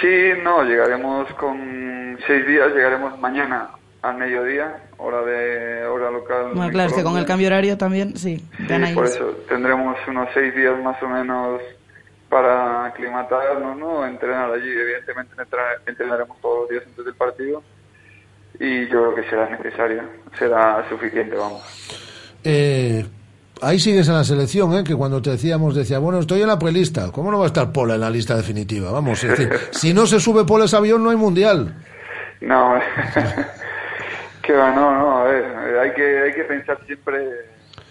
Sí, 0.00 0.08
no, 0.42 0.64
llegaremos 0.64 1.32
con 1.34 2.18
seis 2.26 2.46
días, 2.46 2.68
llegaremos 2.74 3.20
mañana 3.20 3.68
al 4.00 4.16
mediodía, 4.16 4.74
hora 5.02 5.22
de 5.22 5.84
hora 5.86 6.10
local. 6.10 6.46
Bueno, 6.48 6.64
en 6.64 6.70
claro, 6.70 6.90
es 6.90 6.96
que 6.96 7.02
con 7.02 7.16
el 7.18 7.26
cambio 7.26 7.48
horario 7.48 7.76
también, 7.76 8.16
sí, 8.16 8.42
por 8.94 9.06
eso 9.06 9.24
tendremos 9.48 9.96
unos 10.06 10.28
seis 10.32 10.54
días 10.54 10.80
más 10.82 11.02
o 11.02 11.08
menos 11.08 11.60
para 12.28 12.86
aclimatarnos, 12.86 13.76
¿no? 13.76 14.06
Entrenar 14.06 14.50
allí, 14.50 14.70
evidentemente 14.70 15.34
entrenaremos 15.86 16.40
todos 16.40 16.60
los 16.60 16.70
días 16.70 16.82
antes 16.86 17.04
del 17.04 17.14
partido 17.14 17.62
y 18.58 18.88
yo 18.88 19.12
creo 19.12 19.14
que 19.16 19.30
será 19.30 19.50
necesario, 19.50 20.02
será 20.38 20.88
suficiente, 20.88 21.36
vamos. 21.36 21.62
Eh, 22.44 23.04
ahí 23.60 23.78
sigues 23.78 24.08
en 24.08 24.14
la 24.14 24.24
selección, 24.24 24.74
¿eh? 24.74 24.84
que 24.84 24.94
cuando 24.94 25.20
te 25.20 25.30
decíamos, 25.30 25.74
decía, 25.74 25.98
bueno, 25.98 26.20
estoy 26.20 26.42
en 26.42 26.48
la 26.48 26.58
prelista, 26.58 27.10
¿cómo 27.12 27.30
no 27.30 27.38
va 27.38 27.44
a 27.44 27.46
estar 27.48 27.72
Pola 27.72 27.96
en 27.96 28.00
la 28.00 28.10
lista 28.10 28.36
definitiva? 28.36 28.90
Vamos, 28.90 29.22
es 29.24 29.30
decir, 29.30 29.50
si 29.72 29.92
no 29.92 30.06
se 30.06 30.20
sube 30.20 30.44
Pola 30.44 30.66
ese 30.66 30.76
avión, 30.76 31.02
no 31.02 31.10
hay 31.10 31.16
mundial. 31.16 31.74
No, 32.40 32.74
que 34.42 34.52
va, 34.52 34.72
no, 34.72 34.92
no, 34.92 35.18
a 35.18 35.24
ver, 35.24 35.44
eh, 35.44 35.80
hay 35.80 35.92
que, 35.92 36.18
hay 36.22 36.32
que 36.32 36.44
pensar 36.44 36.78
siempre 36.86 37.28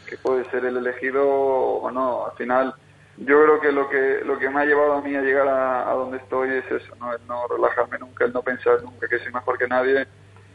que 0.07 0.17
puede 0.17 0.49
ser 0.51 0.65
el 0.65 0.77
elegido 0.77 1.27
o 1.27 1.89
no, 1.91 2.25
al 2.25 2.33
final 2.37 2.73
yo 3.17 3.43
creo 3.43 3.59
que 3.61 3.71
lo 3.71 3.89
que 3.89 4.25
lo 4.25 4.37
que 4.39 4.49
me 4.49 4.61
ha 4.61 4.65
llevado 4.65 4.93
a 4.93 5.01
mí 5.01 5.15
a 5.15 5.21
llegar 5.21 5.47
a, 5.47 5.91
donde 5.93 6.17
estoy 6.17 6.49
es 6.49 6.65
eso, 6.71 6.95
¿no? 6.99 7.13
el 7.13 7.19
no 7.27 7.47
relajarme 7.47 7.97
nunca, 7.99 8.25
el 8.25 8.33
no 8.33 8.41
pensar 8.41 8.81
nunca 8.83 9.07
que 9.07 9.19
soy 9.19 9.31
mejor 9.31 9.57
que 9.57 9.67
nadie 9.67 10.07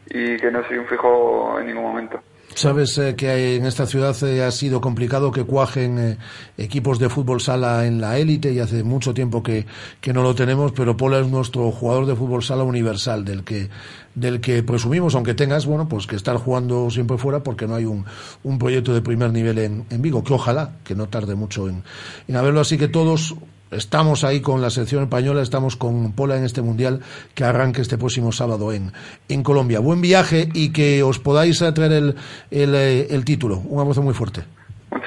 y 0.09 0.37
que 0.37 0.51
no 0.51 0.65
soy 0.67 0.77
un 0.77 0.87
fijo 0.87 1.59
en 1.59 1.67
ningún 1.67 1.83
momento. 1.83 2.19
Sabes 2.55 2.97
eh, 2.97 3.15
que 3.15 3.57
en 3.57 3.65
esta 3.65 3.85
ciudad 3.85 4.15
eh, 4.23 4.43
ha 4.43 4.51
sido 4.51 4.81
complicado 4.81 5.31
que 5.31 5.43
cuajen 5.43 5.99
eh, 5.99 6.17
equipos 6.57 6.97
de 6.97 7.09
fútbol 7.09 7.39
sala 7.39 7.85
en 7.85 8.01
la 8.01 8.17
élite 8.17 8.51
y 8.51 8.59
hace 8.59 8.83
mucho 8.83 9.13
tiempo 9.13 9.43
que, 9.43 9.65
que 10.01 10.13
no 10.13 10.23
lo 10.23 10.33
tenemos, 10.33 10.71
pero 10.71 10.97
Pola 10.97 11.19
es 11.19 11.27
nuestro 11.27 11.71
jugador 11.71 12.05
de 12.05 12.15
fútbol 12.15 12.41
sala 12.41 12.63
universal, 12.63 13.25
del 13.25 13.43
que, 13.43 13.69
del 14.17 14.41
que 14.41 14.63
presumimos, 14.63 15.13
aunque 15.13 15.35
tengas, 15.35 15.67
bueno, 15.67 15.87
pues 15.87 16.07
que 16.07 16.15
estar 16.15 16.37
jugando 16.37 16.89
siempre 16.89 17.17
fuera 17.17 17.43
porque 17.43 17.67
no 17.67 17.75
hay 17.75 17.85
un, 17.85 18.03
un 18.43 18.57
proyecto 18.57 18.93
de 18.93 19.01
primer 19.01 19.31
nivel 19.31 19.59
en, 19.59 19.85
en 19.91 20.01
Vigo, 20.01 20.23
que 20.23 20.33
ojalá, 20.33 20.71
que 20.83 20.95
no 20.95 21.07
tarde 21.07 21.35
mucho 21.35 21.69
en, 21.69 21.83
en 22.27 22.35
haberlo. 22.35 22.59
Así 22.59 22.79
que 22.79 22.87
todos 22.87 23.35
estamos 23.69 24.23
ahí 24.23 24.41
con 24.41 24.59
la 24.61 24.71
selección 24.71 25.03
española, 25.03 25.43
estamos 25.43 25.75
con 25.75 26.13
Pola 26.13 26.35
en 26.35 26.45
este 26.45 26.63
mundial 26.63 27.01
que 27.35 27.43
arranque 27.43 27.81
este 27.81 27.99
próximo 27.99 28.31
sábado 28.31 28.73
en, 28.73 28.91
en 29.29 29.43
Colombia. 29.43 29.79
Buen 29.79 30.01
viaje 30.01 30.49
y 30.51 30.69
que 30.69 31.03
os 31.03 31.19
podáis 31.19 31.59
traer 31.59 31.91
el, 31.91 32.15
el, 32.49 32.73
eh, 32.73 33.07
el 33.11 33.23
título. 33.23 33.59
Un 33.59 33.81
abrazo 33.81 34.01
muy 34.01 34.15
fuerte. 34.15 34.56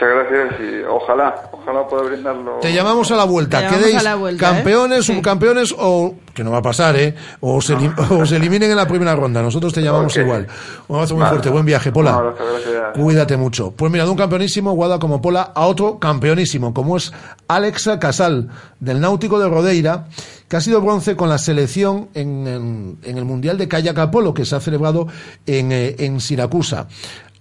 Muchas 0.01 0.31
gracias 0.31 0.61
y 0.61 0.83
ojalá, 0.85 1.51
ojalá 1.53 1.87
pueda 1.87 2.05
brindarlo. 2.05 2.59
Te 2.61 2.73
llamamos 2.73 3.11
a 3.11 3.17
la 3.17 3.25
vuelta. 3.25 3.69
Quedéis 3.69 3.97
a 3.97 4.03
la 4.03 4.15
vuelta, 4.15 4.49
¿eh? 4.51 4.55
campeones, 4.55 5.05
subcampeones 5.05 5.75
o, 5.79 6.15
que 6.33 6.43
no 6.43 6.51
va 6.53 6.59
a 6.59 6.63
pasar, 6.63 6.97
¿eh? 6.97 7.15
O 7.41 7.61
se, 7.61 7.77
elim- 7.77 7.95
o 8.11 8.25
se 8.25 8.37
eliminen 8.37 8.71
en 8.71 8.77
la 8.79 8.87
primera 8.89 9.15
ronda. 9.15 9.43
Nosotros 9.43 9.75
te 9.75 9.83
llamamos 9.83 10.17
Ok. 10.17 10.23
igual. 10.23 10.47
Un 10.89 10.97
abrazo 10.97 11.15
muy 11.15 11.21
Vale. 11.23 11.31
fuerte. 11.33 11.51
Buen 11.51 11.67
viaje, 11.67 11.93
Pola. 11.93 12.15
Abrazo, 12.15 12.39
gracias. 12.51 12.83
Cuídate 12.95 13.37
mucho. 13.37 13.73
Pues 13.73 13.93
mira, 13.93 14.05
de 14.05 14.11
un 14.11 14.17
campeonísimo, 14.17 14.73
Guada 14.73 14.99
como 14.99 15.21
Pola, 15.21 15.53
a 15.55 15.67
otro 15.67 15.99
campeonísimo, 15.99 16.73
como 16.73 16.97
es 16.97 17.13
Alexa 17.49 17.99
Casal, 17.99 18.49
del 18.79 19.01
Náutico 19.01 19.39
de 19.39 19.51
Rodeira, 19.51 20.07
que 20.49 20.57
ha 20.57 20.61
sido 20.63 20.81
bronce 20.81 21.15
con 21.15 21.29
la 21.29 21.37
selección 21.37 22.09
en, 22.15 22.47
en- 22.49 22.99
en 23.03 23.19
el 23.19 23.27
Mundial 23.27 23.59
de 23.59 23.69
Kayak 23.69 24.11
Polo, 24.11 24.33
que 24.33 24.47
se 24.47 24.57
ha 24.57 24.61
celebrado 24.61 25.09
en, 25.45 25.73
eh, 25.73 25.97
en 25.99 26.21
Siracusa. 26.21 26.87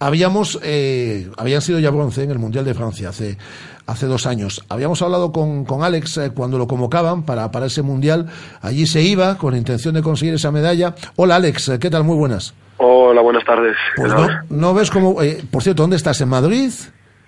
Habíamos, 0.02 0.58
eh, 0.62 1.28
habían 1.36 1.60
sido 1.60 1.78
ya 1.78 1.90
bronce 1.90 2.22
en 2.22 2.30
el 2.30 2.38
Mundial 2.38 2.64
de 2.64 2.72
Francia 2.72 3.10
hace, 3.10 3.36
hace 3.86 4.06
dos 4.06 4.26
años. 4.26 4.64
Habíamos 4.70 5.02
hablado 5.02 5.30
con, 5.30 5.66
con 5.66 5.82
Alex 5.84 6.16
eh, 6.16 6.30
cuando 6.34 6.56
lo 6.56 6.66
convocaban 6.66 7.22
para, 7.24 7.50
para 7.50 7.66
ese 7.66 7.82
Mundial. 7.82 8.26
Allí 8.62 8.86
se 8.86 9.02
iba 9.02 9.36
con 9.36 9.52
la 9.52 9.58
intención 9.58 9.92
de 9.92 10.00
conseguir 10.02 10.34
esa 10.34 10.50
medalla. 10.50 10.94
Hola 11.16 11.36
Alex, 11.36 11.68
eh, 11.68 11.78
¿qué 11.78 11.90
tal? 11.90 12.04
Muy 12.04 12.16
buenas. 12.16 12.54
Hola, 12.78 13.20
buenas 13.20 13.44
tardes. 13.44 13.76
¿Qué 13.94 14.00
Pues 14.02 14.14
no, 14.14 14.26
no 14.48 14.72
ves 14.74 14.90
cómo... 14.90 15.20
eh, 15.20 15.44
por 15.50 15.62
cierto, 15.62 15.82
¿dónde 15.82 15.96
estás? 15.96 16.18
¿En 16.22 16.30
Madrid? 16.30 16.70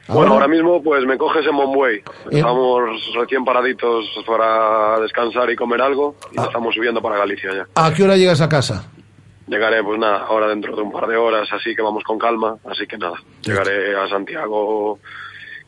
Bueno, 0.08 0.32
ahora 0.32 0.48
mismo 0.48 0.82
pues 0.82 1.04
me 1.04 1.18
coges 1.18 1.44
en 1.46 1.54
Monbuey. 1.54 1.96
Eh. 1.98 2.02
Estamos 2.30 2.80
recién 3.14 3.44
paraditos 3.44 4.06
para 4.26 4.98
descansar 5.00 5.50
y 5.50 5.56
comer 5.56 5.82
algo 5.82 6.16
y 6.32 6.40
Ah. 6.40 6.44
estamos 6.46 6.74
subiendo 6.74 7.02
para 7.02 7.18
Galicia 7.18 7.50
ya. 7.54 7.66
¿A 7.74 7.92
qué 7.92 8.02
hora 8.02 8.16
llegas 8.16 8.40
a 8.40 8.48
casa? 8.48 8.86
Llegaré 9.46 9.82
pues 9.82 9.98
nada, 9.98 10.18
ahora 10.28 10.48
dentro 10.48 10.74
de 10.76 10.82
un 10.82 10.92
par 10.92 11.06
de 11.06 11.16
horas, 11.16 11.48
así 11.52 11.74
que 11.74 11.82
vamos 11.82 12.02
con 12.04 12.18
calma, 12.18 12.56
así 12.70 12.86
que 12.86 12.96
nada, 12.96 13.14
llegaré 13.42 13.96
a 13.96 14.08
Santiago 14.08 14.98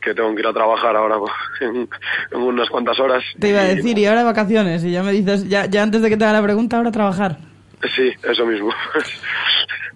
que 0.01 0.13
tengo 0.13 0.33
que 0.35 0.41
ir 0.41 0.47
a 0.47 0.53
trabajar 0.53 0.95
ahora 0.95 1.15
en, 1.61 1.89
en 2.31 2.39
unas 2.41 2.69
cuantas 2.69 2.99
horas. 2.99 3.23
Te 3.39 3.49
iba 3.49 3.59
a 3.61 3.63
decir, 3.65 3.97
y 3.97 4.05
ahora 4.05 4.23
vacaciones, 4.23 4.83
y 4.83 4.91
ya 4.91 5.03
me 5.03 5.11
dices, 5.11 5.47
ya, 5.49 5.65
ya 5.65 5.81
antes 5.83 6.01
de 6.01 6.09
que 6.09 6.17
te 6.17 6.23
haga 6.23 6.33
la 6.39 6.43
pregunta, 6.43 6.77
ahora 6.77 6.89
a 6.89 6.91
trabajar. 6.93 7.37
Sí, 7.95 8.09
eso 8.23 8.45
mismo. 8.45 8.69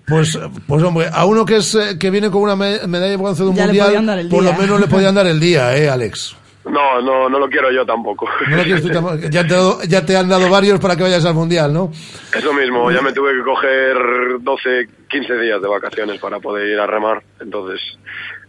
Pues, 0.08 0.38
pues 0.68 0.84
hombre, 0.84 1.08
a 1.14 1.26
uno 1.26 1.46
que 1.46 1.58
es 1.58 1.76
eh, 1.76 1.98
que 2.00 2.10
viene 2.10 2.30
con 2.32 2.42
una 2.42 2.56
me- 2.56 2.80
medalla 2.88 3.12
de 3.12 3.18
bronce 3.18 3.44
de 3.44 3.50
un 3.50 3.56
Ya 3.56 3.62
le 3.64 3.68
mundial, 3.68 3.88
podían 3.88 4.06
dar 4.08 4.20
el 4.20 4.30
por 4.30 4.44
lo 4.44 4.54
menos 4.54 4.80
le 4.82 4.88
podían 4.88 5.14
dar 5.16 5.28
el 5.28 5.40
día, 5.40 5.78
¿eh, 5.78 5.88
Alex? 5.90 6.36
No, 6.70 7.02
no, 7.02 7.28
no 7.30 7.40
lo 7.40 7.50
quiero 7.50 7.72
yo 7.72 7.86
tampoco. 7.86 8.28
No 8.50 8.58
lo 8.58 8.64
quieres 8.64 8.82
tú 8.84 8.90
tampoco. 8.90 9.18
ya, 9.30 9.46
te, 9.48 9.56
ya 9.88 10.06
te 10.06 10.16
han 10.16 10.30
dado 10.30 10.50
varios 10.50 10.80
para 10.80 10.96
que 10.96 11.04
vayas 11.04 11.26
al 11.26 11.34
mundial, 11.34 11.74
¿no? 11.74 11.92
Eso 12.36 12.54
mismo, 12.54 12.92
ya 12.92 13.02
me 13.02 13.12
tuve 13.12 13.34
que 13.36 13.44
coger 13.44 13.96
12, 14.42 14.88
15 15.10 15.34
días 15.40 15.62
de 15.62 15.68
vacaciones 15.68 16.20
para 16.20 16.40
poder 16.40 16.68
ir 16.68 16.80
a 16.80 16.86
remar, 16.88 17.24
entonces 17.42 17.80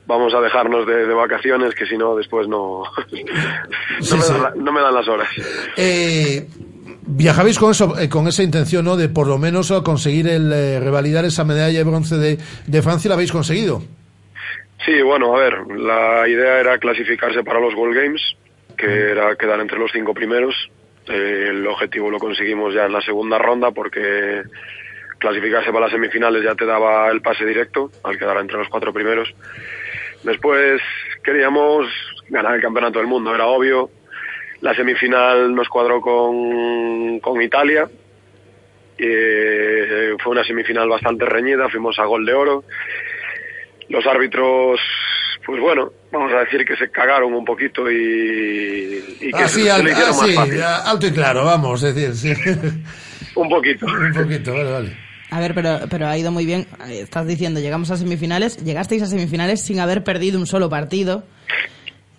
vamos 0.07 0.35
a 0.35 0.41
dejarnos 0.41 0.87
de, 0.87 1.07
de 1.07 1.15
vacaciones 1.15 1.75
que 1.75 1.87
si 1.87 1.97
no 1.97 2.15
después 2.17 2.47
no, 2.49 2.83
no, 4.11 4.17
me 4.17 4.25
dan 4.27 4.43
la- 4.43 4.53
no 4.57 4.73
me 4.73 4.81
dan 4.81 4.95
las 4.95 5.09
horas. 5.09 5.29
Eh, 5.77 6.49
viajabais 7.07 7.59
con 7.59 7.71
eso, 7.71 7.99
eh, 7.99 8.09
con 8.09 8.27
esa 8.29 8.43
intención, 8.43 8.85
¿no? 8.85 8.97
De 8.97 9.09
por 9.09 9.27
lo 9.29 9.39
menos 9.39 9.73
conseguir 9.85 10.29
el 10.29 10.53
eh, 10.53 10.81
revalidar 10.81 11.25
esa 11.25 11.45
medalla 11.45 11.79
de 11.79 11.85
bronce 11.85 12.17
de, 12.17 12.39
de 12.67 12.83
Francia, 12.83 13.09
¿la 13.09 13.15
habéis 13.15 13.33
conseguido? 13.33 13.83
Sí, 14.85 15.03
bueno, 15.03 15.37
a 15.37 15.41
ver, 15.41 15.67
la 15.77 16.27
idea 16.27 16.61
era 16.61 16.79
clasificarse 16.79 17.45
para 17.45 17.61
los 17.61 17.75
World 17.75 17.97
Games, 17.97 18.37
que 18.77 19.11
era 19.11 19.37
quedar 19.37 19.61
entre 19.61 19.79
los 19.79 19.93
cinco 19.93 20.15
primeros. 20.15 20.55
Eh, 21.07 21.49
el 21.51 21.67
objetivo 21.67 22.11
lo 22.11 22.19
conseguimos 22.19 22.73
ya 22.73 22.87
en 22.87 22.93
la 22.93 23.03
segunda 23.03 23.37
ronda 23.39 23.73
porque 23.73 24.43
clasificarse 25.19 25.71
para 25.71 25.87
las 25.87 25.93
semifinales 25.93 26.43
ya 26.43 26.55
te 26.55 26.65
daba 26.65 27.11
el 27.11 27.21
pase 27.21 27.45
directo 27.45 27.91
al 28.03 28.19
quedar 28.19 28.39
entre 28.39 28.57
los 28.57 28.69
cuatro 28.69 28.93
primeros. 28.93 29.33
Después 30.23 30.81
queríamos 31.23 31.87
ganar 32.29 32.55
el 32.55 32.63
campeonato 32.63 32.99
del 32.99 33.09
mundo, 33.09 33.35
era 33.35 33.47
obvio. 33.47 33.91
La 34.63 34.75
semifinal 34.75 35.55
nos 35.55 35.69
cuadró 35.69 36.01
con, 36.01 37.21
con 37.21 37.41
Italia. 37.43 37.89
Eh, 38.99 40.15
fue 40.23 40.33
una 40.33 40.45
semifinal 40.45 40.89
bastante 40.89 41.25
reñida, 41.25 41.69
fuimos 41.69 41.99
a 41.99 42.05
gol 42.05 42.25
de 42.25 42.35
oro. 42.35 42.65
Los 43.91 44.07
árbitros, 44.07 44.81
pues 45.45 45.61
bueno, 45.61 45.91
vamos 46.11 46.33
a 46.33 46.41
decir 46.41 46.65
que 46.65 46.77
se 46.77 46.91
cagaron 46.91 47.35
un 47.35 47.45
poquito 47.45 47.91
y, 47.91 49.03
y 49.21 49.31
que 49.31 49.37
Así, 49.43 49.61
se, 49.61 49.65
se 49.67 49.71
al- 49.71 49.85
le 49.85 49.91
hicieron 49.93 50.11
así, 50.15 50.27
más 50.29 50.35
fácil. 50.47 50.63
alto 50.63 51.07
y 51.07 51.13
claro, 51.13 51.45
vamos, 51.45 51.83
es 51.83 51.95
decir, 51.95 52.35
sí. 52.35 52.41
Un 53.37 53.49
poquito. 53.49 53.87
Un 53.87 54.13
poquito, 54.15 54.53
vale, 54.55 54.71
vale. 54.73 54.97
A 55.33 55.39
ver, 55.39 55.55
pero, 55.55 55.81
pero 55.89 56.09
ha 56.09 56.19
ido 56.19 56.33
muy 56.33 56.45
bien. 56.45 56.67
Estás 56.89 57.27
diciendo, 57.27 57.61
llegamos 57.61 57.91
a 57.93 57.97
semifinales, 57.97 58.65
llegasteis 58.65 59.03
a 59.03 59.07
semifinales 59.07 59.61
sin 59.61 59.79
haber 59.79 60.03
perdido 60.03 60.39
un 60.41 60.47
solo 60.47 60.69
partido. 60.69 61.23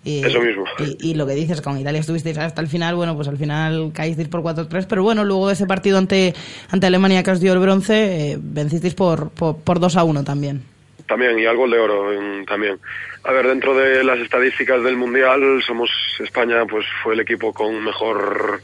Y, 0.04 0.24
Eso 0.24 0.40
mismo. 0.40 0.64
Y, 0.78 1.10
y 1.10 1.14
lo 1.14 1.26
que 1.26 1.34
dices, 1.34 1.60
con 1.60 1.78
Italia 1.78 2.00
estuvisteis 2.00 2.36
hasta 2.38 2.60
el 2.62 2.68
final, 2.68 2.94
bueno, 2.96 3.14
pues 3.14 3.28
al 3.28 3.36
final 3.36 3.92
caísteis 3.94 4.28
por 4.28 4.40
4-3, 4.42 4.86
pero 4.88 5.02
bueno, 5.02 5.24
luego 5.24 5.50
ese 5.50 5.66
partido 5.66 5.98
ante, 5.98 6.34
ante 6.70 6.86
Alemania 6.86 7.22
que 7.22 7.30
os 7.30 7.40
dio 7.40 7.52
el 7.52 7.58
bronce, 7.60 8.32
eh, 8.32 8.38
vencisteis 8.40 8.94
por, 8.94 9.30
por, 9.30 9.58
por 9.58 9.78
2-1 9.78 10.24
también. 10.24 10.62
También, 11.06 11.38
y 11.38 11.46
al 11.46 11.56
gol 11.56 11.70
de 11.70 11.78
oro 11.78 12.12
en- 12.12 12.44
también. 12.46 12.78
A 13.24 13.32
ver, 13.32 13.46
dentro 13.46 13.74
de 13.76 14.02
las 14.04 14.18
estadísticas 14.18 14.82
del 14.82 14.96
Mundial, 14.96 15.62
somos 15.66 15.90
España, 16.20 16.64
pues 16.68 16.84
fue 17.02 17.14
el 17.14 17.20
equipo 17.20 17.52
con 17.52 17.82
mejor 17.84 18.60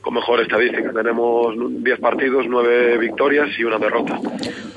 con 0.00 0.14
mejor 0.14 0.40
estadística. 0.40 0.92
Tenemos 0.94 1.54
10 1.84 2.00
partidos, 2.00 2.46
9 2.48 2.96
victorias 2.96 3.48
y 3.58 3.64
una 3.64 3.76
derrota. 3.78 4.18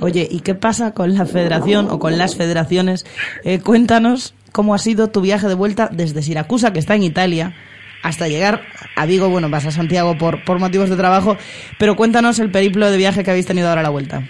Oye, 0.01 0.27
¿y 0.29 0.41
qué 0.41 0.53
pasa 0.53 0.93
con 0.93 1.13
la 1.13 1.25
federación 1.25 1.87
o 1.89 1.97
con 1.97 2.17
las 2.17 2.35
federaciones? 2.35 3.05
Eh, 3.45 3.61
cuéntanos 3.61 4.35
cómo 4.51 4.75
ha 4.75 4.79
sido 4.79 5.11
tu 5.11 5.21
viaje 5.21 5.47
de 5.47 5.53
vuelta 5.53 5.87
desde 5.89 6.21
Siracusa, 6.21 6.73
que 6.73 6.79
está 6.79 6.95
en 6.95 7.03
Italia, 7.03 7.55
hasta 8.01 8.27
llegar 8.27 8.63
a 8.97 9.05
Vigo. 9.05 9.29
Bueno, 9.29 9.49
vas 9.49 9.65
a 9.65 9.71
Santiago 9.71 10.17
por, 10.17 10.43
por 10.43 10.59
motivos 10.59 10.89
de 10.89 10.97
trabajo, 10.97 11.37
pero 11.79 11.95
cuéntanos 11.95 12.39
el 12.39 12.51
periplo 12.51 12.91
de 12.91 12.97
viaje 12.97 13.23
que 13.23 13.31
habéis 13.31 13.45
tenido 13.45 13.69
ahora 13.69 13.79
a 13.79 13.83
la 13.83 13.89
vuelta. 13.91 14.23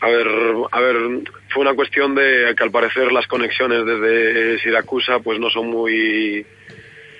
A 0.00 0.08
ver, 0.08 0.28
a 0.72 0.80
ver, 0.80 0.96
fue 1.48 1.62
una 1.62 1.74
cuestión 1.74 2.14
de 2.14 2.54
que 2.56 2.64
al 2.64 2.70
parecer 2.70 3.12
las 3.12 3.26
conexiones 3.26 3.84
desde 3.86 4.58
Siracusa 4.58 5.20
pues 5.20 5.38
no 5.40 5.48
son 5.48 5.68
muy 5.68 6.44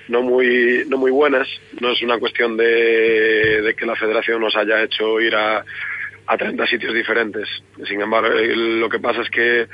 no 0.09 0.21
muy 0.21 0.85
no 0.87 0.97
muy 0.97 1.11
buenas. 1.11 1.47
No 1.79 1.91
es 1.91 2.01
una 2.01 2.19
cuestión 2.19 2.55
de, 2.55 3.61
de 3.61 3.73
que 3.75 3.85
la 3.85 3.95
Federación 3.95 4.41
nos 4.41 4.55
haya 4.55 4.83
hecho 4.83 5.19
ir 5.19 5.35
a, 5.35 5.63
a 6.27 6.37
30 6.37 6.67
sitios 6.67 6.93
diferentes. 6.93 7.47
Sin 7.85 8.01
embargo, 8.01 8.37
eh, 8.37 8.55
lo 8.55 8.89
que 8.89 8.99
pasa 8.99 9.21
es 9.21 9.29
que 9.29 9.67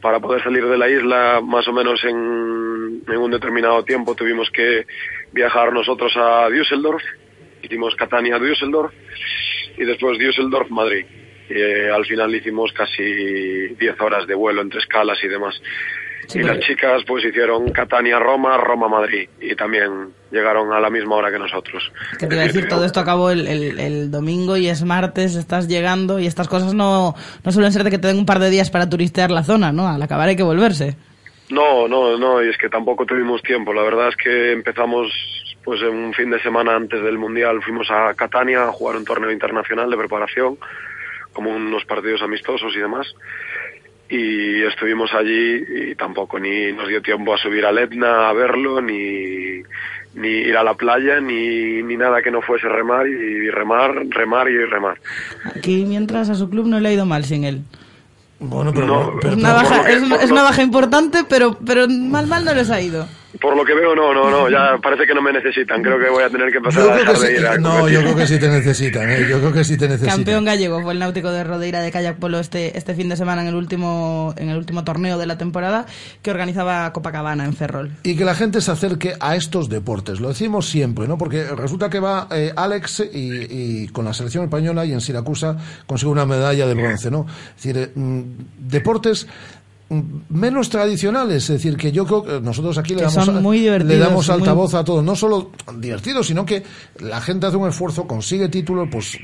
para 0.00 0.18
poder 0.18 0.42
salir 0.42 0.66
de 0.66 0.78
la 0.78 0.88
isla 0.88 1.40
más 1.42 1.68
o 1.68 1.72
menos 1.72 2.02
en, 2.04 2.16
un 2.16 3.30
determinado 3.30 3.84
tiempo 3.84 4.14
tuvimos 4.14 4.50
que 4.50 4.86
viajar 5.32 5.72
nosotros 5.72 6.12
a 6.16 6.48
Düsseldorf. 6.48 7.02
Hicimos 7.62 7.94
Catania 7.94 8.36
a 8.36 8.38
Düsseldorf 8.38 8.92
y 9.76 9.84
después 9.84 10.18
Düsseldorf 10.18 10.70
Madrid. 10.70 11.04
Y, 11.04 11.19
eh, 11.50 11.90
al 11.94 12.04
final 12.06 12.34
hicimos 12.34 12.72
casi 12.72 13.02
10 13.74 14.00
horas 14.00 14.26
de 14.26 14.34
vuelo 14.34 14.62
entre 14.62 14.80
escalas 14.80 15.18
y 15.22 15.28
demás. 15.28 15.60
Sí, 16.28 16.38
y 16.38 16.42
las 16.44 16.60
chicas 16.60 17.02
pues 17.08 17.24
hicieron 17.24 17.72
Catania 17.72 18.20
Roma, 18.20 18.56
Roma 18.56 18.88
Madrid 18.88 19.28
y 19.40 19.56
también 19.56 20.10
llegaron 20.30 20.72
a 20.72 20.78
la 20.78 20.88
misma 20.88 21.16
hora 21.16 21.32
que 21.32 21.40
nosotros. 21.40 21.90
Que 22.20 22.26
te 22.28 22.34
iba 22.36 22.44
a 22.44 22.46
decir, 22.46 22.68
todo 22.68 22.84
esto 22.84 23.00
acabó 23.00 23.30
el, 23.32 23.48
el- 23.48 23.80
el 23.80 24.10
domingo 24.12 24.56
y 24.56 24.68
es 24.68 24.84
martes, 24.84 25.34
estás 25.34 25.66
llegando 25.66 26.20
y 26.20 26.26
estas 26.26 26.46
cosas 26.46 26.72
no, 26.72 27.14
no 27.44 27.50
suelen 27.52 27.72
ser 27.72 27.82
de 27.82 27.90
que 27.90 27.98
te 27.98 28.06
den 28.08 28.18
un 28.18 28.26
par 28.26 28.38
de 28.38 28.48
días 28.50 28.70
para 28.70 28.88
turistear 28.88 29.32
la 29.32 29.42
zona, 29.42 29.72
¿no? 29.72 29.88
Al 29.88 30.00
acabar 30.02 30.28
hay 30.28 30.36
que 30.36 30.44
volverse. 30.44 30.96
No, 31.48 31.88
no, 31.88 32.16
no, 32.16 32.44
y 32.44 32.48
es 32.48 32.56
que 32.58 32.68
tampoco 32.68 33.04
tuvimos 33.06 33.42
tiempo. 33.42 33.74
La 33.74 33.82
verdad 33.82 34.10
es 34.10 34.16
que 34.16 34.52
empezamos 34.52 35.10
pues 35.64 35.82
en 35.82 35.88
un 35.94 36.14
fin 36.14 36.30
de 36.30 36.40
semana 36.40 36.76
antes 36.76 37.02
del 37.02 37.18
Mundial. 37.18 37.60
Fuimos 37.60 37.90
a 37.90 38.14
Catania 38.14 38.62
a 38.64 38.72
jugar 38.72 38.96
un 38.96 39.04
torneo 39.04 39.32
internacional 39.32 39.90
de 39.90 39.96
preparación, 39.96 40.58
como 41.32 41.50
unos 41.50 41.84
partidos 41.84 42.22
amistosos 42.22 42.72
y 42.74 42.78
demás. 42.80 43.06
Y 44.08 44.62
estuvimos 44.62 45.12
allí 45.14 45.62
y 45.90 45.94
tampoco 45.94 46.38
ni 46.40 46.72
nos 46.72 46.88
dio 46.88 47.00
tiempo 47.00 47.32
a 47.32 47.38
subir 47.38 47.64
al 47.64 47.78
Etna 47.78 48.28
a 48.28 48.32
verlo, 48.32 48.80
ni, 48.80 49.62
ni 50.14 50.28
ir 50.28 50.56
a 50.56 50.64
la 50.64 50.74
playa, 50.74 51.20
ni, 51.20 51.80
ni 51.82 51.96
nada 51.96 52.20
que 52.20 52.32
no 52.32 52.42
fuese 52.42 52.68
remar 52.68 53.06
y 53.06 53.48
remar, 53.50 53.94
remar 54.08 54.50
y 54.50 54.64
remar. 54.64 54.98
Aquí 55.56 55.84
mientras 55.86 56.28
a 56.28 56.34
su 56.34 56.50
club 56.50 56.66
no 56.66 56.80
le 56.80 56.88
ha 56.88 56.92
ido 56.92 57.06
mal 57.06 57.24
sin 57.24 57.44
él. 57.44 57.62
Bueno, 58.40 58.72
pero, 58.72 58.86
No, 58.86 59.12
pero- 59.20 59.34
Es 59.34 59.38
una 59.38 59.52
baja, 59.52 59.88
es, 59.90 60.02
es 60.24 60.30
una 60.30 60.42
baja 60.42 60.62
importante, 60.62 61.18
pero, 61.28 61.56
pero 61.64 61.86
mal 61.88 62.26
mal 62.26 62.44
no 62.44 62.52
les 62.52 62.70
ha 62.70 62.80
ido. 62.80 63.06
Por 63.38 63.56
lo 63.56 63.64
que 63.64 63.74
veo, 63.74 63.94
no, 63.94 64.12
no, 64.12 64.28
no, 64.30 64.50
ya 64.50 64.78
parece 64.82 65.06
que 65.06 65.14
no 65.14 65.22
me 65.22 65.32
necesitan. 65.32 65.82
Creo 65.82 65.98
que 65.98 66.10
voy 66.10 66.24
a 66.24 66.30
tener 66.30 66.50
que 66.50 66.58
empezar 66.58 66.82
yo 66.82 66.92
a 66.92 66.96
dejar 66.96 67.18
de 67.18 67.26
sí, 67.26 67.32
ir 67.34 67.46
a 67.46 67.58
no, 67.58 67.70
competir. 67.70 67.94
yo 67.94 68.02
creo 68.02 68.16
que 68.16 68.26
sí 68.26 68.38
te 68.40 68.48
necesitan, 68.48 69.10
¿eh? 69.10 69.26
yo 69.28 69.38
creo 69.38 69.52
que 69.52 69.64
sí 69.64 69.76
te 69.76 69.88
necesitan. 69.88 70.16
Campeón 70.16 70.44
gallego 70.44 70.82
fue 70.82 70.92
el 70.92 70.98
náutico 70.98 71.30
de 71.30 71.44
Rodeira 71.44 71.80
de 71.80 71.92
kayak 71.92 72.16
polo 72.16 72.40
este, 72.40 72.76
este 72.76 72.94
fin 72.94 73.08
de 73.08 73.16
semana 73.16 73.42
en 73.42 73.48
el 73.48 73.54
último 73.54 74.34
en 74.36 74.48
el 74.48 74.56
último 74.56 74.82
torneo 74.84 75.18
de 75.18 75.26
la 75.26 75.38
temporada 75.38 75.86
que 76.22 76.30
organizaba 76.30 76.92
Copacabana 76.92 77.44
en 77.44 77.54
Ferrol. 77.54 77.92
y 78.02 78.16
que 78.16 78.24
la 78.24 78.34
gente 78.34 78.60
se 78.60 78.72
acerque 78.72 79.14
a 79.20 79.36
estos 79.36 79.68
deportes. 79.68 80.20
Lo 80.20 80.28
decimos 80.28 80.68
siempre, 80.68 81.06
¿no? 81.06 81.16
Porque 81.16 81.44
resulta 81.56 81.88
que 81.88 82.00
va 82.00 82.26
eh, 82.32 82.52
Alex 82.56 83.04
y, 83.12 83.84
y 83.84 83.88
con 83.88 84.04
la 84.04 84.12
selección 84.12 84.44
española 84.44 84.84
y 84.84 84.92
en 84.92 85.00
Siracusa 85.00 85.56
consigue 85.86 86.10
una 86.10 86.26
medalla 86.26 86.66
de 86.66 86.74
bronce, 86.74 87.10
¿no? 87.10 87.26
Es 87.56 87.62
decir, 87.62 87.76
eh, 87.78 87.90
mm, 87.94 88.22
deportes 88.58 89.26
menos 90.28 90.70
tradicionales, 90.70 91.42
es 91.44 91.48
decir, 91.48 91.76
que 91.76 91.90
yo 91.90 92.06
creo 92.06 92.22
que 92.22 92.40
nosotros 92.40 92.78
aquí 92.78 92.94
le 92.94 93.02
damos, 93.02 93.24
son 93.24 93.42
muy 93.42 93.58
divertidos, 93.58 93.92
le 93.92 93.98
damos 93.98 94.28
muy- 94.28 94.34
altavoz 94.38 94.74
a 94.74 94.84
todo, 94.84 95.02
no 95.02 95.16
solo 95.16 95.50
divertido, 95.78 96.22
sino 96.22 96.46
que 96.46 96.62
la 97.00 97.20
gente 97.20 97.46
hace 97.46 97.56
un 97.56 97.68
esfuerzo, 97.68 98.06
consigue 98.06 98.48
títulos, 98.48 98.88
pues 98.90 99.18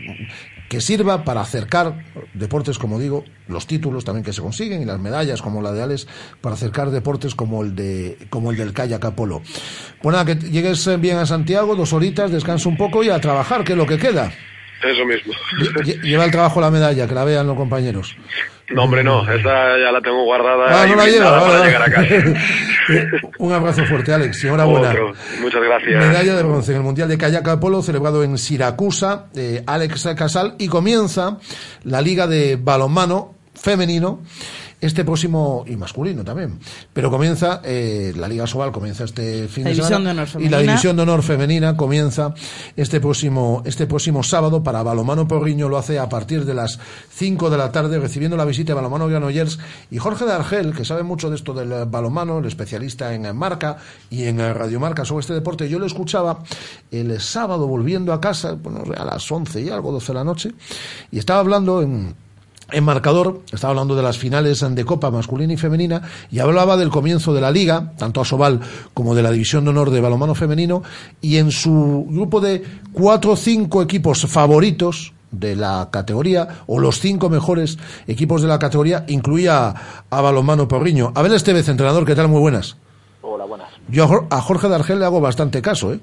que 0.69 0.81
sirva 0.81 1.23
para 1.23 1.43
acercar 1.43 2.05
deportes, 2.35 2.77
como 2.79 2.99
digo, 2.99 3.23
los 3.47 3.69
títulos 3.69 4.05
también 4.05 4.25
que 4.25 4.33
se 4.33 4.43
consiguen 4.43 4.83
y 4.83 4.85
las 4.85 4.99
medallas 4.99 5.41
como 5.41 5.63
la 5.63 5.71
de 5.71 5.81
Alex 5.83 6.09
para 6.41 6.57
acercar 6.57 6.91
deportes 6.91 7.37
como 7.37 7.63
el 7.63 7.77
de 7.77 8.19
como 8.31 8.51
el 8.51 8.57
del 8.57 8.73
kayak 8.73 9.05
a 9.05 9.15
polo. 9.15 9.43
Bueno, 10.03 10.25
que 10.25 10.35
llegues 10.35 11.01
bien 11.01 11.19
a 11.19 11.27
Santiago, 11.27 11.77
dos 11.77 11.93
horitas, 11.93 12.33
descansa 12.33 12.69
un 12.69 12.77
poco 12.77 13.05
y 13.05 13.11
a 13.11 13.21
trabajar, 13.21 13.63
que 13.63 13.73
es 13.75 13.79
lo 13.79 13.87
que 13.87 13.99
queda. 13.99 14.33
Eso 14.83 15.05
mismo. 15.07 15.33
Lle- 15.59 15.73
lle- 15.85 16.01
Lleva 16.03 16.25
el 16.25 16.31
trabajo 16.31 16.61
la 16.61 16.71
medalla, 16.71 17.07
que 17.09 17.15
la 17.15 17.25
vean 17.25 17.47
los 17.47 17.57
compañeros. 17.57 18.17
No, 18.69 18.83
hombre, 18.83 19.05
no. 19.05 19.23
Esa 19.23 19.79
ya 19.79 19.93
la 19.93 20.01
tengo 20.03 20.25
guardada 20.25 20.83
Ah, 20.83 20.87
no 20.87 20.97
la 20.97 21.07
lleva, 21.07 21.41
para 21.41 21.65
llegar 21.65 21.83
a 21.83 21.89
vale. 21.97 22.09
casa. 22.09 23.27
Un 23.39 23.53
abrazo 23.53 23.85
fuerte, 23.87 24.13
Alex. 24.13 24.43
y 24.43 24.47
Enhorabuena. 24.49 24.91
Otro. 24.91 25.13
Muchas 25.41 25.63
gracias. 25.63 26.05
Medalla 26.07 26.35
de 26.35 26.43
bronce 26.43 26.73
en 26.73 26.79
el 26.79 26.83
Mundial 26.83 27.09
de 27.09 27.17
Kayak 27.17 27.61
Polo 27.61 27.81
celebrado 27.83 28.25
en 28.25 28.37
Siracusa, 28.39 29.27
eh, 29.37 29.63
Alex 29.67 30.09
Casal, 30.17 30.57
y 30.59 30.67
comienza 30.69 31.39
la 31.85 32.01
Liga 32.01 32.27
de 32.27 32.57
Balonmano 32.61 33.35
femenino 33.55 34.21
este 34.81 35.05
próximo 35.05 35.65
y 35.67 35.77
masculino 35.77 36.25
también 36.25 36.59
pero 36.93 37.11
comienza 37.11 37.61
eh, 37.65 38.13
la 38.17 38.29
Liga 38.29 38.47
Sobal 38.47 38.73
comienza 38.73 39.05
este 39.05 39.49
fin 39.49 39.65
La 39.65 39.71
de 39.71 39.83
semana 39.83 40.25
de 40.25 40.45
y 40.45 40.49
la 40.49 40.61
división 40.61 40.97
de 40.97 41.03
honor 41.03 41.23
femenina 41.23 41.77
comienza 41.77 42.35
este 42.77 43.01
próximo 43.01 43.63
este 43.65 43.87
próximo 43.87 44.23
sábado 44.23 44.63
para 44.63 44.83
Balomano 44.83 45.27
Porriño. 45.27 45.69
Lo 45.69 45.79
hace 45.79 45.99
a 45.99 46.09
partir 46.09 46.45
de 46.45 46.55
las 46.55 46.79
5 47.11 47.51
de 47.51 47.59
la 47.59 47.73
tarde 47.73 47.99
recibiendo 47.99 48.37
la 48.37 48.45
visita 48.45 48.73
de 48.73 48.75
Balomano 48.75 49.09
Granollers 49.09 49.59
y 49.91 49.99
Jorge 49.99 50.25
de 50.25 50.33
Argel 50.33 50.75
que 50.75 50.85
sabe 50.85 51.03
mucho 51.03 51.31
de 51.31 51.37
esto 51.37 51.53
del 51.53 51.87
balomano 51.87 52.39
el 52.39 52.47
especialista 52.47 53.15
en 53.15 53.37
marca 53.37 53.79
y 54.11 54.25
en 54.25 54.39
radiomarca 54.39 55.05
sobre 55.05 55.21
este 55.21 55.35
deporte. 55.35 55.69
Yo 55.69 55.79
lo 55.79 55.87
escuchaba 55.87 56.43
el 56.91 57.21
sábado 57.21 57.67
volviendo 57.67 58.13
a 58.13 58.21
casa 58.21 58.53
bueno, 58.53 58.85
a 58.97 59.05
las 59.05 59.31
11 59.31 59.63
y 59.63 59.71
algo 59.71 59.93
12 59.93 60.07
de 60.09 60.15
la 60.15 60.25
noche 60.25 60.53
y 61.11 61.19
estaba 61.19 61.41
hablando 61.41 61.83
en 61.83 62.26
en 62.73 62.85
marcador, 62.85 63.43
estaba 63.53 63.71
hablando 63.71 63.95
de 63.95 64.03
las 64.03 64.19
finales 64.19 64.65
de 64.69 64.85
Copa 64.85 65.11
masculina 65.11 65.53
y 65.53 65.57
femenina 65.57 66.03
y 66.31 66.41
hablaba 66.41 66.77
del 66.77 66.91
comienzo 66.91 67.33
de 67.33 67.41
la 67.41 67.51
liga, 67.51 67.93
tanto 67.97 68.21
a 68.21 68.25
Sobal 68.25 68.61
como 68.93 69.15
de 69.15 69.23
la 69.23 69.31
división 69.31 69.65
de 69.65 69.71
honor 69.71 69.91
de 69.91 70.01
balonmano 70.01 70.35
femenino 70.35 70.83
y 71.21 71.37
en 71.37 71.53
su 71.53 72.07
grupo 72.09 72.41
de 72.41 72.65
cuatro 72.93 73.33
o 73.33 73.37
cinco 73.37 73.83
equipos 73.83 74.27
favoritos 74.27 75.13
de 75.31 75.55
la 75.55 75.89
categoría 75.93 76.63
o 76.67 76.79
los 76.81 76.99
cinco 77.01 77.29
mejores 77.29 77.79
equipos 78.07 78.43
de 78.43 78.49
la 78.49 78.59
categoría 78.59 79.05
incluía 79.09 79.75
a, 80.11 80.21
balonmano 80.21 80.67
Porriño. 80.67 81.13
Abel 81.15 81.35
Estevez, 81.35 81.69
entrenador, 81.69 82.05
¿qué 82.05 82.15
tal? 82.15 82.29
Muy 82.29 82.41
buenas. 82.41 82.77
Hola, 83.23 83.45
buenas. 83.45 83.69
Yo 83.89 84.05
a 84.05 84.09
Jor- 84.09 84.27
a 84.31 84.41
Jorge 84.41 84.69
de 84.69 84.75
Argel 84.77 84.99
le 84.99 85.05
hago 85.05 85.21
bastante 85.21 85.61
caso, 85.63 85.93
¿eh? 85.93 86.01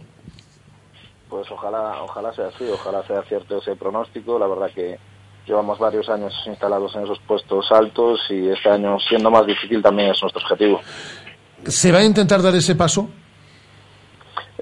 Pues 1.29 1.49
ojalá, 1.51 2.03
ojalá 2.03 2.33
sea 2.33 2.47
así, 2.47 2.63
ojalá 2.71 3.05
sea 3.07 3.23
cierto 3.23 3.57
ese 3.57 3.75
pronóstico. 3.75 4.37
La 4.37 4.47
verdad 4.47 4.67
que 4.73 4.97
llevamos 5.45 5.77
varios 5.79 6.07
años 6.09 6.33
instalados 6.45 6.95
en 6.95 7.03
esos 7.03 7.19
puestos 7.27 7.71
altos 7.71 8.19
y 8.29 8.49
este 8.49 8.69
año 8.69 8.97
siendo 8.99 9.29
más 9.31 9.45
difícil 9.45 9.81
también 9.81 10.11
es 10.11 10.21
nuestro 10.21 10.41
objetivo. 10.41 10.79
¿Se 11.65 11.91
va 11.91 11.99
a 11.99 12.03
intentar 12.03 12.41
dar 12.41 12.55
ese 12.55 12.75
paso? 12.75 13.09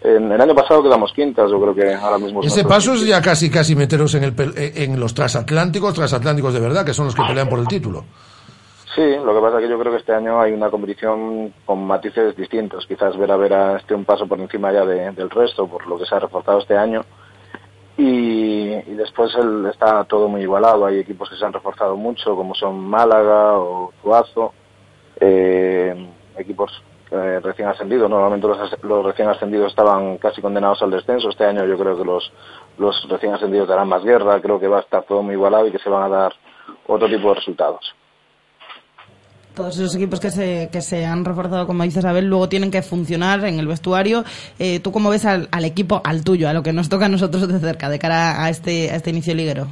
En 0.04 0.32
el 0.32 0.42
año 0.42 0.56
pasado 0.56 0.82
quedamos 0.82 1.12
quintas, 1.14 1.50
yo 1.52 1.62
creo 1.62 1.76
que 1.76 1.94
ahora 1.94 2.18
mismo 2.18 2.42
es 2.42 2.48
Ese 2.48 2.64
paso 2.66 2.94
es 2.94 3.06
ya 3.06 3.22
casi 3.22 3.50
casi 3.52 3.76
meteros 3.76 4.16
en, 4.16 4.24
el, 4.24 4.34
eh, 4.56 4.74
en 4.78 5.00
los 5.00 5.14
transatlánticos, 5.14 5.94
transatlánticos 5.94 6.54
de 6.54 6.60
verdad, 6.60 6.84
que 6.86 6.94
son 6.94 7.06
los 7.06 7.16
que 7.16 7.22
pelean 7.24 7.48
por 7.50 7.60
el 7.60 7.68
título. 7.68 8.06
Sí, 8.96 9.02
lo 9.24 9.34
que 9.34 9.40
pasa 9.40 9.58
es 9.60 9.64
que 9.64 9.70
yo 9.70 9.80
creo 9.80 9.92
que 9.94 10.00
este 10.00 10.14
año 10.14 10.42
hay 10.42 10.52
una 10.54 10.70
competición 10.70 11.54
con 11.66 11.86
matices 11.86 12.36
distintos. 12.36 12.86
Quizás 12.88 13.16
Vera 13.18 13.38
Vera 13.38 13.78
esté 13.78 13.94
un 13.94 14.04
paso 14.04 14.28
por 14.28 14.40
encima 14.40 14.72
ya 14.74 14.84
de- 14.86 15.12
del 15.12 15.30
resto, 15.30 15.68
por 15.68 15.86
lo 15.88 15.98
que 15.98 16.06
se 16.06 16.16
ha 16.16 16.20
reforzado 16.20 16.60
este 16.60 16.76
año. 16.76 17.02
Y, 17.98 18.74
y 18.74 18.96
después 18.96 19.34
el- 19.36 19.66
está 19.68 20.04
todo 20.06 20.28
muy 20.28 20.42
igualado. 20.42 20.86
Hay 20.86 21.00
equipos 21.00 21.30
que 21.30 21.36
se 21.36 21.46
han 21.46 21.54
reforzado 21.54 21.96
mucho, 21.96 22.36
como 22.36 22.56
son 22.56 22.80
Málaga 22.80 23.58
o 23.60 23.92
Tuazo. 24.02 24.54
eh, 25.20 26.10
equipos 26.38 26.72
recién 27.12 27.68
ascendidos. 27.68 28.10
Normalmente 28.10 28.48
los, 28.48 28.84
los 28.84 29.06
recién 29.06 29.28
ascendidos 29.28 29.68
estaban 29.68 30.18
casi 30.18 30.42
condenados 30.42 30.82
al 30.82 30.92
descenso. 30.92 31.30
Este 31.30 31.46
año 31.46 31.66
yo 31.66 31.78
creo 31.78 31.98
que 31.98 32.06
los, 32.06 32.32
los 32.78 33.08
recién 33.10 33.34
ascendidos 33.34 33.68
darán 33.68 33.90
más 33.90 34.04
guerra. 34.04 34.40
Creo 34.42 34.60
que 34.60 34.68
va 34.70 34.78
a 34.78 34.82
estar 34.82 35.04
todo 35.04 35.22
muy 35.22 35.34
igualado 35.36 35.68
y 35.68 35.72
que 35.72 35.80
se 35.80 35.90
van 35.90 36.04
a 36.04 36.10
dar 36.10 36.34
otro 36.88 37.08
tipo 37.10 37.28
de 37.30 37.36
resultados. 37.36 37.94
Todos 39.56 39.78
esos 39.78 39.96
equipos 39.96 40.20
que 40.20 40.32
se, 40.32 40.70
que 40.72 40.82
se 40.82 41.06
han 41.06 41.26
reforzado, 41.26 41.68
como 41.68 41.84
dices 41.84 42.06
Abel, 42.06 42.28
luego 42.28 42.48
tienen 42.48 42.72
que 42.72 42.82
funcionar 42.82 43.44
en 43.46 43.60
el 43.60 43.68
vestuario. 43.68 44.24
Eh, 44.60 44.80
¿Tú 44.80 44.92
cómo 44.92 45.10
ves 45.10 45.26
al, 45.26 45.50
al 45.52 45.66
equipo, 45.66 46.02
al 46.06 46.24
tuyo, 46.24 46.48
a 46.48 46.54
lo 46.54 46.64
que 46.64 46.72
nos 46.72 46.88
toca 46.88 47.06
a 47.06 47.10
nosotros 47.10 47.48
de 47.48 47.60
cerca, 47.60 47.90
de 47.90 48.00
cara 48.00 48.44
a 48.44 48.50
este, 48.50 48.92
a 48.92 48.96
este 48.96 49.10
inicio 49.10 49.36
liguero? 49.36 49.68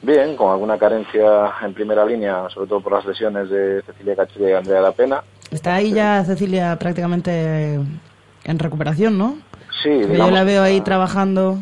Bien, 0.00 0.36
con 0.36 0.50
alguna 0.50 0.78
carencia 0.78 1.52
en 1.62 1.74
primera 1.74 2.06
línea, 2.06 2.48
sobre 2.48 2.68
todo 2.68 2.80
por 2.80 2.92
las 2.92 3.04
lesiones 3.04 3.50
de 3.50 3.82
Cecilia 3.82 4.16
Cachilla 4.16 4.50
y 4.50 4.52
Andrea 4.52 4.80
La 4.80 4.92
Pena. 4.92 5.22
Está 5.50 5.74
ahí 5.74 5.92
ya 5.92 6.24
Cecilia 6.24 6.76
prácticamente 6.78 7.74
en 7.74 8.58
recuperación, 8.58 9.18
¿no? 9.18 9.38
Sí, 9.82 10.00
yo 10.00 10.30
la 10.30 10.44
veo 10.44 10.62
ahí 10.62 10.80
trabajando. 10.80 11.58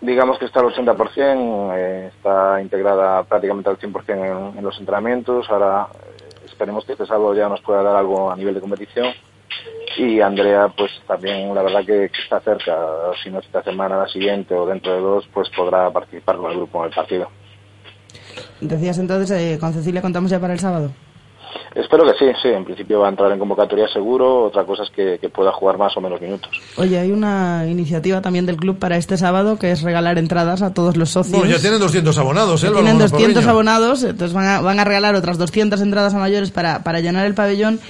digamos 0.00 0.38
que 0.38 0.46
está 0.46 0.60
al 0.60 0.66
80%, 0.66 1.72
eh, 1.76 2.10
está 2.14 2.60
integrada 2.60 3.22
prácticamente 3.24 3.70
al 3.70 3.78
100% 3.78 4.52
en, 4.52 4.58
en 4.58 4.64
los 4.64 4.78
entrenamientos. 4.78 5.46
Ahora 5.50 5.88
esperemos 6.58 6.84
que 6.84 6.92
este 6.92 7.06
sábado 7.06 7.36
ya 7.36 7.48
nos 7.48 7.60
pueda 7.60 7.84
dar 7.84 7.94
algo 7.94 8.32
a 8.32 8.36
nivel 8.36 8.54
de 8.54 8.60
competición. 8.60 9.14
Y 9.96 10.20
Andrea, 10.20 10.68
pues 10.76 10.90
también 11.06 11.54
la 11.54 11.62
verdad 11.62 11.84
que, 11.86 12.06
está 12.06 12.40
cerca. 12.40 12.76
Si 13.22 13.30
no 13.30 13.38
esta 13.38 13.62
semana, 13.62 13.96
la 13.96 14.08
siguiente 14.08 14.54
o 14.54 14.66
dentro 14.66 14.92
de 14.92 15.00
dos, 15.00 15.28
pues 15.32 15.48
podrá 15.50 15.88
participar 15.92 16.36
con 16.36 16.50
el 16.50 16.56
grupo 16.56 16.80
en 16.80 16.90
el 16.90 16.94
partido. 16.94 17.28
Decías 18.60 18.98
entonces, 18.98 19.30
eh, 19.30 19.58
con 19.60 19.72
Cecilia 19.72 20.02
contamos 20.02 20.32
ya 20.32 20.40
para 20.40 20.52
el 20.52 20.58
sábado. 20.58 20.90
Espero 21.74 22.04
que 22.04 22.12
sí, 22.18 22.26
sí. 22.42 22.48
En 22.48 22.64
principio 22.64 23.00
va 23.00 23.06
a 23.06 23.10
entrar 23.10 23.30
en 23.32 23.38
convocatoria 23.38 23.86
seguro. 23.88 24.44
Otra 24.44 24.64
cosa 24.64 24.82
es 24.82 24.90
que, 24.90 25.18
que 25.20 25.28
pueda 25.28 25.52
jugar 25.52 25.78
más 25.78 25.96
o 25.96 26.00
menos 26.00 26.20
minutos. 26.20 26.50
Oye, 26.76 26.98
hay 26.98 27.12
una 27.12 27.66
iniciativa 27.68 28.20
también 28.20 28.46
del 28.46 28.56
club 28.56 28.78
para 28.78 28.96
este 28.96 29.16
sábado 29.16 29.58
que 29.58 29.70
es 29.70 29.82
regalar 29.82 30.18
entradas 30.18 30.62
a 30.62 30.74
todos 30.74 30.96
los 30.96 31.10
socios. 31.10 31.38
No, 31.42 31.48
ya 31.48 31.58
tienen 31.58 31.78
200 31.78 32.16
abonados, 32.18 32.62
¿eh? 32.62 32.66
Tienen 32.66 32.84
Balonmano 32.84 33.08
200 33.10 33.34
Porriño. 33.34 33.50
abonados, 33.50 34.02
entonces 34.02 34.32
van 34.32 34.46
a, 34.46 34.60
van 34.60 34.80
a 34.80 34.84
regalar 34.84 35.14
otras 35.14 35.38
200 35.38 35.80
entradas 35.80 36.14
a 36.14 36.18
mayores 36.18 36.50
para, 36.50 36.82
para 36.82 37.00
llenar 37.00 37.26
el 37.26 37.34
pabellón. 37.34 37.80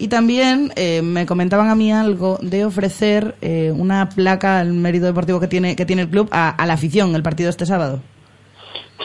Y 0.00 0.08
también 0.08 0.72
eh, 0.76 1.02
me 1.02 1.26
comentaban 1.26 1.70
a 1.70 1.74
mí 1.74 1.92
algo 1.92 2.38
de 2.40 2.64
ofrecer 2.64 3.34
eh, 3.40 3.72
una 3.76 4.08
placa 4.10 4.60
al 4.60 4.72
mérito 4.72 5.06
deportivo 5.06 5.40
que 5.40 5.48
tiene, 5.48 5.74
que 5.74 5.86
tiene 5.86 6.02
el 6.02 6.08
club 6.08 6.28
a, 6.30 6.50
a 6.50 6.66
la 6.66 6.74
afición 6.74 7.14
el 7.16 7.22
partido 7.24 7.50
este 7.50 7.66
sábado. 7.66 7.98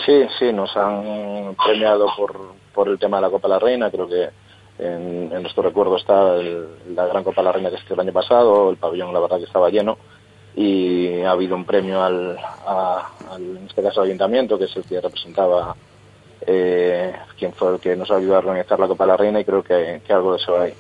Sí, 0.06 0.14
sí, 0.38 0.52
nos 0.53 0.76
han 0.76 1.56
premiado 1.65 2.07
por, 2.18 2.35
por 2.74 2.88
el 2.90 3.00
tema 3.00 3.18
de 3.18 3.22
la 3.22 3.30
Copa 3.30 3.48
de 3.48 3.54
la 3.54 3.60
Reina. 3.60 3.91
Creo 3.91 4.08
que 4.08 4.30
en, 4.80 5.32
en 5.32 5.41
nuestro 5.41 5.64
recuerdo 5.64 5.95
está 5.98 6.36
el- 6.36 6.68
la 6.95 7.06
Gran 7.08 7.24
Copa 7.24 7.41
de 7.41 7.45
la 7.45 7.52
Reina 7.52 7.70
que 7.70 7.76
es 7.78 7.91
el 7.91 8.00
año 8.00 8.14
pasado. 8.14 8.70
El 8.70 8.78
pabellón, 8.78 9.14
la 9.14 9.20
verdad, 9.20 9.38
que 9.38 9.45
estaba 9.45 9.70
lleno. 9.70 9.98
Y 10.56 11.22
ha 11.22 11.32
habido 11.32 11.56
un 11.56 11.66
premio 11.66 12.04
al, 12.04 12.38
en 13.38 13.66
este 13.68 13.82
caso, 13.82 14.02
al 14.02 14.08
ayuntamiento, 14.08 14.58
que 14.58 14.66
es 14.66 14.76
el 14.76 14.84
que 14.84 15.02
representaba 15.02 15.76
eh, 16.45 17.14
quien 17.38 17.54
fue 17.54 17.74
el 17.76 17.80
que 17.80 17.95
nos 17.95 18.12
ayudó 18.12 18.36
a 18.36 18.40
organizar 18.40 18.80
la 18.80 18.88
Copa 18.88 19.06
de 19.06 19.08
la 19.12 19.18
Reina. 19.18 19.40
Y 19.40 19.45
creo 19.45 19.64
que, 19.64 20.02
algo 20.10 20.32
de 20.34 20.38
eso 20.38 20.60
hay. 20.60 20.74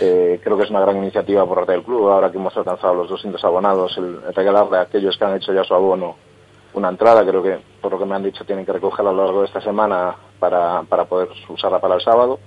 Eh, 0.00 0.40
creo 0.42 0.56
que 0.56 0.64
es 0.64 0.70
una 0.70 0.80
gran 0.80 0.96
iniciativa 0.96 1.44
por 1.46 1.58
parte 1.58 1.72
del 1.72 1.82
club. 1.82 2.08
Ahora 2.08 2.30
que 2.30 2.38
hemos 2.38 2.56
alcanzado 2.56 2.94
los 2.94 3.08
200 3.10 3.42
abonados, 3.44 3.96
el, 3.98 4.20
el 4.26 4.34
regalarle 4.34 4.78
a 4.78 4.82
aquellos 4.82 5.16
que 5.16 5.24
han 5.24 5.36
hecho 5.36 5.52
ya 5.52 5.64
su 5.64 5.74
abono 5.74 6.16
una 6.74 6.88
entrada, 6.88 7.22
creo 7.26 7.42
que 7.42 7.58
por 7.82 7.92
lo 7.92 7.98
que 7.98 8.06
me 8.06 8.14
han 8.14 8.22
dicho 8.22 8.46
tienen 8.46 8.64
que 8.64 8.72
recogerla 8.72 9.10
a 9.10 9.12
lo 9.12 9.24
largo 9.26 9.40
de 9.42 9.46
esta 9.46 9.60
semana 9.60 10.16
para, 10.42 10.82
para 10.82 11.04
poder 11.04 11.28
usarla 11.48 11.78
para 11.78 11.94
el 11.94 12.00
sábado 12.00 12.40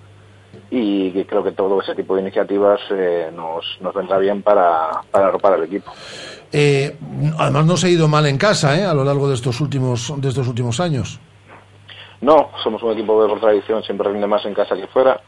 y 0.70 1.24
creo 1.24 1.44
que 1.44 1.54
todo 1.54 1.82
ese 1.82 1.96
tipo 1.96 2.16
de 2.16 2.22
iniciativas 2.22 2.82
eh, 2.90 3.32
nos, 3.34 3.78
nos 3.80 3.94
vendrá 3.94 4.18
bien 4.18 4.42
para, 4.42 5.02
para 5.10 5.28
arropar 5.28 5.54
al 5.54 5.64
equipo. 5.64 5.92
Eh, 6.52 6.98
además 7.38 7.66
no 7.66 7.78
se 7.78 7.88
ha 7.88 7.90
ido 7.90 8.08
mal 8.10 8.26
en 8.26 8.38
casa, 8.38 8.78
¿eh? 8.78 8.84
A 8.84 8.94
lo 8.94 9.04
largo 9.04 9.30
de 9.30 9.36
estos 9.36 9.62
últimos, 9.62 10.14
de 10.18 10.28
estos 10.30 10.48
últimos 10.48 10.80
años. 10.80 11.20
No, 12.20 12.50
somos 12.62 12.84
un 12.84 12.92
equipo 12.92 13.22
que 13.22 13.30
por 13.30 13.40
tradición 13.40 13.82
siempre 13.84 14.10
rinde 14.12 14.28
más 14.28 14.46
en 14.46 14.54
casa 14.54 14.76
que 14.76 14.88
fuera. 14.88 15.22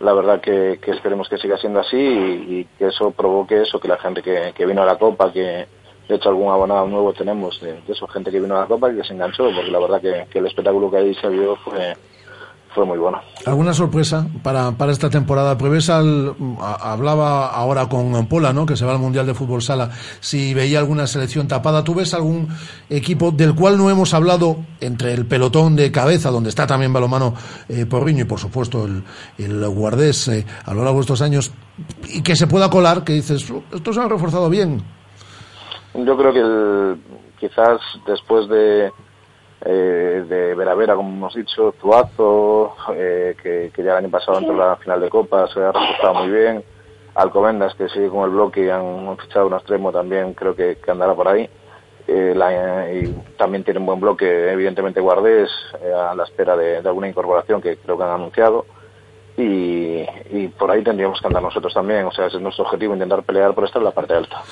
La 0.00 0.14
verdad 0.14 0.40
que, 0.40 0.78
que 0.82 0.92
esperemos 0.92 1.28
que 1.28 1.36
siga 1.36 1.58
siendo 1.58 1.80
así 1.80 1.98
y, 1.98 2.60
y 2.60 2.68
que 2.78 2.86
eso 2.86 3.10
provoque 3.10 3.60
eso, 3.62 3.78
que 3.78 3.88
la 3.88 3.98
gente 3.98 4.22
que, 4.22 4.52
que 4.54 4.66
vino 4.66 4.82
a 4.82 4.86
la 4.86 4.96
Copa, 4.96 5.30
que 5.30 5.66
de 6.10 6.16
hecho 6.16 6.28
algún 6.28 6.52
abonado 6.52 6.86
nuevo 6.88 7.12
tenemos 7.12 7.58
de, 7.60 7.72
de 7.72 7.92
eso, 7.92 8.06
gente 8.08 8.30
que 8.32 8.40
vino 8.40 8.56
a 8.56 8.62
la 8.62 8.66
Copa 8.66 8.90
y 8.92 8.96
que 8.96 9.04
se 9.04 9.14
enganchó, 9.14 9.44
porque 9.54 9.70
la 9.70 9.78
verdad 9.78 10.00
que, 10.00 10.38
el 10.38 10.46
espectáculo 10.46 10.90
que 10.90 10.96
ahí 10.96 11.14
se 11.14 11.28
vio 11.28 11.54
fue, 11.64 11.96
fue 12.74 12.84
muy 12.84 12.98
bueno. 12.98 13.20
¿Alguna 13.46 13.72
sorpresa 13.72 14.26
para, 14.42 14.72
para 14.72 14.90
esta 14.92 15.08
temporada? 15.08 15.56
Prevés 15.56 15.88
hablaba 15.88 17.46
ahora 17.48 17.88
con 17.88 18.26
Pola, 18.26 18.52
¿no? 18.52 18.66
que 18.66 18.76
se 18.76 18.84
va 18.84 18.92
al 18.92 18.98
Mundial 18.98 19.24
de 19.26 19.34
Fútbol 19.34 19.62
Sala, 19.62 19.90
si 20.20 20.52
veía 20.52 20.78
alguna 20.80 21.06
selección 21.06 21.46
tapada. 21.48 21.84
¿Tú 21.84 21.94
ves 21.94 22.12
algún 22.12 22.48
equipo 22.88 23.30
del 23.30 23.54
cual 23.54 23.78
no 23.78 23.88
hemos 23.88 24.12
hablado 24.12 24.56
entre 24.80 25.12
el 25.14 25.26
pelotón 25.26 25.76
de 25.76 25.92
cabeza, 25.92 26.30
donde 26.30 26.48
está 26.50 26.66
también 26.66 26.92
Balomano 26.92 27.34
eh, 27.68 27.86
Porriño 27.86 28.22
y 28.22 28.26
por 28.26 28.40
supuesto 28.40 28.84
el, 28.84 29.02
el 29.38 29.68
Guardés 29.68 30.28
eh, 30.28 30.44
a 30.64 30.74
lo 30.74 30.82
largo 30.82 30.98
de 30.98 31.02
estos 31.02 31.22
años, 31.22 31.52
y 32.08 32.22
que 32.22 32.34
se 32.36 32.46
pueda 32.46 32.68
colar, 32.68 33.04
que 33.04 33.12
dices, 33.14 33.48
"Uh, 33.50 33.62
estos 33.72 33.96
han 33.96 34.10
reforzado 34.10 34.48
bien? 34.50 34.82
Yo 35.94 36.16
creo 36.16 36.32
que 36.32 37.00
quizás 37.38 37.80
después 38.06 38.48
de, 38.48 38.92
eh, 39.64 40.24
de 40.28 40.54
Vera 40.54 40.74
Vera, 40.74 40.94
como 40.94 41.10
hemos 41.10 41.34
dicho, 41.34 41.72
Tuazo, 41.80 42.74
eh, 42.94 43.34
que, 43.42 43.70
que 43.74 43.82
ya 43.82 43.92
el 43.92 44.04
año 44.04 44.10
pasado 44.10 44.38
entró 44.38 44.52
en 44.52 44.58
la 44.60 44.76
final 44.76 45.00
de 45.00 45.08
Copa, 45.10 45.48
se 45.48 45.60
ha 45.60 45.72
resultado 45.72 46.14
muy 46.14 46.30
bien. 46.30 46.64
Alcobendas, 47.14 47.74
que 47.74 47.88
sigue 47.88 48.08
con 48.08 48.24
el 48.24 48.30
bloque 48.30 48.64
y 48.64 48.70
han 48.70 49.16
fichado 49.18 49.48
un 49.48 49.54
extremo 49.54 49.90
también, 49.90 50.32
creo 50.34 50.54
que, 50.54 50.76
que 50.76 50.90
andará 50.90 51.12
por 51.14 51.26
ahí. 51.26 51.48
Eh, 52.06 52.32
la- 52.36 52.90
y 52.92 53.12
también 53.36 53.64
tiene 53.64 53.80
un 53.80 53.86
buen 53.86 54.00
bloque, 54.00 54.52
evidentemente 54.52 55.00
Guardés, 55.00 55.50
eh, 55.82 55.92
a 55.92 56.14
la 56.14 56.24
espera 56.24 56.56
de, 56.56 56.78
alguna 56.78 57.08
incorporación 57.08 57.60
que 57.60 57.76
creo 57.78 57.96
que 57.98 58.04
han 58.04 58.10
anunciado. 58.10 58.64
Y, 59.36 60.04
y 60.30 60.48
por 60.56 60.70
ahí 60.70 60.82
tendríamos 60.82 61.20
que 61.20 61.26
andar 61.26 61.42
nosotros 61.42 61.72
también, 61.74 62.04
o 62.06 62.12
sea, 62.12 62.26
ese 62.26 62.36
es 62.36 62.42
nuestro 62.42 62.64
objetivo, 62.64 62.94
intentar 62.94 63.22
pelear 63.24 63.54
por 63.54 63.64
estar 63.64 63.80
en 63.80 63.86
la 63.86 63.90
parte 63.92 64.14
alta. 64.14 64.42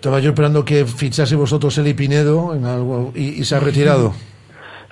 Estaba 0.00 0.18
yo 0.18 0.30
esperando 0.30 0.64
que 0.64 0.86
fichase 0.86 1.36
vosotros 1.36 1.76
Eli 1.76 1.92
Pinedo 1.92 2.54
en 2.54 2.64
algo, 2.64 3.12
y, 3.14 3.40
y 3.40 3.44
se 3.44 3.54
ha 3.56 3.60
retirado. 3.60 4.14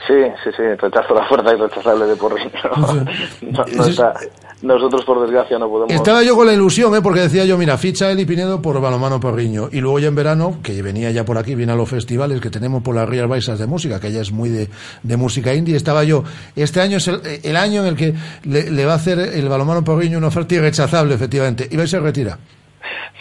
Sí, 0.07 0.15
sí, 0.45 0.51
sí, 0.57 0.63
rechazo 0.81 1.13
la 1.13 1.27
fuerza 1.29 1.53
irrechazable 1.55 2.07
de 2.07 2.15
Porriño. 2.17 2.51
No, 3.43 3.65
no 3.77 3.85
está- 3.85 4.15
nosotros, 4.63 5.05
por 5.05 5.21
desgracia, 5.23 5.59
no 5.59 5.69
podemos... 5.69 5.93
Estaba 5.93 6.23
yo 6.23 6.37
con 6.37 6.47
la 6.47 6.53
ilusión, 6.55 6.95
¿eh? 6.95 7.01
porque 7.03 7.21
decía 7.21 7.45
yo, 7.45 7.59
mira, 7.59 7.77
ficha 7.77 8.11
Eli 8.11 8.25
Pinedo 8.25 8.63
por 8.63 8.81
Balomano 8.81 9.19
Porriño. 9.21 9.69
Y 9.73 9.81
luego 9.81 9.99
ya 9.99 10.07
en 10.09 10.15
verano, 10.15 10.59
que 10.63 10.81
venía 10.83 11.11
ya 11.11 11.25
por 11.25 11.37
aquí, 11.37 11.57
viene 11.57 11.73
a 11.73 11.77
los 11.77 11.89
festivales 11.89 12.41
que 12.41 12.49
tenemos 12.49 12.83
por 12.83 12.95
las 12.95 13.09
Rías 13.09 13.29
Baixas 13.29 13.59
de 13.59 13.67
música, 13.67 13.99
que 14.01 14.07
ella 14.07 14.21
es 14.23 14.31
muy 14.33 14.49
de, 14.49 14.69
de 15.03 15.17
música 15.17 15.53
indie. 15.53 15.77
Estaba 15.77 16.05
yo, 16.05 16.23
este 16.55 16.81
año 16.81 16.99
es 16.99 17.09
el, 17.09 17.21
el 17.43 17.57
año 17.57 17.83
en 17.83 17.89
el 17.89 17.97
que 17.97 18.15
le, 18.45 18.71
le 18.71 18.85
va 18.87 18.93
a 18.93 18.97
hacer 18.97 19.19
el 19.19 19.49
Balomano 19.49 19.83
Porriño 19.85 20.17
una 20.19 20.29
oferta 20.29 20.55
irrechazable, 20.55 21.15
efectivamente. 21.17 21.67
Y 21.71 21.77
va 21.77 21.83
y 21.85 21.89
se 21.89 21.99
retira. 21.99 22.39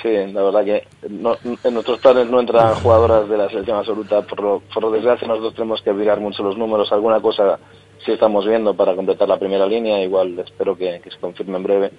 Sí, 0.01 0.09
la 0.33 0.43
verdad 0.43 0.63
que 0.65 0.87
no- 1.09 1.35
en 1.63 1.73
nuestros 1.73 1.99
planes 1.99 2.27
no 2.29 2.39
entran 2.39 2.75
jugadoras 2.75 3.27
de 3.27 3.37
la 3.37 3.49
selección 3.49 3.77
absoluta. 3.77 4.21
Por, 4.21 4.41
lo- 4.41 4.61
por 4.73 4.91
desgracia, 4.91 5.27
nosotros 5.27 5.55
tenemos 5.55 5.81
que 5.81 5.91
mirar 5.93 6.19
mucho 6.19 6.43
los 6.43 6.57
números. 6.57 6.91
Alguna 6.91 7.19
cosa 7.21 7.57
sí 8.05 8.11
estamos 8.11 8.45
viendo 8.45 8.73
para 8.75 8.95
completar 8.95 9.27
la 9.27 9.37
primera 9.39 9.65
línea. 9.65 10.01
Igual 10.03 10.37
espero 10.39 10.75
que, 10.77 10.99
que 11.03 11.09
se 11.11 11.17
confirme 11.17 11.57
en 11.57 11.63
breve. 11.63 11.91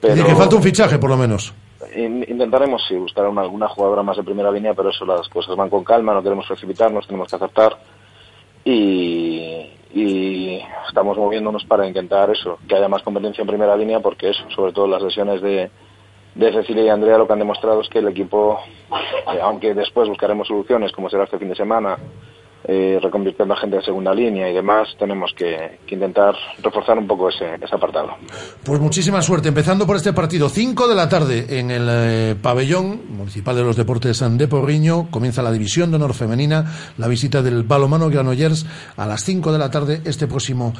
Pero 0.00 0.24
que 0.24 0.34
falta 0.34 0.56
un 0.56 0.62
fichaje, 0.62 0.98
por 0.98 1.10
lo 1.10 1.16
menos. 1.16 1.52
in- 1.94 2.24
intentaremos 2.28 2.82
sí, 2.88 2.94
buscar 2.96 3.26
una, 3.28 3.42
alguna 3.42 3.68
jugadora 3.68 4.02
más 4.02 4.16
de 4.16 4.22
primera 4.22 4.50
línea, 4.50 4.74
pero 4.74 4.90
eso 4.90 5.04
las 5.04 5.28
cosas 5.28 5.56
van 5.56 5.68
con 5.70 5.84
calma. 5.84 6.14
No 6.14 6.22
queremos 6.22 6.46
precipitarnos, 6.46 7.06
tenemos 7.06 7.28
que 7.28 7.36
aceptar. 7.36 7.76
Y, 8.64 9.70
y 9.94 10.60
estamos 10.86 11.16
moviéndonos 11.16 11.64
para 11.64 11.86
intentar 11.86 12.30
eso, 12.30 12.58
que 12.68 12.76
haya 12.76 12.88
más 12.88 13.02
competencia 13.02 13.42
en 13.42 13.48
primera 13.48 13.76
línea, 13.76 14.00
porque 14.00 14.30
eso, 14.30 14.42
sobre 14.54 14.72
todo 14.72 14.86
las 14.86 15.02
lesiones 15.02 15.40
de, 15.40 15.70
de 16.34 16.52
Cecilia 16.52 16.84
y 16.84 16.88
Andrea, 16.88 17.18
lo 17.18 17.26
que 17.26 17.32
han 17.32 17.38
demostrado 17.38 17.80
es 17.80 17.88
que 17.88 17.98
el 17.98 18.08
equipo, 18.08 18.58
eh, 18.90 19.40
aunque 19.42 19.74
después 19.74 20.08
buscaremos 20.08 20.48
soluciones, 20.48 20.92
como 20.92 21.10
será 21.10 21.24
este 21.24 21.38
fin 21.38 21.48
de 21.48 21.56
semana, 21.56 21.96
eh, 22.62 22.98
reconvirtiendo 23.02 23.54
a 23.54 23.56
gente 23.56 23.76
de 23.76 23.82
segunda 23.82 24.12
línea 24.12 24.48
y 24.50 24.52
demás, 24.52 24.88
tenemos 24.98 25.32
que, 25.34 25.78
que 25.86 25.94
intentar 25.94 26.34
reforzar 26.62 26.98
un 26.98 27.06
poco 27.06 27.30
ese, 27.30 27.54
ese 27.54 27.74
apartado. 27.74 28.10
Pues 28.62 28.78
muchísima 28.78 29.22
suerte. 29.22 29.48
Empezando 29.48 29.86
por 29.86 29.96
este 29.96 30.12
partido, 30.12 30.48
5 30.48 30.86
de 30.86 30.94
la 30.94 31.08
tarde 31.08 31.58
en 31.58 31.70
el 31.70 31.88
eh, 31.88 32.36
pabellón 32.40 33.00
municipal 33.08 33.56
de 33.56 33.62
los 33.62 33.76
deportes 33.76 34.22
de 34.36 34.46
Porriño. 34.46 35.10
Comienza 35.10 35.42
la 35.42 35.52
división 35.52 35.90
de 35.90 35.96
honor 35.96 36.12
femenina, 36.12 36.66
la 36.98 37.08
visita 37.08 37.40
del 37.40 37.62
balomano 37.62 38.10
Granollers 38.10 38.66
a 38.96 39.06
las 39.06 39.24
5 39.24 39.52
de 39.52 39.58
la 39.58 39.70
tarde 39.70 40.02
este 40.04 40.26
próximo, 40.26 40.74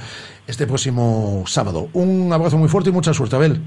este 0.46 0.66
próximo 0.66 1.44
sábado. 1.46 1.88
Un 1.94 2.30
abrazo 2.30 2.58
muy 2.58 2.68
fuerte 2.68 2.90
y 2.90 2.92
mucha 2.92 3.14
suerte, 3.14 3.36
Abel. 3.36 3.60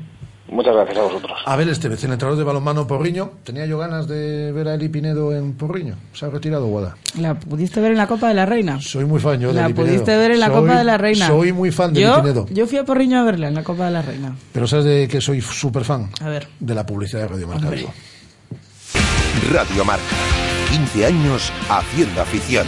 Muchas 0.54 0.76
gracias 0.76 0.98
a 0.98 1.02
vosotros. 1.02 1.32
Abel 1.46 1.70
Estevez, 1.70 2.04
el 2.04 2.12
entrenador 2.14 2.38
de 2.38 2.44
balonmano 2.44 2.86
Porriño. 2.86 3.32
Tenía 3.44 3.66
yo 3.66 3.78
ganas 3.80 4.08
de 4.08 4.52
ver 4.52 4.68
a 4.68 4.76
Eli 4.76 4.88
Pinedo 4.88 5.36
en 5.36 5.54
Porriño. 5.54 5.96
Se 6.14 6.26
ha 6.26 6.30
retirado 6.30 6.68
Guada. 6.68 6.96
¿La 7.20 7.34
pudiste 7.40 7.82
ver 7.82 7.92
en 7.92 7.98
la 7.98 8.08
Copa 8.08 8.28
de 8.28 8.36
la 8.36 8.46
Reina? 8.46 8.80
Soy 8.80 9.06
muy 9.06 9.20
fan 9.20 9.40
yo 9.40 9.48
de 9.50 9.56
La 9.56 9.66
Eli 9.66 9.74
Pinedo. 9.74 9.92
pudiste 9.92 10.16
ver 10.16 10.32
en 10.32 10.40
la 10.40 10.46
Soy- 10.48 10.56
Copa 10.56 10.78
de 10.78 10.84
la 10.84 10.98
Reina. 10.98 11.28
Soy 11.28 11.52
muy 11.54 11.72
fan 11.72 11.94
de 11.94 12.02
yo, 12.02 12.14
Eli 12.14 12.22
Pinedo. 12.22 12.46
Yo 12.52 12.68
fui 12.68 12.78
a 12.78 12.86
Porriño 12.86 13.20
a 13.20 13.24
verla 13.24 13.48
en 13.48 13.56
la 13.56 13.64
Copa 13.64 13.86
de 13.86 13.92
la 13.92 14.02
Reina. 14.04 14.36
Pero 14.52 14.68
sabes 14.68 14.86
de 14.86 15.08
que 15.08 15.20
soy 15.22 15.42
súper 15.42 15.84
fan 15.84 16.10
A 16.22 16.30
ver. 16.30 16.48
de 16.60 16.76
la 16.76 16.86
publicidad 16.86 17.22
de 17.24 17.28
Radio 17.30 17.48
Marca. 17.48 17.68
Radio 19.52 19.86
Marca. 19.86 20.04
15 20.72 21.06
años 21.06 21.52
haciendo 21.70 22.22
afición. 22.22 22.68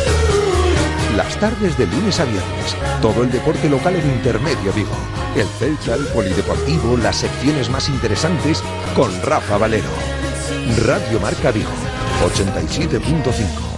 Tardes 1.41 1.75
de 1.75 1.87
lunes 1.87 2.19
a 2.19 2.25
viernes, 2.25 2.75
todo 3.01 3.23
el 3.23 3.31
deporte 3.31 3.67
local 3.67 3.95
en 3.95 4.07
Intermedio 4.11 4.71
Vigo. 4.73 4.91
El 5.35 5.47
Celta, 5.47 5.95
el 5.95 6.05
Polideportivo, 6.05 6.95
las 6.97 7.15
secciones 7.15 7.67
más 7.67 7.89
interesantes 7.89 8.61
con 8.95 9.09
Rafa 9.23 9.57
Valero. 9.57 9.89
Radio 10.85 11.19
Marca 11.19 11.49
Vigo, 11.51 11.71
87.5. 12.23 13.71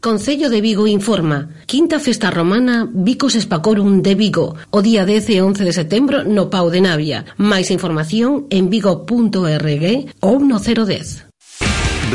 Concello 0.00 0.48
de 0.48 0.62
Vigo 0.62 0.86
informa 0.86 1.50
Quinta 1.66 2.00
Festa 2.00 2.30
Romana 2.30 2.88
Vicos 2.90 3.34
Espacorum 3.34 4.00
de 4.00 4.14
Vigo 4.14 4.54
O 4.70 4.80
día 4.80 5.04
10 5.04 5.28
e 5.30 5.42
11 5.42 5.64
de 5.64 5.72
setembro 5.72 6.22
no 6.22 6.50
Pau 6.50 6.70
de 6.70 6.80
Navia 6.80 7.26
Mais 7.36 7.72
información 7.72 8.46
en 8.48 8.70
vigo.org 8.70 9.84
ou 10.20 10.38
no 10.38 10.56
010 10.62 11.26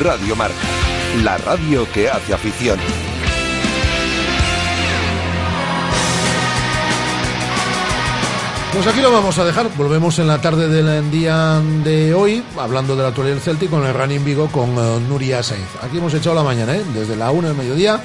Radio 0.02 0.36
Marca, 0.36 0.56
la 1.24 1.38
radio 1.38 1.86
que 1.94 2.10
hace 2.10 2.34
afición. 2.34 3.13
Pues 8.74 8.88
aquí 8.88 9.02
lo 9.02 9.12
vamos 9.12 9.38
a 9.38 9.46
dejar. 9.46 9.70
Volvemos 9.78 10.18
en 10.20 10.28
la 10.28 10.42
tarde 10.42 10.68
del 10.68 11.12
día 11.12 11.62
de 11.84 12.14
hoy, 12.14 12.44
hablando 12.58 12.96
de 12.96 13.04
la 13.04 13.10
actualidad 13.10 13.36
del 13.36 13.44
Celtic, 13.44 13.70
con 13.70 13.86
el 13.86 13.94
Running 13.94 14.26
Vigo, 14.26 14.48
con 14.52 14.72
eh, 14.72 15.00
Nuria 15.08 15.44
Saiz. 15.44 15.68
Aquí 15.82 15.98
hemos 15.98 16.14
echado 16.14 16.36
la 16.36 16.44
mañana, 16.44 16.76
¿eh? 16.76 16.84
desde 16.94 17.16
la 17.16 17.30
1 17.30 17.50
del 17.50 17.58
mediodía 17.58 18.02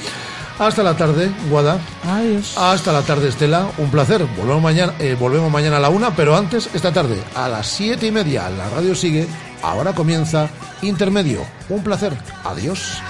hasta 0.58 0.82
la 0.82 0.96
tarde, 0.96 1.30
Guada. 1.48 1.78
Adiós. 2.04 2.56
Hasta 2.58 2.92
la 2.92 3.02
tarde, 3.02 3.28
Estela. 3.28 3.68
Un 3.78 3.90
placer. 3.90 4.26
Volvemos 4.36 4.62
mañana, 4.62 4.92
eh, 4.98 5.16
volvemos 5.18 5.50
mañana 5.50 5.78
a 5.78 5.80
la 5.80 5.88
1, 5.88 6.12
pero 6.16 6.36
antes, 6.36 6.68
esta 6.74 6.92
tarde, 6.92 7.22
a 7.34 7.48
las 7.48 7.66
7 7.68 8.06
y 8.06 8.10
media, 8.10 8.50
la 8.50 8.68
radio 8.68 8.94
sigue. 8.94 9.26
Ahora 9.62 9.92
comienza 9.94 10.48
Intermedio. 10.82 11.44
Un 11.68 11.82
placer. 11.82 12.12
Adiós. 12.44 13.00